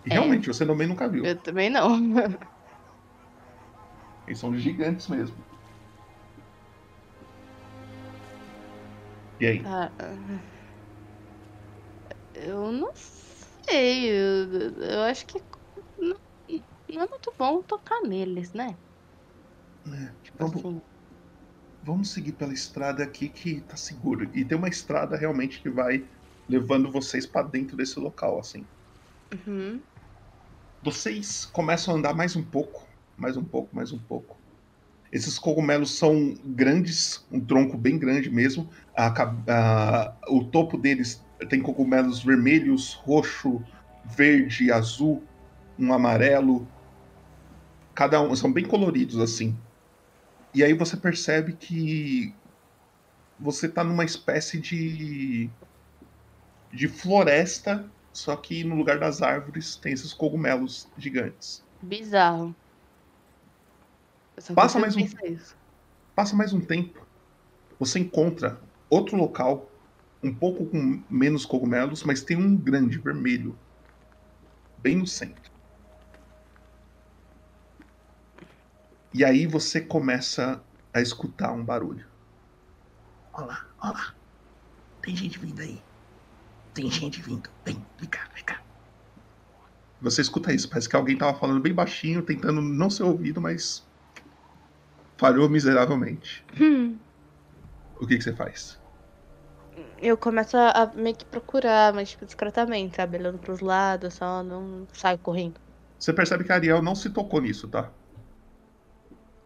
E 0.05 0.11
É. 0.11 0.15
realmente, 0.15 0.47
você 0.49 0.67
também 0.67 0.87
nunca 0.87 1.09
viu. 1.09 1.25
Eu 1.25 1.41
também 1.41 1.71
não. 1.71 1.89
Eles 4.27 4.39
são 4.39 4.57
gigantes 4.57 5.09
mesmo. 5.09 5.37
E 9.41 9.47
aí? 9.47 9.63
Ah, 9.65 9.91
eu 12.35 12.73
não 12.73 12.93
sei. 12.95 14.11
Eu, 14.11 14.73
eu 14.83 15.03
acho 15.03 15.27
que 15.27 15.41
não 16.97 17.03
é 17.05 17.09
muito 17.09 17.35
bom 17.39 17.63
tocar 17.63 18.01
neles, 18.03 18.53
né? 18.53 18.79
É, 19.87 20.17
Tipo 20.23 20.43
vamos, 20.43 20.63
assim. 20.63 20.83
vamos 21.83 22.13
seguir 22.13 22.33
pela 22.33 22.53
estrada 22.55 23.05
aqui 23.05 23.29
que 23.29 23.61
tá 23.63 23.77
seguro. 23.77 24.25
E 24.37 24.45
tem 24.45 24.57
uma 24.59 24.69
estrada 24.69 25.17
realmente 25.17 25.61
que 25.61 25.71
vai 25.71 26.09
levando 26.49 26.91
vocês 26.91 27.27
pra 27.27 27.43
dentro 27.43 27.77
desse 27.77 27.99
local, 28.01 28.39
assim. 28.41 28.69
Uhum. 29.33 29.87
Vocês 30.81 31.45
começam 31.47 31.95
a 31.95 31.99
andar 31.99 32.15
mais 32.15 32.35
um 32.37 32.45
pouco, 32.49 32.87
mais 33.17 33.37
um 33.37 33.45
pouco, 33.45 33.75
mais 33.75 33.93
um 33.93 34.03
pouco. 34.03 34.43
Esses 35.13 35.39
cogumelos 35.39 35.99
são 35.99 36.35
grandes, 36.45 37.27
um 37.31 37.45
tronco 37.45 37.79
bem 37.79 37.99
grande 37.99 38.31
mesmo. 38.31 38.71
A 38.97 39.09
a- 39.49 40.19
o 40.31 40.51
topo 40.51 40.79
deles 40.79 41.27
tem 41.51 41.63
cogumelos 41.63 42.23
vermelhos, 42.25 42.95
roxo, 42.95 43.65
verde, 44.05 44.73
azul, 44.73 45.31
um 45.79 45.93
amarelo. 45.95 46.72
Cada 47.95 48.21
um 48.21 48.35
são 48.37 48.53
bem 48.53 48.65
coloridos 48.67 49.19
assim. 49.19 49.59
E 50.55 50.65
aí 50.65 50.75
você 50.75 50.97
percebe 50.97 51.57
que 51.57 52.39
você 53.39 53.69
tá 53.69 53.85
numa 53.85 54.05
espécie 54.05 54.61
de 54.61 55.53
de 56.73 56.89
floresta, 56.89 57.95
só 58.13 58.35
que 58.37 58.65
no 58.65 58.75
lugar 58.75 58.99
das 58.99 59.23
árvores 59.23 59.77
tem 59.77 59.93
esses 59.93 60.13
cogumelos 60.13 60.91
gigantes. 60.97 61.65
Bizarro. 61.83 62.57
Passa 64.55 64.79
mais 64.79 64.97
um- 64.97 65.07
isso. 65.23 65.57
Passa 66.15 66.35
mais 66.35 66.53
um 66.55 66.61
tempo, 66.61 67.07
você 67.79 67.99
encontra 68.01 68.63
outro 68.91 69.17
local, 69.17 69.71
um 70.23 70.35
pouco 70.35 70.67
com 70.67 71.05
menos 71.11 71.47
cogumelos, 71.47 72.05
mas 72.05 72.23
tem 72.25 72.37
um 72.37 72.57
grande 72.57 72.99
vermelho, 72.99 73.61
bem 74.77 74.97
no 74.99 75.07
centro. 75.07 75.52
E 79.15 79.25
aí 79.25 79.47
você 79.47 79.81
começa 79.81 80.63
a 80.93 81.01
escutar 81.01 81.53
um 81.53 81.65
barulho. 81.65 82.07
Olha 83.35 83.47
lá, 83.47 83.67
olha 83.83 83.93
lá. 83.93 84.15
Tem 85.03 85.17
gente 85.17 85.39
vindo 85.39 85.61
aí. 85.61 85.79
Tem 86.75 86.91
gente 86.91 87.21
vindo. 87.23 87.51
Vem, 87.65 87.85
vem 87.99 88.09
cá, 88.09 88.29
vem 88.35 88.45
cá. 88.45 88.63
Você 90.03 90.21
escuta 90.21 90.53
isso, 90.53 90.69
parece 90.69 90.87
que 90.89 90.97
alguém 90.97 91.17
tava 91.17 91.39
falando 91.39 91.61
bem 91.63 91.73
baixinho, 91.73 92.23
tentando 92.23 92.61
não 92.61 92.91
ser 92.91 93.05
ouvido, 93.05 93.41
mas 93.41 93.83
falhou 95.19 95.49
miseravelmente. 95.49 96.45
Hum, 96.59 96.99
O 98.01 98.07
que, 98.07 98.17
que 98.19 98.23
você 98.23 98.35
faz? 98.35 98.79
eu 100.09 100.17
começo 100.19 100.57
a 100.57 100.71
a 100.83 100.87
meio 101.05 101.17
que 101.17 101.25
procurar, 101.25 101.93
mas 101.95 102.11
tipo, 102.11 102.27
discretamente, 102.27 102.97
sabe? 102.97 103.17
Olhando 103.19 103.39
pros 103.39 103.61
lados, 103.61 104.15
só 104.15 104.43
não 104.43 104.87
saio 104.93 105.19
correndo. 105.19 105.59
Você 105.99 106.13
percebe 106.13 106.45
que 106.45 106.53
a 106.53 106.57
Ariel 106.57 106.83
não 106.83 106.95
se 106.95 107.09
tocou 107.11 107.41
nisso, 107.41 107.67
tá? 107.69 107.91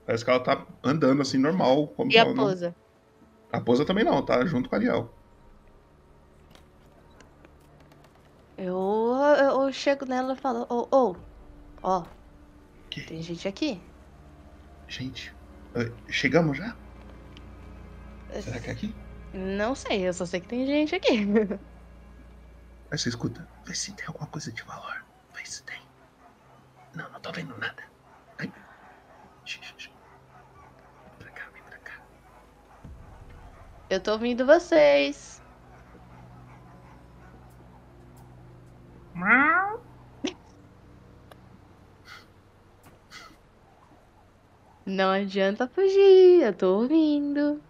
Parece 0.07 0.25
que 0.25 0.31
ela 0.31 0.41
tá 0.43 0.65
andando 0.85 1.21
assim 1.21 1.37
normal. 1.39 1.89
Como 1.89 2.11
E 2.11 2.17
a 2.17 2.23
ela 2.23 2.33
não- 2.35 2.45
posa? 2.45 2.75
A 3.53 3.61
Posa 3.61 3.85
também 3.85 4.05
não, 4.05 4.25
tá 4.25 4.45
junto 4.47 4.69
com 4.69 4.75
a 4.75 4.79
Ariel. 4.79 5.09
Eu, 8.57 8.75
eu, 9.39 9.63
eu 9.63 9.73
chego 9.73 10.05
nela 10.07 10.33
e 10.35 10.37
falo, 10.37 10.67
ô, 10.71 10.89
ô, 10.95 11.17
ó, 11.83 12.05
tem 13.09 13.23
gente 13.23 13.47
aqui. 13.47 13.81
Gente, 14.89 15.33
eh, 15.75 16.13
chegamos 16.13 16.57
já? 16.59 16.75
Será 18.41 18.59
que 18.61 18.69
é 18.71 18.73
aqui? 18.73 18.95
Não 19.35 19.75
sei, 19.75 20.09
eu 20.09 20.13
só 20.15 20.25
sei 20.27 20.41
que 20.41 20.49
tem 20.49 20.67
gente 20.67 20.95
aqui. 20.95 21.09
Aí 22.91 22.99
você 22.99 23.09
escuta. 23.09 23.47
Vê 23.67 23.75
se 23.75 23.93
tem 23.95 24.07
alguma 24.07 24.27
coisa 24.29 24.53
de 24.53 24.63
valor. 24.63 25.05
Vê 25.35 25.45
se 25.45 25.63
tem. 25.65 25.79
Não, 26.95 27.11
não 27.11 27.21
tô 27.21 27.33
vendo 27.33 27.57
nada. 27.59 27.83
Ai. 28.39 28.51
Shh, 29.45 29.59
shh, 29.61 29.75
shh. 29.79 29.91
Vem 31.05 31.19
pra 31.19 31.31
cá, 31.33 31.51
vem 31.53 31.63
pra 31.65 31.79
cá. 31.79 31.93
Eu 33.89 34.01
tô 34.01 34.13
ouvindo 34.13 34.45
vocês. 34.45 35.41
Não 44.87 45.11
adianta 45.11 45.67
fugir, 45.67 46.43
eu 46.43 46.55
tô 46.55 46.79
ouvindo. 46.79 47.61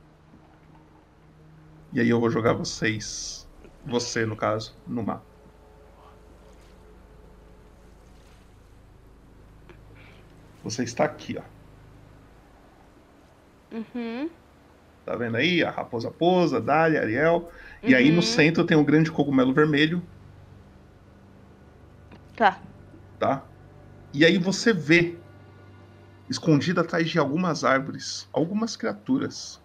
E 1.93 2.01
aí 2.01 2.09
eu 2.11 2.21
vou 2.21 2.31
jogar 2.31 2.53
vocês. 2.53 3.49
Você, 3.87 4.27
no 4.27 4.37
caso, 4.37 4.75
no 4.87 5.03
mapa. 5.03 5.25
Você 10.63 10.83
está 10.83 11.05
aqui, 11.05 11.39
ó. 11.39 11.43
Uhum. 13.75 14.29
Tá 15.07 15.17
vendo 15.17 15.37
aí? 15.39 15.65
A 15.65 15.71
raposa 15.71 16.11
posa, 16.13 16.61
Dália, 16.61 17.01
Ariel. 17.03 17.51
E 17.87 17.95
aí 17.95 18.11
no 18.13 18.17
Uhum. 18.19 18.23
centro 18.23 18.67
tem 18.67 18.77
um 18.77 18.85
grande 18.85 19.11
cogumelo 19.13 19.55
vermelho, 19.55 20.07
Tá. 22.37 22.61
tá? 23.19 23.51
E 24.15 24.25
aí 24.27 24.39
você 24.39 24.73
vê, 24.73 25.25
escondido 26.29 26.81
atrás 26.81 27.11
de 27.11 27.19
algumas 27.19 27.65
árvores, 27.65 28.29
algumas 28.33 28.77
criaturas. 28.77 29.61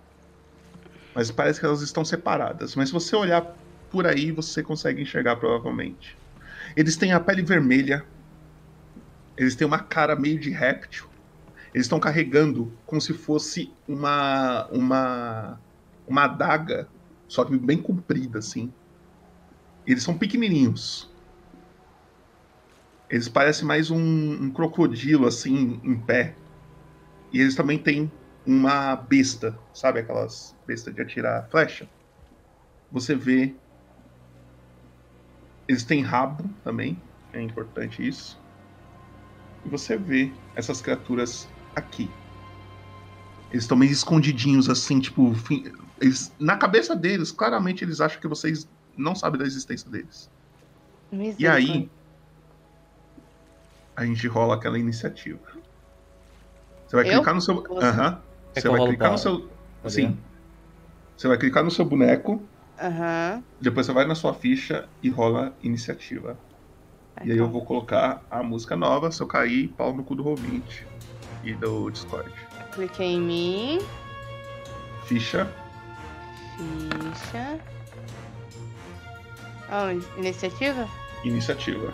Mas 1.13 1.31
parece 1.31 1.59
que 1.59 1.65
elas 1.65 1.81
estão 1.81 2.03
separadas. 2.05 2.75
Mas 2.75 2.89
se 2.89 2.93
você 2.93 3.15
olhar 3.15 3.41
por 3.89 4.07
aí, 4.07 4.31
você 4.31 4.63
consegue 4.63 5.01
enxergar 5.01 5.35
provavelmente. 5.37 6.19
Eles 6.77 6.97
têm 6.97 7.13
a 7.13 7.21
pele 7.21 7.43
vermelha. 7.43 8.07
Eles 9.37 9.57
têm 9.57 9.67
uma 9.67 9.83
cara 9.83 10.15
meio 10.15 10.39
de 10.39 10.49
réptil. 10.51 11.10
Eles 11.73 11.85
estão 11.85 11.99
carregando 11.99 12.77
como 12.85 13.01
se 13.01 13.13
fosse 13.13 13.77
uma 13.87 14.67
uma 14.71 15.63
uma 16.05 16.25
adaga, 16.25 16.91
só 17.27 17.45
que 17.45 17.57
bem 17.57 17.81
comprida 17.81 18.39
assim. 18.39 18.75
Eles 19.85 20.03
são 20.03 20.17
pequenininhos. 20.17 21.15
Eles 23.09 23.27
parecem 23.27 23.65
mais 23.65 23.91
um, 23.91 23.99
um 23.99 24.51
crocodilo 24.53 25.27
assim 25.27 25.79
em 25.83 26.03
pé. 26.03 26.39
E 27.31 27.39
eles 27.41 27.55
também 27.55 27.81
têm 27.81 28.11
uma 28.45 28.95
besta, 28.95 29.59
sabe 29.73 29.99
aquelas 29.99 30.55
bestas 30.65 30.93
de 30.95 31.01
atirar 31.01 31.49
flecha? 31.51 31.89
Você 32.91 33.15
vê. 33.15 33.59
Eles 35.67 35.83
têm 35.83 36.03
rabo 36.03 36.53
também, 36.63 37.03
é 37.33 37.41
importante 37.41 38.07
isso. 38.07 38.39
E 39.65 39.69
você 39.69 39.97
vê 39.97 40.39
essas 40.55 40.81
criaturas 40.81 41.51
aqui. 41.75 42.09
Eles 43.49 43.63
estão 43.63 43.77
meio 43.77 43.91
escondidinhos, 43.91 44.69
assim, 44.69 44.99
tipo. 44.99 45.33
eles- 45.99 46.33
na 46.39 46.57
cabeça 46.57 46.95
deles, 46.95 47.31
claramente 47.31 47.83
eles 47.83 47.99
acham 47.99 48.19
que 48.19 48.27
vocês 48.27 48.67
não 48.97 49.13
sabem 49.13 49.39
da 49.39 49.45
existência 49.45 49.89
deles. 49.89 50.29
E 51.37 51.47
aí. 51.47 51.89
A 53.95 54.05
gente 54.05 54.25
rola 54.27 54.55
aquela 54.55 54.79
iniciativa. 54.79 55.39
Você 56.87 56.95
vai 56.95 57.07
Eu? 57.07 57.15
clicar 57.15 57.35
no 57.35 57.41
seu. 57.41 57.55
Você? 57.61 57.85
Aham. 57.85 58.21
Quer 58.53 58.61
Você 58.61 58.69
vai 58.69 58.87
clicar 58.87 59.11
no 59.11 59.17
seu. 59.17 59.51
Sim. 59.87 60.17
Você 61.17 61.27
vai 61.27 61.37
clicar 61.37 61.63
no 61.63 61.69
seu 61.69 61.85
boneco, 61.85 62.47
Aham. 62.79 63.43
depois 63.59 63.85
você 63.85 63.91
vai 63.93 64.07
na 64.07 64.15
sua 64.15 64.33
ficha 64.33 64.89
e 65.03 65.09
rola 65.09 65.55
iniciativa. 65.61 66.39
E 67.23 67.31
aí 67.31 67.37
eu 67.37 67.47
vou 67.49 67.63
colocar 67.63 68.25
a 68.29 68.41
música 68.41 68.75
nova, 68.75 69.11
se 69.11 69.21
eu 69.21 69.27
cair, 69.27 69.67
pau 69.69 69.95
no 69.95 70.03
cu 70.03 70.15
do 70.15 70.23
Roll20 70.23 70.87
e 71.43 71.53
do 71.53 71.89
Discord. 71.89 72.31
Cliquei 72.73 73.13
em 73.13 73.21
mim. 73.21 73.79
Ficha. 75.05 75.47
Ficha. 76.57 77.59
Aonde? 79.69 80.05
Iniciativa? 80.17 80.87
Iniciativa. 81.23 81.91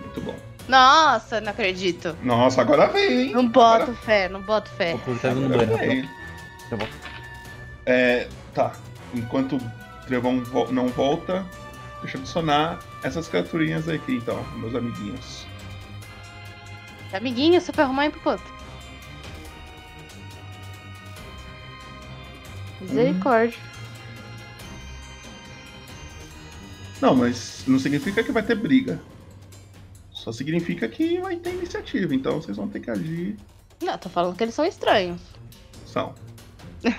Muito 0.00 0.20
bom. 0.20 0.34
Nossa, 0.68 1.40
não 1.40 1.50
acredito. 1.50 2.16
Nossa, 2.22 2.60
agora 2.60 2.86
vem, 2.86 3.28
hein? 3.28 3.32
Não 3.32 3.48
boto 3.48 3.92
fé, 3.94 4.28
não 4.28 4.40
boto 4.40 4.70
fé. 4.70 4.92
Agora 4.92 5.66
vem. 5.78 6.08
Tá 6.70 6.76
bom. 6.76 6.86
É, 7.84 8.28
tá. 8.54 8.72
Enquanto 9.14 9.56
o 9.56 10.06
Trevão 10.06 10.42
não 10.70 10.88
volta, 10.88 11.44
deixa 12.00 12.16
eu 12.16 12.20
adicionar 12.20 12.78
essas 13.02 13.28
criaturinhas 13.28 13.88
aqui, 13.88 14.16
então, 14.16 14.42
meus 14.56 14.74
amiguinhos. 14.74 15.46
Amiguinho, 17.12 17.60
arrumar 17.76 18.06
em 18.06 18.10
pro 18.10 18.30
outro. 18.30 18.62
Misericórdia. 22.80 23.58
Não, 27.00 27.14
mas 27.14 27.64
não 27.66 27.78
significa 27.78 28.22
que 28.22 28.32
vai 28.32 28.42
ter 28.42 28.54
briga. 28.54 29.00
Só 30.12 30.30
significa 30.30 30.88
que 30.88 31.20
vai 31.20 31.36
ter 31.36 31.50
iniciativa, 31.50 32.14
então 32.14 32.40
vocês 32.40 32.56
vão 32.56 32.68
ter 32.68 32.80
que 32.80 32.90
agir. 32.90 33.36
Não, 33.82 33.98
tô 33.98 34.08
falando 34.08 34.36
que 34.36 34.44
eles 34.44 34.54
são 34.54 34.64
estranhos. 34.64 35.20
São. 35.84 36.14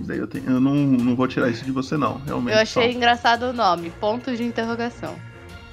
Daí 0.00 0.18
eu, 0.18 0.26
tenho, 0.26 0.50
eu 0.50 0.60
não, 0.60 0.74
não 0.74 1.16
vou 1.16 1.26
tirar 1.26 1.48
isso 1.48 1.64
de 1.64 1.70
você, 1.70 1.96
não. 1.96 2.18
Realmente. 2.18 2.54
Eu 2.54 2.60
achei 2.60 2.90
são. 2.90 2.92
engraçado 2.92 3.44
o 3.44 3.52
nome, 3.52 3.90
ponto 3.90 4.36
de 4.36 4.42
interrogação. 4.42 5.16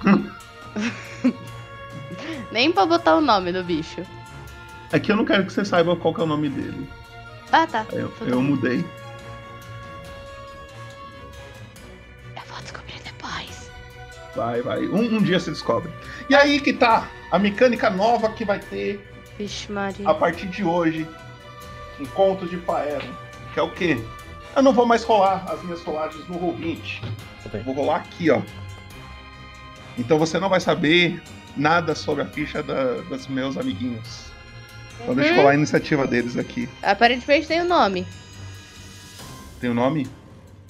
Nem 2.52 2.72
pra 2.72 2.86
botar 2.86 3.16
o 3.16 3.22
nome 3.22 3.52
do 3.52 3.64
bicho. 3.64 4.04
É 4.92 5.00
que 5.00 5.12
eu 5.12 5.16
não 5.16 5.26
quero 5.26 5.46
que 5.46 5.54
você 5.54 5.66
saiba 5.66 5.96
qual 5.96 6.14
que 6.14 6.22
é 6.22 6.24
o 6.24 6.28
nome 6.28 6.50
dele. 6.50 6.88
Ah, 7.52 7.66
tá. 7.68 7.86
Eu, 7.92 8.14
eu 8.22 8.42
mudei. 8.42 8.86
Eu 12.36 12.42
vou 12.48 12.62
descobrir 12.62 13.00
depois. 13.04 13.70
Vai, 14.36 14.62
vai. 14.62 14.86
Um, 14.88 15.18
um 15.18 15.22
dia 15.22 15.40
você 15.40 15.52
descobre. 15.52 15.92
E 16.30 16.36
aí 16.36 16.60
que 16.60 16.74
tá 16.74 17.08
a 17.32 17.40
mecânica 17.40 17.90
nova 17.90 18.30
que 18.30 18.46
vai 18.46 18.60
ter 18.60 19.08
Vixe, 19.38 19.72
Maria. 19.72 20.08
a 20.08 20.14
partir 20.14 20.48
de 20.48 20.64
hoje 20.64 21.08
em 22.00 22.06
Contos 22.06 22.50
de 22.50 22.58
Faero. 22.58 23.06
Que 23.54 23.60
é 23.60 23.64
o 23.64 23.72
quê? 23.72 24.00
Eu 24.56 24.62
não 24.62 24.74
vou 24.74 24.86
mais 24.86 25.04
rolar 25.04 25.46
as 25.48 25.62
minhas 25.64 25.82
rolagens 25.84 26.28
no 26.28 26.40
Roll20. 26.40 27.04
Eu 27.54 27.64
Vou 27.64 27.74
rolar 27.74 27.98
aqui, 27.98 28.30
ó. 28.30 28.42
Então 29.98 30.18
você 30.18 30.40
não 30.40 30.50
vai 30.50 30.60
saber 30.60 31.22
nada 31.56 31.94
sobre 31.96 32.24
a 32.24 32.28
ficha 32.28 32.62
da, 32.64 32.96
dos 33.02 33.28
meus 33.28 33.58
amiguinhos. 33.58 34.32
Então 35.02 35.16
deixa 35.16 35.30
eu 35.32 35.34
Uhum. 35.36 35.40
rolar 35.42 35.52
a 35.52 35.56
iniciativa 35.56 36.08
deles 36.08 36.38
aqui. 36.38 36.70
Aparentemente 36.82 37.48
tem 37.48 37.62
o 37.62 37.66
nome. 37.66 38.06
Tem 39.60 39.70
o 39.70 39.74
nome? 39.74 40.08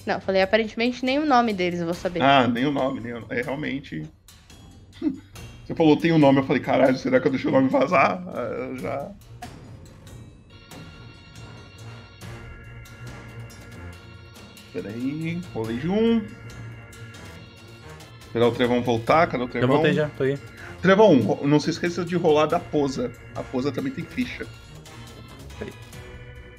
Não, 0.06 0.20
falei 0.20 0.42
aparentemente 0.42 1.04
nem 1.04 1.18
o 1.18 1.24
nome 1.26 1.52
deles 1.52 1.80
eu 1.80 1.86
vou 1.86 1.94
saber. 1.94 2.20
Ah, 2.22 2.46
nem 2.46 2.66
o 2.66 2.70
nome, 2.72 3.00
nem 3.00 3.14
o... 3.14 3.24
É 3.30 3.42
realmente. 3.42 4.02
Você 5.64 5.74
falou 5.74 5.96
tem 5.96 6.12
o 6.12 6.18
nome, 6.18 6.40
eu 6.40 6.44
falei, 6.44 6.60
caralho, 6.60 6.96
será 6.98 7.18
que 7.18 7.26
eu 7.26 7.30
deixei 7.32 7.48
o 7.50 7.54
nome 7.54 7.68
vazar? 7.70 8.22
Ah, 8.28 8.40
eu 8.40 8.78
já. 8.78 9.10
Peraí, 14.72 15.40
rolei 15.52 15.76
de 15.76 15.88
um. 15.88 16.24
Esperar 18.26 18.48
o 18.48 18.52
Trevão 18.52 18.82
voltar, 18.82 19.28
cadê 19.28 19.44
o 19.44 19.46
Já 19.46 19.52
Trevão? 19.52 19.76
voltei 19.76 19.92
já, 19.94 20.08
tô 20.10 20.24
aí. 20.24 20.36
Trevão, 20.84 21.18
ro- 21.22 21.46
não 21.46 21.58
se 21.58 21.70
esqueça 21.70 22.04
de 22.04 22.14
rolar 22.14 22.44
da 22.44 22.60
Posa. 22.60 23.10
A 23.34 23.42
Posa 23.42 23.72
também 23.72 23.90
tem 23.90 24.04
ficha. 24.04 24.46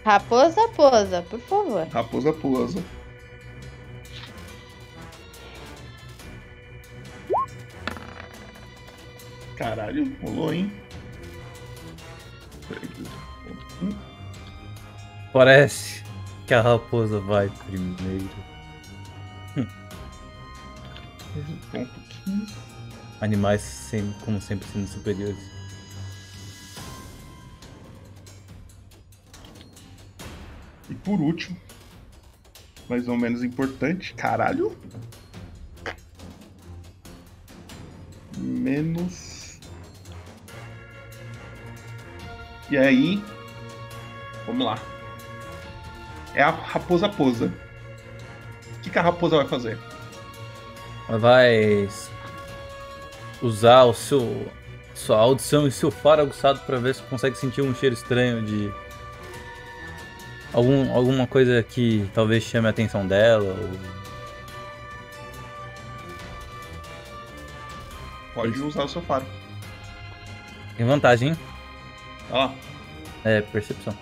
Raposa, 0.03 0.61
raposa, 0.61 1.21
por 1.29 1.39
favor. 1.41 1.87
Raposa 1.91 2.33
Posa. 2.33 2.83
Caralho, 9.55 10.15
rolou, 10.21 10.53
hein? 10.53 10.71
Peraí. 12.67 12.89
Hum, 13.81 13.89
Parece 15.31 16.03
que 16.47 16.53
a 16.53 16.61
raposa 16.61 17.19
vai 17.19 17.49
primeiro. 17.67 18.29
Ponto 21.71 21.91
15. 22.25 22.64
Animais, 23.21 23.61
sem- 23.61 24.13
como 24.23 24.41
sempre, 24.41 24.67
sendo 24.67 24.87
superiores. 24.87 25.37
E 30.89 30.93
por 30.95 31.19
último, 31.19 31.57
mais 32.87 33.07
ou 33.07 33.17
menos 33.17 33.43
importante, 33.43 34.13
caralho. 34.13 34.77
Menos. 38.37 39.59
E 42.69 42.77
aí. 42.77 43.23
Vamos 44.45 44.65
lá. 44.65 44.77
É 46.35 46.43
a 46.43 46.51
raposa 46.51 47.09
posa. 47.09 47.51
O 48.77 48.79
que, 48.81 48.89
que 48.89 48.99
a 48.99 49.01
raposa 49.01 49.37
vai 49.37 49.47
fazer? 49.47 49.79
Ela 51.09 51.17
vai 51.17 51.87
usar 53.45 53.83
o 53.83 53.93
seu 53.93 54.51
sua 54.93 55.17
audição 55.17 55.67
e 55.67 55.71
seu 55.71 55.91
faro 55.91 56.21
aguçado 56.21 56.59
pra 56.61 56.77
ver 56.77 56.95
se 56.95 57.01
consegue 57.03 57.37
sentir 57.37 57.61
um 57.61 57.75
cheiro 57.75 57.93
estranho 57.93 58.41
de 58.41 58.71
algum, 60.53 60.91
alguma 60.93 61.27
coisa 61.27 61.61
que 61.61 62.09
talvez 62.13 62.43
chame 62.43 62.67
a 62.67 62.69
atenção 62.69 63.05
dela. 63.05 63.43
Ou... 63.43 63.95
Pode 68.33 68.61
usar 68.61 68.83
o 68.83 68.87
seu 68.87 69.01
faro. 69.01 69.25
Tem 70.77 70.85
vantagem, 70.85 71.29
hein? 71.29 71.37
Ó. 72.31 72.51
É, 73.25 73.41
percepção. 73.41 73.95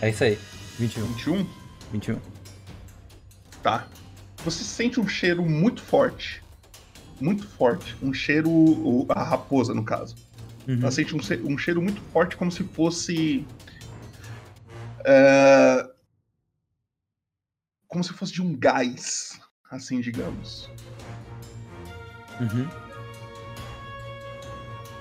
É 0.00 0.10
isso 0.10 0.22
aí. 0.22 0.38
21. 0.78 1.06
21? 1.06 1.46
21. 1.92 2.37
Tá. 3.62 3.86
Você 4.44 4.62
sente 4.62 5.00
um 5.00 5.08
cheiro 5.08 5.42
muito 5.44 5.82
forte. 5.82 6.42
Muito 7.20 7.46
forte. 7.46 7.96
Um 8.02 8.12
cheiro. 8.12 9.06
A 9.08 9.22
raposa, 9.22 9.74
no 9.74 9.84
caso. 9.84 10.14
Uhum. 10.66 10.78
Ela 10.80 10.90
sente 10.90 11.14
um, 11.14 11.20
um 11.52 11.58
cheiro 11.58 11.82
muito 11.82 12.00
forte, 12.12 12.36
como 12.36 12.50
se 12.52 12.62
fosse. 12.62 13.44
é, 15.04 15.88
Como 17.88 18.04
se 18.04 18.12
fosse 18.12 18.32
de 18.32 18.42
um 18.42 18.54
gás. 18.56 19.40
Assim, 19.70 20.00
digamos. 20.00 20.70
Uhum. 22.40 22.68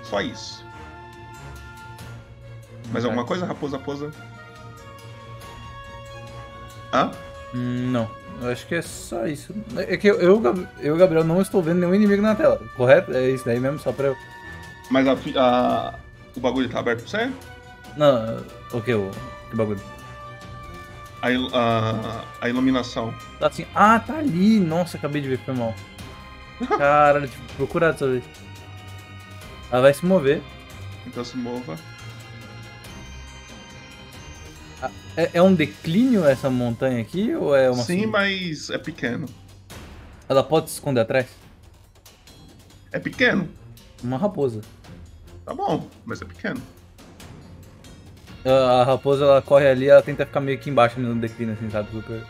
Só 0.04 0.22
isso. 0.22 0.66
Mais 2.92 3.04
alguma 3.06 3.26
coisa, 3.26 3.46
raposa, 3.46 3.78
raposa? 3.78 4.12
Hã? 6.94 7.12
Não, 7.54 8.10
eu 8.42 8.50
acho 8.52 8.68
que 8.68 8.76
é 8.76 8.82
só 8.82 9.26
isso. 9.28 9.54
É 9.76 9.98
que 9.98 10.08
eu, 10.08 10.20
eu, 10.20 10.42
eu 10.80 10.98
Gabriel, 10.98 11.24
não 11.24 11.42
estou 11.42 11.62
vendo 11.62 11.80
nenhum 11.80 11.94
inimigo 11.96 12.22
na 12.22 12.36
tela, 12.36 12.62
correto? 12.76 13.12
É 13.14 13.30
isso 13.30 13.46
daí 13.46 13.60
mesmo, 13.60 13.80
só 13.80 13.92
pra 13.92 14.08
eu. 14.08 14.18
Mas 14.90 15.08
a, 15.08 15.18
a- 15.38 15.94
o 16.36 16.40
bagulho 16.40 16.70
tá 16.70 16.80
aberto 16.80 17.02
pra 17.02 17.10
você? 17.10 17.32
Não, 17.98 18.44
o 18.72 18.82
que? 18.82 18.94
O 18.94 19.12
que 19.50 19.56
bagulho? 19.56 19.82
A, 21.22 21.32
il- 21.32 21.50
a, 21.54 22.24
a 22.42 22.50
iluminação. 22.50 23.14
Tá 23.40 23.48
assim. 23.48 23.66
Ah, 23.74 24.00
tá 24.00 24.18
ali! 24.20 24.60
Nossa, 24.60 24.98
acabei 24.98 25.22
de 25.22 25.30
ver, 25.30 25.40
foi 25.40 25.54
mal. 25.56 25.74
Caralho, 26.78 27.28
tipo, 27.28 27.54
procurar 27.56 27.92
dessa 27.92 28.08
vez. 28.08 28.24
Ela 29.72 29.82
vai 29.82 29.94
se 29.94 30.06
mover. 30.06 30.42
Então 31.06 31.24
se 31.26 31.36
mova. 31.38 31.78
É, 35.18 35.32
é 35.34 35.42
um 35.42 35.56
declínio 35.56 36.24
essa 36.24 36.48
montanha 36.48 37.02
aqui 37.02 37.36
ou 37.36 37.56
é 37.56 37.72
uma. 37.72 37.84
Sim, 37.84 38.06
mas 38.06 38.70
é 38.70 38.78
pequeno. 38.78 39.28
Ela 40.30 40.44
pode 40.44 40.70
se 40.70 40.76
esconder 40.76 41.02
atrás? 41.02 41.26
É 42.92 43.00
pequeno. 43.00 43.50
Uma 44.04 44.20
raposa. 44.20 44.62
Tá 45.44 45.56
bom, 45.56 45.88
mas 46.06 46.22
é 46.22 46.26
pequeno. 46.26 46.62
A 48.46 48.82
a 48.82 48.84
raposa 48.84 49.26
ela 49.26 49.42
corre 49.42 49.68
ali, 49.68 49.90
ela 49.90 50.04
tenta 50.04 50.24
ficar 50.24 50.40
meio 50.40 50.60
que 50.60 50.70
embaixo 50.70 51.00
no 51.00 51.16
declínio, 51.16 51.56
assim, 51.56 51.70
sabe? 51.72 51.90
Super. 51.90 52.24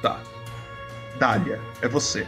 Tá. 0.00 0.20
Dália, 1.18 1.60
é 1.80 1.88
você. 1.88 2.24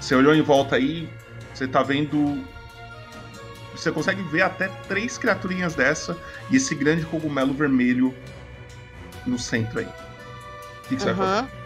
Você 0.00 0.14
olhou 0.14 0.34
em 0.34 0.42
volta 0.42 0.76
aí, 0.76 1.08
você 1.52 1.68
tá 1.68 1.82
vendo. 1.82 2.42
Você 3.72 3.92
consegue 3.92 4.22
ver 4.22 4.42
até 4.42 4.68
três 4.88 5.18
criaturinhas 5.18 5.74
dessa 5.74 6.16
e 6.50 6.56
esse 6.56 6.74
grande 6.74 7.04
cogumelo 7.04 7.52
vermelho 7.52 8.14
no 9.26 9.38
centro 9.38 9.80
aí. 9.80 9.86
O 9.86 10.88
que, 10.88 10.96
que 10.96 11.02
você 11.02 11.12
vai 11.12 11.26
Aham. 11.26 11.46
fazer? 11.46 11.58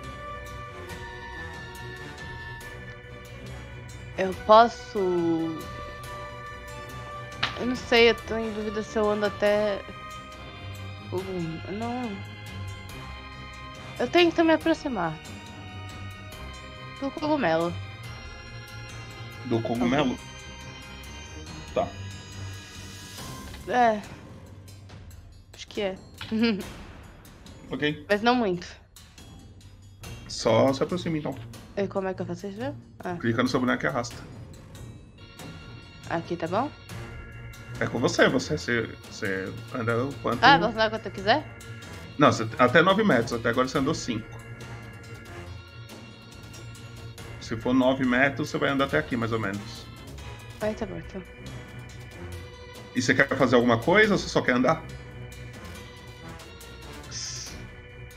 Eu 4.18 4.34
posso. 4.46 4.98
Eu 7.58 7.66
não 7.66 7.76
sei, 7.76 8.10
eu 8.10 8.14
tô 8.14 8.36
em 8.36 8.52
dúvida 8.52 8.82
se 8.82 8.98
eu 8.98 9.10
ando 9.10 9.26
até. 9.26 9.80
Não. 11.70 12.16
Eu 13.98 14.08
tento 14.08 14.44
me 14.44 14.54
aproximar. 14.54 15.14
Do 17.00 17.10
cogumelo. 17.10 17.72
Do 19.46 19.60
cogumelo? 19.60 20.18
Tá. 21.74 21.88
É. 23.68 24.00
Acho 25.54 25.66
que 25.68 25.80
é. 25.80 25.96
Ok. 27.72 28.06
Mas 28.08 28.22
não 28.22 28.34
muito. 28.34 28.66
Só 30.28 30.72
se 30.72 30.82
aproxima 30.82 31.18
então. 31.18 31.34
E 31.76 31.86
como 31.88 32.06
é 32.08 32.14
que 32.14 32.22
eu 32.22 32.26
faço 32.26 32.46
isso? 32.46 32.74
Ah, 33.00 33.16
Clica 33.18 33.42
no 33.42 33.48
seu 33.48 33.58
boneco 33.60 33.84
e 33.84 33.86
arrasta. 33.86 34.16
aqui 36.10 36.36
tá 36.36 36.46
bom? 36.46 36.70
É 37.80 37.86
com 37.86 37.98
você, 37.98 38.28
você, 38.28 38.56
você, 38.58 38.88
você 39.10 39.52
anda 39.74 40.04
o 40.04 40.12
quanto. 40.22 40.44
Ah, 40.44 40.58
posso 40.58 40.74
dar 40.76 40.90
quanto 40.90 41.06
eu 41.06 41.12
quiser? 41.12 41.44
Não, 42.18 42.30
você- 42.30 42.46
até 42.58 42.82
9 42.82 43.02
metros, 43.02 43.32
até 43.32 43.48
agora 43.48 43.66
você 43.66 43.78
andou 43.78 43.94
5. 43.94 44.26
Se 47.40 47.56
for 47.56 47.72
9 47.74 48.04
metros, 48.04 48.50
você 48.50 48.58
vai 48.58 48.68
andar 48.70 48.84
até 48.84 48.98
aqui, 48.98 49.16
mais 49.16 49.32
ou 49.32 49.40
menos. 49.40 49.86
Ai, 50.60 50.74
tá 50.74 50.86
bom, 50.86 50.98
então. 50.98 51.22
E 52.94 53.00
você 53.02 53.14
quer 53.14 53.26
fazer 53.36 53.56
alguma 53.56 53.78
coisa 53.78 54.12
ou 54.14 54.18
você 54.18 54.28
só 54.28 54.42
quer 54.42 54.52
andar? 54.52 54.82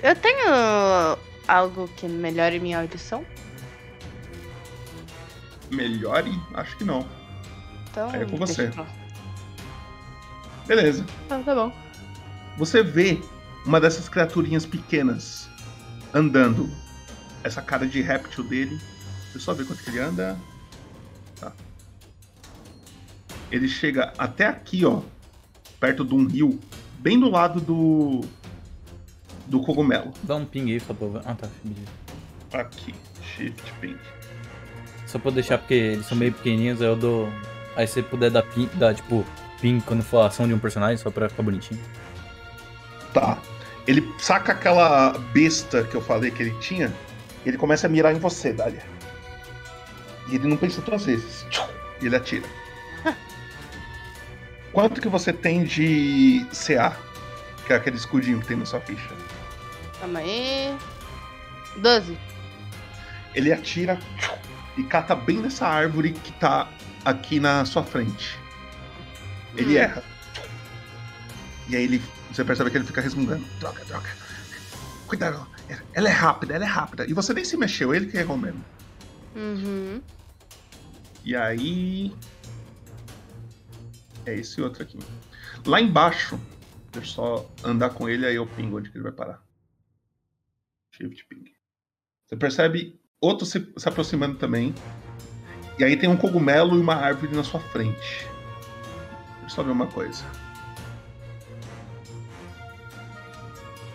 Eu 0.05 0.15
tenho 0.15 1.17
algo 1.47 1.87
que 1.97 2.07
melhore 2.07 2.59
minha 2.59 2.79
audição? 2.79 3.25
Melhore? 5.71 6.39
Acho 6.53 6.77
que 6.77 6.83
não. 6.83 7.07
Então. 7.89 8.13
É 8.13 8.23
com 8.23 8.37
deixa 8.37 8.45
você. 8.45 8.67
pra. 8.67 8.85
Beleza. 10.67 11.03
Ah, 11.27 11.41
tá 11.43 11.55
bom. 11.55 11.71
Você 12.55 12.83
vê 12.83 13.19
uma 13.65 13.81
dessas 13.81 14.07
criaturinhas 14.07 14.63
pequenas 14.63 15.49
andando. 16.13 16.69
Essa 17.43 17.63
cara 17.63 17.87
de 17.87 17.99
réptil 17.99 18.43
dele. 18.43 18.79
Você 19.31 19.39
só 19.39 19.55
vê 19.55 19.63
quanto 19.63 19.83
que 19.83 19.89
ele 19.89 20.01
anda. 20.01 20.37
Tá. 21.39 21.51
Ele 23.51 23.67
chega 23.67 24.13
até 24.19 24.45
aqui, 24.45 24.85
ó. 24.85 25.01
Perto 25.79 26.05
de 26.05 26.13
um 26.13 26.27
rio. 26.27 26.59
Bem 26.99 27.19
do 27.19 27.27
lado 27.27 27.59
do. 27.59 28.21
Do 29.47 29.61
cogumelo. 29.61 30.11
Dá 30.23 30.35
um 30.35 30.45
ping 30.45 30.71
aí 30.71 30.81
eu 30.87 31.11
ver. 31.11 31.21
Ah, 31.25 31.35
tá. 31.35 31.47
Aqui. 32.53 32.95
Shift 33.21 33.73
ping. 33.79 33.97
Só 35.05 35.19
pra 35.19 35.31
deixar, 35.31 35.57
porque 35.57 35.73
eles 35.73 36.05
são 36.05 36.17
meio 36.17 36.33
pequenininhos, 36.33 36.81
aí 36.81 36.87
eu 36.87 36.95
dou. 36.95 37.29
Aí 37.75 37.87
se 37.87 37.95
você 37.95 38.03
puder 38.03 38.31
dar 38.31 38.43
ping, 38.43 38.69
dar 38.75 38.95
tipo 38.95 39.25
ping 39.61 39.79
quando 39.81 40.03
for 40.03 40.19
a 40.19 40.27
ação 40.27 40.47
de 40.47 40.53
um 40.53 40.59
personagem, 40.59 40.97
só 40.97 41.11
pra 41.11 41.29
ficar 41.29 41.43
bonitinho. 41.43 41.79
Tá. 43.13 43.37
Ele 43.87 44.11
saca 44.17 44.51
aquela 44.51 45.11
besta 45.31 45.83
que 45.83 45.95
eu 45.95 46.01
falei 46.01 46.31
que 46.31 46.41
ele 46.41 46.57
tinha. 46.59 46.91
E 47.45 47.49
ele 47.49 47.57
começa 47.57 47.85
a 47.85 47.89
mirar 47.89 48.13
em 48.13 48.19
você, 48.19 48.51
Dália. 48.51 48.83
E 50.27 50.35
ele 50.35 50.47
não 50.47 50.57
pensa 50.57 50.81
duas 50.81 51.05
vezes. 51.05 51.45
E 52.01 52.07
ele 52.07 52.15
atira. 52.15 52.47
Quanto 54.73 54.99
que 54.99 55.07
você 55.07 55.31
tem 55.31 55.63
de 55.63 56.45
CA? 56.51 56.97
Que 57.67 57.73
é 57.73 57.75
aquele 57.75 57.95
escudinho 57.95 58.39
que 58.39 58.47
tem 58.47 58.57
na 58.57 58.65
sua 58.65 58.81
ficha. 58.81 59.09
Calma 60.05 60.19
aí. 60.19 60.77
12. 61.77 62.15
Ele 63.33 63.51
atira 63.51 63.97
e 64.77 64.83
cata 64.83 65.15
bem 65.15 65.37
nessa 65.37 65.67
árvore 65.67 66.11
que 66.11 66.31
tá 66.33 66.69
aqui 67.03 67.39
na 67.39 67.65
sua 67.65 67.83
frente. 67.83 68.37
Ele 69.57 69.75
Hum. 69.75 69.81
erra. 69.81 70.03
E 71.67 71.75
aí 71.75 71.83
ele. 71.85 72.03
Você 72.31 72.43
percebe 72.45 72.69
que 72.69 72.77
ele 72.77 72.85
fica 72.85 73.01
resmungando. 73.01 73.43
Droga, 73.59 73.83
droga. 73.85 74.07
Cuidado. 75.07 75.47
Ela 75.93 76.07
é 76.09 76.11
rápida, 76.11 76.53
ela 76.53 76.65
é 76.65 76.67
rápida. 76.67 77.07
E 77.07 77.13
você 77.13 77.33
nem 77.33 77.43
se 77.43 77.57
mexeu, 77.57 77.91
ele 77.95 78.05
que 78.05 78.17
errou 78.17 78.37
mesmo. 78.37 78.63
Uhum. 79.35 79.99
E 81.23 81.35
aí. 81.35 82.15
É 84.23 84.35
esse 84.35 84.61
outro 84.61 84.83
aqui. 84.83 84.99
Lá 85.65 85.81
embaixo. 85.81 86.39
Deixa 86.91 87.09
eu 87.09 87.13
só 87.15 87.51
andar 87.63 87.89
com 87.89 88.07
ele, 88.07 88.23
aí 88.27 88.35
eu 88.35 88.45
pingo 88.45 88.77
onde 88.77 88.91
que 88.91 88.97
ele 88.97 89.03
vai 89.03 89.11
parar. 89.11 89.44
Shift 90.95 91.25
ping. 91.27 91.43
Você 92.25 92.35
percebe 92.35 92.99
outro 93.21 93.45
se, 93.45 93.73
se 93.77 93.87
aproximando 93.89 94.35
também. 94.37 94.73
E 95.77 95.83
aí 95.83 95.97
tem 95.97 96.09
um 96.09 96.15
cogumelo 96.17 96.75
e 96.77 96.79
uma 96.81 96.95
árvore 96.95 97.35
na 97.35 97.43
sua 97.43 97.59
frente. 97.59 97.99
Deixa 97.99 99.43
eu 99.43 99.49
só 99.49 99.63
ver 99.63 99.71
uma 99.71 99.87
coisa. 99.87 100.23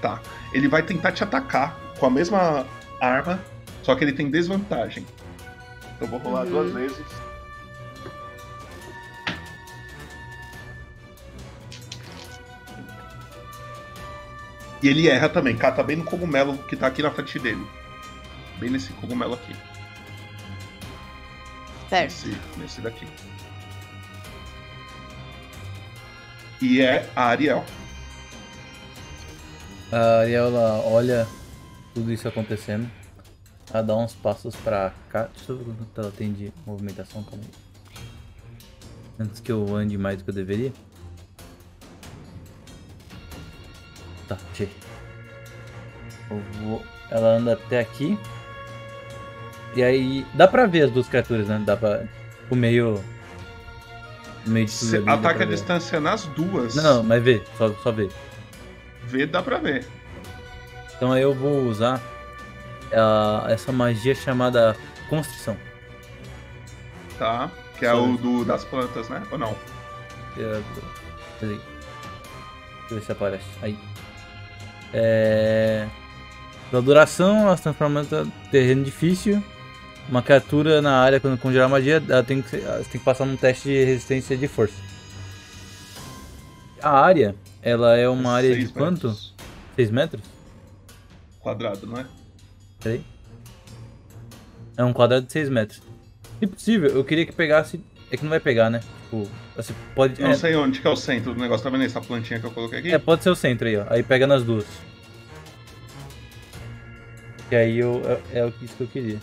Tá. 0.00 0.20
Ele 0.52 0.68
vai 0.68 0.82
tentar 0.82 1.12
te 1.12 1.22
atacar 1.22 1.76
com 1.98 2.06
a 2.06 2.10
mesma 2.10 2.66
arma, 3.00 3.40
só 3.82 3.94
que 3.94 4.04
ele 4.04 4.12
tem 4.12 4.30
desvantagem. 4.30 5.06
Então 5.96 6.06
eu 6.06 6.06
vou 6.08 6.18
rolar 6.18 6.44
Uhum. 6.44 6.50
duas 6.50 6.72
vezes. 6.72 7.06
E 14.82 14.88
ele 14.88 15.08
erra 15.08 15.28
também, 15.28 15.56
cata 15.56 15.82
bem 15.82 15.96
no 15.96 16.04
cogumelo 16.04 16.56
que 16.58 16.76
tá 16.76 16.86
aqui 16.86 17.02
na 17.02 17.10
frente 17.10 17.38
dele. 17.38 17.66
Bem 18.58 18.70
nesse 18.70 18.92
cogumelo 18.94 19.34
aqui. 19.34 19.54
Certo. 21.88 22.26
Nesse, 22.26 22.38
nesse 22.56 22.80
daqui. 22.80 23.06
E 26.62 26.80
é 26.80 27.08
a 27.16 27.24
Ariel. 27.24 27.64
A 29.90 30.20
Ariel 30.20 30.46
ela 30.46 30.82
olha 30.84 31.26
tudo 31.94 32.12
isso 32.12 32.28
acontecendo. 32.28 32.88
Ela 33.72 33.82
dá 33.82 33.96
uns 33.96 34.14
passos 34.14 34.54
pra 34.56 34.92
cá. 35.10 35.28
Deixa 35.34 35.52
eu 35.52 35.58
ver 35.58 35.64
quanto 35.64 36.00
ela 36.00 36.10
tem 36.10 36.32
de 36.32 36.52
movimentação, 36.66 37.22
calma 37.22 37.44
aí. 37.44 38.04
Antes 39.18 39.40
que 39.40 39.52
eu 39.52 39.74
ande 39.74 39.98
mais 39.98 40.18
do 40.18 40.24
que 40.24 40.30
eu 40.30 40.34
deveria. 40.34 40.72
Tá, 44.30 44.38
achei. 44.52 44.68
Eu 46.30 46.40
vou... 46.62 46.84
Ela 47.10 47.36
anda 47.36 47.54
até 47.54 47.80
aqui. 47.80 48.16
E 49.74 49.82
aí. 49.82 50.24
Dá 50.34 50.46
pra 50.46 50.66
ver 50.66 50.82
as 50.82 50.90
duas 50.92 51.08
criaturas, 51.08 51.48
né? 51.48 51.60
Dá 51.66 51.76
pra. 51.76 52.04
O 52.48 52.54
meio. 52.54 53.02
O 54.46 54.50
meio 54.50 54.66
de 54.66 54.78
tudo 54.78 54.96
ali, 54.96 55.04
pra 55.20 55.30
a 55.30 55.32
ver. 55.34 55.46
distância 55.48 55.98
nas 56.00 56.26
duas. 56.26 56.76
Não, 56.76 56.82
não, 56.98 57.02
mas 57.02 57.22
vê, 57.22 57.42
só, 57.58 57.68
só 57.82 57.90
vê. 57.90 58.08
Vê, 59.04 59.26
dá 59.26 59.42
pra 59.42 59.58
ver. 59.58 59.84
Então 60.96 61.10
aí 61.12 61.22
eu 61.22 61.34
vou 61.34 61.64
usar 61.64 62.00
a- 62.92 63.46
essa 63.48 63.72
magia 63.72 64.14
chamada 64.14 64.76
Constrição. 65.08 65.56
Tá? 67.18 67.50
Que 67.78 67.86
é 67.86 67.90
Só 67.90 68.04
o 68.04 68.16
do, 68.16 68.44
das 68.44 68.64
plantas, 68.64 69.08
né? 69.08 69.22
Ou 69.32 69.38
não? 69.38 69.56
É, 70.38 70.62
Peraí. 71.40 71.60
Deixa 72.80 72.94
eu 72.94 72.98
ver 72.98 73.04
se 73.04 73.12
aparece. 73.12 73.44
Aí. 73.62 73.76
É. 74.92 75.86
Da 76.70 76.80
duração, 76.80 77.38
ela 77.38 77.56
se 77.56 77.64
transforma 77.64 78.02
em 78.02 78.50
terreno 78.50 78.84
difícil. 78.84 79.42
Uma 80.08 80.22
criatura 80.22 80.80
na 80.80 81.00
área, 81.00 81.20
quando 81.20 81.38
congelar 81.38 81.68
magia, 81.68 82.02
ela 82.08 82.22
tem 82.22 82.42
que, 82.42 82.56
ela 82.56 82.78
tem 82.78 82.92
que 82.92 82.98
passar 82.98 83.24
num 83.24 83.36
teste 83.36 83.68
de 83.68 83.84
resistência 83.84 84.36
de 84.36 84.48
força. 84.48 84.74
A 86.82 87.00
área, 87.00 87.34
ela 87.62 87.96
é 87.96 88.08
uma 88.08 88.32
área 88.32 88.56
de 88.56 88.68
quanto? 88.68 89.08
metros. 89.08 89.34
6 89.76 89.90
metros? 89.90 90.22
Quadrado, 91.40 91.86
não 91.86 91.98
é? 91.98 92.06
Peraí. 92.80 93.04
É 94.76 94.84
um 94.84 94.92
quadrado 94.92 95.26
de 95.26 95.32
6 95.32 95.48
metros. 95.48 95.82
Se 96.38 96.46
possível, 96.46 96.90
eu 96.90 97.04
queria 97.04 97.26
que 97.26 97.32
pegasse. 97.32 97.80
É 98.10 98.16
que 98.16 98.22
não 98.22 98.30
vai 98.30 98.40
pegar, 98.40 98.70
né? 98.70 98.80
Tipo, 99.10 99.28
assim, 99.58 99.74
pode. 99.92 100.22
Não 100.22 100.30
é, 100.30 100.34
sei 100.36 100.54
onde 100.54 100.80
que 100.80 100.86
é 100.86 100.90
o 100.90 100.94
centro 100.94 101.34
do 101.34 101.40
negócio. 101.40 101.64
Tá 101.64 101.70
vendo 101.70 101.82
essa 101.82 102.00
plantinha 102.00 102.38
que 102.38 102.46
eu 102.46 102.50
coloquei 102.52 102.78
aqui? 102.78 102.92
é, 102.92 102.98
pode 102.98 103.24
ser 103.24 103.30
o 103.30 103.34
centro 103.34 103.66
aí, 103.66 103.76
ó. 103.76 103.84
Aí 103.90 104.04
pega 104.04 104.24
nas 104.24 104.44
duas. 104.44 104.64
E 107.50 107.56
aí 107.56 107.76
eu, 107.78 108.00
é, 108.32 108.38
é 108.38 108.44
o 108.44 108.52
que- 108.52 108.64
isso 108.66 108.76
que 108.76 108.84
eu 108.84 108.86
queria. 108.86 109.18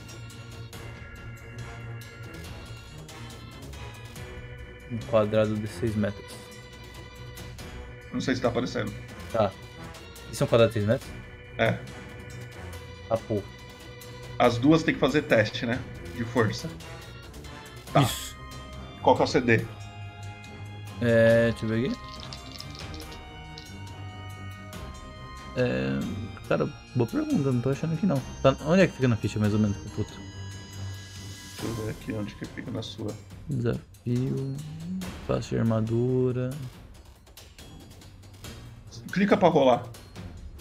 Um 4.92 4.98
quadrado 5.10 5.56
de 5.56 5.68
6 5.68 5.96
metros. 5.96 6.26
Não 8.12 8.20
sei 8.20 8.36
se 8.36 8.42
tá 8.42 8.50
aparecendo. 8.50 8.94
Tá. 9.32 9.52
Isso 10.32 10.44
é 10.44 10.46
um 10.46 10.50
quadrado 10.50 10.70
de 10.74 10.80
6 10.80 10.86
metros? 10.86 11.10
É. 11.58 11.78
Ah, 13.10 13.18
pô. 13.18 13.42
As 14.38 14.58
duas 14.58 14.84
tem 14.84 14.94
que 14.94 15.00
fazer 15.00 15.22
teste, 15.24 15.66
né? 15.66 15.80
De 16.16 16.26
força. 16.26 16.70
Tá. 17.94 18.02
Isso. 18.02 18.36
Qual 19.02 19.16
que 19.16 19.22
é 19.22 19.26
o 19.26 19.28
CD? 19.28 19.66
É. 21.02 21.52
Deixa 21.52 21.66
eu 21.66 21.70
ver 21.70 21.86
aqui. 21.86 21.96
É. 25.58 26.00
Cara, 26.48 26.70
boa 26.96 27.10
pergunta, 27.10 27.52
não 27.52 27.62
tô 27.62 27.70
achando 27.70 27.94
aqui 27.94 28.06
não. 28.06 28.22
Tá- 28.42 28.56
onde 28.66 28.82
é 28.84 28.88
que 28.88 28.94
fica 28.94 29.08
na 29.08 29.18
ficha 29.18 29.40
mais 29.40 29.54
ou 29.54 29.60
menos, 29.60 29.76
puto? 29.96 30.14
Deixa 30.14 31.66
eu 31.66 31.86
ver 31.86 31.92
aqui 31.92 32.14
onde 32.14 32.36
que 32.36 32.46
fica 32.46 32.72
na 32.72 32.82
sua. 32.82 33.12
Desafio. 33.50 34.56
Faixa 35.28 35.50
de 35.56 35.60
armadura. 35.60 36.52
Clica 39.12 39.36
pra 39.36 39.50
rolar. 39.50 39.84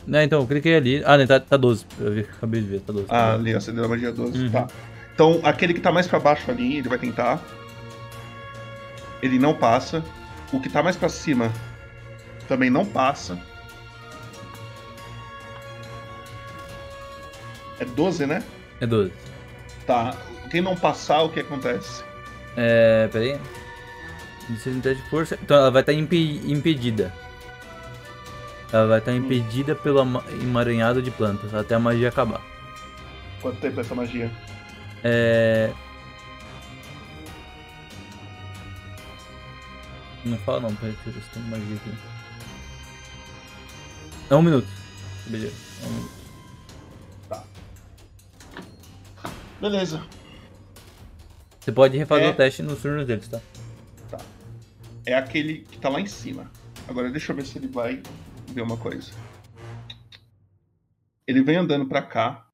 Né, 0.06 0.24
então, 0.24 0.40
eu 0.40 0.46
cliquei 0.46 0.76
ali. 0.76 1.02
Ah, 1.04 1.18
né, 1.18 1.26
tá, 1.26 1.38
tá 1.40 1.56
12. 1.56 1.84
Eu 2.00 2.12
vi, 2.12 2.20
acabei 2.20 2.60
de 2.60 2.66
ver, 2.68 2.80
tá 2.80 2.92
12. 2.92 3.06
Ah, 3.08 3.34
ali, 3.34 3.54
acendeu 3.54 3.84
a 3.84 3.88
magia 3.88 4.12
12. 4.12 4.38
Uhum. 4.44 4.50
Tá. 4.50 4.66
Então, 5.14 5.40
aquele 5.42 5.74
que 5.74 5.80
tá 5.80 5.90
mais 5.92 6.06
pra 6.06 6.18
baixo 6.20 6.50
ali, 6.50 6.78
ele 6.78 6.88
vai 6.88 6.98
tentar. 6.98 7.42
Ele 9.22 9.38
não 9.38 9.52
passa. 9.54 10.02
O 10.52 10.60
que 10.60 10.68
tá 10.68 10.82
mais 10.82 10.96
pra 10.96 11.08
cima 11.08 11.52
também 12.48 12.70
não 12.70 12.84
passa. 12.84 13.38
É 17.78 17.84
12, 17.84 18.26
né? 18.26 18.42
É 18.80 18.86
12. 18.86 19.12
Tá. 19.86 20.16
Quem 20.50 20.60
não 20.60 20.76
passar, 20.76 21.22
o 21.22 21.28
que 21.28 21.40
acontece? 21.40 22.02
É. 22.56 23.08
Pera 23.12 23.24
aí. 23.24 23.40
Necessidade 24.48 25.02
de 25.02 25.10
força. 25.10 25.38
Então 25.42 25.56
ela 25.56 25.70
vai 25.70 25.82
estar 25.82 25.92
impedida. 25.92 27.12
Ela 28.72 28.86
vai 28.86 28.98
estar 28.98 29.12
impedida 29.12 29.74
pelo 29.74 29.98
ama- 30.00 30.24
emaranhado 30.40 31.02
de 31.02 31.10
plantas 31.10 31.52
até 31.54 31.74
a 31.74 31.78
magia 31.78 32.08
acabar. 32.08 32.40
Quanto 33.42 33.60
tempo 33.60 33.78
é 33.78 33.82
essa 33.82 33.94
magia? 33.94 34.30
É. 35.04 35.70
Não 40.26 40.38
fala 40.38 40.60
não, 40.60 40.74
peraí, 40.76 40.92
deixa 40.92 41.08
eu 41.08 41.12
ver 41.14 41.22
se 41.22 41.30
tem 41.30 41.42
magia 41.44 41.76
aqui. 41.76 41.90
É 44.28 44.34
um 44.34 44.42
minuto. 44.42 44.66
Beleza, 45.26 45.54
é 45.82 45.86
um 45.86 45.90
minuto. 45.90 46.16
Beleza. 49.60 50.06
Você 51.60 51.72
pode 51.72 51.96
refazer 51.96 52.26
É. 52.26 52.30
o 52.30 52.34
teste 52.36 52.62
nos 52.62 52.80
turnos 52.82 53.06
deles, 53.06 53.26
tá? 53.28 53.40
Tá. 54.10 54.18
É 55.04 55.14
aquele 55.14 55.60
que 55.60 55.78
tá 55.78 55.88
lá 55.88 56.00
em 56.00 56.06
cima. 56.06 56.50
Agora 56.88 57.10
deixa 57.10 57.32
eu 57.32 57.36
ver 57.36 57.46
se 57.46 57.58
ele 57.58 57.68
vai 57.68 58.02
ver 58.48 58.62
uma 58.62 58.76
coisa. 58.76 59.10
Ele 61.26 61.42
vem 61.42 61.56
andando 61.56 61.86
pra 61.86 62.02
cá. 62.02 62.48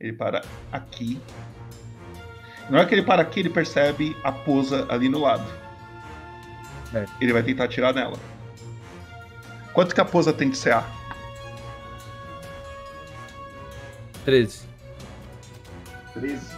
Ele 0.00 0.12
para 0.12 0.42
aqui. 0.72 1.20
Na 2.68 2.78
hora 2.78 2.86
que 2.86 2.94
ele 2.94 3.02
para 3.02 3.22
aqui, 3.22 3.40
ele 3.40 3.50
percebe 3.50 4.16
a 4.24 4.32
posa 4.32 4.86
ali 4.88 5.08
no 5.08 5.20
lado. 5.20 5.46
Ele 7.20 7.32
vai 7.32 7.42
tentar 7.42 7.64
atirar 7.64 7.94
nela. 7.94 8.18
Quanto 9.72 9.94
que 9.94 10.00
a 10.00 10.04
posa 10.04 10.32
tem 10.32 10.50
de 10.50 10.58
CA? 10.58 10.84
13. 14.24 14.62
13. 16.14 16.56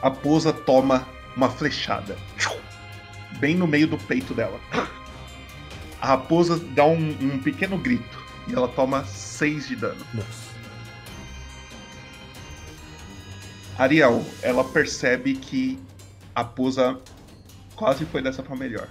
A 0.00 0.10
Posa 0.12 0.52
toma 0.52 1.08
uma 1.36 1.50
flechada. 1.50 2.16
Bem 3.40 3.56
no 3.56 3.66
meio 3.66 3.88
do 3.88 3.98
peito 3.98 4.32
dela. 4.32 4.60
A 6.00 6.06
raposa 6.08 6.58
dá 6.58 6.84
um, 6.84 7.10
um 7.20 7.38
pequeno 7.38 7.76
grito 7.76 8.24
e 8.46 8.54
ela 8.54 8.68
toma 8.68 9.04
6 9.04 9.68
de 9.68 9.76
dano. 9.76 10.04
Ariel, 13.76 14.24
ela 14.42 14.64
percebe 14.64 15.34
que 15.34 15.78
a 16.34 16.42
Posa 16.42 16.98
quase 17.76 18.04
foi 18.06 18.22
dessa 18.22 18.42
pra 18.42 18.56
melhor. 18.56 18.88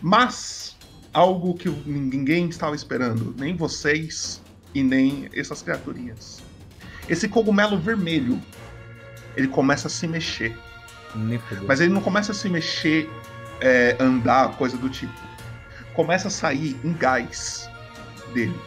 Mas 0.00 0.76
algo 1.12 1.54
que 1.54 1.68
ninguém 1.86 2.48
estava 2.48 2.74
esperando, 2.74 3.34
nem 3.38 3.56
vocês 3.56 4.40
e 4.74 4.82
nem 4.82 5.28
essas 5.32 5.62
criaturinhas. 5.62 6.42
Esse 7.08 7.28
cogumelo 7.28 7.78
vermelho, 7.78 8.40
ele 9.36 9.48
começa 9.48 9.88
a 9.88 9.90
se 9.90 10.06
mexer. 10.06 10.56
Mas 11.66 11.80
ele 11.80 11.92
não 11.92 12.00
começa 12.00 12.32
a 12.32 12.34
se 12.34 12.48
mexer, 12.48 13.10
é, 13.60 13.96
andar, 14.00 14.56
coisa 14.56 14.76
do 14.76 14.88
tipo. 14.88 15.29
Começa 15.94 16.28
a 16.28 16.30
sair 16.30 16.78
um 16.84 16.92
gás 16.94 17.68
dele. 18.32 18.58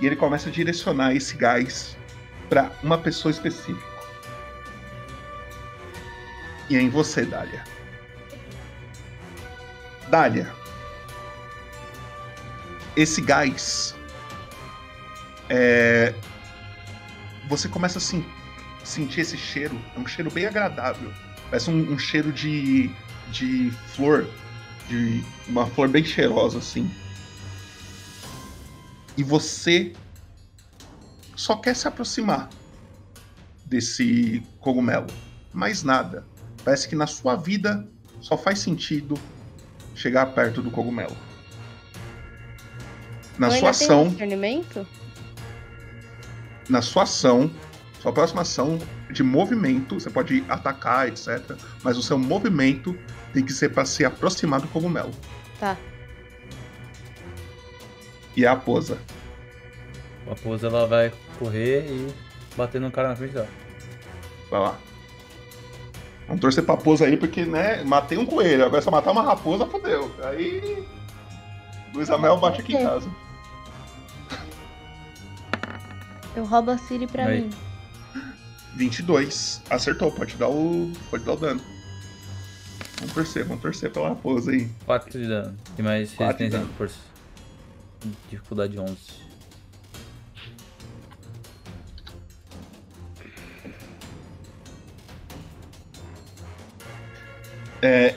E 0.00 0.06
ele 0.06 0.16
começa 0.16 0.48
a 0.48 0.52
direcionar 0.52 1.14
esse 1.14 1.36
gás 1.36 1.96
para 2.48 2.70
uma 2.82 2.98
pessoa 2.98 3.30
específica. 3.30 3.96
E 6.68 6.76
é 6.76 6.80
em 6.80 6.90
você, 6.90 7.24
Dália. 7.24 7.64
Dália. 10.08 10.52
Esse 12.96 13.20
gás. 13.20 13.94
É, 15.48 16.12
você 17.48 17.68
começa 17.68 17.98
a 17.98 18.00
sen- 18.00 18.26
sentir 18.84 19.20
esse 19.20 19.36
cheiro. 19.36 19.80
É 19.94 19.98
um 19.98 20.06
cheiro 20.06 20.30
bem 20.30 20.46
agradável. 20.46 21.12
Parece 21.48 21.70
um, 21.70 21.92
um 21.92 21.98
cheiro 21.98 22.32
de, 22.32 22.90
de 23.30 23.70
flor. 23.88 24.26
De 24.88 25.24
uma 25.48 25.66
flor 25.66 25.88
bem 25.88 26.04
cheirosa, 26.04 26.58
assim. 26.58 26.90
E 29.16 29.22
você 29.22 29.92
só 31.34 31.56
quer 31.56 31.74
se 31.74 31.88
aproximar 31.88 32.48
desse 33.64 34.42
cogumelo. 34.60 35.06
Mais 35.52 35.82
nada. 35.82 36.24
Parece 36.64 36.88
que 36.88 36.94
na 36.94 37.06
sua 37.06 37.36
vida 37.36 37.86
só 38.20 38.36
faz 38.36 38.58
sentido 38.58 39.14
chegar 39.94 40.26
perto 40.26 40.62
do 40.62 40.70
cogumelo. 40.70 41.16
Na 43.38 43.48
Eu 43.48 43.58
sua 43.58 43.70
ação, 43.70 44.16
na 46.68 46.82
sua 46.82 47.02
ação, 47.02 47.50
sua 48.00 48.12
próxima 48.12 48.42
ação 48.42 48.78
de 49.10 49.22
movimento, 49.22 50.00
você 50.00 50.10
pode 50.10 50.44
atacar, 50.48 51.08
etc. 51.08 51.56
Mas 51.82 51.96
o 51.96 52.02
seu 52.02 52.18
movimento 52.18 52.96
tem 53.32 53.44
que 53.44 53.52
ser 53.52 53.70
para 53.70 53.84
se 53.84 54.04
aproximar 54.04 54.60
do 54.60 54.68
cogumelo. 54.68 55.12
Tá. 55.58 55.76
E 58.36 58.44
é 58.44 58.48
a 58.48 58.56
posa. 58.56 58.98
A 60.26 60.30
Raposa 60.30 60.66
ela 60.66 60.86
vai 60.86 61.12
correr 61.38 61.86
e 61.88 62.12
bater 62.56 62.80
no 62.80 62.90
cara 62.90 63.08
na 63.08 63.16
frente 63.16 63.32
dela. 63.32 63.48
Vai 64.50 64.60
lá. 64.60 64.78
Vamos 66.26 66.40
torcer 66.40 66.64
pra 66.64 66.76
posa 66.76 67.06
aí, 67.06 67.16
porque, 67.16 67.44
né, 67.44 67.84
matei 67.84 68.18
um 68.18 68.26
coelho. 68.26 68.64
Agora 68.64 68.82
se 68.82 68.88
eu 68.88 68.92
matar 68.92 69.12
uma 69.12 69.22
raposa, 69.22 69.64
fodeu. 69.66 70.12
Aí. 70.24 70.84
Luiz 71.94 72.10
Amel 72.10 72.36
bate 72.36 72.60
aqui 72.60 72.74
em 72.74 72.82
casa. 72.82 73.08
Eu 76.34 76.44
roubo 76.44 76.72
a 76.72 76.78
Siri 76.78 77.06
pra 77.06 77.26
Aí. 77.26 77.42
mim. 77.42 77.50
22. 78.76 79.62
Acertou, 79.70 80.12
pode 80.12 80.36
dar 80.36 80.48
o. 80.48 80.92
Pode 81.10 81.24
dar 81.24 81.32
o 81.32 81.36
dano. 81.36 81.60
Vamos 82.98 83.14
torcer, 83.14 83.44
vamos 83.44 83.62
torcer 83.62 83.90
pela 83.90 84.10
raposa 84.10 84.50
aí. 84.50 84.68
4 84.84 85.20
de 85.20 85.26
dano. 85.26 85.56
E 85.78 85.82
mais 85.82 86.12
resistência 86.12 86.58
de 86.60 86.72
força. 86.74 86.96
Dificuldade 88.30 88.78
11. 88.78 88.96
É. 97.82 98.14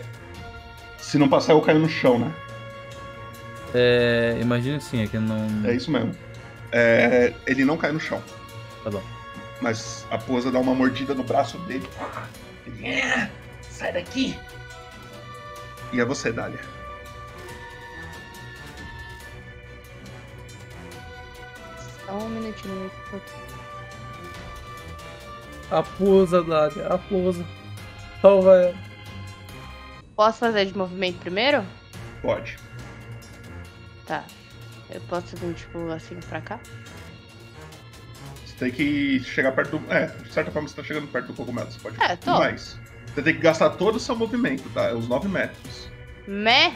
Se 0.98 1.18
não 1.18 1.28
passar, 1.28 1.54
eu 1.54 1.62
caio 1.62 1.80
no 1.80 1.90
chão, 1.90 2.20
né? 2.20 2.34
É. 3.74 4.38
Imagina 4.42 4.78
que 4.78 4.84
sim, 4.84 5.02
é 5.02 5.08
que 5.08 5.18
não. 5.18 5.68
É 5.68 5.74
isso 5.74 5.92
mesmo. 5.92 6.16
É, 6.72 7.34
ele 7.48 7.66
não 7.66 7.78
cai 7.78 7.92
no 7.92 8.00
chão. 8.00 8.22
Tá 8.84 8.90
bom. 8.90 9.19
Mas 9.62 10.06
a 10.10 10.18
posa 10.18 10.52
dá 10.52 10.60
uma 10.60 10.74
mordida 10.74 11.14
no 11.14 11.24
braço 11.24 11.58
dele. 11.60 11.88
Ele, 12.66 12.88
É, 12.88 13.30
sai 13.62 13.92
daqui. 13.94 14.38
E 15.92 16.00
é 16.00 16.06
você, 16.06 16.32
Dália. 16.32 16.60
Só 22.06 22.14
um 22.14 22.30
minutinho. 22.30 22.92
Raposa, 25.70 26.44
Dália, 26.44 26.88
raposa. 26.88 27.46
Salva 28.22 28.56
ela. 28.56 28.78
Posso 30.16 30.40
fazer 30.40 30.66
de 30.66 30.78
movimento 30.78 31.20
primeiro? 31.20 31.64
Pode. 32.22 32.58
Tá. 34.06 34.24
Eu 34.90 35.00
posso 35.02 35.36
vir, 35.38 35.54
tipo, 35.54 35.90
assim 35.92 36.20
pra 36.28 36.42
cá? 36.42 36.60
Você 38.60 38.66
tem 38.66 38.72
que 38.74 39.20
chegar 39.22 39.54
perto 39.54 39.78
do. 39.78 39.94
É, 39.94 40.08
de 40.08 40.34
certa 40.34 40.52
forma 40.52 40.68
você 40.68 40.76
tá 40.76 40.84
chegando 40.84 41.08
perto 41.08 41.28
do 41.28 41.34
cogumelo. 41.34 41.72
Você 41.72 41.80
pode 41.80 41.96
É, 42.04 42.18
tô. 42.18 42.38
mais. 42.40 42.78
Você 43.16 43.22
tem 43.22 43.34
que 43.34 43.40
gastar 43.40 43.70
todo 43.70 43.96
o 43.96 44.00
seu 44.02 44.18
movimento, 44.18 44.70
tá? 44.74 44.88
É 44.90 44.94
os 44.94 45.08
9 45.08 45.30
metros. 45.30 45.90
Mé? 46.28 46.76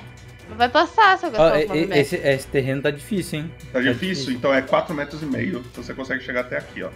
Não 0.50 0.56
vai 0.56 0.70
passar 0.70 1.18
se 1.18 1.26
eu 1.26 1.32
gastar 1.32 1.60
e- 1.60 1.66
o 1.66 1.68
movimento. 1.68 1.94
esse, 1.98 2.16
esse 2.16 2.48
terreno 2.48 2.82
tá 2.82 2.90
difícil, 2.90 3.40
hein? 3.40 3.54
Tá 3.74 3.82
difícil? 3.82 4.32
Então 4.34 4.54
é 4.54 4.62
4 4.62 4.96
metros 4.96 5.22
e 5.22 5.26
meio. 5.26 5.60
Então 5.60 5.84
você 5.84 5.94
consegue 5.94 6.24
chegar 6.24 6.42
até 6.42 6.58
aqui, 6.58 6.84
ó. 6.84 6.90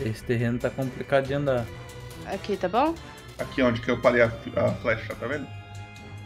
Esse 0.00 0.22
terreno 0.22 0.58
tá 0.58 0.70
complicado 0.70 1.26
de 1.26 1.34
andar. 1.34 1.66
Aqui, 2.26 2.56
tá 2.56 2.68
bom? 2.68 2.94
Aqui 3.40 3.60
onde 3.62 3.80
que 3.80 3.90
eu 3.90 4.00
parei 4.00 4.22
a, 4.22 4.26
a 4.26 4.70
flecha, 4.74 5.14
tá 5.16 5.26
vendo? 5.26 5.48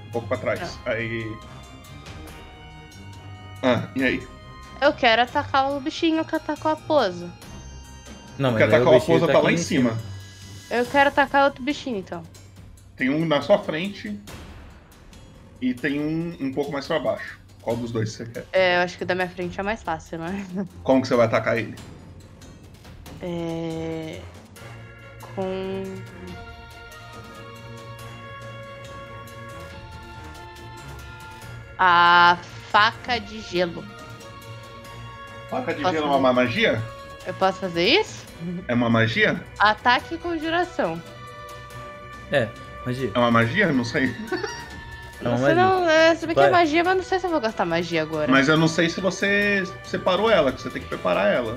Um 0.06 0.10
pouco 0.10 0.28
pra 0.28 0.36
trás. 0.36 0.78
Aí. 0.84 1.34
Ah, 3.62 3.88
e 3.96 4.04
aí? 4.04 4.35
Eu 4.80 4.92
quero 4.92 5.22
atacar 5.22 5.72
o 5.72 5.80
bichinho 5.80 6.24
que 6.24 6.36
atacou 6.36 6.70
a 6.70 6.76
pousa. 6.76 7.30
Não, 8.38 8.50
Porque 8.50 8.64
atacar 8.64 8.94
a 8.94 9.00
pousa 9.00 9.26
tá 9.26 9.38
lá 9.40 9.52
em 9.52 9.56
cima. 9.56 9.96
Eu 10.70 10.84
quero 10.84 11.08
atacar 11.08 11.44
outro 11.44 11.62
bichinho, 11.62 11.98
então. 11.98 12.22
Tem 12.94 13.08
um 13.08 13.24
na 13.24 13.40
sua 13.40 13.58
frente 13.58 14.18
e 15.60 15.72
tem 15.72 16.00
um 16.00 16.36
um 16.40 16.52
pouco 16.52 16.72
mais 16.72 16.86
pra 16.86 16.98
baixo. 16.98 17.40
Qual 17.62 17.76
dos 17.76 17.90
dois 17.90 18.12
você 18.12 18.26
quer? 18.26 18.46
É, 18.52 18.76
eu 18.76 18.80
acho 18.82 18.96
que 18.96 19.04
o 19.04 19.06
da 19.06 19.14
minha 19.14 19.28
frente 19.28 19.58
é 19.58 19.62
mais 19.62 19.82
fácil, 19.82 20.18
né? 20.18 20.46
Como 20.84 21.02
que 21.02 21.08
você 21.08 21.16
vai 21.16 21.26
atacar 21.26 21.58
ele? 21.58 21.74
É... 23.22 24.20
Com... 25.34 25.82
A 31.78 32.38
faca 32.70 33.18
de 33.18 33.40
gelo. 33.40 33.95
Faca 35.50 35.74
de 35.74 35.82
gelo 35.82 36.12
é 36.12 36.16
uma 36.16 36.32
magia? 36.32 36.82
Eu 37.26 37.34
posso 37.34 37.60
fazer 37.60 37.84
isso? 37.84 38.24
É 38.68 38.74
uma 38.74 38.90
magia? 38.90 39.40
Ataque 39.58 40.14
e 40.14 40.18
conjuração. 40.18 41.00
É, 42.30 42.48
magia. 42.84 43.10
É 43.14 43.18
uma 43.18 43.30
magia? 43.30 43.72
Não 43.72 43.84
sei. 43.84 44.14
É 45.22 45.28
uma 45.28 45.38
Você 45.38 45.54
não, 45.54 45.88
é, 45.88 46.14
se 46.14 46.26
bem 46.26 46.36
que 46.36 46.42
é 46.42 46.50
magia, 46.50 46.84
mas 46.84 46.96
não 46.96 47.02
sei 47.02 47.18
se 47.18 47.26
eu 47.26 47.30
vou 47.30 47.40
gastar 47.40 47.64
magia 47.64 48.02
agora. 48.02 48.30
Mas 48.30 48.48
eu 48.48 48.56
não 48.56 48.68
sei 48.68 48.90
se 48.90 49.00
você 49.00 49.64
separou 49.82 50.30
ela, 50.30 50.52
que 50.52 50.60
você 50.60 50.68
tem 50.68 50.82
que 50.82 50.88
preparar 50.88 51.32
ela. 51.32 51.56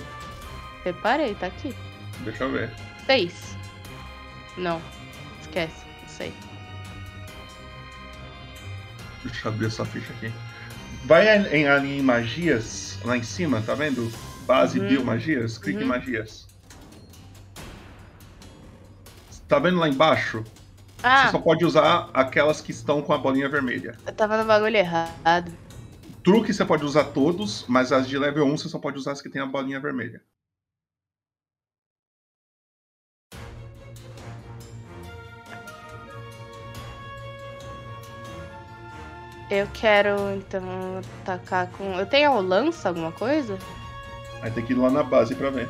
Preparei, 0.82 1.36
tá 1.36 1.48
aqui. 1.48 1.76
Deixa 2.22 2.46
eu 2.46 2.52
ver. 2.52 2.72
Seis. 3.06 3.58
Não. 4.58 4.82
Esquece. 5.42 5.86
Não 6.02 6.10
sei. 6.10 6.34
Deixa 9.26 9.48
eu 9.48 9.52
abrir 9.52 9.68
essa 9.68 9.84
ficha 9.84 10.14
aqui. 10.14 10.32
Vai 11.04 11.28
em, 11.54 11.68
ali 11.68 12.00
em 12.00 12.02
magias, 12.02 12.89
lá 13.04 13.18
em 13.18 13.24
cima, 13.24 13.62
tá 13.62 13.76
vendo? 13.76 14.08
Base 14.46 14.80
Uhum. 14.80 14.88
biomagias, 14.88 15.58
clique 15.58 15.80
em 15.80 15.84
Uhum. 15.84 15.90
magias. 15.90 16.48
Tá 19.48 19.58
vendo 19.60 19.80
lá 19.80 19.88
embaixo? 19.90 20.44
Ah, 21.02 21.26
Você 21.26 21.32
só 21.32 21.40
pode 21.40 21.66
usar 21.66 22.10
aquelas 22.14 22.62
que 22.62 22.72
estão 22.72 23.02
com 23.02 23.14
a 23.14 23.18
bolinha 23.18 23.50
vermelha. 23.50 23.98
eu 24.06 24.14
tava 24.14 24.38
no 24.38 24.46
bagulho 24.46 24.76
errado. 24.76 25.52
Truque 26.24 26.54
você 26.54 26.66
pode 26.66 26.84
usar 26.84 27.06
todos, 27.06 27.66
mas 27.68 27.92
as 27.92 28.08
de 28.08 28.18
level 28.18 28.46
1 28.46 28.58
você 28.58 28.70
só 28.70 28.78
pode 28.78 28.98
usar 28.98 29.14
as 29.14 29.22
que 29.22 29.30
tem 29.30 29.42
a 29.42 29.46
bolinha 29.46 29.80
vermelha. 29.80 30.22
Eu 39.50 39.68
quero, 39.74 40.16
então, 40.36 40.62
atacar 41.22 41.68
com... 41.72 41.94
Eu 42.00 42.06
tenho 42.06 42.40
lança, 42.40 42.90
alguma 42.90 43.12
coisa? 43.12 43.58
Aí 44.42 44.52
tem 44.52 44.64
que 44.64 44.74
ir 44.74 44.76
lá 44.76 44.90
na 44.92 45.02
base 45.04 45.34
pra 45.36 45.50
ver. 45.50 45.68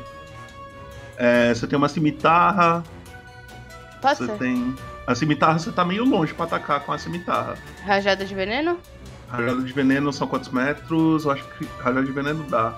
É, 1.16 1.52
você 1.54 1.66
tem 1.66 1.76
uma 1.78 1.88
cimitarra. 1.88 2.84
Pode 4.02 4.18
você 4.18 4.26
ser. 4.26 4.38
tem. 4.38 4.74
A 5.06 5.14
cimitarra 5.14 5.58
você 5.58 5.72
tá 5.72 5.84
meio 5.84 6.04
longe 6.04 6.32
pra 6.34 6.44
atacar 6.44 6.80
com 6.80 6.92
a 6.92 6.98
cimitarra. 6.98 7.56
Rajada 7.84 8.24
de 8.24 8.34
veneno? 8.34 8.78
Rajada 9.30 9.62
de 9.62 9.72
veneno 9.72 10.12
são 10.12 10.26
quantos 10.26 10.50
metros? 10.50 11.24
Eu 11.24 11.30
acho 11.32 11.44
que 11.56 11.64
rajada 11.78 12.04
de 12.04 12.12
veneno 12.12 12.44
dá. 12.44 12.74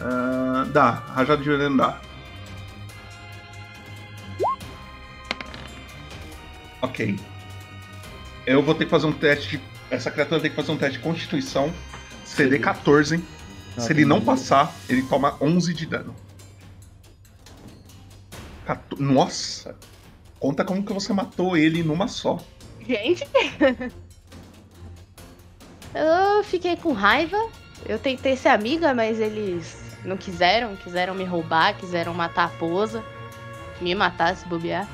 Ah, 0.00 0.66
dá, 0.72 0.90
rajada 1.14 1.42
de 1.42 1.48
veneno 1.50 1.76
dá. 1.76 1.98
Ok. 6.80 7.18
Eu 8.46 8.62
vou 8.62 8.74
ter 8.74 8.84
que 8.86 8.90
fazer 8.90 9.06
um 9.06 9.12
teste. 9.12 9.56
de- 9.58 9.71
Essa 9.92 10.10
criatura 10.10 10.40
tem 10.40 10.48
que 10.50 10.56
fazer 10.56 10.72
um 10.72 10.78
teste 10.78 10.96
de 10.96 11.04
constituição. 11.04 11.70
CD 12.24 12.58
14. 12.58 13.22
Se 13.76 13.92
ele 13.92 14.06
não 14.06 14.20
passar, 14.22 14.74
ele 14.88 15.02
toma 15.02 15.36
11 15.38 15.74
de 15.74 15.84
dano. 15.86 16.14
Cato- 18.66 18.96
Nossa! 19.02 19.76
Conta 20.40 20.64
como 20.64 20.82
que 20.82 20.92
você 20.94 21.12
matou 21.12 21.56
ele 21.58 21.82
numa 21.82 22.08
só. 22.08 22.38
Gente. 22.86 23.26
eu 25.94 26.42
fiquei 26.44 26.74
com 26.76 26.92
raiva. 26.92 27.36
Eu 27.86 27.98
tentei 27.98 28.34
ser 28.36 28.48
amiga, 28.48 28.94
mas 28.94 29.20
eles 29.20 29.76
não 30.04 30.16
quiseram. 30.16 30.74
Quiseram 30.76 31.14
me 31.14 31.24
roubar, 31.24 31.76
quiseram 31.76 32.14
matar 32.14 32.44
a 32.44 32.48
pousa. 32.48 33.04
Me 33.80 33.94
matar 33.94 34.34
se 34.36 34.46
bobear. 34.48 34.88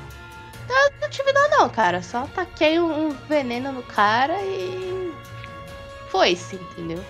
Eu 0.69 0.93
não 1.01 1.09
tive 1.09 1.33
dó 1.33 1.47
não, 1.49 1.69
cara. 1.69 2.01
Só 2.01 2.27
taquei 2.27 2.79
um 2.79 3.09
veneno 3.27 3.71
no 3.71 3.83
cara 3.83 4.39
e. 4.41 5.11
Foi-se, 6.09 6.55
entendeu? 6.55 7.03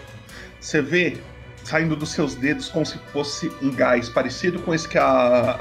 Você 0.60 0.82
vê 0.82 1.22
saindo 1.64 1.96
dos 1.96 2.10
seus 2.10 2.36
dedos 2.36 2.70
como 2.70 2.86
se 2.86 2.98
fosse 3.14 3.52
um 3.62 3.72
gás 3.72 4.10
parecido 4.10 4.60
com 4.60 4.74
esse 4.74 4.88
que 4.88 4.98
a 4.98 5.60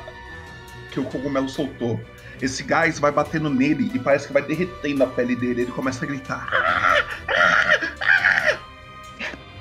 que 0.91 0.99
o 1.01 1.05
cogumelo 1.05 1.49
soltou. 1.49 2.01
Esse 2.41 2.63
gás 2.63 2.99
vai 2.99 3.11
batendo 3.11 3.51
nele 3.51 3.91
e 3.95 3.99
parece 3.99 4.29
que 4.29 4.33
vai 4.33 4.43
derretendo 4.43 5.03
a 5.05 5.07
pele 5.07 5.35
dele. 5.35 5.63
Ele 5.63 5.73
começa 5.73 6.05
a 6.05 6.09
gritar. 6.09 6.49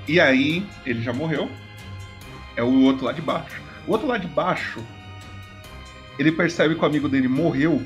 E 0.07 0.21
aí, 0.21 0.65
ele 0.85 1.01
já 1.01 1.11
morreu. 1.11 1.51
É 2.55 2.63
o 2.63 2.83
outro 2.83 3.05
lá 3.05 3.11
de 3.11 3.21
baixo. 3.21 3.61
O 3.85 3.91
outro 3.91 4.07
lá 4.07 4.17
de 4.17 4.27
baixo, 4.27 4.83
ele 6.17 6.31
percebe 6.31 6.75
que 6.75 6.81
o 6.81 6.85
amigo 6.85 7.09
dele 7.09 7.27
morreu. 7.27 7.85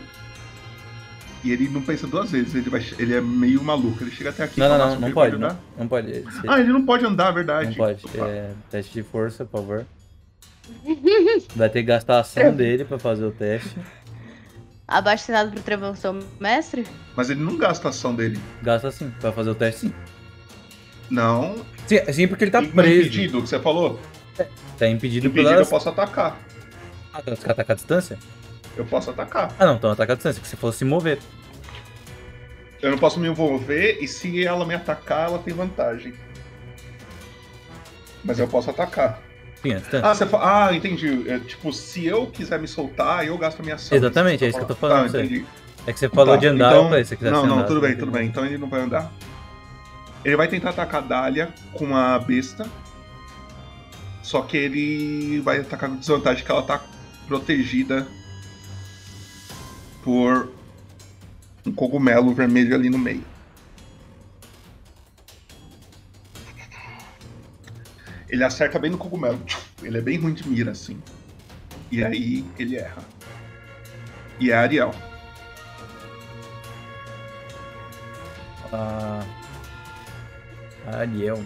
E 1.43 1.51
ele 1.51 1.67
não 1.69 1.81
pensa 1.81 2.05
duas 2.05 2.31
vezes. 2.31 2.53
Ele, 2.53 2.69
vai, 2.69 2.85
ele 2.99 3.15
é 3.15 3.21
meio 3.21 3.63
maluco. 3.63 4.03
Ele 4.03 4.11
chega 4.11 4.29
até 4.29 4.43
aqui. 4.43 4.59
Não, 4.59 4.69
não, 4.69 4.77
não, 4.77 4.85
"Nossa, 4.89 4.99
não 4.99 5.11
pode, 5.11 5.35
andar?" 5.35 5.53
não, 5.53 5.59
não 5.79 5.87
pode. 5.87 6.23
Ah, 6.47 6.59
ele 6.59 6.71
não 6.71 6.85
pode 6.85 7.05
andar, 7.05 7.31
verdade. 7.31 7.69
Não 7.69 7.75
pode. 7.75 8.03
É, 8.15 8.51
teste 8.69 8.93
de 8.93 9.03
força, 9.03 9.43
por 9.43 9.59
favor. 9.59 9.85
Vai 11.55 11.69
ter 11.69 11.79
que 11.79 11.87
gastar 11.87 12.17
a 12.17 12.19
ação 12.21 12.53
dele 12.53 12.85
pra 12.85 12.99
fazer 12.99 13.25
o 13.25 13.31
teste. 13.31 13.75
Abaixo 14.87 15.23
assinado 15.23 15.51
pro 15.51 15.61
Trevão 15.61 15.95
seu 15.95 16.19
mestre? 16.39 16.85
Mas 17.15 17.29
ele 17.29 17.41
não 17.41 17.57
gasta 17.57 17.87
a 17.87 17.89
ação 17.89 18.13
dele. 18.13 18.39
Gasta 18.61 18.91
sim, 18.91 19.11
pra 19.19 19.31
fazer 19.31 19.49
o 19.49 19.55
teste 19.55 19.81
sim. 19.87 19.93
Não. 21.09 21.65
Sim, 21.87 22.13
sim 22.13 22.27
porque 22.27 22.43
ele 22.43 22.51
tá 22.51 22.61
preso. 22.61 23.07
Impedido, 23.07 23.41
que 23.41 23.49
você 23.49 23.59
falou? 23.59 23.99
Tá 24.77 24.87
impedido, 24.87 25.27
Impedido 25.27 25.49
pelas... 25.49 25.59
eu 25.59 25.65
posso 25.65 25.89
atacar. 25.89 26.37
Ah, 27.13 27.19
então 27.21 27.35
você 27.35 27.43
quer 27.43 27.51
atacar 27.51 27.73
a 27.73 27.75
distância? 27.75 28.17
Eu 28.75 28.85
posso 28.85 29.09
atacar. 29.09 29.53
Ah 29.59 29.65
não, 29.65 29.75
então 29.75 29.91
ataca 29.91 30.13
a 30.13 30.15
distância, 30.15 30.41
que 30.41 30.47
se 30.47 30.55
fosse 30.55 30.79
se 30.79 30.85
mover. 30.85 31.19
Eu 32.81 32.91
não 32.91 32.97
posso 32.97 33.19
me 33.19 33.27
envolver 33.27 33.99
e 34.01 34.07
se 34.07 34.45
ela 34.45 34.65
me 34.65 34.73
atacar, 34.73 35.27
ela 35.27 35.39
tem 35.39 35.53
vantagem. 35.53 36.13
Mas 38.23 38.39
eu 38.39 38.47
posso 38.47 38.69
atacar. 38.69 39.21
Sim, 39.61 39.75
distância. 39.75 40.09
Ah, 40.09 40.15
você 40.15 40.25
fa... 40.25 40.67
ah 40.67 40.73
entendi. 40.75 41.29
É, 41.29 41.39
tipo, 41.39 41.71
se 41.71 42.05
eu 42.05 42.25
quiser 42.27 42.59
me 42.59 42.67
soltar, 42.67 43.25
eu 43.25 43.37
gasto 43.37 43.59
a 43.59 43.63
minha 43.63 43.75
ação. 43.75 43.95
Exatamente, 43.95 44.43
é 44.43 44.47
isso 44.49 44.57
que 44.57 44.63
eu 44.63 44.67
tô 44.67 44.75
falando. 44.75 45.15
Ah, 45.15 45.19
entendi. 45.19 45.45
É 45.85 45.93
que 45.93 45.99
você 45.99 46.09
falou 46.09 46.35
Tá, 46.35 46.39
de 46.39 46.47
andar, 46.47 46.71
então... 46.71 46.89
falei, 46.89 47.03
se 47.03 47.09
você 47.09 47.15
quiser 47.17 47.31
Não, 47.31 47.45
não, 47.45 47.55
andar, 47.57 47.67
tudo 47.67 47.81
bem, 47.81 47.95
tudo 47.95 48.11
bem. 48.11 48.27
Então 48.27 48.45
ele 48.45 48.57
não 48.57 48.69
vai 48.69 48.81
andar. 48.81 49.11
Ele 50.23 50.35
vai 50.35 50.47
tentar 50.47 50.69
atacar 50.69 51.03
a 51.03 51.05
Dália 51.05 51.49
com 51.73 51.95
a 51.95 52.17
besta. 52.19 52.67
Só 54.23 54.41
que 54.41 54.55
ele 54.55 55.41
vai 55.41 55.59
atacar 55.59 55.89
com 55.89 55.95
desvantagem 55.97 56.43
que 56.45 56.51
ela 56.51 56.61
tá 56.61 56.81
protegida 57.27 58.07
por 60.03 60.51
um 61.65 61.71
cogumelo 61.71 62.33
vermelho 62.33 62.75
ali 62.75 62.89
no 62.89 62.97
meio. 62.97 63.23
Ele 68.29 68.43
acerta 68.43 68.79
bem 68.79 68.89
no 68.89 68.97
cogumelo. 68.97 69.43
Ele 69.83 69.97
é 69.97 70.01
bem 70.01 70.17
ruim 70.17 70.33
de 70.33 70.47
mira, 70.47 70.71
assim. 70.71 71.01
E 71.91 72.03
aí 72.03 72.45
ele 72.57 72.77
erra. 72.77 73.03
E 74.39 74.51
é 74.51 74.55
Ariel. 74.55 74.95
A. 78.71 79.25
A 80.87 80.97
Ariel. 80.97 81.43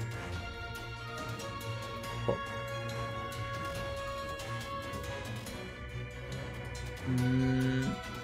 Hum... 7.08 8.15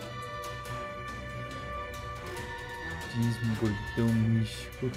Dízimo, 3.13 3.55
bordão 3.55 4.13
místico. 4.13 4.91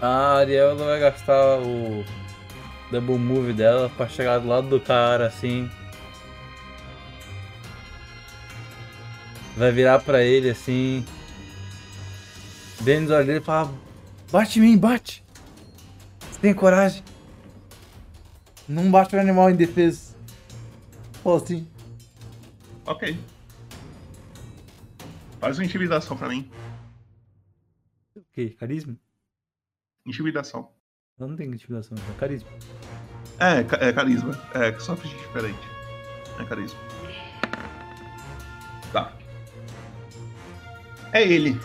A 0.00 0.36
Ariel 0.36 0.76
vai 0.76 1.00
gastar 1.00 1.60
o 1.60 2.04
double 2.90 3.16
move 3.16 3.54
dela 3.54 3.90
pra 3.96 4.06
chegar 4.06 4.38
do 4.38 4.48
lado 4.48 4.68
do 4.68 4.78
cara 4.78 5.28
assim. 5.28 5.70
Vai 9.56 9.72
virar 9.72 10.00
pra 10.00 10.22
ele 10.22 10.50
assim. 10.50 11.06
Bem 12.80 13.00
nos 13.00 13.10
olhos 13.10 13.26
dele 13.26 13.38
e 13.38 13.42
falar: 13.42 13.72
Bate 14.30 14.58
em 14.58 14.62
mim, 14.62 14.76
bate! 14.76 15.24
Você 16.20 16.38
tem 16.40 16.52
coragem? 16.52 17.02
Não 18.68 18.90
bate 18.90 19.16
o 19.16 19.20
animal 19.20 19.50
indefeso. 19.50 20.03
Assim. 21.24 21.66
Ok. 22.86 23.18
Faz 25.40 25.58
uma 25.58 25.64
intimidação 25.64 26.16
pra 26.16 26.28
mim. 26.28 26.50
O 28.14 28.22
quê? 28.32 28.50
Carisma? 28.50 28.96
Intimidação. 30.06 30.70
Eu 31.18 31.28
não 31.28 31.36
tenho 31.36 31.54
intimidação, 31.54 31.96
é 31.96 32.18
carisma. 32.18 32.50
É, 33.38 33.88
é 33.88 33.92
carisma. 33.92 34.32
É, 34.54 34.78
só 34.78 34.96
fiz 34.96 35.10
diferente. 35.10 35.58
É 36.38 36.44
carisma. 36.44 36.78
Tá. 38.92 39.16
É 41.12 41.22
ele. 41.22 41.58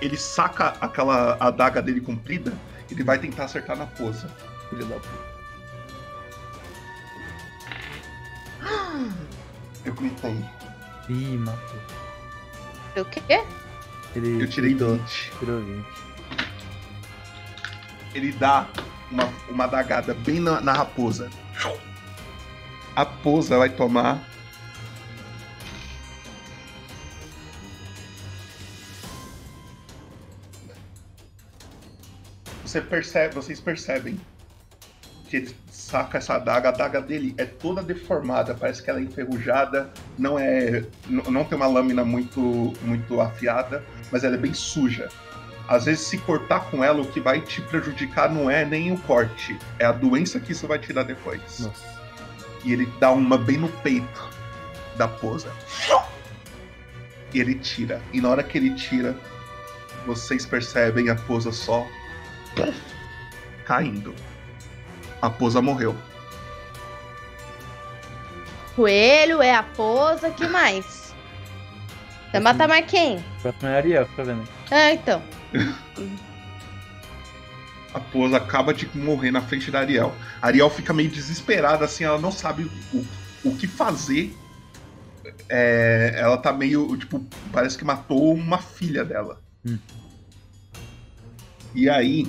Ele 0.00 0.16
saca 0.16 0.76
aquela 0.80 1.36
adaga 1.40 1.80
dele 1.80 2.00
comprida, 2.00 2.52
ele 2.90 3.02
vai 3.02 3.18
tentar 3.18 3.44
acertar 3.44 3.76
na 3.76 3.86
poça. 3.86 4.28
Filho 4.68 4.84
da 4.86 4.96
puta. 4.96 5.35
Eu 9.84 9.94
gritei. 9.94 10.44
Ih, 11.08 11.36
matou. 11.38 11.80
O 12.96 13.04
quê? 13.04 13.44
Ele 14.14 14.42
Eu 14.42 14.48
tirei 14.48 14.70
gritou, 14.70 14.96
20. 14.96 15.32
Tirou 15.38 15.60
20. 15.62 15.86
Ele 18.14 18.32
dá 18.32 18.68
uma, 19.10 19.24
uma 19.48 19.64
adagada 19.64 20.14
bem 20.14 20.40
na, 20.40 20.60
na 20.60 20.72
raposa. 20.72 21.30
A 22.94 23.00
raposa 23.00 23.58
vai 23.58 23.68
tomar. 23.68 24.26
Você 32.64 32.80
percebe, 32.80 33.34
vocês 33.34 33.60
percebem 33.60 34.20
que 35.28 35.36
ele 35.36 35.65
saca 35.86 36.18
essa 36.18 36.34
adaga, 36.34 36.68
a 36.68 36.72
adaga 36.72 37.00
dele 37.00 37.32
é 37.38 37.44
toda 37.44 37.80
deformada, 37.80 38.54
parece 38.54 38.82
que 38.82 38.90
ela 38.90 38.98
é 38.98 39.02
enferrujada, 39.02 39.88
não 40.18 40.36
é, 40.36 40.84
não 41.08 41.44
tem 41.44 41.56
uma 41.56 41.68
lâmina 41.68 42.04
muito 42.04 42.72
muito 42.82 43.20
afiada, 43.20 43.84
mas 44.10 44.24
ela 44.24 44.34
é 44.34 44.38
bem 44.38 44.52
suja. 44.52 45.08
Às 45.68 45.84
vezes, 45.84 46.06
se 46.06 46.18
cortar 46.18 46.70
com 46.70 46.82
ela, 46.82 47.00
o 47.00 47.06
que 47.06 47.20
vai 47.20 47.40
te 47.40 47.60
prejudicar 47.60 48.32
não 48.32 48.50
é 48.50 48.64
nem 48.64 48.92
o 48.92 48.98
corte, 48.98 49.56
é 49.78 49.84
a 49.84 49.92
doença 49.92 50.38
que 50.40 50.52
isso 50.52 50.66
vai 50.66 50.78
tirar 50.78 51.04
depois. 51.04 51.60
Nossa. 51.60 51.96
E 52.64 52.72
ele 52.72 52.86
dá 53.00 53.12
uma 53.12 53.38
bem 53.38 53.56
no 53.56 53.68
peito 53.68 54.28
da 54.96 55.06
posa. 55.06 55.52
E 57.32 57.40
ele 57.40 57.56
tira. 57.56 58.00
E 58.12 58.20
na 58.20 58.28
hora 58.28 58.42
que 58.42 58.58
ele 58.58 58.74
tira, 58.74 59.16
vocês 60.06 60.46
percebem 60.46 61.10
a 61.10 61.16
posa 61.16 61.50
só 61.50 61.86
caindo. 63.64 64.14
A 65.20 65.30
posa 65.30 65.62
morreu. 65.62 65.96
Coelho 68.74 69.40
é 69.40 69.54
a 69.54 69.62
posa, 69.62 70.30
que 70.30 70.46
mais? 70.46 71.14
Você 72.30 72.40
mata 72.40 72.68
mais 72.68 72.84
quem? 72.86 73.24
Próximo 73.40 73.68
é 73.68 73.76
Ariel, 73.76 74.06
fica 74.06 74.24
vendo. 74.24 74.48
É, 74.70 74.92
então. 74.92 75.22
A 77.94 78.00
Posa 78.00 78.36
acaba 78.36 78.74
de 78.74 78.86
morrer 78.94 79.30
na 79.30 79.40
frente 79.40 79.70
da 79.70 79.80
Ariel. 79.80 80.14
A 80.42 80.48
Ariel 80.48 80.68
fica 80.68 80.92
meio 80.92 81.08
desesperada, 81.08 81.86
assim, 81.86 82.04
ela 82.04 82.18
não 82.18 82.30
sabe 82.30 82.70
o, 82.92 83.06
o 83.42 83.56
que 83.56 83.66
fazer. 83.66 84.36
É, 85.48 86.12
ela 86.14 86.36
tá 86.36 86.52
meio, 86.52 86.94
tipo, 86.98 87.24
parece 87.50 87.78
que 87.78 87.86
matou 87.86 88.34
uma 88.34 88.58
filha 88.58 89.02
dela. 89.02 89.40
Hum. 89.64 89.78
E 91.74 91.88
aí. 91.88 92.26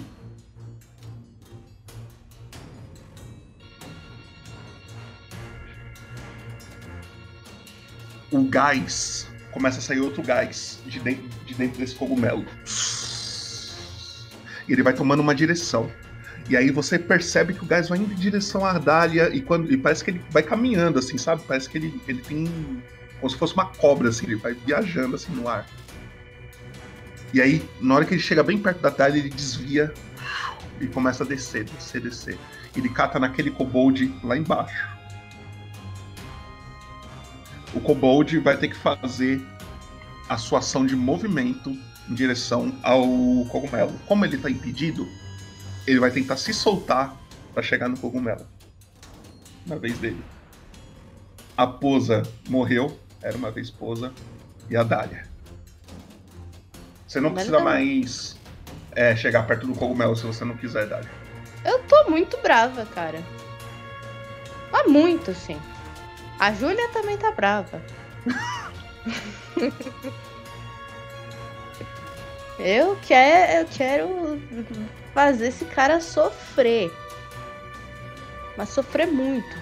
O 8.31 8.43
gás. 8.43 9.27
Começa 9.51 9.79
a 9.79 9.81
sair 9.81 9.99
outro 9.99 10.21
gás 10.21 10.79
de 10.85 10.99
dentro, 10.99 11.27
de 11.45 11.53
dentro 11.55 11.79
desse 11.79 11.95
cogumelo. 11.95 12.45
E 14.67 14.73
ele 14.73 14.83
vai 14.83 14.93
tomando 14.93 15.21
uma 15.21 15.33
direção. 15.33 15.89
E 16.49 16.55
aí 16.55 16.71
você 16.71 16.97
percebe 16.97 17.53
que 17.53 17.63
o 17.63 17.65
gás 17.65 17.89
vai 17.89 17.97
indo 17.99 18.13
em 18.13 18.17
direção 18.17 18.65
à 18.65 18.69
Ardália 18.69 19.29
e, 19.33 19.41
quando, 19.41 19.71
e 19.71 19.77
parece 19.77 20.03
que 20.03 20.11
ele 20.11 20.21
vai 20.29 20.43
caminhando, 20.43 20.99
assim, 20.99 21.17
sabe? 21.17 21.41
Parece 21.47 21.69
que 21.69 21.77
ele, 21.77 22.01
ele 22.07 22.21
tem. 22.21 22.47
como 23.19 23.29
se 23.29 23.37
fosse 23.37 23.53
uma 23.53 23.65
cobra, 23.65 24.09
assim, 24.09 24.25
ele 24.27 24.35
vai 24.35 24.53
viajando 24.53 25.15
assim 25.15 25.33
no 25.33 25.47
ar. 25.47 25.65
E 27.33 27.41
aí, 27.41 27.67
na 27.81 27.95
hora 27.95 28.05
que 28.05 28.13
ele 28.13 28.21
chega 28.21 28.43
bem 28.43 28.57
perto 28.57 28.79
da 28.79 28.89
Ardália, 28.89 29.19
ele 29.19 29.29
desvia 29.29 29.93
e 30.79 30.87
começa 30.87 31.23
a 31.23 31.27
descer, 31.27 31.65
descer, 31.65 32.01
descer. 32.01 32.37
Ele 32.75 32.89
cata 32.89 33.19
naquele 33.19 33.51
kobold 33.51 34.13
lá 34.23 34.37
embaixo. 34.37 34.96
O 37.87 37.95
kobold 37.95 38.37
vai 38.39 38.57
ter 38.57 38.67
que 38.67 38.75
fazer 38.75 39.41
a 40.27 40.37
sua 40.37 40.59
ação 40.59 40.85
de 40.85 40.93
movimento 40.93 41.69
em 42.09 42.13
direção 42.13 42.77
ao 42.83 43.05
cogumelo. 43.49 43.97
Como 44.05 44.25
ele 44.25 44.37
tá 44.37 44.49
impedido, 44.49 45.07
ele 45.87 45.97
vai 45.97 46.11
tentar 46.11 46.35
se 46.35 46.53
soltar 46.53 47.15
para 47.53 47.63
chegar 47.63 47.87
no 47.87 47.97
cogumelo. 47.97 48.45
Na 49.65 49.77
vez 49.77 49.97
dele. 49.99 50.21
A 51.55 51.65
Posa 51.65 52.23
morreu, 52.49 52.99
era 53.21 53.37
uma 53.37 53.51
vez 53.51 53.71
Posa, 53.71 54.11
e 54.69 54.75
a 54.75 54.83
Dália. 54.83 55.25
Você 57.07 57.21
não 57.21 57.33
precisa 57.33 57.61
mais 57.61 58.37
é, 58.91 59.15
chegar 59.15 59.47
perto 59.47 59.65
do 59.65 59.73
cogumelo 59.73 60.13
se 60.13 60.25
você 60.25 60.43
não 60.43 60.57
quiser, 60.57 60.87
Dália. 60.87 61.09
Eu 61.63 61.81
tô 61.83 62.09
muito 62.09 62.37
brava, 62.41 62.85
cara. 62.87 63.23
Mas 64.73 64.91
muito, 64.91 65.33
sim. 65.33 65.57
A 66.39 66.53
Júlia 66.53 66.89
também 66.89 67.17
tá 67.17 67.31
brava. 67.31 67.81
eu, 72.59 72.95
quero, 73.01 73.51
eu 73.53 73.65
quero 73.65 74.41
fazer 75.13 75.47
esse 75.47 75.65
cara 75.65 75.99
sofrer. 75.99 76.91
Mas 78.55 78.69
sofrer 78.69 79.07
muito. 79.07 79.55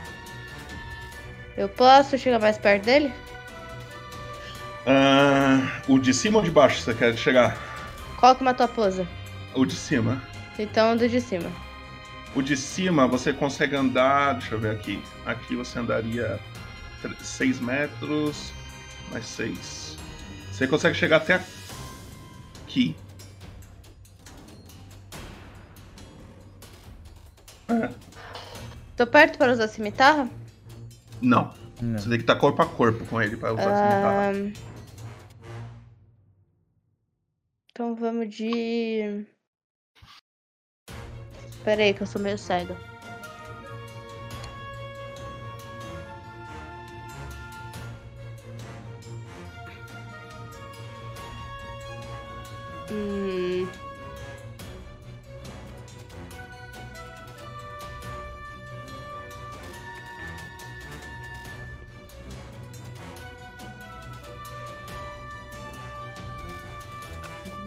Eu 1.55 1.69
posso 1.69 2.17
chegar 2.17 2.39
mais 2.39 2.57
perto 2.57 2.83
dele? 2.83 3.13
Ah, 4.85 5.81
o 5.87 5.97
de 5.97 6.13
cima 6.13 6.39
ou 6.39 6.43
de 6.43 6.51
baixo 6.51 6.81
você 6.81 6.93
quer 6.93 7.15
chegar? 7.17 7.57
Qual 8.19 8.35
que 8.35 8.43
matou 8.43 8.65
a 8.65 8.69
posa? 8.69 9.07
O 9.53 9.65
de 9.65 9.75
cima. 9.75 10.21
Então, 10.59 10.93
o 10.93 10.97
do 10.97 11.07
de 11.07 11.21
cima. 11.21 11.49
O 12.35 12.41
de 12.41 12.57
cima 12.57 13.07
você 13.07 13.31
consegue 13.31 13.75
andar. 13.75 14.33
Deixa 14.33 14.55
eu 14.55 14.59
ver 14.59 14.71
aqui. 14.71 15.01
Aqui 15.25 15.55
você 15.55 15.79
andaria 15.79 16.39
6 17.21 17.59
metros 17.59 18.51
mais 19.11 19.25
6. 19.25 19.97
Você 20.51 20.67
consegue 20.67 20.95
chegar 20.95 21.17
até 21.17 21.41
aqui. 22.63 22.95
É, 27.67 27.89
Tô 28.95 29.05
perto 29.07 29.37
para 29.37 29.51
usar 29.51 29.67
cimitarra? 29.67 30.29
não. 31.21 31.53
Você 31.75 32.07
tem 32.07 32.17
que 32.17 32.23
estar 32.23 32.37
corpo 32.37 32.61
a 32.61 32.65
corpo 32.65 33.05
com 33.05 33.21
ele 33.21 33.35
para 33.35 33.53
usar 33.53 33.63
essa 33.63 33.91
cimitarra. 33.91 34.31
Então 37.69 37.93
vamos 37.95 38.33
de. 38.33 39.25
Pera 41.65 41.83
aí, 41.83 41.93
que 41.93 42.01
eu 42.01 42.07
sou 42.07 42.21
meio 42.21 42.37
cega. 42.37 42.77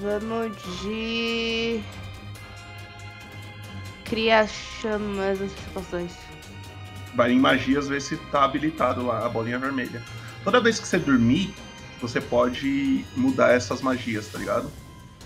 Vamos 0.01 0.57
de 0.81 1.83
cria 4.05 4.47
chamas 4.47 5.43
as 5.43 5.51
situações. 5.51 6.17
Vai 7.15 7.33
em 7.33 7.41
magias 7.41 7.89
ver 7.89 8.01
se 8.01 8.17
tá 8.31 8.45
habilitado 8.45 9.05
lá 9.05 9.27
a 9.27 9.29
bolinha 9.29 9.59
vermelha. 9.59 10.03
Toda 10.45 10.61
vez 10.61 10.79
que 10.79 10.87
você 10.87 10.99
dormir, 10.99 11.53
você 12.01 12.21
pode 12.21 13.05
mudar 13.17 13.51
essas 13.51 13.83
magias, 13.83 14.29
tá 14.29 14.39
ligado? 14.39 14.71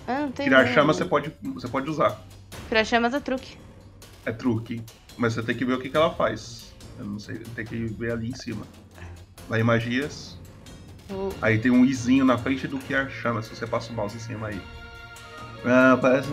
Ah, 0.06 0.20
não 0.20 0.32
tem. 0.32 0.46
Criar 0.46 0.66
chama 0.66 0.92
você 0.92 1.04
pode, 1.04 1.32
você 1.54 1.68
pode 1.68 1.88
usar. 1.88 2.20
Criar 2.68 2.84
chamas 2.84 3.14
é 3.14 3.20
truque. 3.20 3.56
É 4.24 4.32
truque. 4.32 4.82
Mas 5.16 5.34
você 5.34 5.42
tem 5.42 5.56
que 5.56 5.64
ver 5.64 5.74
o 5.74 5.80
que, 5.80 5.88
que 5.88 5.96
ela 5.96 6.10
faz. 6.14 6.72
Eu 6.98 7.04
não 7.04 7.18
sei, 7.18 7.38
tem 7.38 7.64
que 7.64 7.76
ver 7.86 8.12
ali 8.12 8.30
em 8.30 8.34
cima. 8.34 8.66
Vai 9.48 9.60
em 9.60 9.64
magias. 9.64 10.38
Aí 11.40 11.58
tem 11.58 11.70
um 11.70 11.84
izinho 11.84 12.24
na 12.24 12.38
frente 12.38 12.66
do 12.66 12.78
criar 12.78 13.08
chama, 13.10 13.42
se 13.42 13.54
você 13.54 13.66
passa 13.66 13.92
o 13.92 13.94
mouse 13.94 14.16
em 14.16 14.20
cima 14.20 14.48
aí. 14.48 14.60
Ah, 15.64 15.98
parece. 16.00 16.28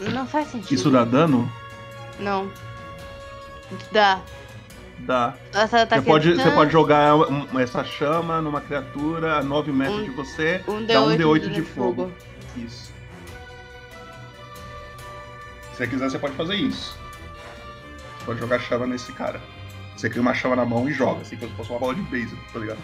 Não 0.00 0.26
faz 0.26 0.48
sentido. 0.48 0.72
Isso 0.72 0.90
dá 0.90 1.04
dano? 1.04 1.50
Não. 2.18 2.50
Dá. 3.92 4.20
Dá. 5.06 5.34
Essa 5.52 5.86
tá 5.86 5.96
Você 5.96 6.02
pode, 6.06 6.34
você 6.34 6.50
pode 6.50 6.70
jogar 6.72 7.14
um- 7.16 7.58
essa 7.58 7.82
chama 7.84 8.40
numa 8.42 8.60
criatura 8.60 9.38
a 9.38 9.42
9 9.42 9.72
metros 9.72 10.04
de 10.04 10.10
você, 10.10 10.62
um 10.68 10.84
dá 10.84 11.00
um 11.02 11.08
D8 11.08 11.18
D8 11.18 11.40
de 11.40 11.50
de 11.54 11.62
fogo. 11.62 12.12
Isso. 12.56 12.92
Se 15.72 15.76
você 15.76 15.86
quiser, 15.86 16.10
você 16.10 16.18
pode 16.18 16.34
fazer 16.34 16.54
isso. 16.56 16.96
Você 18.18 18.24
pode 18.26 18.40
jogar 18.40 18.58
chama 18.60 18.86
nesse 18.86 19.12
cara. 19.12 19.40
Você 19.96 20.08
cria 20.08 20.22
uma 20.22 20.34
chama 20.34 20.54
na 20.56 20.64
mão 20.64 20.88
e 20.88 20.92
joga, 20.92 21.22
assim 21.22 21.36
como 21.36 21.50
se 21.50 21.56
fosse 21.56 21.70
uma 21.70 21.78
bola 21.78 21.94
de 21.94 22.02
beisebol, 22.02 22.44
tá 22.52 22.58
ligado? 22.58 22.78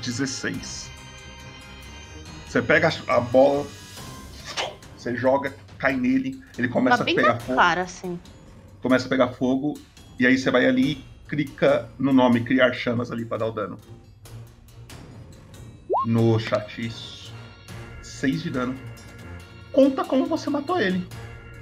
Dezesseis. 0.00 0.90
Você 2.46 2.62
pega 2.62 2.90
a 3.08 3.20
bola, 3.20 3.66
você 4.96 5.16
joga, 5.16 5.54
cai 5.78 5.96
nele, 5.96 6.42
ele 6.58 6.68
começa 6.68 6.98
Tá 6.98 7.02
a 7.02 7.06
pegar 7.06 7.38
fogo 7.40 7.56
cara, 7.56 7.82
assim. 7.82 8.18
começa 8.82 9.06
a 9.06 9.08
pegar 9.08 9.28
fogo, 9.28 9.74
e 10.18 10.26
aí 10.26 10.36
você 10.38 10.50
vai 10.50 10.66
ali 10.66 10.92
e 10.92 11.04
clica 11.28 11.88
no 11.98 12.12
nome 12.12 12.42
criar 12.44 12.72
chamas 12.72 13.10
ali 13.10 13.24
pra 13.24 13.38
dar 13.38 13.46
o 13.46 13.52
dano. 13.52 13.78
No 16.06 16.38
chat, 16.38 16.86
isso. 16.86 17.32
6 18.02 18.42
de 18.42 18.50
dano. 18.50 18.74
Conta 19.72 20.04
como 20.04 20.26
você 20.26 20.50
matou 20.50 20.78
ele. 20.80 21.06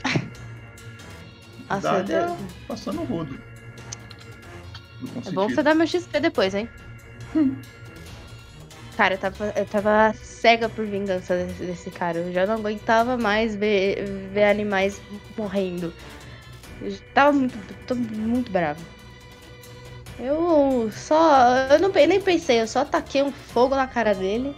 Dália 1.80 2.26
eu- 2.28 2.36
passando 2.66 3.00
o 3.00 3.04
rodo. 3.04 3.34
É 3.34 5.06
bom 5.06 5.22
sentido. 5.22 5.48
você 5.56 5.62
dar 5.62 5.74
meu 5.74 5.86
XP 5.86 6.20
depois, 6.20 6.54
hein? 6.54 6.68
Cara, 8.96 9.14
eu 9.14 9.18
tava, 9.18 9.52
eu 9.56 9.64
tava 9.66 10.14
cega 10.14 10.68
por 10.68 10.84
vingança 10.84 11.34
desse, 11.36 11.64
desse 11.64 11.90
cara. 11.90 12.18
Eu 12.18 12.32
já 12.32 12.46
não 12.46 12.54
aguentava 12.54 13.16
mais 13.16 13.54
ver, 13.56 14.04
ver 14.32 14.44
animais 14.44 15.00
morrendo. 15.36 15.92
Eu 16.80 16.96
tava 17.14 17.32
muito, 17.32 17.56
tô 17.86 17.94
muito 17.94 18.50
bravo. 18.50 18.80
Eu 20.18 20.90
só. 20.92 21.46
Eu 21.70 21.78
não, 21.78 21.88
nem 21.90 22.20
pensei, 22.20 22.60
eu 22.60 22.66
só 22.66 22.84
taquei 22.84 23.22
um 23.22 23.32
fogo 23.32 23.74
na 23.74 23.86
cara 23.86 24.14
dele. 24.14 24.54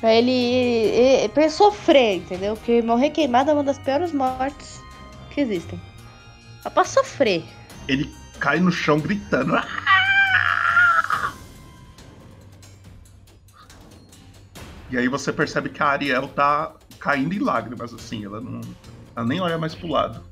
Pra 0.00 0.12
ele, 0.12 0.30
ele- 0.30 1.28
pra 1.30 1.44
ele 1.44 1.50
sofrer, 1.52 2.16
entendeu? 2.16 2.54
Porque 2.56 2.82
morrer 2.82 3.10
queimado 3.10 3.50
é 3.50 3.54
uma 3.54 3.64
das 3.64 3.78
piores 3.78 4.12
mortes 4.12 4.80
que 5.30 5.40
existem. 5.40 5.80
Só 6.62 6.68
pra 6.68 6.84
sofrer. 6.84 7.44
Ele 7.88 8.12
cai 8.38 8.60
no 8.60 8.70
chão 8.70 9.00
gritando. 9.00 9.54
E 14.90 14.98
aí 14.98 15.08
você 15.08 15.32
percebe 15.32 15.68
que 15.70 15.82
a 15.82 15.86
Ariel 15.86 16.28
tá 16.28 16.72
caindo 16.98 17.34
em 17.34 17.38
lágrimas, 17.38 17.92
assim, 17.92 18.24
ela 18.24 18.40
não. 18.40 18.60
Ela 19.16 19.26
nem 19.26 19.40
olha 19.40 19.58
mais 19.58 19.74
pro 19.74 19.88
lado. 19.88 20.22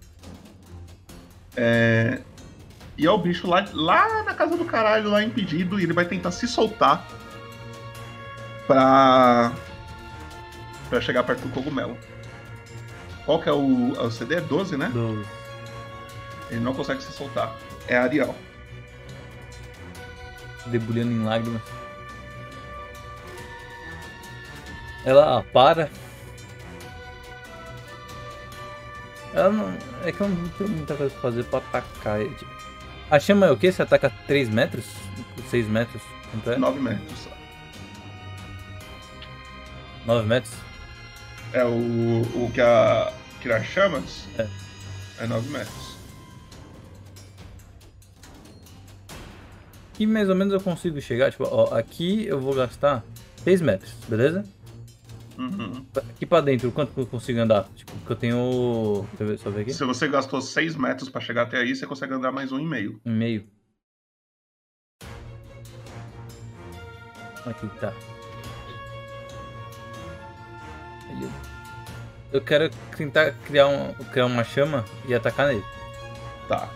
É, 1.57 2.21
E 2.97 3.07
é 3.07 3.11
o 3.11 3.19
bicho 3.19 3.47
lá, 3.47 3.65
lá 3.73 4.23
na 4.25 4.35
casa 4.35 4.57
do 4.57 4.65
caralho, 4.65 5.11
lá 5.11 5.23
impedido, 5.23 5.79
e 5.79 5.85
ele 5.85 5.93
vai 5.93 6.05
tentar 6.05 6.31
se 6.31 6.47
soltar 6.47 7.07
pra. 8.67 9.53
pra 10.89 11.01
chegar 11.01 11.23
perto 11.25 11.43
do 11.43 11.49
cogumelo. 11.51 11.97
Qual 13.25 13.41
que 13.41 13.49
é 13.49 13.53
o, 13.53 13.95
é 13.97 14.01
o 14.01 14.11
CD? 14.11 14.37
É 14.37 14.41
12, 14.41 14.77
né? 14.77 14.91
12. 14.93 15.25
Ele 16.51 16.61
não 16.61 16.75
consegue 16.75 17.03
se 17.03 17.13
soltar. 17.13 17.55
É 17.89 17.97
a 17.97 18.03
Ariel. 18.03 18.35
Debulhando 20.67 21.13
em 21.13 21.25
lágrimas. 21.25 21.63
Ela 25.05 25.43
para. 25.53 25.91
Ela 29.35 29.51
não. 29.51 29.77
É 30.05 30.13
que 30.13 30.21
eu 30.21 30.29
não 30.29 30.49
tenho 30.51 30.71
muita 30.71 30.95
coisa 30.95 31.13
pra 31.13 31.23
fazer 31.23 31.45
pra 31.45 31.59
atacar. 31.59 32.21
A 33.11 33.19
chama 33.19 33.47
é 33.47 33.51
o 33.51 33.57
que? 33.57 33.71
Você 33.71 33.83
ataca 33.83 34.11
3 34.27 34.49
metros? 34.49 34.85
6 35.51 35.67
metros? 35.69 36.03
Quanto 36.31 36.51
é? 36.51 36.57
9 36.57 36.81
metros. 36.81 37.29
9 40.07 40.27
metros? 40.27 40.53
É 41.53 41.65
o, 41.65 41.69
o 42.45 42.51
que 42.55 42.61
a 42.61 43.13
Criar 43.41 43.63
Chamas 43.63 44.27
É. 44.39 44.47
é 45.21 45.27
9 45.27 45.49
metros. 45.51 45.93
Aqui 49.93 50.07
mais 50.07 50.29
ou 50.29 50.35
menos 50.35 50.53
eu 50.55 50.61
consigo 50.61 51.01
chegar. 51.01 51.31
Tipo, 51.31 51.45
ó, 51.51 51.75
aqui 51.77 52.25
eu 52.27 52.41
vou 52.41 52.55
gastar 52.55 53.05
6 53.45 53.61
metros, 53.61 53.93
beleza? 54.09 54.45
Uhum. 55.39 55.87
Aqui 55.97 56.27
pra 56.27 56.41
dentro, 56.41 56.71
quanto 56.71 56.93
que 56.93 57.01
eu 57.01 57.07
consigo 57.07 57.41
andar? 57.41 57.69
Tipo, 57.75 57.93
que 58.07 58.11
eu 58.11 58.17
tenho. 58.17 59.07
Deixa 59.11 59.23
eu 59.23 59.27
ver, 59.29 59.39
só 59.39 59.51
ver 59.51 59.61
aqui. 59.63 59.73
Se 59.73 59.85
você 59.85 60.09
gastou 60.09 60.41
6 60.41 60.77
metros 60.77 61.09
pra 61.09 61.21
chegar 61.21 61.43
até 61.43 61.59
aí, 61.59 61.75
você 61.75 61.87
consegue 61.87 62.15
andar 62.15 62.33
mais 62.33 62.53
um 62.53 62.59
e 62.59 62.67
meio. 62.67 63.01
Um 63.05 63.13
meio. 63.13 63.47
Aqui 67.45 67.67
tá. 67.81 67.93
Eu 72.33 72.41
quero 72.41 72.71
tentar 72.97 73.33
criar, 73.45 73.67
um, 73.67 73.93
criar 74.11 74.27
uma 74.27 74.45
chama 74.45 74.85
e 75.07 75.15
atacar 75.15 75.49
nele. 75.49 75.65
Tá. 76.49 76.71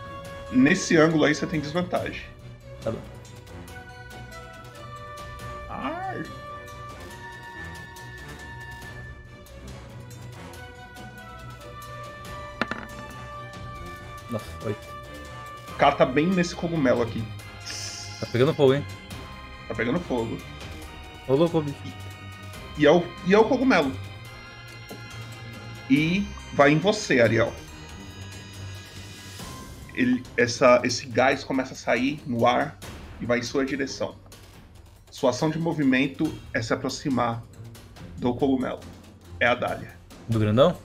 Nesse 0.52 0.96
ângulo 0.96 1.24
aí 1.24 1.34
você 1.34 1.46
tem 1.46 1.60
desvantagem. 1.60 2.22
Tá 2.82 2.90
bom. 2.90 3.15
Nossa, 14.30 14.46
oito. 14.64 14.86
Cata 15.78 16.06
bem 16.06 16.26
nesse 16.26 16.54
cogumelo 16.54 17.02
aqui. 17.02 17.22
Tá 18.20 18.26
pegando 18.26 18.54
fogo, 18.54 18.74
hein? 18.74 18.84
Tá 19.68 19.74
pegando 19.74 20.00
fogo. 20.00 20.38
Ô 21.28 21.34
louco, 21.34 21.60
bicho. 21.60 21.76
E 22.78 22.86
é 22.86 22.90
o, 22.90 23.02
e 23.26 23.34
é 23.34 23.38
o 23.38 23.44
cogumelo. 23.44 23.92
E 25.90 26.26
vai 26.52 26.72
em 26.72 26.78
você, 26.78 27.20
Ariel. 27.20 27.52
Ele, 29.94 30.22
essa, 30.36 30.80
esse 30.84 31.06
gás 31.06 31.42
começa 31.42 31.72
a 31.72 31.76
sair 31.76 32.20
no 32.26 32.46
ar 32.46 32.78
e 33.20 33.26
vai 33.26 33.38
em 33.38 33.42
sua 33.42 33.64
direção. 33.64 34.14
Sua 35.10 35.30
ação 35.30 35.48
de 35.48 35.58
movimento 35.58 36.32
é 36.52 36.60
se 36.60 36.72
aproximar 36.72 37.42
do 38.18 38.34
cogumelo. 38.34 38.80
É 39.40 39.46
a 39.46 39.54
Dália. 39.54 39.96
Do 40.28 40.38
grandão? 40.38 40.76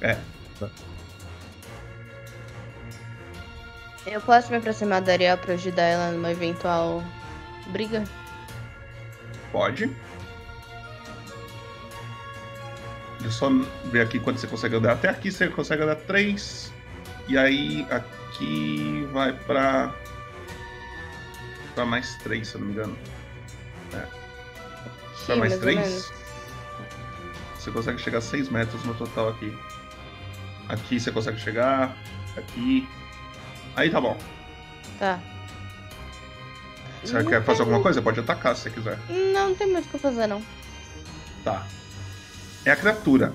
É. 0.00 0.18
Tá. 0.58 0.70
Eu 4.10 4.22
posso 4.22 4.50
me 4.50 4.56
aproximar 4.56 5.02
da 5.02 5.12
Ariel 5.12 5.36
pra 5.36 5.54
ajudar 5.54 5.82
ela 5.82 6.10
numa 6.10 6.30
eventual 6.30 7.04
briga? 7.66 8.04
Pode. 9.52 9.86
Deixa 13.20 13.26
eu 13.26 13.30
só 13.30 13.50
ver 13.86 14.00
aqui 14.00 14.18
quanto 14.18 14.40
você 14.40 14.46
consegue 14.46 14.76
andar. 14.76 14.92
Até 14.92 15.08
aqui 15.08 15.30
você 15.30 15.48
consegue 15.48 15.82
andar 15.82 15.96
3. 15.96 16.72
E 17.28 17.36
aí 17.36 17.86
aqui 17.90 19.06
vai 19.12 19.32
pra. 19.32 19.94
pra 21.74 21.84
mais 21.84 22.16
3, 22.16 22.46
se 22.48 22.54
eu 22.54 22.60
não 22.60 22.68
me 22.68 22.72
engano. 22.72 22.98
É. 23.92 24.00
Pra 25.26 25.34
Sim, 25.34 25.40
mais 25.40 25.40
mais 25.40 25.52
ou 25.54 25.60
3. 25.60 25.78
menos. 25.78 26.12
Você 27.58 27.70
consegue 27.70 28.00
chegar 28.00 28.18
a 28.18 28.22
6 28.22 28.48
metros 28.48 28.82
no 28.84 28.94
total 28.94 29.28
aqui. 29.28 29.54
Aqui 30.68 30.98
você 30.98 31.12
consegue 31.12 31.38
chegar. 31.38 31.94
Aqui. 32.36 32.88
Aí 33.78 33.90
tá 33.90 34.00
bom. 34.00 34.16
Tá. 34.98 35.20
Você 37.04 37.12
Não 37.22 37.30
quer 37.30 37.44
fazer 37.44 37.58
tem- 37.58 37.66
alguma 37.66 37.80
coisa? 37.80 38.02
Pode 38.02 38.18
atacar 38.18 38.56
se 38.56 38.62
você 38.62 38.70
quiser. 38.70 38.98
Não, 39.08 39.50
não 39.50 39.54
tem 39.54 39.70
muito 39.70 39.86
o 39.86 39.88
que 39.88 39.94
eu 39.94 40.00
fazer, 40.00 40.26
não. 40.26 40.42
Tá. 41.44 41.64
É 42.64 42.72
a 42.72 42.76
criatura. 42.76 43.32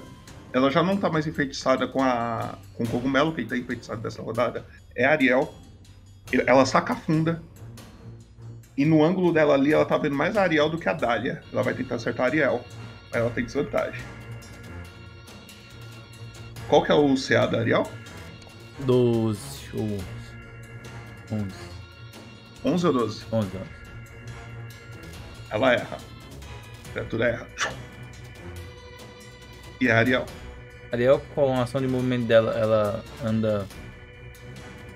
ela 0.52 0.70
já 0.70 0.84
não 0.84 0.98
tá 0.98 1.10
mais 1.10 1.26
enfeitiçada 1.26 1.88
com 1.88 2.04
a 2.04 2.58
com 2.76 2.84
o 2.84 2.88
cogumelo, 2.88 3.34
quem 3.34 3.48
tá 3.48 3.58
enfeitiçado 3.58 4.02
dessa 4.02 4.22
rodada 4.22 4.66
é 4.96 5.06
a 5.06 5.12
Ariel. 5.12 5.52
Ela 6.46 6.66
saca 6.66 6.92
a 6.94 6.96
funda. 6.96 7.42
E 8.78 8.84
no 8.86 9.02
ângulo 9.04 9.32
dela 9.32 9.54
ali, 9.54 9.72
ela 9.72 9.86
tá 9.86 9.98
vendo 9.98 10.16
mais 10.16 10.36
a 10.36 10.42
Ariel 10.44 10.70
do 10.70 10.78
que 10.78 10.90
a 10.90 10.94
Dália. 10.94 11.42
Ela 11.54 11.64
vai 11.64 11.74
tentar 11.74 11.96
acertar 11.96 12.26
a 12.26 12.30
Ariel. 12.30 12.66
Aí 13.14 13.22
ela 13.22 13.30
tem 13.32 13.46
desvantagem. 13.46 14.02
Qual 16.68 16.84
que 16.84 16.92
é 16.92 16.96
o 16.96 17.16
CA 17.16 17.46
da 17.48 17.60
Ariel? 17.60 17.90
12 18.80 19.40
ou 19.74 19.98
11. 21.34 21.46
11 22.66 22.88
ou 22.88 22.94
12? 22.94 23.26
11, 23.32 23.48
11. 23.48 23.58
Ela 25.50 25.74
erra. 25.74 25.98
A 26.88 26.92
criatura 26.94 27.26
erra. 27.28 27.48
E 29.82 29.90
a 29.90 29.98
Ariel? 30.00 30.26
Ariel, 30.92 31.20
com 31.36 31.54
a 31.56 31.64
ação 31.64 31.82
de 31.82 31.88
movimento 31.88 32.26
dela, 32.26 32.54
ela 32.54 33.04
anda. 33.24 33.66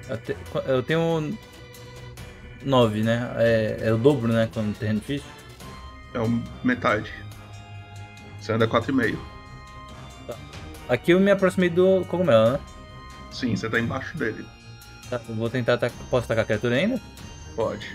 até- 0.10 0.36
Eu 0.66 0.82
tenho 0.84 1.38
9, 2.64 3.04
né? 3.04 3.32
É, 3.38 3.78
é 3.82 3.94
o 3.94 3.98
dobro, 3.98 4.32
né? 4.32 4.50
Quando 4.54 4.78
terreno 4.78 5.00
difícil. 5.00 5.28
É 6.14 6.20
o 6.20 6.44
metade. 6.64 7.12
Você 8.40 8.54
anda 8.54 8.68
4,5. 8.68 9.18
Aqui 10.88 11.12
eu 11.12 11.20
me 11.20 11.30
aproximei 11.32 11.70
do 11.70 12.06
cogumelo, 12.06 12.54
né? 12.54 12.60
Sim, 13.32 13.56
você 13.56 13.70
tá 13.70 13.78
embaixo 13.80 14.18
dele. 14.18 14.46
Tá, 15.10 15.18
vou 15.30 15.50
tentar 15.50 15.76
atacar. 15.76 15.98
Posso 16.10 16.26
atacar 16.26 16.44
a 16.44 16.46
criatura 16.46 16.76
ainda? 16.76 17.02
Pode. 17.56 17.88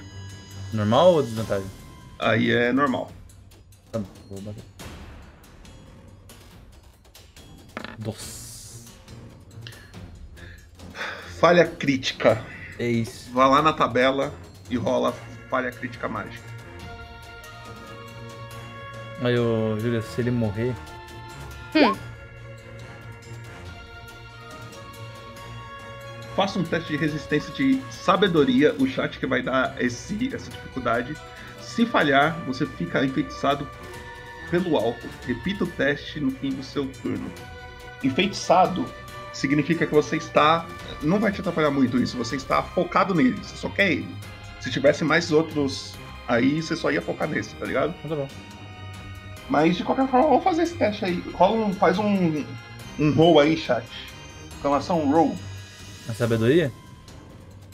Normal 0.73 1.15
ou 1.15 1.23
desvantagem? 1.23 1.71
Aí 2.19 2.51
é 2.51 2.73
normal. 2.73 3.13
Tá 3.91 3.99
bom, 3.99 4.09
vou 4.31 4.41
bater. 4.41 4.65
Nossa. 8.05 8.91
Falha 11.39 11.67
crítica. 11.67 12.43
É 12.79 12.89
isso. 12.89 13.31
Vá 13.33 13.47
lá 13.47 13.61
na 13.61 13.73
tabela 13.73 14.33
e 14.71 14.77
rola 14.77 15.13
falha 15.51 15.71
crítica 15.71 16.09
mágica. 16.09 16.53
Aí, 19.23 19.39
ô, 19.39 19.79
Júlia, 19.79 20.03
se 20.03 20.21
ele 20.21 20.31
morrer. 20.31 20.75
Hum. 21.75 22.12
Faça 26.37 26.59
um 26.59 26.65
teste 26.65 26.93
de 26.93 26.97
resistência 26.97 27.53
de 27.53 27.81
sabedoria, 27.91 28.75
o 28.79 28.87
chat 28.87 29.19
que 29.19 29.27
vai 29.27 29.43
dar 29.43 29.75
esse, 29.79 30.35
essa 30.35 30.51
dificuldade. 30.51 31.15
Se 31.61 31.85
falhar, 31.85 32.39
você 32.47 32.65
fica 32.67 33.05
enfeitiçado 33.05 33.69
pelo 34.51 34.77
alto. 34.77 35.07
Repita 35.27 35.65
o 35.65 35.67
teste 35.67 36.21
no 36.21 36.31
fim 36.31 36.51
do 36.51 36.63
seu 36.63 36.87
turno. 37.03 37.31
Enfeitiçado 38.03 38.87
significa 39.33 39.87
que 39.87 39.95
você 39.95 40.17
está. 40.17 40.67
Não 41.03 41.19
vai 41.19 41.33
te 41.33 41.41
atrapalhar 41.41 41.71
muito 41.71 41.99
isso, 41.99 42.17
você 42.17 42.37
está 42.37 42.63
focado 42.63 43.15
nele, 43.15 43.37
você 43.43 43.57
só 43.57 43.69
quer 43.69 43.93
ele. 43.93 44.15
Se 44.61 44.71
tivesse 44.71 45.05
mais 45.05 45.33
outros 45.33 45.95
aí, 46.29 46.63
você 46.63 46.77
só 46.77 46.91
ia 46.91 47.03
focar 47.03 47.29
nesse, 47.29 47.55
tá 47.57 47.67
ligado? 47.67 47.95
Tá 48.09 48.15
bom. 48.15 48.29
Mas 49.51 49.77
de 49.77 49.85
qualquer 49.85 50.09
forma, 50.09 50.29
vamos 50.29 50.45
fazer 50.45 50.63
esse 50.63 50.77
teste 50.77 51.05
aí. 51.05 51.23
Rola 51.35 51.67
um, 51.67 51.73
faz 51.73 51.99
um, 51.99 52.45
um 52.99 53.13
roll 53.13 53.41
aí, 53.41 53.57
chat. 53.57 53.85
Exclamação 54.55 55.11
roll. 55.11 55.37
A 56.09 56.15
sabedoria? 56.15 56.73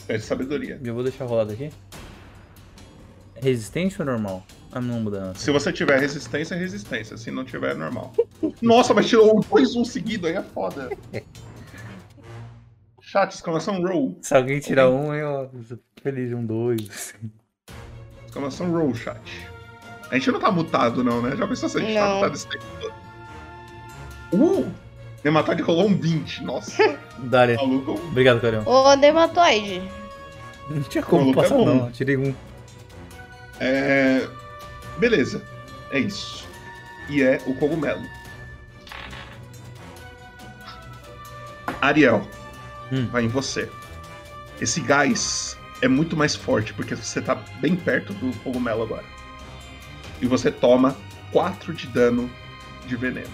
É 0.07 0.17
de 0.17 0.23
sabedoria. 0.23 0.79
Eu 0.83 0.93
vou 0.93 1.03
deixar 1.03 1.25
rolado 1.25 1.51
aqui. 1.51 1.69
Resistência 3.35 4.01
ou 4.01 4.05
normal? 4.05 4.45
Ah, 4.71 4.81
não 4.81 4.99
muda 5.01 5.19
não. 5.27 5.35
Se 5.35 5.49
você 5.51 5.71
tiver 5.71 5.99
resistência, 5.99 6.55
é 6.55 6.57
resistência. 6.57 7.17
Se 7.17 7.31
não 7.31 7.43
tiver, 7.43 7.71
é 7.71 7.73
normal. 7.75 8.13
Nossa, 8.61 8.93
mas 8.93 9.07
tirou 9.07 9.39
dois 9.49 9.75
um 9.75 9.83
seguido 9.85 10.27
aí 10.27 10.33
é 10.35 10.43
foda. 10.43 10.89
Chat, 13.01 13.31
exclamação 13.33 13.81
roll. 13.81 14.17
Se 14.21 14.35
alguém 14.35 14.59
tirar 14.59 14.89
um, 14.89 15.13
eu 15.13 15.49
feliz, 16.01 16.31
um 16.33 16.45
dois. 16.45 16.87
assim. 16.89 17.31
Exclamação 18.25 18.71
roll, 18.71 18.93
chat. 18.93 19.47
A 20.11 20.15
gente 20.15 20.31
não 20.31 20.39
tá 20.39 20.51
mutado, 20.51 21.03
não, 21.03 21.21
né? 21.21 21.35
Já 21.35 21.47
pensou 21.47 21.69
se 21.69 21.77
a 21.77 21.81
gente 21.81 21.93
tá 21.93 22.07
Não. 22.07 22.15
mutado 22.15 22.35
esse 22.35 22.47
tempo 22.47 22.65
todo? 22.81 22.93
Uh! 24.33 24.71
Nematode 25.23 25.61
rolou 25.61 25.87
um 25.87 25.95
20. 25.97 26.43
Nossa, 26.43 26.97
Dália. 27.19 27.55
maluco. 27.57 27.93
Obrigado, 27.93 28.39
Carião. 28.39 28.63
Ô, 28.65 28.95
Dematoide. 28.95 29.81
Não 30.69 30.81
tinha 30.83 31.03
como 31.03 31.21
Maluco 31.23 31.39
é 31.39 31.43
passar, 31.43 31.55
bom. 31.55 31.65
não. 31.65 31.91
Tirei 31.91 32.15
um. 32.17 32.33
É. 33.59 34.27
Beleza. 34.97 35.43
É 35.91 35.99
isso. 35.99 36.47
E 37.09 37.21
é 37.23 37.41
o 37.47 37.53
cogumelo. 37.55 38.03
Ariel, 41.81 42.27
Hum. 42.91 43.07
vai 43.11 43.23
em 43.23 43.27
você. 43.27 43.69
Esse 44.59 44.81
gás 44.81 45.57
é 45.81 45.87
muito 45.87 46.15
mais 46.17 46.35
forte 46.35 46.73
porque 46.73 46.95
você 46.95 47.21
tá 47.21 47.35
bem 47.59 47.75
perto 47.75 48.13
do 48.13 48.35
cogumelo 48.39 48.83
agora. 48.83 49.05
E 50.21 50.27
você 50.27 50.51
toma 50.51 50.95
4 51.31 51.73
de 51.73 51.87
dano 51.87 52.29
de 52.85 52.95
veneno. 52.95 53.29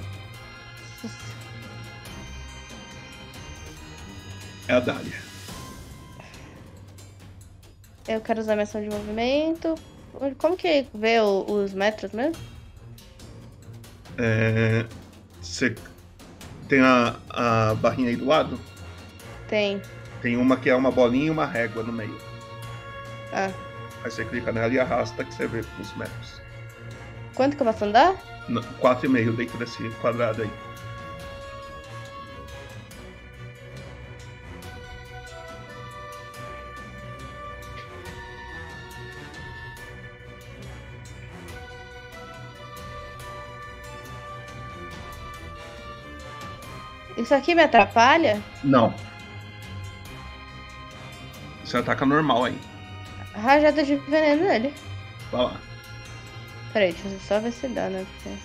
É 4.67 4.73
a 4.73 4.79
Dália. 4.79 5.13
Eu 8.07 8.21
quero 8.21 8.39
usar 8.39 8.53
minha 8.55 8.63
ação 8.63 8.81
de 8.81 8.89
movimento. 8.89 9.75
Como 10.37 10.55
que 10.55 10.87
vê 10.93 11.19
o- 11.19 11.45
os 11.49 11.73
metros 11.73 12.11
mesmo? 12.11 12.41
É, 14.17 14.85
Você 15.41 15.75
tem 16.67 16.81
a, 16.81 17.15
a 17.29 17.75
barrinha 17.75 18.09
aí 18.09 18.15
do 18.15 18.25
lado? 18.25 18.59
Tem. 19.47 19.81
Tem 20.21 20.37
uma 20.37 20.57
que 20.57 20.69
é 20.69 20.75
uma 20.75 20.89
bolinha 20.91 21.27
e 21.27 21.29
uma 21.29 21.45
régua 21.45 21.83
no 21.83 21.91
meio. 21.93 22.17
Ah. 23.31 23.51
Aí 24.03 24.09
você 24.11 24.23
clica 24.25 24.51
nela 24.51 24.73
e 24.73 24.79
arrasta 24.79 25.23
que 25.23 25.33
você 25.33 25.45
vê 25.47 25.63
os 25.79 25.95
metros. 25.95 26.41
Quanto 27.35 27.55
que 27.57 27.61
eu 27.61 27.67
posso 27.67 27.85
andar? 27.85 28.15
N- 28.49 28.61
Quatro 28.79 29.05
e 29.05 29.09
meio 29.09 29.33
dentro 29.33 29.57
desse 29.57 29.89
quadrado 30.01 30.41
aí. 30.43 30.49
Isso 47.25 47.33
aqui 47.33 47.55
me 47.55 47.63
atrapalha? 47.63 48.39
Não. 48.63 48.93
Você 51.63 51.75
ataca 51.77 52.05
normal 52.05 52.45
aí. 52.45 52.59
Rajada 53.33 53.83
de 53.83 53.95
veneno 53.95 54.43
nele. 54.43 54.71
Vai 55.31 55.41
lá. 55.45 55.59
Peraí, 56.71 56.93
deixa 56.93 57.07
eu 57.07 57.19
só 57.21 57.39
ver 57.39 57.51
se 57.51 57.67
dá, 57.69 57.89
né? 57.89 58.05
Porque... 58.13 58.37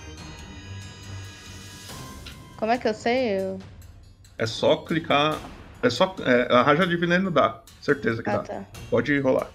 Como 2.57 2.73
é 2.73 2.79
que 2.79 2.89
eu 2.89 2.95
sei? 2.95 3.39
Eu... 3.39 3.59
É 4.39 4.47
só 4.47 4.77
clicar. 4.79 5.37
É 5.83 5.91
só. 5.91 6.17
É, 6.25 6.51
a 6.51 6.63
raja 6.63 6.87
de 6.87 6.97
veneno 6.97 7.31
dá. 7.31 7.61
Certeza 7.83 8.23
que 8.23 8.31
Ah, 8.31 8.39
dá. 8.39 8.43
tá. 8.45 8.65
Pode 8.89 9.19
rolar. 9.21 9.51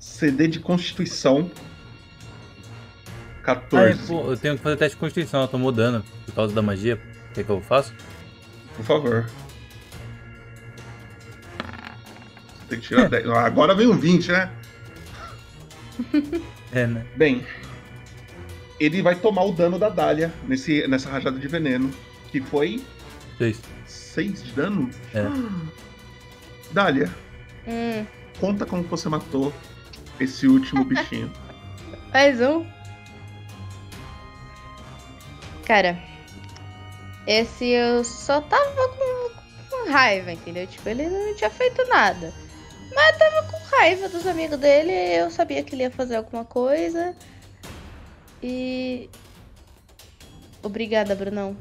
CD 0.00 0.48
de 0.48 0.58
Constituição. 0.58 1.48
Ah, 3.46 3.54
14. 3.56 4.06
pô, 4.06 4.30
eu 4.30 4.36
tenho 4.36 4.56
que 4.56 4.62
fazer 4.62 4.76
teste 4.76 4.96
de 4.96 5.00
constituição, 5.00 5.42
eu 5.42 5.48
tô 5.48 5.58
mudando 5.58 6.04
por 6.26 6.34
causa 6.34 6.54
da 6.54 6.62
magia. 6.62 7.00
O 7.30 7.34
que, 7.34 7.44
que 7.44 7.50
eu 7.50 7.60
faço? 7.60 7.94
Por 8.76 8.84
favor. 8.84 9.26
Tem 12.68 12.80
que 12.80 12.88
tirar 12.88 13.08
10. 13.10 13.28
Ah, 13.28 13.44
Agora 13.46 13.74
vem 13.74 13.86
um 13.86 13.96
20, 13.96 14.32
né? 14.32 14.50
É, 16.72 16.86
né? 16.86 17.06
Bem, 17.16 17.44
ele 18.78 19.00
vai 19.02 19.14
tomar 19.14 19.44
o 19.44 19.52
dano 19.52 19.78
da 19.78 19.88
Dália 19.88 20.32
nesse, 20.46 20.86
nessa 20.88 21.08
rajada 21.08 21.38
de 21.38 21.48
veneno. 21.48 21.90
Que 22.30 22.40
foi 22.40 22.82
Seis. 23.38 23.60
6 23.86 24.42
de 24.44 24.52
dano? 24.52 24.90
É. 25.14 25.24
Dália, 26.72 27.10
Hum, 27.68 28.04
conta 28.40 28.64
como 28.66 28.82
você 28.84 29.08
matou 29.08 29.52
esse 30.20 30.46
último 30.46 30.84
bichinho. 30.84 31.30
mais 32.12 32.40
um. 32.40 32.64
Cara, 35.66 35.98
esse 37.26 37.66
eu 37.66 38.04
só 38.04 38.40
tava 38.40 38.88
com, 38.88 39.30
com 39.70 39.90
raiva, 39.90 40.32
entendeu? 40.32 40.66
Tipo, 40.66 40.88
ele 40.88 41.08
não 41.08 41.34
tinha 41.34 41.50
feito 41.50 41.84
nada. 41.88 42.32
Mas 42.94 43.12
eu 43.12 43.18
tava 43.18 43.42
com 43.50 43.76
raiva 43.76 44.08
dos 44.08 44.26
amigos 44.26 44.58
dele, 44.58 44.92
eu 44.92 45.30
sabia 45.30 45.62
que 45.62 45.74
ele 45.74 45.82
ia 45.82 45.90
fazer 45.90 46.16
alguma 46.16 46.44
coisa. 46.44 47.14
E. 48.42 49.10
Obrigada, 50.62 51.14
Brunão. 51.14 51.56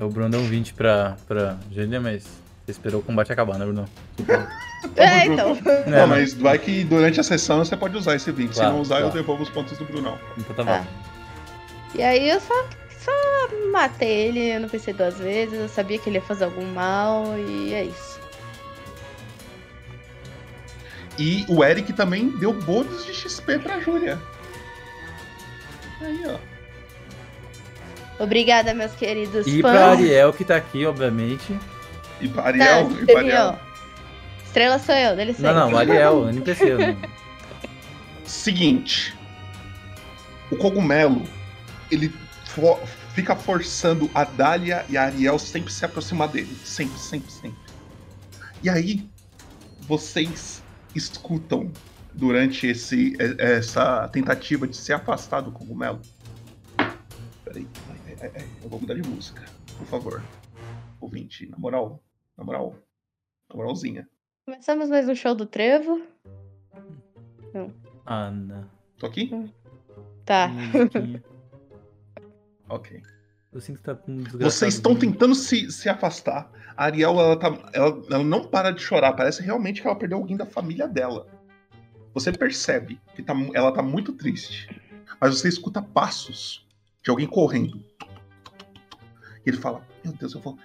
O 0.00 0.08
Bruno 0.08 0.30
deu 0.30 0.40
um 0.40 0.44
20 0.46 0.74
pra, 0.74 1.16
pra 1.28 1.58
Júlia, 1.70 2.00
mas 2.00 2.24
você 2.64 2.70
esperou 2.72 3.00
o 3.00 3.04
combate 3.04 3.32
acabar, 3.32 3.58
né, 3.58 3.64
Bruno? 3.64 3.88
É, 4.96 5.26
então. 5.26 5.56
Não, 5.86 5.98
É, 5.98 6.06
mas 6.06 6.32
vai 6.34 6.58
que 6.58 6.82
durante 6.84 7.20
a 7.20 7.22
sessão 7.22 7.58
você 7.64 7.76
pode 7.76 7.96
usar 7.96 8.16
esse 8.16 8.30
20. 8.32 8.50
Se 8.52 8.54
Claro, 8.60 8.74
não 8.74 8.80
usar, 8.80 8.96
eu 8.96 9.00
claro. 9.02 9.14
devolvo 9.16 9.42
os 9.42 9.50
pontos 9.50 9.76
do 9.78 9.84
Brunão. 9.84 10.18
Então 10.38 10.54
tá 10.56 10.64
Tá. 10.64 10.78
bom. 10.78 10.86
E 11.94 12.02
aí 12.02 12.30
eu 12.30 12.40
só, 12.40 12.54
só 13.04 13.12
matei 13.72 14.08
ele, 14.28 14.40
eu 14.54 14.60
não 14.60 14.68
pensei 14.68 14.92
duas 14.94 15.18
vezes, 15.18 15.54
eu 15.58 15.68
sabia 15.68 15.98
que 15.98 16.08
ele 16.08 16.18
ia 16.18 16.22
fazer 16.22 16.44
algum 16.44 16.64
mal 16.66 17.24
e 17.38 17.72
é 17.74 17.84
isso. 17.84 18.20
E 21.18 21.44
o 21.48 21.62
Eric 21.62 21.92
também 21.92 22.28
deu 22.38 22.52
bônus 22.52 23.04
de 23.04 23.12
XP 23.14 23.58
pra 23.58 23.80
Júlia. 23.80 24.18
Aí, 26.00 26.22
ó. 26.26 26.38
Obrigada, 28.22 28.72
meus 28.74 28.92
queridos 28.92 29.46
E 29.46 29.60
fãs. 29.60 29.72
pra 29.72 29.90
Ariel, 29.90 30.32
que 30.32 30.44
tá 30.44 30.56
aqui, 30.56 30.86
obviamente. 30.86 31.58
E 32.20 32.28
pra 32.28 32.42
Tá, 32.44 32.48
Ariel, 32.48 32.90
e 33.02 33.06
pra 33.06 33.18
Ariel. 33.20 33.58
Estrela 34.44 34.78
sou 34.78 34.94
eu, 34.94 35.16
dá 35.16 35.24
licença. 35.24 35.52
Não, 35.52 35.70
não, 35.70 35.78
Ariel, 35.78 36.28
NPC. 36.28 36.72
eu 36.72 36.78
não- 36.78 36.96
Seguinte. 38.24 39.14
O 40.50 40.56
cogumelo, 40.56 41.22
ele 41.90 42.12
fo- 42.54 42.78
fica 43.14 43.34
forçando 43.36 44.10
a 44.14 44.24
Dália 44.24 44.84
e 44.88 44.96
a 44.96 45.04
Ariel 45.04 45.38
sempre 45.38 45.72
se 45.72 45.84
aproximar 45.84 46.28
dele. 46.28 46.54
Sempre, 46.64 46.98
sempre, 46.98 47.30
sempre. 47.32 47.58
E 48.62 48.68
aí, 48.70 49.08
vocês 49.80 50.62
escutam 50.94 51.70
durante 52.14 52.66
esse, 52.66 53.14
essa 53.38 54.08
tentativa 54.08 54.66
de 54.68 54.76
se 54.76 54.92
afastar 54.92 55.40
do 55.40 55.50
cogumelo. 55.50 56.00
Peraí, 57.44 57.66
ai, 58.20 58.46
eu 58.62 58.68
vou 58.68 58.80
mudar 58.80 58.94
de 58.94 59.02
música, 59.08 59.42
por 59.78 59.86
favor. 59.86 60.22
Ouvinte, 61.00 61.48
na 61.48 61.58
moral, 61.58 62.02
na 62.36 62.44
moral, 62.44 62.76
na 63.50 63.56
moralzinha. 63.56 64.08
Começamos 64.44 64.88
mais 64.90 65.08
um 65.08 65.14
show 65.14 65.34
do 65.34 65.46
Trevo. 65.46 66.02
Ah, 68.06 68.30
não. 68.30 68.64
Tô 68.98 69.06
aqui? 69.06 69.30
Tá. 70.24 70.50
Ok. 72.72 73.02
Eu 73.52 73.60
sinto 73.60 73.76
que 73.76 73.82
tá 73.82 73.94
com 73.94 74.10
um. 74.10 74.24
Vocês 74.24 74.74
estão 74.74 74.96
tentando 74.96 75.34
se, 75.34 75.70
se 75.70 75.90
afastar. 75.90 76.50
A 76.74 76.84
Ariel, 76.84 77.20
ela, 77.20 77.38
tá, 77.38 77.48
ela, 77.74 78.02
ela 78.10 78.24
não 78.24 78.48
para 78.48 78.70
de 78.70 78.80
chorar. 78.80 79.12
Parece 79.12 79.42
realmente 79.42 79.82
que 79.82 79.86
ela 79.86 79.96
perdeu 79.96 80.16
alguém 80.16 80.38
da 80.38 80.46
família 80.46 80.88
dela. 80.88 81.26
Você 82.14 82.32
percebe 82.32 82.98
que 83.14 83.22
tá, 83.22 83.34
ela 83.52 83.70
tá 83.72 83.82
muito 83.82 84.14
triste. 84.14 84.80
Mas 85.20 85.38
você 85.38 85.48
escuta 85.48 85.82
passos 85.82 86.66
de 87.02 87.10
alguém 87.10 87.26
correndo. 87.26 87.84
E 89.44 89.50
ele 89.50 89.58
fala: 89.58 89.86
Meu 90.02 90.14
Deus, 90.14 90.32
eu 90.32 90.40
vou. 90.40 90.58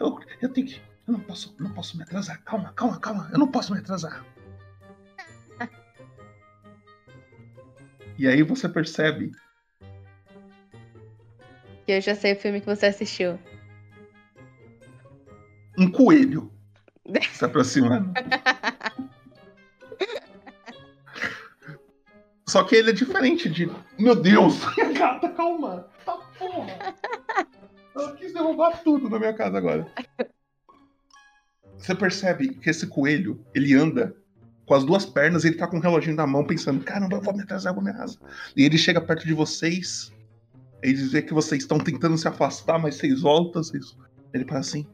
Eu, 0.00 0.18
eu 0.40 0.48
tenho 0.48 0.66
que. 0.68 0.80
Eu 1.06 1.12
não 1.12 1.20
posso, 1.20 1.54
não 1.60 1.70
posso 1.74 1.98
me 1.98 2.02
atrasar. 2.02 2.42
Calma, 2.44 2.72
calma, 2.72 2.98
calma. 2.98 3.28
Eu 3.30 3.38
não 3.38 3.48
posso 3.48 3.74
me 3.74 3.78
atrasar. 3.78 4.24
E 8.18 8.26
aí 8.26 8.42
você 8.42 8.68
percebe 8.68 9.32
eu 11.92 12.00
já 12.00 12.14
sei 12.14 12.32
o 12.32 12.36
filme 12.36 12.60
que 12.60 12.66
você 12.66 12.86
assistiu. 12.86 13.38
um 15.78 15.90
coelho 15.90 16.52
se 17.32 17.44
aproximando. 17.44 18.12
Só 22.46 22.64
que 22.64 22.76
ele 22.76 22.90
é 22.90 22.92
diferente 22.92 23.48
de. 23.48 23.70
Meu 23.98 24.14
Deus! 24.14 24.60
Gata, 24.98 25.28
calma! 25.30 25.88
Tá 26.04 26.16
porra! 26.38 26.94
Ela 27.94 28.16
quis 28.16 28.32
derrubar 28.32 28.82
tudo 28.82 29.08
na 29.08 29.18
minha 29.18 29.32
casa 29.32 29.56
agora. 29.58 29.86
Você 31.78 31.94
percebe 31.94 32.54
que 32.54 32.70
esse 32.70 32.86
coelho, 32.86 33.44
ele 33.54 33.74
anda 33.74 34.14
com 34.66 34.74
as 34.74 34.84
duas 34.84 35.04
pernas 35.04 35.44
e 35.44 35.48
ele 35.48 35.56
tá 35.56 35.66
com 35.66 35.76
um 35.78 35.80
reloginho 35.80 36.16
na 36.16 36.26
mão 36.26 36.46
pensando, 36.46 36.84
caramba, 36.84 37.16
eu 37.16 37.20
vou 37.22 37.34
me 37.34 37.42
atrasar, 37.42 37.70
eu 37.70 37.74
vou 37.74 37.84
me 37.84 37.90
atrasar. 37.90 38.22
E 38.56 38.64
ele 38.64 38.78
chega 38.78 39.00
perto 39.00 39.26
de 39.26 39.34
vocês, 39.34 40.12
ele 40.82 41.04
vê 41.08 41.22
que 41.22 41.32
vocês 41.32 41.62
estão 41.62 41.78
tentando 41.78 42.18
se 42.18 42.26
afastar, 42.26 42.78
mas 42.78 42.96
vocês 42.96 43.20
voltam, 43.20 43.62
vocês... 43.62 43.96
ele 44.32 44.44
fala 44.44 44.60
assim, 44.60 44.86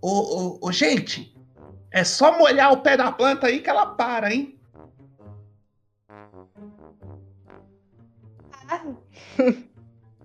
Ô, 0.00 0.08
ô, 0.10 0.58
ô, 0.62 0.72
gente, 0.72 1.36
é 1.90 2.04
só 2.04 2.38
molhar 2.38 2.72
o 2.72 2.80
pé 2.80 2.96
da 2.96 3.10
planta 3.10 3.48
aí 3.48 3.60
que 3.60 3.68
ela 3.68 3.86
para, 3.86 4.32
hein? 4.32 4.56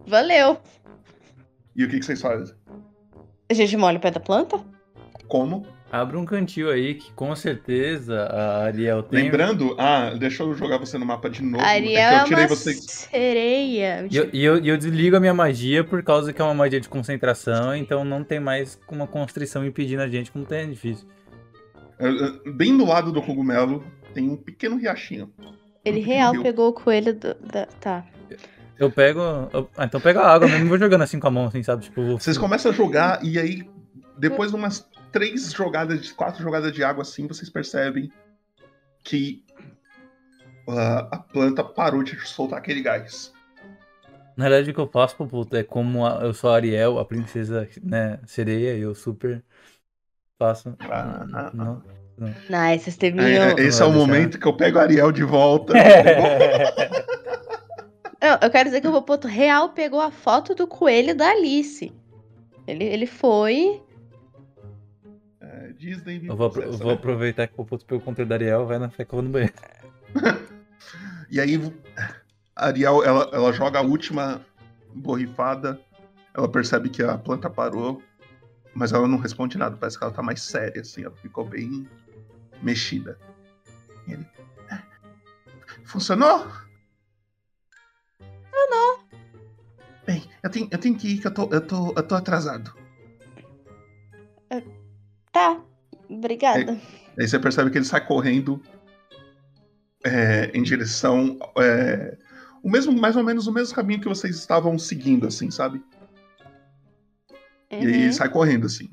Valeu. 0.05 0.61
E 1.75 1.83
o 1.83 1.89
que, 1.89 1.99
que 1.99 2.05
vocês 2.05 2.21
fazem? 2.21 2.55
A 3.49 3.53
gente 3.53 3.75
molha 3.75 3.97
o 3.97 4.01
pé 4.01 4.11
da 4.11 4.19
planta? 4.19 4.63
Como? 5.27 5.65
Abre 5.93 6.17
um 6.17 6.25
cantil 6.25 6.71
aí 6.71 6.95
que 6.95 7.11
com 7.13 7.35
certeza 7.35 8.23
a 8.23 8.63
Ariel 8.63 9.03
tem. 9.03 9.25
Lembrando, 9.25 9.75
ah, 9.77 10.09
deixa 10.17 10.41
eu 10.41 10.51
jogar 10.55 10.79
você 10.79 10.97
no 10.97 11.05
mapa 11.05 11.29
de 11.29 11.43
novo. 11.43 11.63
Ariel 11.63 12.01
é 12.01 12.09
que 12.09 12.15
é 12.15 12.19
eu 12.21 12.23
tirei 12.25 12.43
uma 12.45 12.47
vocês. 12.49 12.79
sereia. 13.11 14.07
E 14.09 14.17
eu, 14.17 14.29
e 14.33 14.43
eu, 14.43 14.57
eu 14.57 14.75
desligo 14.75 15.15
a 15.15 15.19
minha 15.19 15.35
magia 15.35 15.83
por 15.83 16.01
causa 16.01 16.33
que 16.33 16.41
é 16.41 16.43
uma 16.43 16.55
magia 16.55 16.81
de 16.81 16.89
concentração, 16.89 17.75
então 17.75 18.03
não 18.03 18.23
tem 18.23 18.39
mais 18.39 18.79
uma 18.89 19.05
constrição 19.05 19.63
impedindo 19.63 20.01
a 20.01 20.07
gente, 20.07 20.31
como 20.31 20.45
tem 20.45 20.61
é 20.61 20.65
difícil. 20.65 21.07
É, 21.99 22.07
é, 22.07 22.51
Bem 22.51 22.75
do 22.75 22.85
lado 22.85 23.11
do 23.11 23.21
cogumelo 23.21 23.83
tem 24.15 24.27
um 24.27 24.35
pequeno 24.35 24.77
riachinho. 24.77 25.31
Ele 25.85 25.99
Um 25.99 26.03
real 26.05 26.33
rio. 26.33 26.41
pegou 26.41 26.69
o 26.69 26.73
coelho 26.73 27.13
do, 27.13 27.35
da... 27.35 27.67
Tá. 27.79 28.03
Eu 28.79 28.89
pego. 28.89 29.19
eu- 29.53 29.69
ah, 29.77 29.85
então 29.85 30.01
pega 30.01 30.21
a 30.21 30.33
água 30.33 30.47
mesmo, 30.47 30.67
vou 30.67 30.77
jogando 30.79 31.03
assim 31.03 31.19
com 31.19 31.27
a 31.27 31.31
mão, 31.31 31.45
assim, 31.45 31.61
sabe? 31.61 31.83
Tipo, 31.83 32.03
vou- 32.03 32.19
Vocês 32.19 32.37
começam 32.37 32.71
a 32.71 32.73
jogar 32.73 33.23
e 33.23 33.37
aí, 33.37 33.61
depois 34.17 34.51
de 34.51 34.55
umas 34.57 34.87
três 35.11 35.51
jogadas, 35.51 36.01
de 36.01 36.13
quatro 36.13 36.41
jogadas 36.41 36.71
de 36.71 36.83
água 36.83 37.01
assim, 37.03 37.27
vocês 37.27 37.49
percebem 37.49 38.11
que 39.03 39.43
ah, 40.67 41.07
a 41.11 41.17
planta 41.17 41.63
parou 41.63 42.03
de 42.03 42.17
soltar 42.25 42.59
aquele 42.59 42.81
gás. 42.81 43.33
Na 44.35 44.45
realidade, 44.45 44.71
o 44.71 44.73
que 44.73 44.79
eu 44.79 44.87
faço, 44.87 45.15
Poputo, 45.15 45.55
é 45.55 45.63
como 45.63 46.05
a- 46.05 46.19
eu 46.23 46.33
sou 46.33 46.49
a 46.49 46.55
Ariel, 46.55 46.97
a 46.97 47.05
princesa, 47.05 47.67
né, 47.83 48.19
sereia, 48.25 48.75
e 48.75 48.81
eu 48.81 48.95
super 48.95 49.43
faço. 50.39 50.75
Ah, 50.79 51.25
não, 51.53 51.83
não. 52.17 52.27
Nice, 52.49 52.85
vocês 52.85 52.97
teve 52.97 53.19
É, 53.21 53.51
é, 53.51 53.55
esse 53.59 53.81
é 53.81 53.85
o 53.85 53.91
momento 53.91 54.39
que 54.39 54.45
eu 54.47 54.55
pego 54.55 54.79
a 54.79 54.83
Ariel 54.83 55.11
de 55.11 55.23
volta. 55.23 55.73
Não, 58.21 58.39
eu 58.41 58.49
quero 58.49 58.69
dizer 58.69 58.79
que 58.79 58.87
o 58.87 58.91
Popoto 58.91 59.27
real 59.27 59.69
pegou 59.69 59.99
a 59.99 60.09
foto 60.09 60.55
do 60.55 60.65
coelho 60.65 61.13
da 61.13 61.29
Alice. 61.31 61.91
Ele, 62.65 62.85
ele 62.85 63.05
foi. 63.05 63.81
É, 65.83 65.95
Disney 65.95 66.19
me 66.19 66.27
Eu 66.29 66.35
vou, 66.35 66.47
apro- 66.47 66.61
eu 66.61 66.65
processa, 66.67 66.83
vou 66.83 66.93
né? 66.93 66.97
aproveitar 66.99 67.47
que 67.47 67.53
o 67.53 67.57
Poputo 67.57 67.85
pegou 67.85 68.01
o 68.01 68.05
controle 68.05 68.29
da 68.29 68.35
Ariel, 68.35 68.65
vai 68.65 68.79
na 68.79 68.89
fé 68.89 69.03
que 69.05 69.13
eu 69.13 69.17
vou 69.17 69.23
no 69.23 69.29
banheiro. 69.31 69.53
E 71.29 71.39
aí, 71.39 71.55
a 72.55 72.67
Ariel, 72.67 73.03
ela, 73.03 73.27
ela 73.33 73.51
joga 73.51 73.79
a 73.79 73.81
última 73.81 74.45
borrifada. 74.93 75.81
Ela 76.33 76.47
percebe 76.47 76.89
que 76.89 77.01
a 77.01 77.17
planta 77.17 77.49
parou. 77.49 78.03
Mas 78.75 78.91
ela 78.91 79.07
não 79.07 79.17
responde 79.17 79.57
nada. 79.57 79.75
Parece 79.75 79.97
que 79.97 80.03
ela 80.03 80.13
tá 80.13 80.21
mais 80.21 80.41
séria, 80.43 80.81
assim. 80.81 81.03
Ela 81.03 81.15
ficou 81.15 81.43
bem 81.45 81.89
mexida. 82.61 83.17
Ele, 84.07 84.27
"É, 84.69 84.79
Funcionou? 85.85 86.47
Funcionou. 88.19 88.99
Bem, 90.05 90.23
eu 90.43 90.49
tenho, 90.51 90.67
eu 90.69 90.77
tenho 90.77 90.95
que 90.97 91.07
ir, 91.07 91.17
que 91.19 91.25
eu 91.27 91.33
tô, 91.33 91.49
eu 91.51 91.61
tô, 91.65 91.93
eu 91.95 92.03
tô 92.07 92.13
atrasado. 92.15 92.71
Tá. 95.31 95.59
Obrigada. 96.17 96.77
Aí 97.17 97.27
você 97.27 97.39
percebe 97.39 97.69
que 97.69 97.77
ele 97.77 97.85
sai 97.85 98.05
correndo 98.05 98.61
é, 100.03 100.51
em 100.53 100.63
direção. 100.63 101.37
é, 101.57 102.17
o 102.63 102.69
mesmo, 102.69 102.93
mais 102.93 103.15
ou 103.15 103.23
menos 103.23 103.47
o 103.47 103.51
mesmo 103.51 103.75
caminho 103.75 103.99
que 104.01 104.07
vocês 104.07 104.35
estavam 104.37 104.77
seguindo, 104.79 105.27
assim, 105.27 105.51
sabe? 105.51 105.83
E 107.71 107.75
aí 107.75 107.83
Uhum. 107.85 107.89
ele 107.89 108.13
sai 108.13 108.29
correndo, 108.29 108.65
assim. 108.67 108.89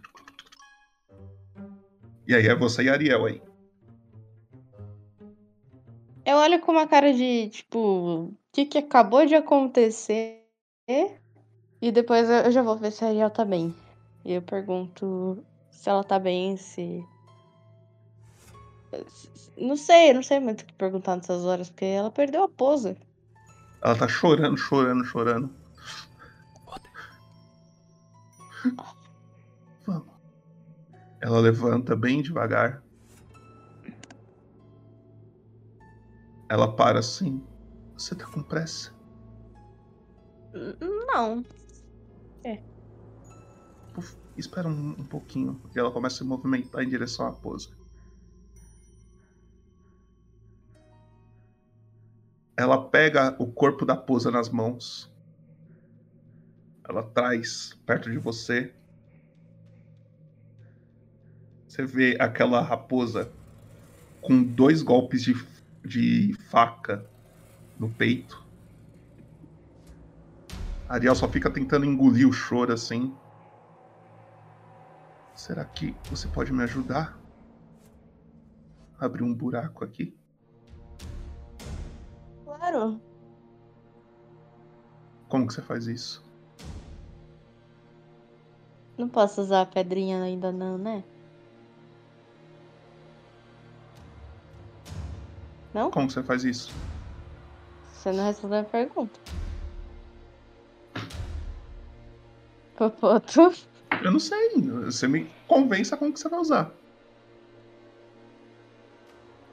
E 2.27 2.35
aí 2.35 2.47
é 2.47 2.55
você 2.55 2.83
e 2.85 2.89
Ariel 2.91 3.27
aí. 3.27 3.43
Eu 6.25 6.37
olho 6.37 6.61
com 6.61 6.73
uma 6.73 6.87
cara 6.87 7.13
de, 7.13 7.49
tipo, 7.49 7.79
o 7.79 8.35
que 8.53 8.65
que 8.67 8.79
acabou 8.79 9.27
de 9.27 9.35
acontecer? 9.35 10.39
E 11.83 11.91
depois 11.91 12.29
eu 12.29 12.37
eu 12.37 12.53
já 12.53 12.63
vou 12.63 12.77
ver 12.77 12.93
se 12.93 13.05
a 13.05 13.09
Ariel 13.09 13.31
tá 13.31 13.45
bem. 13.45 13.75
E 14.25 14.33
eu 14.35 14.43
pergunto 14.43 15.43
se 15.81 15.89
ela 15.89 16.05
tá 16.05 16.19
bem, 16.19 16.59
se. 16.59 17.03
Não 19.57 19.79
sei, 19.79 20.13
não 20.13 20.23
sei 20.23 20.39
muito 20.39 20.61
o 20.61 20.67
que 20.67 20.75
perguntar 20.75 21.17
nessas 21.17 21.43
horas, 21.43 21.71
porque 21.71 21.87
ela 21.87 22.11
perdeu 22.11 22.45
a 22.45 22.49
pose. 22.51 22.99
Ela 23.81 23.97
tá 23.97 24.07
chorando, 24.07 24.59
chorando, 24.59 25.03
chorando. 25.07 25.51
Vamos. 29.87 30.13
Ela 31.23 31.41
levanta 31.41 31.97
bem 31.97 32.21
devagar. 32.21 32.83
Ela 36.51 36.71
para 36.77 36.99
assim. 36.99 37.43
Você 37.97 38.15
tá 38.15 38.27
com 38.27 38.43
pressa? 38.43 38.93
Não. 41.11 41.43
É. 42.45 42.70
Espera 44.41 44.69
um, 44.69 44.91
um 44.99 45.05
pouquinho. 45.05 45.61
E 45.75 45.79
ela 45.79 45.91
começa 45.91 46.17
a 46.17 46.19
se 46.19 46.25
movimentar 46.25 46.83
em 46.83 46.89
direção 46.89 47.27
à 47.27 47.33
pose. 47.33 47.69
ela 52.61 52.79
pega 52.91 53.35
o 53.39 53.47
corpo 53.47 53.87
da 53.87 53.97
Posa 53.97 54.31
nas 54.31 54.51
mãos. 54.51 55.11
Ela 56.87 57.03
traz 57.03 57.75
perto 57.87 58.11
de 58.11 58.19
você. 58.19 58.75
Você 61.67 61.87
vê 61.87 62.19
aquela 62.21 62.61
raposa 62.61 63.33
com 64.21 64.43
dois 64.43 64.83
golpes 64.83 65.23
de, 65.23 65.35
de 65.83 66.35
faca 66.51 67.07
no 67.79 67.89
peito. 67.89 68.45
Ariel 70.87 71.15
só 71.15 71.27
fica 71.27 71.49
tentando 71.49 71.87
engolir 71.87 72.29
o 72.29 72.33
choro 72.33 72.75
assim. 72.75 73.15
Será 75.41 75.65
que 75.65 75.97
você 76.11 76.29
pode 76.29 76.53
me 76.53 76.63
ajudar? 76.65 77.19
Abrir 78.99 79.23
um 79.23 79.33
buraco 79.33 79.83
aqui? 79.83 80.15
Claro. 82.45 83.01
Como 85.31 85.47
que 85.47 85.55
você 85.55 85.63
faz 85.63 85.87
isso? 85.87 86.23
Não 88.99 89.09
posso 89.09 89.41
usar 89.41 89.63
a 89.63 89.67
pedrinha 89.67 90.23
ainda 90.23 90.53
não, 90.53 90.77
né? 90.77 91.03
Não? 95.73 95.91
Como 95.91 96.07
que 96.07 96.13
você 96.13 96.23
faz 96.23 96.45
isso? 96.45 96.71
Você 97.95 98.13
não 98.13 98.27
respondeu 98.27 98.61
a 98.61 98.65
pergunta. 98.65 99.19
Popoto. 102.77 103.71
Eu 104.05 104.11
não 104.13 104.19
sei. 104.21 104.51
Você 104.85 105.07
me 105.09 105.27
convença 105.47 105.97
como 105.97 106.13
que 106.13 106.21
você 106.21 106.29
vai 106.29 106.41
usar. 106.41 106.73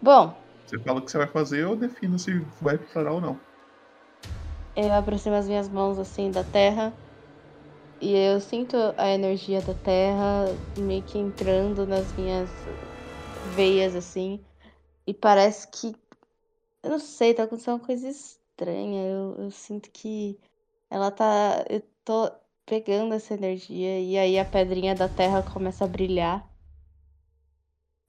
Bom, 0.01 0.35
Você 0.65 0.79
fala 0.83 0.99
o 0.99 1.05
que 1.05 1.11
você 1.11 1.17
vai 1.17 1.27
fazer, 1.27 1.63
eu 1.63 1.75
defino 1.75 2.19
se 2.19 2.31
vai 2.61 2.77
funcionar 2.77 3.11
ou 3.13 3.21
não. 3.21 3.39
eu 4.75 4.93
aproximo 4.93 5.35
as 5.35 5.45
minhas 5.47 5.67
mãos 5.67 5.99
assim 5.99 6.31
da 6.31 6.41
terra 6.43 6.97
e 7.99 8.13
eu 8.15 8.39
sinto 8.39 8.75
a 8.97 9.09
energia 9.09 9.61
da 9.61 9.73
terra 9.73 10.59
meio 10.75 11.03
que 11.03 11.17
entrando 11.17 11.85
nas 11.87 12.13
minhas 12.15 12.49
veias 13.43 13.95
assim. 13.95 14.45
E 15.07 15.13
parece 15.13 15.69
que. 15.69 15.95
Eu 16.83 16.91
não 16.91 16.99
sei, 16.99 17.33
tá 17.33 17.43
acontecendo 17.43 17.75
uma 17.79 17.85
coisa 17.85 18.07
estranha. 18.09 19.07
Eu, 19.07 19.35
eu 19.45 19.51
sinto 19.51 19.91
que 19.91 20.39
ela 20.89 21.11
tá. 21.11 21.65
Eu 21.69 21.81
tô 22.05 22.31
pegando 22.67 23.13
essa 23.13 23.33
energia 23.33 23.99
e 24.01 24.17
aí 24.17 24.37
a 24.37 24.43
pedrinha 24.43 24.93
da 24.93 25.07
terra 25.07 25.41
começa 25.41 25.85
a 25.85 25.87
brilhar. 25.87 26.45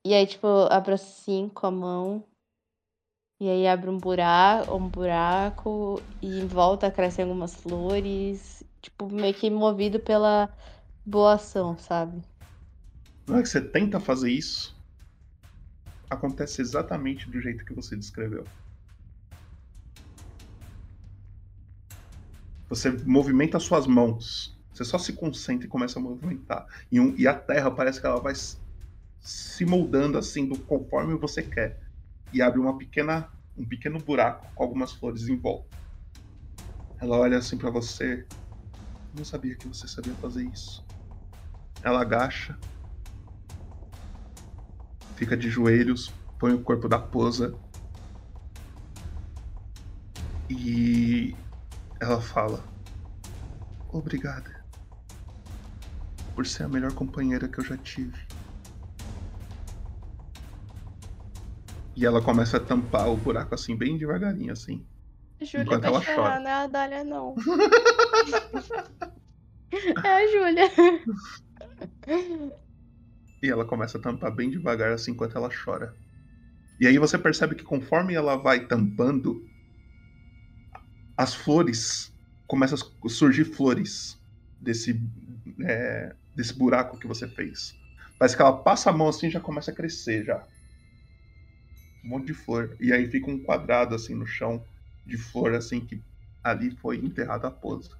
E 0.05 0.13
aí, 0.13 0.27
tipo, 0.27 0.47
abro 0.71 0.95
assim 0.95 1.49
com 1.49 1.67
a 1.67 1.71
mão. 1.71 2.25
E 3.41 3.49
aí 3.49 3.69
abre 3.69 3.89
um 3.89 3.97
buraco, 3.97 4.75
um 4.75 4.89
buraco 4.89 6.03
e 6.21 6.41
em 6.41 6.47
volta 6.47 6.91
crescem 6.91 7.25
algumas 7.25 7.55
flores. 7.55 8.65
Tipo, 8.83 9.09
meio 9.09 9.33
que 9.33 9.49
movido 9.49 10.01
pela 10.01 10.53
boa 11.07 11.35
ação, 11.35 11.79
sabe? 11.79 12.21
Na 13.29 13.35
hora 13.35 13.43
que 13.43 13.49
você 13.49 13.61
tenta 13.61 14.01
fazer 14.01 14.33
isso, 14.33 14.75
acontece 16.11 16.61
exatamente 16.61 17.31
do 17.31 17.41
jeito 17.41 17.65
que 17.65 17.75
você 17.75 17.95
descreveu. 17.95 18.45
Você 22.69 22.91
movimenta 22.91 23.59
suas 23.59 23.87
mãos. 23.87 24.57
Você 24.73 24.85
só 24.85 24.99
se 24.99 25.13
concentra 25.13 25.67
e 25.67 25.69
começa 25.69 25.99
a 25.99 26.03
movimentar. 26.03 26.67
E, 26.91 27.01
um- 27.01 27.15
e 27.17 27.27
a 27.27 27.35
terra 27.35 27.71
parece 27.71 28.01
que 28.01 28.07
ela 28.07 28.21
vai 28.21 28.35
se 29.21 29.65
moldando 29.65 30.19
assim 30.19 30.47
do 30.47 30.59
conforme 30.59 31.15
você 31.17 31.43
quer. 31.43 31.81
E 32.33 32.41
abre 32.43 32.61
uma 32.61 32.77
pequena, 32.77 33.29
um 33.57 33.65
pequeno 33.65 33.99
buraco 33.99 34.47
com 34.55 34.63
algumas 34.63 34.93
flores 34.93 35.29
em 35.29 35.37
volta. 35.37 35.77
Ela 37.01 37.17
olha 37.17 37.39
assim 37.39 37.57
pra 37.57 37.71
você. 37.71 38.27
Não 39.17 39.25
sabia 39.25 39.57
que 39.57 39.67
você 39.67 39.89
sabia 39.89 40.15
fazer 40.15 40.45
isso. 40.45 40.85
Ela 41.83 42.03
agacha, 42.03 42.59
fica 45.17 45.37
de 45.37 45.49
joelhos, 45.49 46.13
põe 46.39 46.53
o 46.53 46.63
corpo 46.63 46.89
da 46.89 46.99
posa 46.99 47.55
e 50.49 51.35
ela 52.01 52.21
fala: 52.21 52.63
Obrigada 53.91 54.59
por 56.35 56.47
ser 56.47 56.65
a 56.65 56.69
melhor 56.69 56.93
companheira 56.93 57.49
que 57.49 57.59
eu 57.59 57.65
já 57.65 57.77
tive. 57.77 58.17
E 61.97 62.07
ela 62.07 62.23
começa 62.23 62.59
a 62.59 62.61
tampar 62.61 63.09
o 63.11 63.17
buraco 63.17 63.57
assim, 63.57 63.75
bem 63.75 63.99
devagarinho, 63.99 64.53
assim. 64.53 64.87
Júlia 65.41 65.65
Enquanto 65.65 65.85
ela 65.85 66.01
chorar, 66.01 66.17
chora. 66.17 66.41
não 66.41 66.49
é 66.49 66.53
a 66.53 66.67
Dália, 66.69 67.03
não. 67.05 67.35
é 70.05 70.09
a 70.09 70.27
Júlia. 70.29 70.71
E 73.43 73.49
ela 73.49 73.65
começa 73.65 73.99
a 73.99 74.01
tampar 74.01 74.33
bem 74.33 74.49
devagar, 74.49 74.93
assim, 74.93 75.11
enquanto 75.11 75.37
ela 75.37 75.51
chora. 75.65 75.93
E 76.81 76.87
aí 76.87 76.99
você 76.99 77.19
percebe 77.19 77.57
que 77.57 77.65
conforme 77.65 78.15
ela 78.15 78.37
vai 78.37 78.67
tampando, 78.67 79.45
as 81.19 81.35
flores 81.35 82.13
começam 82.47 82.79
a 83.05 83.09
surgir 83.09 83.45
flores 83.45 84.17
desse, 84.61 84.99
é, 85.67 86.15
desse 86.35 86.55
buraco 86.55 86.97
que 86.97 87.09
você 87.09 87.27
fez. 87.27 87.75
Parece 88.17 88.37
que 88.37 88.43
ela 88.43 88.57
passa 88.63 88.89
a 88.89 88.93
mão 88.93 89.09
assim 89.09 89.27
e 89.27 89.31
já 89.31 89.41
começa 89.41 89.73
a 89.73 89.75
crescer 89.75 90.25
já. 90.25 90.47
Um 92.05 92.11
monte 92.11 92.29
de 92.29 92.35
flor. 92.35 92.77
E 92.81 92.93
aí 92.93 93.11
fica 93.11 93.29
um 93.29 93.43
quadrado 93.43 93.97
assim 93.97 94.15
no 94.15 94.27
chão 94.27 94.65
de 95.05 95.19
flor, 95.19 95.55
assim, 95.55 95.81
que 95.81 96.01
ali 96.43 96.71
foi 96.77 96.99
enterrada 96.99 97.49
a 97.49 97.51
pose. 97.51 97.91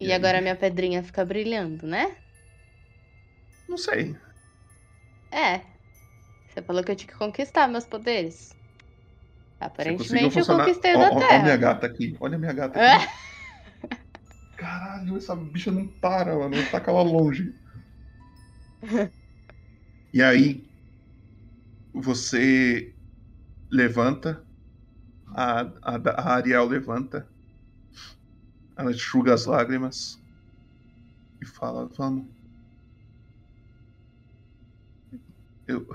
E 0.00 0.12
agora 0.12 0.40
minha 0.40 0.56
pedrinha 0.56 1.02
fica 1.02 1.24
brilhando, 1.24 1.84
né? 1.84 2.16
Não 3.68 3.76
sei. 3.76 4.16
É. 5.32 5.62
Você 6.48 6.62
falou 6.62 6.84
que 6.84 6.92
eu 6.92 6.96
tinha 6.96 7.08
que 7.08 7.18
conquistar 7.18 7.66
meus 7.66 7.86
poderes. 7.86 8.61
Aparentemente 9.66 10.38
eu 10.38 10.46
conquistei 10.46 10.92
da 10.94 11.10
ó, 11.10 11.16
ó 11.16 11.18
Terra. 11.18 11.42
minha 11.42 11.56
gata 11.56 11.86
aqui. 11.86 12.16
Olha 12.20 12.36
a 12.36 12.38
minha 12.38 12.52
gata 12.52 12.78
É. 12.78 12.94
aqui. 12.96 13.08
Caralho, 14.56 15.16
essa 15.16 15.34
bicha 15.36 15.70
não 15.70 15.86
para, 15.86 16.36
mano. 16.38 16.56
Taca 16.70 16.90
ela 16.90 17.02
longe. 17.02 17.54
E 20.12 20.22
aí, 20.22 20.64
você 21.94 22.94
levanta, 23.70 24.44
a, 25.28 25.60
a, 25.82 25.96
a 26.16 26.34
Ariel 26.34 26.66
levanta, 26.66 27.26
ela 28.76 28.90
enxuga 28.90 29.34
as 29.34 29.46
lágrimas 29.46 30.18
e 31.40 31.46
fala: 31.46 31.88
Vamos. 31.96 32.26
Eu. 35.66 35.86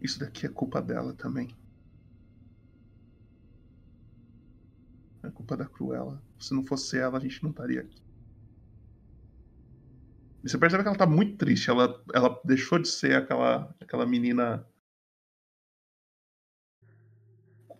Isso 0.00 0.18
daqui 0.18 0.46
é 0.46 0.48
culpa 0.48 0.80
dela 0.82 1.12
também. 1.14 1.48
É 5.24 5.30
culpa 5.30 5.56
da 5.56 5.66
Cruella. 5.66 6.20
Se 6.38 6.52
não 6.54 6.64
fosse 6.64 6.98
ela, 6.98 7.18
a 7.18 7.20
gente 7.20 7.42
não 7.42 7.50
estaria 7.50 7.80
aqui. 7.80 8.02
E 10.42 10.48
você 10.48 10.58
percebe 10.58 10.82
que 10.82 10.88
ela 10.88 10.98
tá 10.98 11.06
muito 11.06 11.36
triste. 11.36 11.70
Ela, 11.70 12.02
ela 12.12 12.40
deixou 12.44 12.78
de 12.78 12.88
ser 12.88 13.14
aquela, 13.16 13.72
aquela 13.80 14.04
menina 14.04 14.66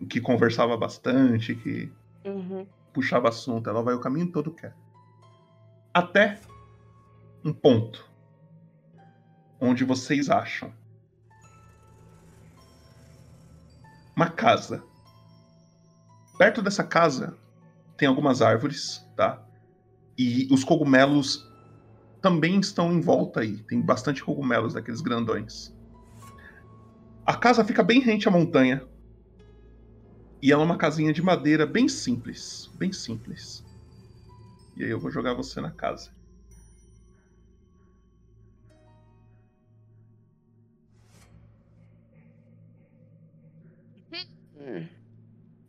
que 0.09 0.21
conversava 0.21 0.77
bastante, 0.77 1.55
que 1.55 1.93
Uhum. 2.25 2.65
puxava 2.93 3.29
assunto. 3.29 3.69
Ela 3.69 3.83
vai 3.83 3.95
o 3.95 4.01
caminho 4.01 4.31
todo 4.31 4.55
quer. 4.55 4.77
Até 5.93 6.41
um 7.45 7.53
ponto 7.53 8.09
onde 9.61 9.85
vocês 9.85 10.31
acham 10.31 10.73
uma 14.15 14.31
casa. 14.31 14.85
Perto 16.39 16.63
dessa 16.63 16.83
casa 16.83 17.37
tem 17.97 18.09
algumas 18.09 18.43
árvores, 18.43 19.07
tá? 19.17 19.43
E 20.19 20.49
os 20.51 20.65
cogumelos 20.65 21.49
também 22.21 22.59
estão 22.61 22.93
em 22.93 23.01
volta 23.01 23.41
aí. 23.41 23.59
Tem 23.65 23.81
bastante 23.81 24.25
cogumelos 24.25 24.75
daqueles 24.75 25.01
grandões. 25.01 25.75
A 27.27 27.37
casa 27.37 27.65
fica 27.65 27.83
bem 27.83 28.01
rente 28.01 28.29
à 28.29 28.31
montanha. 28.31 28.87
E 30.41 30.51
ela 30.51 30.63
é 30.63 30.65
uma 30.65 30.77
casinha 30.77 31.13
de 31.13 31.23
madeira 31.23 31.67
bem 31.67 31.89
simples. 31.89 32.71
Bem 32.75 32.93
simples. 32.93 33.65
E 34.77 34.85
aí 34.85 34.91
eu 34.91 34.99
vou 34.99 35.11
jogar 35.11 35.35
você 35.35 35.61
na 35.61 35.71
casa. 35.71 36.11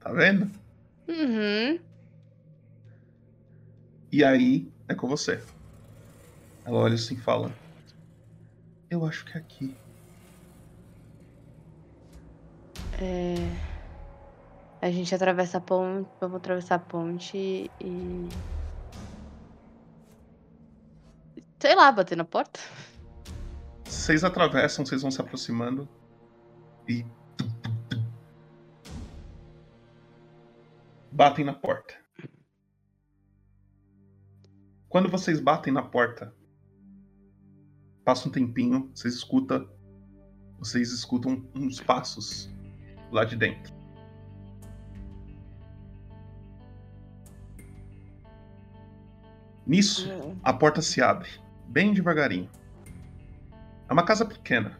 Tá 0.03 0.11
vendo? 0.11 0.51
Uhum. 1.07 1.79
E 4.11 4.23
aí 4.23 4.69
é 4.87 4.93
com 4.93 5.07
você. 5.07 5.41
Ela 6.65 6.77
olha 6.77 6.95
assim 6.95 7.15
e 7.15 7.21
fala: 7.21 7.51
Eu 8.89 9.05
acho 9.05 9.23
que 9.25 9.37
é 9.37 9.39
aqui. 9.39 9.75
É, 13.01 13.35
A 14.81 14.91
gente 14.91 15.15
atravessa 15.15 15.57
a 15.57 15.61
ponte. 15.61 16.09
Vamos 16.19 16.37
atravessar 16.37 16.75
a 16.75 16.79
ponte 16.79 17.71
e. 17.79 18.29
Sei 21.59 21.75
lá, 21.75 21.89
bater 21.93 22.17
na 22.17 22.25
porta. 22.25 22.59
Vocês 23.85 24.25
atravessam, 24.25 24.85
vocês 24.85 25.01
vão 25.01 25.09
se 25.09 25.21
aproximando. 25.21 25.87
E. 26.89 27.05
Batem 31.13 31.45
na 31.45 31.53
porta. 31.53 31.93
Quando 34.89 35.11
vocês 35.11 35.39
batem 35.39 35.71
na 35.71 35.83
porta, 35.83 36.33
passa 38.03 38.27
um 38.27 38.31
tempinho, 38.31 38.89
vocês 38.95 39.13
escutam. 39.13 39.69
Vocês 40.57 40.91
escutam 40.91 41.47
uns 41.53 41.79
passos 41.79 42.49
lá 43.11 43.23
de 43.25 43.35
dentro. 43.35 43.71
Nisso, 49.67 50.09
a 50.41 50.51
porta 50.51 50.81
se 50.81 50.99
abre, 50.99 51.29
bem 51.67 51.93
devagarinho. 51.93 52.49
É 53.87 53.93
uma 53.93 54.03
casa 54.03 54.25
pequena. 54.25 54.79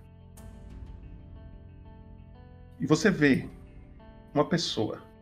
E 2.80 2.88
você 2.88 3.12
vê 3.12 3.48
uma 4.34 4.50
pessoa. 4.50 5.13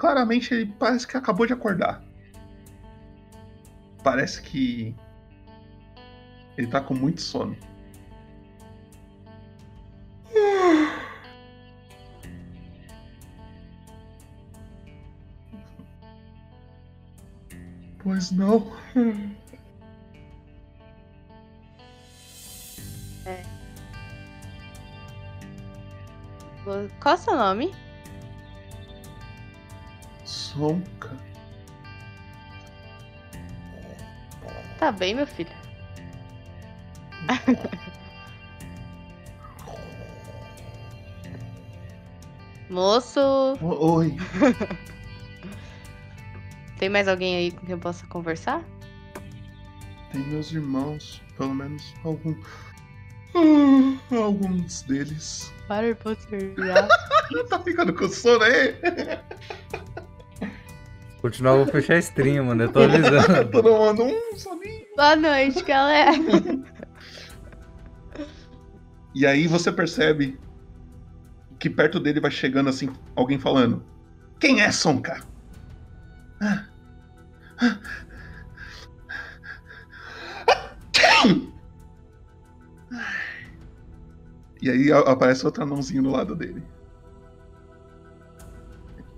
Claramente 0.00 0.54
ele 0.54 0.74
parece 0.78 1.06
que 1.06 1.14
acabou 1.14 1.46
de 1.46 1.52
acordar. 1.52 2.02
Parece 4.02 4.40
que 4.40 4.96
ele 6.56 6.66
tá 6.68 6.80
com 6.80 6.94
muito 6.94 7.20
sono. 7.20 7.54
Pois 18.02 18.30
não. 18.30 18.72
É. 23.26 23.42
Qual 26.64 27.14
é 27.14 27.18
o 27.18 27.18
seu 27.18 27.36
nome? 27.36 27.89
Sonka. 30.52 31.16
Tá 34.78 34.90
bem, 34.90 35.14
meu 35.14 35.26
filho. 35.26 35.50
Moço, 42.68 43.20
Oi. 43.60 44.16
tem 46.78 46.88
mais 46.88 47.08
alguém 47.08 47.36
aí 47.36 47.50
com 47.50 47.66
quem 47.66 47.72
eu 47.72 47.78
possa 47.78 48.06
conversar? 48.06 48.62
Tem 50.12 50.20
meus 50.22 50.52
irmãos, 50.52 51.20
pelo 51.36 51.54
menos 51.54 51.94
algum. 52.04 52.34
Alguns 54.10 54.82
deles. 54.82 55.52
Para, 55.68 55.94
posso 55.96 56.26
ajudar? 56.34 56.88
tá 57.48 57.60
ficando 57.60 57.92
com 57.92 58.08
sono 58.08 58.42
aí? 58.44 58.74
Continuar, 61.20 61.56
vou 61.56 61.66
fechar 61.66 61.94
a 61.94 61.98
stream, 61.98 62.46
mano. 62.46 62.64
Eu 62.64 62.72
tô 62.72 62.80
avisando. 62.82 63.50
Todo 63.50 63.70
mundo 63.70 64.04
um 64.04 64.36
soninho. 64.36 64.86
Boa 64.96 65.16
noite, 65.16 65.62
galera. 65.64 66.12
E 69.12 69.26
aí 69.26 69.48
você 69.48 69.72
percebe 69.72 70.38
que 71.58 71.68
perto 71.68 71.98
dele 71.98 72.20
vai 72.20 72.30
chegando 72.30 72.70
assim, 72.70 72.88
alguém 73.16 73.40
falando. 73.40 73.84
Quem 74.38 74.62
é 74.62 74.70
Sonka? 74.70 75.20
Ah. 76.40 76.64
Ah. 77.60 77.78
Quem? 80.92 81.52
E 84.62 84.70
aí 84.70 84.92
aparece 84.92 85.44
outro 85.44 85.64
anãozinho 85.64 86.04
do 86.04 86.10
lado 86.10 86.36
dele. 86.36 86.62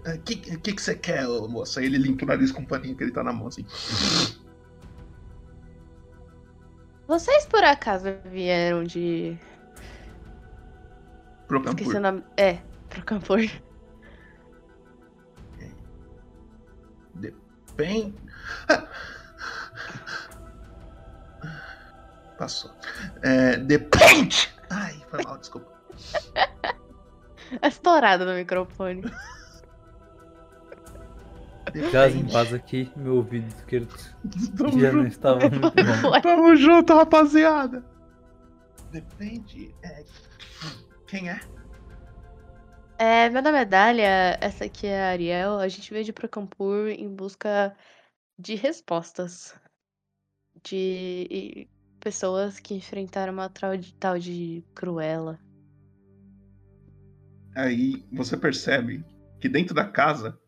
O 0.05 0.19
que, 0.19 0.37
que, 0.37 0.73
que 0.73 0.83
você 0.83 0.95
quer, 0.97 1.27
ô, 1.29 1.47
moça? 1.49 1.81
Aí 1.81 1.87
ele 1.87 1.99
limpa 1.99 2.25
o 2.25 2.29
nariz 2.29 2.51
com 2.51 2.63
o 2.63 2.67
paninho 2.67 2.97
que 2.97 3.05
ele 3.05 3.13
tá 3.13 3.23
na 3.23 3.33
mão, 3.33 3.47
assim. 3.47 3.65
Vocês 7.07 7.47
por 7.47 7.63
acaso 7.63 8.07
vieram 8.25 8.85
de. 8.85 9.39
Esqueci 11.43 11.45
o 11.45 11.47
Procampur. 11.47 12.01
nome. 12.01 12.25
É, 12.37 12.59
pro 12.89 13.05
Campor. 13.05 13.41
Bem. 17.77 18.15
Passou. 22.39 22.71
É, 23.23 23.57
depende! 23.57 24.53
Ai, 24.71 25.03
foi 25.09 25.23
mal, 25.23 25.39
desculpa. 25.39 25.73
É 27.61 27.69
estourado 27.69 28.25
no 28.25 28.35
microfone. 28.35 29.03
Gás 31.91 32.15
em 32.15 32.27
paz 32.27 32.53
aqui, 32.53 32.91
meu 32.97 33.17
ouvido 33.17 33.47
esquerdo 33.49 33.89
Tamo 34.57 34.79
já 34.79 34.93
não 34.93 35.03
junto. 35.03 35.07
estava 35.09 35.41
muito 35.49 35.61
bom. 35.61 36.21
Tamo 36.21 36.57
junto, 36.57 36.95
rapaziada! 36.95 37.85
Depende. 38.91 39.75
é, 39.83 40.05
Quem 41.07 41.31
é? 41.31 41.41
É, 42.99 43.29
meu 43.31 43.43
nome 43.43 43.59
é 43.59 43.65
Dália, 43.65 44.39
essa 44.41 44.65
aqui 44.67 44.87
é 44.87 45.03
a 45.03 45.09
Ariel. 45.11 45.59
A 45.59 45.67
gente 45.69 45.91
veio 45.93 46.05
de 46.05 46.13
Procampur 46.13 46.89
em 46.89 47.09
busca 47.15 47.75
de 48.39 48.55
respostas 48.55 49.55
de 50.63 51.69
pessoas 51.99 52.61
que 52.61 52.75
enfrentaram 52.75 53.33
uma 53.33 53.49
tal 53.49 53.77
de, 53.77 53.95
tal 53.95 54.19
de 54.19 54.65
Cruella. 54.75 55.39
Aí 57.57 58.05
você 58.13 58.37
percebe 58.37 59.05
que 59.41 59.49
dentro 59.49 59.75
da 59.75 59.85
casa 59.85 60.39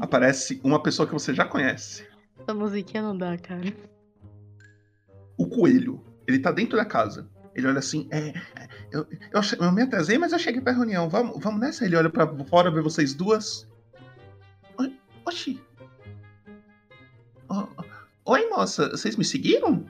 aparece 0.00 0.60
uma 0.64 0.82
pessoa 0.82 1.06
que 1.06 1.12
você 1.12 1.34
já 1.34 1.44
conhece. 1.44 2.06
Essa 2.38 2.54
musiquinha 2.54 3.02
não 3.02 3.16
dá, 3.16 3.36
cara. 3.38 3.74
O 5.36 5.46
coelho. 5.46 6.02
Ele 6.26 6.38
tá 6.38 6.50
dentro 6.50 6.76
da 6.76 6.84
casa. 6.84 7.28
Ele 7.54 7.66
olha 7.66 7.78
assim, 7.78 8.08
é. 8.10 8.28
é, 8.28 8.68
Eu, 8.90 9.06
eu, 9.32 9.40
eu 9.60 9.72
me 9.72 9.82
atrasei, 9.82 10.18
mas 10.18 10.32
eu 10.32 10.38
cheguei 10.38 10.60
pra 10.60 10.72
reunião. 10.72 11.08
Vamos, 11.08 11.42
vamos 11.42 11.60
nessa? 11.60 11.84
Ele 11.84 11.96
olha 11.96 12.10
pra 12.10 12.26
fora, 12.44 12.70
vê 12.70 12.80
vocês 12.80 13.14
duas. 13.14 13.68
Oi, 14.78 14.96
oxi. 15.26 15.60
Ó, 17.48 17.68
Oi, 18.24 18.48
moça, 18.48 18.88
vocês 18.90 19.16
me 19.16 19.24
seguiram? 19.24 19.84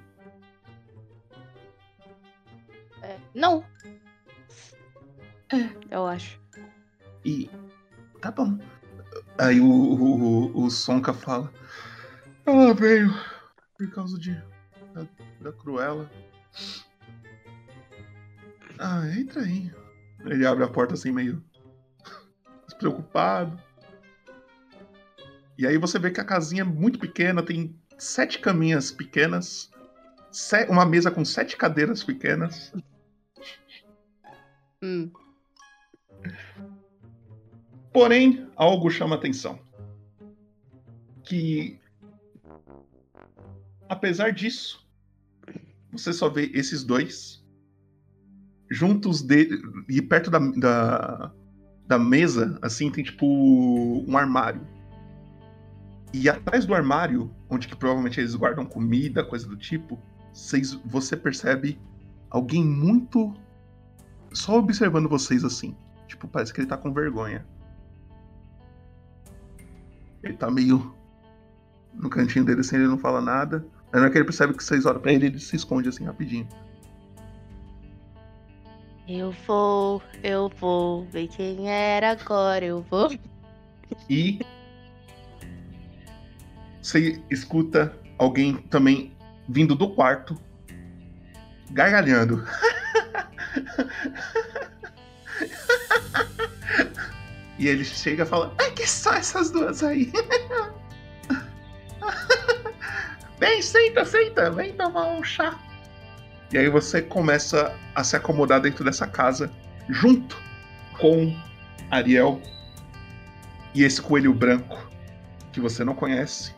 É, 3.02 3.18
não. 3.34 3.62
É, 5.52 5.68
eu 5.90 6.06
acho. 6.06 6.40
E. 7.24 7.50
Tá 8.22 8.30
bom. 8.30 8.58
Aí 9.38 9.60
o, 9.60 9.66
o, 9.66 10.64
o, 10.64 10.70
Sonka 10.70 11.12
fala. 11.12 11.52
Ela 12.44 12.74
veio 12.74 13.12
por 13.76 13.90
causa 13.90 14.18
de. 14.18 14.34
da, 14.94 15.06
da 15.40 15.52
Cruella. 15.52 16.10
Ah, 18.78 19.06
entra 19.16 19.42
aí. 19.42 19.72
Ele 20.24 20.46
abre 20.46 20.64
a 20.64 20.68
porta 20.68 20.94
assim, 20.94 21.12
meio. 21.12 21.42
despreocupado. 22.66 23.58
E 25.58 25.66
aí 25.66 25.78
você 25.78 25.98
vê 25.98 26.10
que 26.10 26.20
a 26.20 26.24
casinha 26.24 26.62
é 26.62 26.64
muito 26.64 26.98
pequena, 26.98 27.42
tem 27.42 27.78
sete 27.98 28.38
caminhas 28.38 28.90
pequenas, 28.90 29.70
uma 30.68 30.84
mesa 30.84 31.10
com 31.10 31.24
sete 31.24 31.56
cadeiras 31.56 32.02
pequenas. 32.02 32.72
Hum. 34.82 35.10
Porém, 37.92 38.48
algo 38.56 38.90
chama 38.90 39.16
atenção. 39.16 39.58
Que, 41.24 41.78
apesar 43.88 44.32
disso, 44.32 44.86
você 45.90 46.12
só 46.12 46.28
vê 46.28 46.50
esses 46.54 46.82
dois 46.82 47.42
juntos 48.70 49.20
de, 49.20 49.50
e 49.88 50.00
perto 50.00 50.30
da, 50.30 50.38
da, 50.38 51.32
da 51.86 51.98
mesa, 51.98 52.58
assim, 52.62 52.90
tem 52.90 53.04
tipo 53.04 53.26
um 53.26 54.16
armário. 54.16 54.66
E 56.12 56.28
atrás 56.28 56.64
do 56.64 56.74
armário, 56.74 57.30
onde 57.48 57.68
que 57.68 57.76
provavelmente 57.76 58.18
eles 58.18 58.34
guardam 58.34 58.64
comida, 58.64 59.24
coisa 59.24 59.46
do 59.46 59.56
tipo, 59.56 60.00
vocês, 60.32 60.72
você 60.86 61.16
percebe 61.16 61.78
alguém 62.30 62.64
muito 62.64 63.34
só 64.32 64.58
observando 64.58 65.08
vocês 65.08 65.44
assim. 65.44 65.76
Tipo, 66.06 66.26
parece 66.26 66.52
que 66.52 66.60
ele 66.60 66.66
tá 66.66 66.76
com 66.76 66.92
vergonha. 66.92 67.46
Ele 70.22 70.34
tá 70.34 70.50
meio 70.50 70.94
no 71.94 72.08
cantinho 72.08 72.44
dele 72.44 72.60
assim, 72.60 72.76
ele 72.76 72.88
não 72.88 72.98
fala 72.98 73.20
nada. 73.20 73.64
Aí 73.92 73.94
na 73.94 74.02
hora 74.02 74.10
que 74.10 74.18
ele 74.18 74.24
percebe 74.24 74.54
que 74.54 74.64
vocês 74.64 74.86
olham 74.86 75.00
pra 75.00 75.12
ele, 75.12 75.26
ele 75.26 75.38
se 75.38 75.56
esconde 75.56 75.88
assim 75.88 76.04
rapidinho. 76.04 76.48
Eu 79.06 79.32
vou, 79.46 80.02
eu 80.22 80.50
vou 80.60 81.04
ver 81.06 81.28
quem 81.28 81.68
era 81.68 82.12
agora, 82.12 82.64
eu 82.64 82.82
vou. 82.82 83.10
E 84.08 84.40
você 86.80 87.20
escuta 87.30 87.94
alguém 88.16 88.56
também 88.56 89.14
vindo 89.48 89.74
do 89.74 89.90
quarto, 89.90 90.40
gargalhando. 91.70 92.44
E 97.62 97.68
ele 97.68 97.84
chega 97.84 98.24
e 98.24 98.26
fala: 98.26 98.52
Ai, 98.58 98.72
que 98.72 98.84
só 98.84 99.14
essas 99.14 99.52
duas 99.52 99.84
aí? 99.84 100.10
Vem, 103.38 103.62
senta, 103.62 104.04
senta, 104.04 104.50
vem 104.50 104.72
tomar 104.72 105.06
um 105.06 105.22
chá. 105.22 105.56
E 106.52 106.58
aí 106.58 106.68
você 106.68 107.00
começa 107.00 107.72
a 107.94 108.02
se 108.02 108.16
acomodar 108.16 108.60
dentro 108.60 108.84
dessa 108.84 109.06
casa, 109.06 109.48
junto 109.88 110.36
com 110.98 111.32
Ariel 111.88 112.42
e 113.74 113.84
esse 113.84 114.02
coelho 114.02 114.34
branco 114.34 114.90
que 115.52 115.60
você 115.60 115.84
não 115.84 115.94
conhece. 115.94 116.52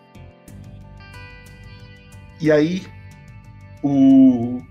E 2.40 2.50
aí 2.50 2.86
o 3.82 4.62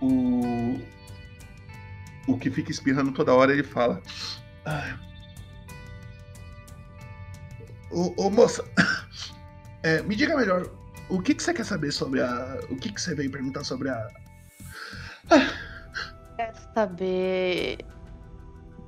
o 0.00 0.80
o 2.26 2.38
que 2.38 2.50
fica 2.50 2.70
espirrando 2.70 3.12
toda 3.12 3.34
hora 3.34 3.52
ele 3.52 3.64
fala: 3.64 4.00
"Ah, 4.64 4.98
Ô, 7.92 8.14
ô, 8.16 8.30
moça, 8.30 8.64
é, 9.82 10.02
me 10.02 10.16
diga 10.16 10.34
melhor, 10.34 10.66
o 11.10 11.20
que, 11.20 11.34
que 11.34 11.42
você 11.42 11.52
quer 11.52 11.64
saber 11.64 11.92
sobre 11.92 12.22
a. 12.22 12.58
O 12.70 12.76
que, 12.76 12.90
que 12.90 13.00
você 13.00 13.14
veio 13.14 13.30
perguntar 13.30 13.64
sobre 13.64 13.90
a. 13.90 14.08
Quero 16.36 16.58
saber 16.74 17.84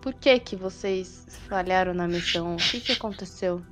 por 0.00 0.14
que 0.14 0.38
que 0.40 0.56
vocês 0.56 1.26
falharam 1.48 1.92
na 1.92 2.08
missão? 2.08 2.54
O 2.54 2.58
que 2.58 2.80
que 2.80 2.92
aconteceu? 2.92 3.62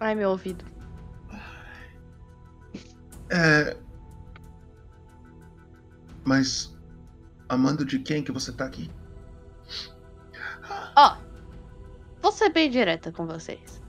Ai, 0.00 0.14
meu 0.14 0.30
ouvido. 0.30 0.64
É. 3.30 3.76
Mas. 6.24 6.77
Amando 7.48 7.84
de 7.84 7.98
quem 7.98 8.22
que 8.22 8.30
você 8.30 8.52
tá 8.52 8.66
aqui? 8.66 8.90
Ó, 10.96 11.16
vou 12.20 12.32
ser 12.32 12.50
bem 12.50 12.70
direta 12.70 13.10
com 13.10 13.26
vocês. 13.26 13.82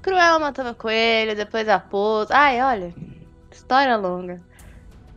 Cruella 0.00 0.38
matava 0.38 0.74
coelho, 0.74 1.36
depois 1.36 1.68
a 1.68 1.78
pousa. 1.78 2.34
Ai, 2.34 2.60
olha, 2.62 2.94
história 3.50 3.96
longa. 3.96 4.40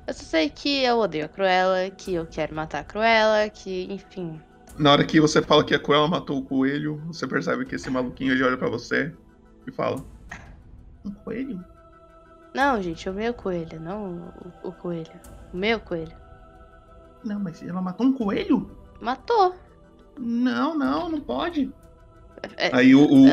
Eu 0.05 0.13
só 0.13 0.23
sei 0.23 0.49
que 0.49 0.83
eu 0.83 0.97
odeio 0.97 1.25
a 1.25 1.29
Cruella, 1.29 1.89
que 1.89 2.13
eu 2.13 2.25
quero 2.27 2.53
matar 2.53 2.81
a 2.81 2.83
Cruella, 2.83 3.49
que, 3.49 3.91
enfim. 3.91 4.39
Na 4.77 4.91
hora 4.91 5.05
que 5.05 5.19
você 5.19 5.41
fala 5.41 5.63
que 5.63 5.73
a 5.73 5.79
Cruella 5.79 6.07
matou 6.07 6.37
o 6.37 6.43
coelho, 6.43 7.01
você 7.07 7.25
percebe 7.25 7.65
que 7.65 7.75
esse 7.75 7.89
maluquinho 7.89 8.33
ele 8.33 8.43
olha 8.43 8.57
pra 8.57 8.69
você 8.69 9.11
e 9.65 9.71
fala: 9.71 10.05
Um 11.03 11.11
coelho? 11.11 11.63
Não, 12.53 12.81
gente, 12.81 13.09
o 13.09 13.13
meu 13.13 13.33
coelho, 13.33 13.79
não 13.79 14.31
o, 14.63 14.69
o 14.69 14.71
coelho. 14.71 15.11
O 15.53 15.57
meu 15.57 15.79
coelho. 15.79 16.24
Não, 17.25 17.39
mas 17.39 17.61
ela 17.63 17.81
matou 17.81 18.05
um 18.07 18.13
coelho? 18.13 18.69
Matou. 19.01 19.55
Não, 20.17 20.77
não, 20.77 21.09
não 21.09 21.19
pode. 21.19 21.73
É, 22.57 22.73
Aí 22.75 22.95
o. 22.95 23.01
o, 23.03 23.25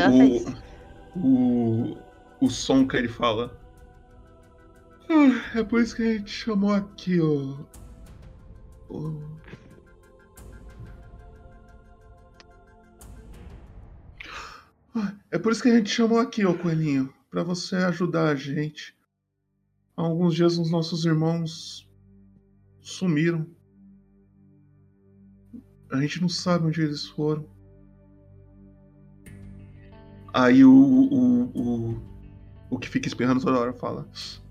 o, 1.14 1.90
o, 1.94 1.98
o 2.40 2.51
som 2.51 2.86
que 2.89 2.97
ele 2.97 3.09
fala. 3.09 3.56
"Ah, 5.09 5.59
É 5.59 5.62
por 5.62 5.81
isso 5.81 5.94
que 5.94 6.02
a 6.02 6.12
gente 6.14 6.31
chamou 6.31 6.73
aqui, 6.73 7.20
ó. 7.20 7.59
o- 8.89 9.32
Ah, 14.94 15.14
É 15.31 15.39
por 15.39 15.52
isso 15.52 15.62
que 15.62 15.69
a 15.69 15.77
gente 15.77 15.90
chamou 15.90 16.19
aqui, 16.19 16.44
ô 16.44 16.56
coelhinho. 16.56 17.12
Pra 17.31 17.43
você 17.43 17.77
ajudar 17.77 18.28
a 18.28 18.35
gente. 18.35 18.94
Há 19.97 20.02
alguns 20.02 20.35
dias 20.35 20.59
os 20.59 20.70
nossos 20.70 21.05
irmãos 21.05 21.89
sumiram. 22.81 23.47
A 25.93 26.01
gente 26.01 26.20
não 26.20 26.28
sabe 26.28 26.66
onde 26.66 26.81
eles 26.81 27.06
foram. 27.06 27.47
Aí 30.32 30.64
o, 30.64 30.73
o, 30.73 31.44
o, 31.55 32.02
o 32.70 32.78
que 32.78 32.89
fica 32.89 33.06
espirrando 33.06 33.43
toda 33.43 33.59
hora 33.59 33.73
fala: 33.74 34.09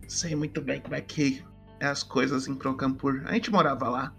Sei 0.08 0.36
muito 0.36 0.62
bem 0.62 0.80
como 0.80 0.94
é 0.94 1.02
que 1.02 1.44
é 1.80 1.88
as 1.88 2.04
coisas 2.04 2.48
em 2.48 2.54
Procampur. 2.54 3.24
A 3.26 3.34
gente 3.34 3.52
morava 3.52 3.90
lá. 3.90 4.14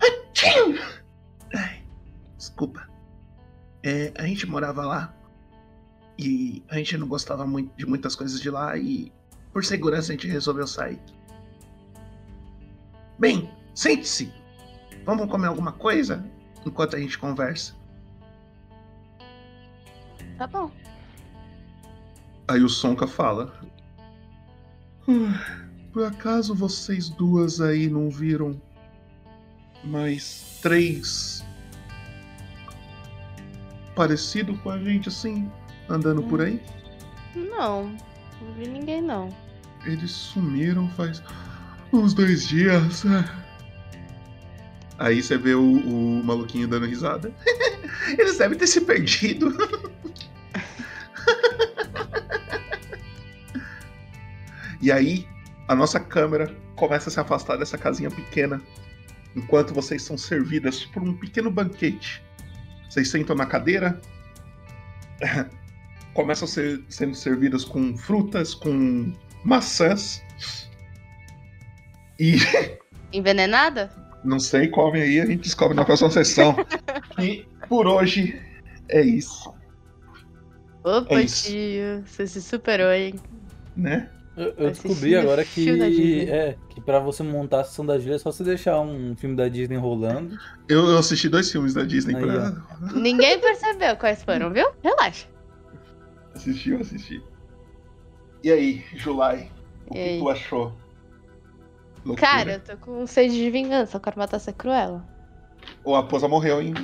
Achim! 0.00 0.78
Ai, 1.54 1.84
desculpa. 2.38 2.88
É, 3.82 4.12
a 4.16 4.26
gente 4.26 4.46
morava 4.46 4.86
lá. 4.86 5.14
E 6.18 6.62
a 6.68 6.76
gente 6.76 6.96
não 6.96 7.06
gostava 7.06 7.46
muito 7.46 7.76
de 7.76 7.84
muitas 7.84 8.16
coisas 8.16 8.40
de 8.40 8.48
lá. 8.48 8.76
E 8.78 9.12
por 9.52 9.64
segurança 9.64 10.12
a 10.12 10.16
gente 10.16 10.28
resolveu 10.28 10.66
sair. 10.66 11.00
Bem, 13.18 13.50
sente-se. 13.74 14.39
Vamos 15.10 15.28
comer 15.28 15.48
alguma 15.48 15.72
coisa 15.72 16.24
enquanto 16.64 16.94
a 16.94 17.00
gente 17.00 17.18
conversa. 17.18 17.74
Tá 20.38 20.46
bom. 20.46 20.70
Aí 22.46 22.62
o 22.62 22.68
Sonka 22.68 23.08
fala: 23.08 23.52
"Ah, 25.08 25.66
Por 25.92 26.04
acaso 26.04 26.54
vocês 26.54 27.08
duas 27.08 27.60
aí 27.60 27.90
não 27.90 28.08
viram 28.08 28.62
mais 29.82 30.60
três 30.62 31.44
parecido 33.96 34.56
com 34.58 34.70
a 34.70 34.78
gente 34.78 35.08
assim, 35.08 35.50
andando 35.88 36.22
por 36.22 36.40
aí? 36.40 36.62
Não, 37.34 37.86
não 38.40 38.54
vi 38.56 38.68
ninguém 38.68 39.02
não. 39.02 39.28
Eles 39.84 40.12
sumiram 40.12 40.88
faz 40.90 41.20
uns 41.92 42.14
dois 42.14 42.46
dias. 42.46 43.04
Aí 45.00 45.22
você 45.22 45.38
vê 45.38 45.54
o, 45.54 45.62
o 45.62 46.22
maluquinho 46.22 46.68
dando 46.68 46.84
risada. 46.84 47.32
Eles 48.18 48.36
devem 48.36 48.56
ter 48.56 48.66
se 48.66 48.82
perdido. 48.82 49.56
E 54.82 54.90
aí, 54.90 55.28
a 55.68 55.74
nossa 55.74 56.00
câmera 56.00 56.56
começa 56.74 57.10
a 57.10 57.12
se 57.12 57.20
afastar 57.20 57.58
dessa 57.58 57.76
casinha 57.76 58.10
pequena, 58.10 58.62
enquanto 59.36 59.74
vocês 59.74 60.02
são 60.02 60.16
servidas 60.16 60.86
por 60.86 61.02
um 61.02 61.12
pequeno 61.12 61.50
banquete. 61.50 62.22
Vocês 62.88 63.10
sentam 63.10 63.36
na 63.36 63.44
cadeira, 63.44 64.00
começam 66.14 66.46
a 66.46 66.50
ser 66.50 66.82
sendo 66.88 67.14
servidas 67.14 67.62
com 67.62 67.94
frutas, 67.94 68.54
com 68.54 69.12
maçãs. 69.44 70.22
E 72.18 72.38
Envenenada? 73.12 74.09
Não 74.24 74.38
sei, 74.38 74.68
comem 74.68 75.02
aí, 75.02 75.20
a 75.20 75.26
gente 75.26 75.42
descobre 75.42 75.76
na 75.76 75.84
próxima 75.84 76.10
sessão. 76.10 76.54
e 77.18 77.44
por 77.68 77.86
hoje 77.86 78.40
é 78.88 79.00
isso, 79.02 79.52
Opa, 80.82 81.14
É 81.16 81.22
isso. 81.22 81.48
tio, 81.48 82.02
você 82.06 82.26
se 82.26 82.40
superou, 82.42 82.90
hein? 82.90 83.14
né? 83.76 84.10
Eu, 84.36 84.54
eu 84.56 84.70
descobri 84.70 85.14
agora 85.16 85.44
Disney. 85.44 86.24
que 86.24 86.30
é 86.30 86.56
que 86.70 86.80
para 86.80 86.98
você 87.00 87.22
montar 87.22 87.60
a 87.60 87.64
sessão 87.64 87.84
da 87.84 87.98
Júlia 87.98 88.14
é 88.14 88.18
só 88.18 88.32
você 88.32 88.42
deixar 88.44 88.80
um 88.80 89.14
filme 89.16 89.36
da 89.36 89.48
Disney 89.48 89.76
rolando. 89.76 90.38
Eu, 90.68 90.86
eu 90.88 90.98
assisti 90.98 91.28
dois 91.28 91.50
filmes 91.50 91.74
da 91.74 91.82
Disney 91.82 92.16
Aí, 92.16 92.22
pra. 92.22 92.52
Ninguém 92.94 93.38
percebeu 93.40 93.96
quais 93.96 94.22
foram, 94.22 94.50
viu? 94.52 94.70
Relaxa. 94.82 95.26
Assisti, 96.34 96.70
eu 96.70 96.80
assisti. 96.80 97.22
E 98.42 98.50
aí, 98.50 98.82
Julai, 98.94 99.50
o 99.88 99.94
E 99.94 99.94
que 99.94 99.98
aí? 99.98 100.18
tu 100.18 100.28
achou? 100.30 100.72
Loucura. 102.04 102.26
Cara, 102.28 102.52
eu 102.54 102.60
tô 102.60 102.76
com 102.78 103.06
sede 103.06 103.34
de 103.34 103.50
vingança, 103.50 103.96
eu 103.96 104.00
quero 104.00 104.18
matar 104.18 104.36
essa 104.38 104.52
Cruella. 104.52 105.04
Ou 105.84 105.94
a 105.94 106.02
Posa 106.02 106.26
morreu, 106.28 106.60
hein? 106.62 106.74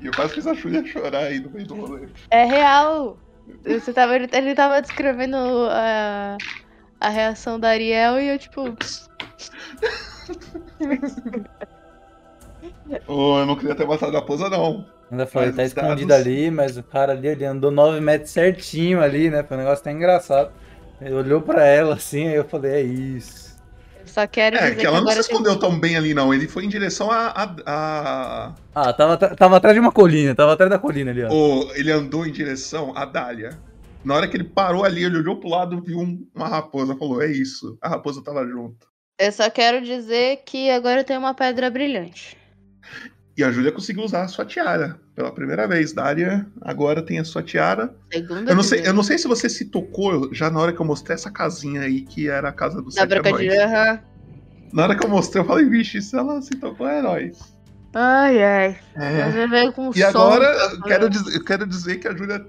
E 0.00 0.06
eu 0.06 0.12
quase 0.12 0.34
fiz 0.34 0.46
a 0.46 0.54
Júlia 0.54 0.84
chorar 0.84 1.24
aí 1.24 1.38
no 1.40 1.50
meio 1.50 1.66
do 1.66 1.74
rolê. 1.74 2.08
É 2.30 2.44
real. 2.44 3.18
Você 3.64 3.92
tava, 3.92 4.16
ele 4.16 4.54
tava 4.54 4.80
descrevendo 4.80 5.36
a, 5.70 6.36
a 7.00 7.08
reação 7.08 7.58
da 7.60 7.68
Ariel 7.68 8.20
e 8.20 8.28
eu, 8.28 8.38
tipo. 8.38 8.62
Ô, 13.06 13.38
eu 13.38 13.46
não 13.46 13.56
queria 13.56 13.74
ter 13.74 13.86
matado 13.86 14.16
a 14.16 14.22
Posa, 14.22 14.48
não. 14.48 14.86
Ainda 15.10 15.26
falei, 15.26 15.48
Mas 15.48 15.56
tá 15.56 15.64
escondido 15.64 16.08
dados- 16.08 16.26
ali, 16.26 16.50
mas 16.50 16.76
o 16.76 16.82
cara 16.82 17.12
ali, 17.12 17.28
ele 17.28 17.44
andou 17.44 17.70
9 17.70 18.00
metros 18.00 18.30
certinho 18.30 19.00
ali, 19.02 19.28
né? 19.30 19.42
Foi 19.42 19.56
um 19.56 19.60
negócio 19.60 19.82
até 19.82 19.92
engraçado. 19.92 20.50
Ele 21.00 21.14
olhou 21.14 21.40
pra 21.42 21.64
ela 21.66 21.94
assim, 21.96 22.28
aí 22.28 22.34
eu 22.34 22.44
falei, 22.44 22.72
é 22.72 22.80
isso. 22.82 23.51
Só 24.06 24.26
quero 24.26 24.56
É, 24.56 24.70
dizer 24.70 24.76
que 24.80 24.86
ela 24.86 25.00
não 25.00 25.06
se 25.06 25.12
agora 25.12 25.26
tem- 25.26 25.32
escondeu 25.36 25.58
tão 25.58 25.78
bem 25.78 25.96
ali, 25.96 26.12
não. 26.14 26.32
Ele 26.34 26.48
foi 26.48 26.64
em 26.64 26.68
direção 26.68 27.10
a. 27.10 27.28
a, 27.28 27.54
a- 27.66 28.54
Ah, 28.74 28.92
tava, 28.92 29.16
tava 29.16 29.56
atrás 29.56 29.74
de 29.74 29.80
uma 29.80 29.92
colina, 29.92 30.34
tava 30.34 30.52
atrás 30.52 30.70
da 30.70 30.78
colina 30.78 31.10
ali, 31.10 31.22
ó. 31.24 31.30
o- 31.32 31.72
ele 31.74 31.90
andou 31.90 32.26
em 32.26 32.32
direção 32.32 32.92
a 32.96 33.04
Dália. 33.04 33.58
Na 34.04 34.14
hora 34.14 34.26
que 34.28 34.36
ele 34.36 34.44
parou 34.44 34.84
ali, 34.84 35.04
ele 35.04 35.18
olhou 35.18 35.36
pro 35.38 35.48
lado, 35.48 35.80
viu 35.80 35.98
um- 36.00 36.26
uma 36.34 36.48
raposa, 36.48 36.96
falou: 36.96 37.22
É 37.22 37.30
isso. 37.30 37.78
A 37.80 37.88
raposa 37.88 38.22
tava 38.22 38.46
junto. 38.46 38.86
Eu 39.18 39.30
só 39.30 39.48
quero 39.48 39.80
dizer 39.80 40.42
que 40.44 40.68
agora 40.70 41.00
eu 41.00 41.04
tenho 41.04 41.20
uma 41.20 41.34
pedra 41.34 41.70
brilhante. 41.70 42.36
E 43.36 43.42
a 43.42 43.50
Júlia 43.50 43.72
conseguiu 43.72 44.04
usar 44.04 44.22
a 44.22 44.28
sua 44.28 44.44
tiara 44.44 45.00
pela 45.14 45.32
primeira 45.32 45.66
vez. 45.66 45.92
Dária 45.92 46.46
agora 46.60 47.02
tem 47.02 47.18
a 47.18 47.24
sua 47.24 47.42
tiara. 47.42 47.94
Segunda 48.12 48.50
Eu 48.50 48.54
não, 48.54 48.62
sei, 48.62 48.78
vez. 48.78 48.88
eu 48.88 48.94
não 48.94 49.02
sei 49.02 49.18
se 49.18 49.26
você 49.26 49.48
se 49.48 49.66
tocou 49.66 50.32
já 50.34 50.50
na 50.50 50.60
hora 50.60 50.72
que 50.72 50.80
eu 50.80 50.86
mostrei 50.86 51.14
essa 51.14 51.30
casinha 51.30 51.82
aí, 51.82 52.02
que 52.02 52.28
era 52.28 52.50
a 52.50 52.52
casa 52.52 52.82
do 52.82 52.90
Da. 52.90 53.02
Aham. 53.04 54.00
Na 54.72 54.84
hora 54.84 54.96
que 54.96 55.04
eu 55.04 55.08
mostrei, 55.08 55.42
eu 55.42 55.46
falei, 55.46 55.66
vixe, 55.66 56.00
se 56.00 56.16
ela 56.16 56.40
se 56.40 56.52
tocou, 56.56 56.88
é 56.88 57.02
nóis. 57.02 57.38
Ai, 57.94 58.42
ai. 58.42 58.78
É. 58.96 59.30
Você 59.30 59.46
veio 59.46 59.72
com 59.72 59.90
E 59.90 60.00
som, 60.00 60.06
agora, 60.08 60.46
eu 60.46 60.82
quero, 60.82 61.10
dizer, 61.10 61.36
eu 61.36 61.44
quero 61.44 61.66
dizer 61.66 61.96
que 61.98 62.08
a 62.08 62.16
Júlia 62.16 62.46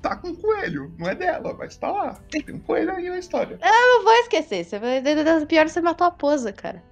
tá 0.00 0.16
com 0.16 0.28
um 0.28 0.34
coelho. 0.34 0.92
Não 0.98 1.08
é 1.08 1.14
dela, 1.14 1.54
mas 1.56 1.76
tá 1.76 1.90
lá. 1.90 2.18
Tem 2.30 2.44
um 2.52 2.58
coelho 2.58 2.92
aí 2.92 3.08
na 3.08 3.18
história. 3.18 3.58
Eu 3.62 3.70
não 3.70 4.04
vou 4.04 4.12
esquecer. 4.14 4.64
Você 4.64 4.78
vai... 4.78 5.00
Pior 5.46 5.68
você 5.68 5.80
matou 5.80 6.06
a 6.06 6.10
posa, 6.10 6.52
cara. 6.52 6.82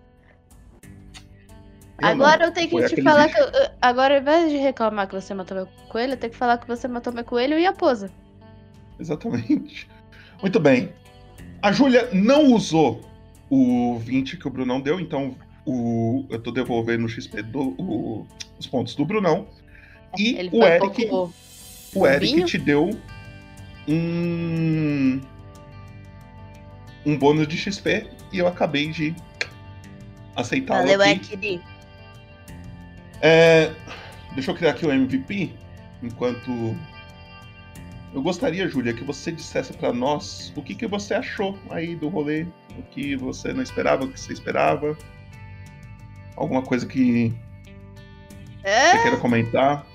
Agora 2.02 2.44
eu 2.46 2.52
tenho 2.52 2.68
que 2.68 2.86
te 2.88 3.02
falar 3.02 3.26
bicho. 3.28 3.36
que. 3.36 3.56
eu- 3.58 3.70
Agora, 3.80 4.14
ao 4.14 4.20
invés 4.20 4.50
de 4.50 4.56
reclamar 4.58 5.06
que 5.08 5.14
você 5.14 5.32
matou 5.34 5.56
meu 5.56 5.66
coelho, 5.88 6.12
eu 6.12 6.16
tenho 6.16 6.32
que 6.32 6.38
falar 6.38 6.58
que 6.58 6.66
você 6.68 6.86
matou 6.88 7.12
meu 7.12 7.24
coelho 7.24 7.58
e 7.58 7.66
a 7.66 7.72
posa. 7.72 8.10
Exatamente. 8.98 9.88
Muito 10.40 10.58
bem. 10.60 10.92
A 11.62 11.72
Júlia 11.72 12.08
não 12.12 12.52
usou 12.52 13.00
o 13.50 13.98
20 13.98 14.36
que 14.36 14.46
o 14.46 14.50
Brunão 14.50 14.80
deu, 14.80 14.98
então 15.00 15.34
o, 15.66 16.24
eu 16.30 16.38
tô 16.40 16.50
devolvendo 16.50 17.04
o 17.04 17.08
XP 17.08 17.42
do, 17.42 17.74
o- 17.78 18.26
os 18.58 18.66
pontos 18.66 18.94
do 18.94 19.04
Brunão. 19.04 19.46
E 20.18 20.34
Ele 20.36 20.50
o 20.52 20.58
um 20.60 20.64
Eric, 20.64 21.06
pouco 21.06 21.34
o 21.94 22.06
Eric 22.06 22.44
te 22.44 22.58
deu 22.58 22.90
um 23.88 25.20
um 27.04 27.16
bônus 27.16 27.48
de 27.48 27.56
XP 27.56 28.06
e 28.32 28.38
eu 28.38 28.46
acabei 28.46 28.88
de 28.90 29.14
aceitá-lo 30.36 30.80
Valeu, 30.86 31.00
aqui. 31.02 31.34
Ekiri. 31.34 31.60
É, 33.20 33.72
deixa 34.34 34.50
eu 34.50 34.54
criar 34.54 34.70
aqui 34.70 34.86
o 34.86 34.92
MVP, 34.92 35.54
enquanto. 36.02 36.76
Eu 38.12 38.22
gostaria, 38.22 38.66
Júlia, 38.68 38.92
que 38.92 39.04
você 39.04 39.30
dissesse 39.30 39.72
pra 39.74 39.92
nós 39.92 40.52
o 40.56 40.62
que, 40.62 40.74
que 40.74 40.86
você 40.86 41.14
achou 41.14 41.56
aí 41.70 41.94
do 41.94 42.08
rolê, 42.08 42.44
o 42.76 42.82
que 42.82 43.14
você 43.14 43.52
não 43.52 43.62
esperava, 43.62 44.04
o 44.04 44.10
que 44.10 44.18
você 44.18 44.32
esperava. 44.32 44.96
Alguma 46.36 46.62
coisa 46.62 46.86
que 46.86 47.32
É, 48.64 48.92
você 48.92 49.02
queira 49.02 49.16
comentar. 49.18 49.86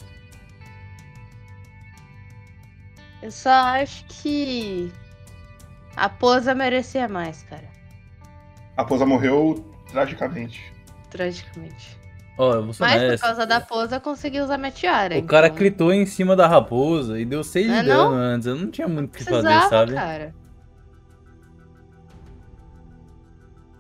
eu 3.22 3.32
só 3.32 3.50
acho 3.50 4.06
que. 4.06 4.92
A 5.96 6.10
posa 6.10 6.54
merecia 6.54 7.08
mais, 7.08 7.42
cara. 7.44 7.68
A 8.78 8.84
Posa 8.84 9.06
morreu 9.06 9.66
tragicamente. 9.90 10.62
Tragicamente. 11.10 11.98
Ó, 12.38 12.54
eu 12.56 12.64
vou 12.64 12.74
ser 12.74 12.84
Mas 12.84 13.22
por 13.22 13.28
causa 13.28 13.46
da 13.46 13.62
posa 13.62 13.96
eu 13.96 14.02
consegui 14.02 14.42
usar 14.42 14.58
minha 14.58 14.72
tiara. 14.72 15.18
O 15.18 15.24
cara 15.24 15.48
então. 15.48 15.58
clitou 15.58 15.94
em 15.94 16.06
cima 16.06 16.36
da 16.36 16.48
raposa 16.48 17.20
e 17.20 17.26
deu 17.26 17.44
6 17.44 17.70
É, 17.72 17.82
de 17.82 17.88
não? 17.90 18.10
dano 18.12 18.16
antes. 18.16 18.48
Eu 18.48 18.56
não 18.56 18.70
tinha 18.70 18.88
muito 18.88 19.08
o 19.14 19.18
que 19.18 19.24
fazer, 19.24 19.62
sabe? 19.70 19.94
cara. 19.94 20.36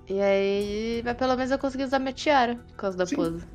E 0.08 0.22
aí, 0.22 1.02
mas 1.04 1.18
pelo 1.18 1.36
menos 1.36 1.52
eu 1.52 1.58
consegui 1.60 1.84
usar 1.84 2.00
minha 2.00 2.14
tiara 2.14 2.56
por 2.70 2.76
causa 2.78 2.98
da 2.98 3.06
posa. 3.06 3.46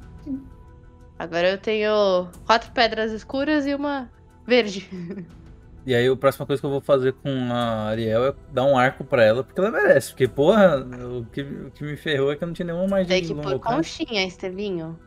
Agora 1.18 1.48
eu 1.50 1.58
tenho 1.58 2.28
quatro 2.44 2.70
pedras 2.72 3.12
escuras 3.12 3.66
e 3.66 3.74
uma 3.74 4.10
verde. 4.46 4.88
E 5.86 5.94
aí 5.94 6.06
a 6.06 6.16
próxima 6.16 6.46
coisa 6.46 6.60
que 6.60 6.66
eu 6.66 6.70
vou 6.70 6.80
fazer 6.80 7.12
com 7.14 7.28
a 7.52 7.88
Ariel 7.88 8.26
é 8.26 8.34
dar 8.52 8.64
um 8.64 8.76
arco 8.76 9.02
pra 9.02 9.24
ela, 9.24 9.42
porque 9.42 9.58
ela 9.60 9.70
merece. 9.70 10.10
Porque, 10.10 10.28
porra, 10.28 10.76
o 10.78 11.24
que, 11.32 11.40
o 11.42 11.70
que 11.70 11.82
me 11.84 11.96
ferrou 11.96 12.30
é 12.30 12.36
que 12.36 12.44
eu 12.44 12.46
não 12.46 12.52
tinha 12.54 12.66
nenhuma 12.66 12.86
magia 12.86 13.06
Tem 13.08 13.24
que 13.24 13.34
pôr 13.34 13.58
conchinha, 13.58 14.26
Estevinho. 14.26 14.98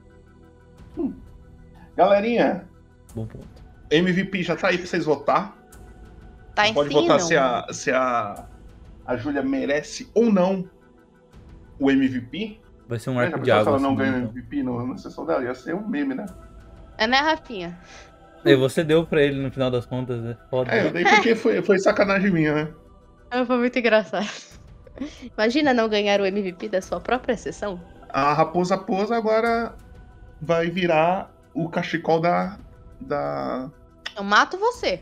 Galerinha, 1.96 2.68
Bom 3.14 3.26
ponto. 3.28 3.48
MVP 3.92 4.42
já 4.44 4.56
tá 4.56 4.70
aí 4.70 4.78
pra 4.78 4.88
vocês 4.88 5.06
votar. 5.06 5.56
Tá 6.56 6.68
em 6.68 6.74
Pode 6.74 6.90
cima, 6.90 7.02
votar 7.02 7.20
não. 7.20 7.26
se 7.28 7.38
a, 7.38 7.68
se 7.72 7.92
a, 7.92 8.48
a 9.06 9.16
Júlia 9.18 9.44
merece 9.44 10.10
ou 10.16 10.32
não 10.32 10.68
o 11.80 11.90
MVP. 11.92 12.60
Vai 12.88 12.98
ser 13.00 13.12
um 13.12 13.20
arco 13.20 13.40
de 13.40 13.46
pensou 13.46 13.54
se 13.56 13.60
água. 13.62 13.72
ela 13.72 13.80
não 13.80 13.90
assim, 13.90 13.98
ganha 13.98 14.14
o 14.14 14.18
então. 14.18 14.30
MVP 14.32 14.64
no- 14.64 14.88
na 14.88 14.98
sessão 14.98 15.26
dela? 15.26 15.44
Ia 15.44 15.54
ser 15.54 15.76
um 15.76 15.88
meme, 15.88 16.16
né? 16.16 16.26
É 16.98 17.06
né, 17.08 17.18
Rafinha? 17.18 17.80
E 18.46 18.56
você 18.56 18.84
deu 18.84 19.06
pra 19.06 19.22
ele 19.22 19.42
no 19.42 19.52
final 19.52 19.72
das 19.72 19.86
contas, 19.86 20.22
né? 20.22 20.38
Foda. 20.50 20.72
É, 20.72 20.88
eu 20.88 20.92
dei 20.92 21.04
porque 21.04 21.36
foi, 21.36 21.62
foi 21.62 21.80
sacanagem 21.80 22.32
minha, 22.32 22.54
né? 22.54 22.74
Ah, 23.32 23.46
Foi 23.46 23.58
muito 23.58 23.78
engraçado. 23.80 24.30
Imagina 25.36 25.74
não 25.74 25.90
ganhar 25.90 26.22
o 26.22 26.26
MVP 26.26 26.70
da 26.70 26.82
sua 26.82 27.00
própria 27.00 27.36
sessão. 27.36 27.82
A 28.10 28.34
Raposa 28.34 28.78
Posa 28.78 29.16
agora 29.16 29.76
vai 30.42 30.70
virar 30.70 31.34
o 31.54 31.68
cachecol 31.70 32.20
da. 32.20 32.60
da. 33.02 33.72
Eu 34.16 34.24
mato 34.24 34.58
você. 34.58 35.02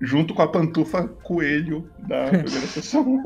junto 0.00 0.34
com 0.34 0.42
a 0.42 0.48
pantufa 0.48 1.08
coelho 1.22 1.90
da 2.00 2.26
primeira 2.26 2.66
sessão. 2.66 3.22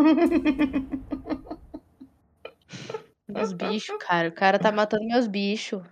Meus 3.29 3.53
bichos, 3.53 3.97
cara. 4.01 4.29
O 4.29 4.33
cara 4.33 4.59
tá 4.59 4.71
matando 4.73 5.05
meus 5.07 5.27
bichos. 5.27 5.83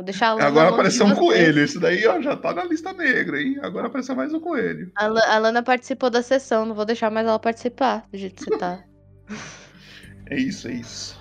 Vou 0.00 0.04
deixar 0.06 0.30
Agora 0.40 0.70
apareceu 0.70 1.04
um 1.04 1.14
coelho. 1.14 1.62
Isso 1.62 1.78
daí 1.78 2.06
ó, 2.06 2.18
já 2.22 2.34
tá 2.34 2.54
na 2.54 2.64
lista 2.64 2.90
negra, 2.90 3.38
hein? 3.38 3.58
Agora 3.60 3.86
apareceu 3.86 4.16
mais 4.16 4.32
um 4.32 4.40
coelho. 4.40 4.90
A, 4.96 5.06
La- 5.08 5.34
a 5.34 5.36
Lana 5.38 5.62
participou 5.62 6.08
da 6.08 6.22
sessão, 6.22 6.64
não 6.64 6.74
vou 6.74 6.86
deixar 6.86 7.10
mais 7.10 7.26
ela 7.26 7.38
participar 7.38 8.06
do 8.10 8.16
jeito 8.16 8.42
que 8.42 8.44
você 8.50 8.58
tá. 8.58 8.82
É 10.30 10.36
isso, 10.38 10.68
é 10.68 10.72
isso. 10.72 11.20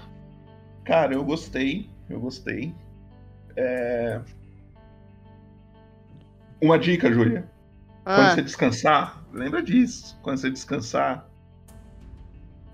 Cara, 0.85 1.13
eu 1.13 1.23
gostei. 1.25 1.89
Eu 2.09 2.21
gostei. 2.21 2.73
É... 3.57 4.21
Uma 6.61 6.79
dica, 6.79 7.11
Júlia. 7.11 7.49
Quando 8.05 8.17
Ah. 8.19 8.35
você 8.35 8.41
descansar, 8.41 9.21
lembra 9.33 9.61
disso. 9.61 10.17
Quando 10.21 10.37
você 10.37 10.49
descansar, 10.49 11.28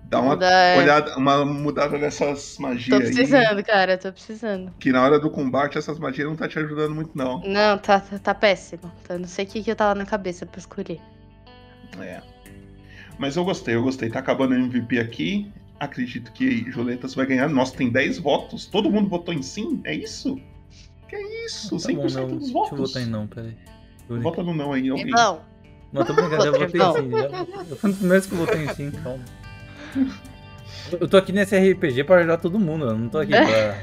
dá 0.10 0.20
uma 0.20 0.34
Muda, 0.34 0.50
é. 0.50 0.78
olhada, 0.78 1.18
uma 1.18 1.46
mudada 1.46 1.98
nessas 1.98 2.58
magias 2.58 2.90
Tô 2.90 2.96
aí. 2.96 3.14
precisando, 3.14 3.64
cara, 3.64 3.98
tô 3.98 4.12
precisando. 4.12 4.72
Que 4.80 4.92
na 4.92 5.04
hora 5.04 5.20
do 5.20 5.30
combate 5.30 5.78
essas 5.78 6.00
magias 6.00 6.28
não 6.28 6.36
tá 6.36 6.48
te 6.48 6.58
ajudando 6.60 6.94
muito, 6.96 7.12
não. 7.16 7.42
Não, 7.42 7.78
tá, 7.78 8.00
tá, 8.00 8.20
tá 8.20 8.34
péssimo. 8.34 8.92
Tá, 9.08 9.18
não 9.18 9.28
sei 9.28 9.46
o 9.46 9.48
que, 9.48 9.64
que 9.64 9.72
eu 9.72 9.76
tava 9.76 9.96
na 9.96 10.06
cabeça 10.06 10.46
pra 10.46 10.60
escolher. 10.60 11.00
É. 12.00 12.22
Mas 13.18 13.36
eu 13.36 13.46
gostei, 13.46 13.76
eu 13.76 13.84
gostei. 13.84 14.10
Tá 14.10 14.20
acabando 14.20 14.52
o 14.52 14.56
MVP 14.56 15.00
aqui. 15.00 15.52
Acredito 15.80 16.32
que 16.32 16.70
Juletas 16.72 17.16
vai 17.16 17.26
ganhar. 17.26 17.50
Nossa, 17.50 17.76
tem 17.76 17.90
10 17.90 18.20
votos. 18.20 18.66
Todo 18.66 18.90
mundo 18.90 19.10
votou 19.10 19.34
em 19.34 19.42
sim? 19.42 19.82
É 19.86 19.94
isso? 19.94 20.40
Que 21.08 21.18
isso? 21.46 21.78
Tá 21.78 21.90
100% 21.90 21.96
bom, 21.96 22.02
não. 22.02 22.28
dos 22.28 22.40
Deixa 22.40 22.54
votos. 22.54 22.72
eu 22.72 22.78
votar 22.86 23.02
em 23.02 23.06
não, 23.06 23.28
peraí. 23.28 23.58
Vota 24.10 24.44
no 24.44 24.54
não 24.54 24.74
aí, 24.74 24.90
alguém. 24.90 25.08
Irmão. 25.08 25.42
Não, 25.92 26.04
tô 26.04 26.14
brincando, 26.14 26.46
eu 26.46 26.52
votei 26.60 26.82
em 26.82 26.94
sim. 26.94 27.70
Eu 27.70 27.76
fui 27.78 27.90
dos 27.90 28.00
primeiros 28.00 28.26
que 28.28 28.36
votei 28.36 28.66
em 28.66 28.74
sim, 28.74 28.92
calma. 28.92 29.24
Eu 31.00 31.08
tô 31.08 31.18
aqui 31.18 31.32
nesse 31.32 31.58
RPG 31.58 32.04
pra 32.04 32.18
ajudar 32.18 32.38
todo 32.38 32.60
mundo, 32.60 32.86
eu 32.86 32.98
não 32.98 33.10
tô 33.10 33.20
aqui 33.20 33.32
pra. 33.32 33.78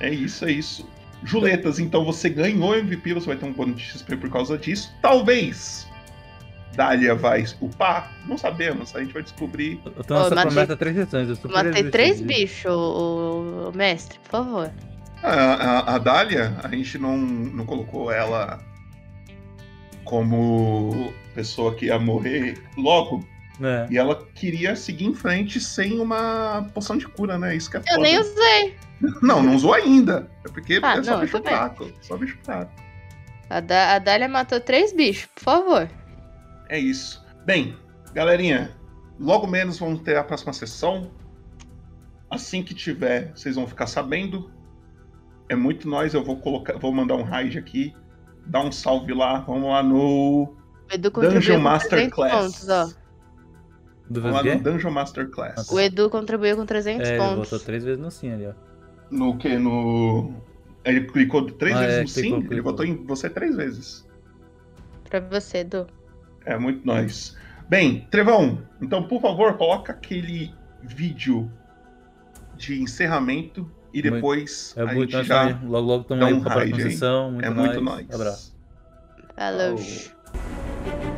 É 0.00 0.10
isso, 0.10 0.44
é 0.44 0.52
isso. 0.52 0.88
Juletas, 1.24 1.78
então 1.78 2.04
você 2.04 2.28
ganhou 2.28 2.70
o 2.70 2.74
MVP, 2.74 3.14
você 3.14 3.26
vai 3.26 3.36
ter 3.36 3.44
um 3.44 3.52
bônus 3.52 3.76
de 3.76 3.84
XP 3.84 4.16
por 4.16 4.30
causa 4.30 4.58
disso. 4.58 4.92
Talvez 5.00 5.86
Dália 6.74 7.14
vai 7.14 7.44
upar? 7.60 8.12
Não 8.26 8.36
sabemos, 8.36 8.94
a 8.96 9.00
gente 9.00 9.12
vai 9.12 9.22
descobrir. 9.22 9.80
Eu 9.84 10.04
tô 10.04 10.14
nessa 10.14 10.34
Ô, 10.34 10.42
promessa 10.42 10.72
há 10.72 10.76
três 10.76 10.96
sessões, 10.96 11.28
eu 11.28 11.36
super 11.36 11.52
Matei 11.52 11.90
três 11.90 12.20
bichos, 12.20 12.72
o, 12.72 13.70
o 13.72 13.76
mestre, 13.76 14.18
por 14.24 14.30
favor. 14.30 14.70
A, 15.22 15.30
a, 15.30 15.94
a 15.94 15.98
Dália, 15.98 16.56
a 16.62 16.68
gente 16.68 16.98
não, 16.98 17.16
não 17.16 17.64
colocou 17.64 18.10
ela 18.10 18.58
como 20.04 21.12
pessoa 21.34 21.74
que 21.74 21.86
ia 21.86 21.98
morrer 21.98 22.60
logo. 22.76 23.24
É. 23.60 23.86
E 23.90 23.98
ela 23.98 24.26
queria 24.34 24.74
seguir 24.74 25.04
em 25.06 25.14
frente 25.14 25.60
sem 25.60 26.00
uma 26.00 26.66
poção 26.74 26.96
de 26.96 27.06
cura, 27.06 27.38
né? 27.38 27.54
Isso 27.54 27.70
que 27.70 27.76
é 27.76 27.80
foda. 27.80 27.92
Eu 27.92 28.00
nem 28.00 28.18
usei. 28.18 28.76
Não, 29.20 29.42
não 29.42 29.56
usou 29.56 29.74
ainda. 29.74 30.30
É 30.44 30.48
porque 30.48 30.78
Ah, 30.80 30.96
é 30.96 31.02
só 31.02 31.14
não, 31.14 31.20
bicho 31.22 31.32
tudo 31.32 31.44
bem. 31.44 31.52
fraco. 31.56 31.90
Só 32.02 32.16
bicho 32.16 32.38
fraco. 32.44 32.70
A, 33.50 33.58
da, 33.58 33.96
a 33.96 33.98
Dália 33.98 34.28
matou 34.28 34.60
três 34.60 34.92
bichos, 34.92 35.26
por 35.34 35.42
favor. 35.42 35.90
É 36.68 36.78
isso. 36.78 37.20
Bem, 37.44 37.76
galerinha, 38.14 38.70
logo 39.18 39.48
menos 39.48 39.76
vamos 39.80 40.02
ter 40.02 40.16
a 40.16 40.22
próxima 40.22 40.52
sessão. 40.52 41.10
Assim 42.30 42.62
que 42.62 42.74
tiver, 42.74 43.32
vocês 43.34 43.56
vão 43.56 43.66
ficar 43.66 43.88
sabendo. 43.88 44.50
É 45.48 45.56
muito 45.56 45.88
nós, 45.88 46.14
eu 46.14 46.22
vou 46.24 46.36
colocar, 46.36 46.78
vou 46.78 46.92
mandar 46.92 47.16
um 47.16 47.24
raid 47.24 47.58
aqui. 47.58 47.92
Dá 48.46 48.60
um 48.60 48.70
salve 48.70 49.12
lá, 49.12 49.40
vamos 49.40 49.68
lá 49.68 49.82
no 49.82 50.54
Edu 50.92 51.10
Dungeon 51.10 51.10
com 51.10 51.20
300 51.20 51.60
Masterclass. 51.62 52.32
pontos, 52.32 52.68
ó. 52.68 52.88
Do 54.12 54.20
Vamos 54.20 54.36
lá 54.36 54.42
quê? 54.42 54.54
no 54.54 54.62
Dungeon 54.62 54.90
Masterclass. 54.90 55.70
O 55.70 55.80
Edu 55.80 56.10
contribuiu 56.10 56.56
com 56.56 56.66
300 56.66 57.08
É, 57.08 57.12
ele 57.12 57.18
pontos. 57.22 57.50
votou 57.50 57.58
três 57.60 57.82
vezes 57.84 58.00
no 58.00 58.10
sim 58.10 58.30
ali, 58.32 58.46
ó. 58.46 58.52
No 59.10 59.36
que? 59.38 59.56
No. 59.58 60.34
Ele 60.84 61.02
clicou 61.06 61.46
três 61.46 61.76
Ah, 61.76 61.80
vezes 61.80 61.96
é, 61.98 62.02
no 62.02 62.08
sim? 62.08 62.20
clicou, 62.22 62.38
Ele 62.38 62.48
clicou. 62.48 62.70
votou 62.72 62.84
em 62.86 63.04
você 63.06 63.30
três 63.30 63.56
vezes. 63.56 64.06
Pra 65.08 65.20
você, 65.20 65.58
Edu. 65.58 65.86
É 66.44 66.58
muito 66.58 66.84
nós. 66.86 67.36
Bem, 67.68 68.06
Trevão, 68.10 68.58
então 68.80 69.02
por 69.04 69.20
favor, 69.22 69.54
coloca 69.56 69.92
aquele 69.92 70.52
vídeo 70.82 71.50
de 72.56 72.82
encerramento 72.82 73.60
e 73.94 74.02
Muito- 74.02 74.14
depois 74.14 74.74
É 74.76 74.82
a 74.82 74.86
muito 74.86 74.98
gente 75.10 75.12
nós 75.16 75.26
já 75.26 75.46
também. 75.54 75.68
Logo, 75.68 75.86
logo 75.86 76.02
estamos 76.02 76.20
dá 76.26 76.34
um 76.34 76.40
raid 76.54 76.82
sessão. 76.82 77.32
Muito 77.32 77.46
É 77.46 77.50
muito 77.50 77.80
nóis. 77.80 78.06
nóis. 78.06 78.10
Abraço. 78.14 78.54
Falou. 79.36 79.78
Falou. 79.78 81.11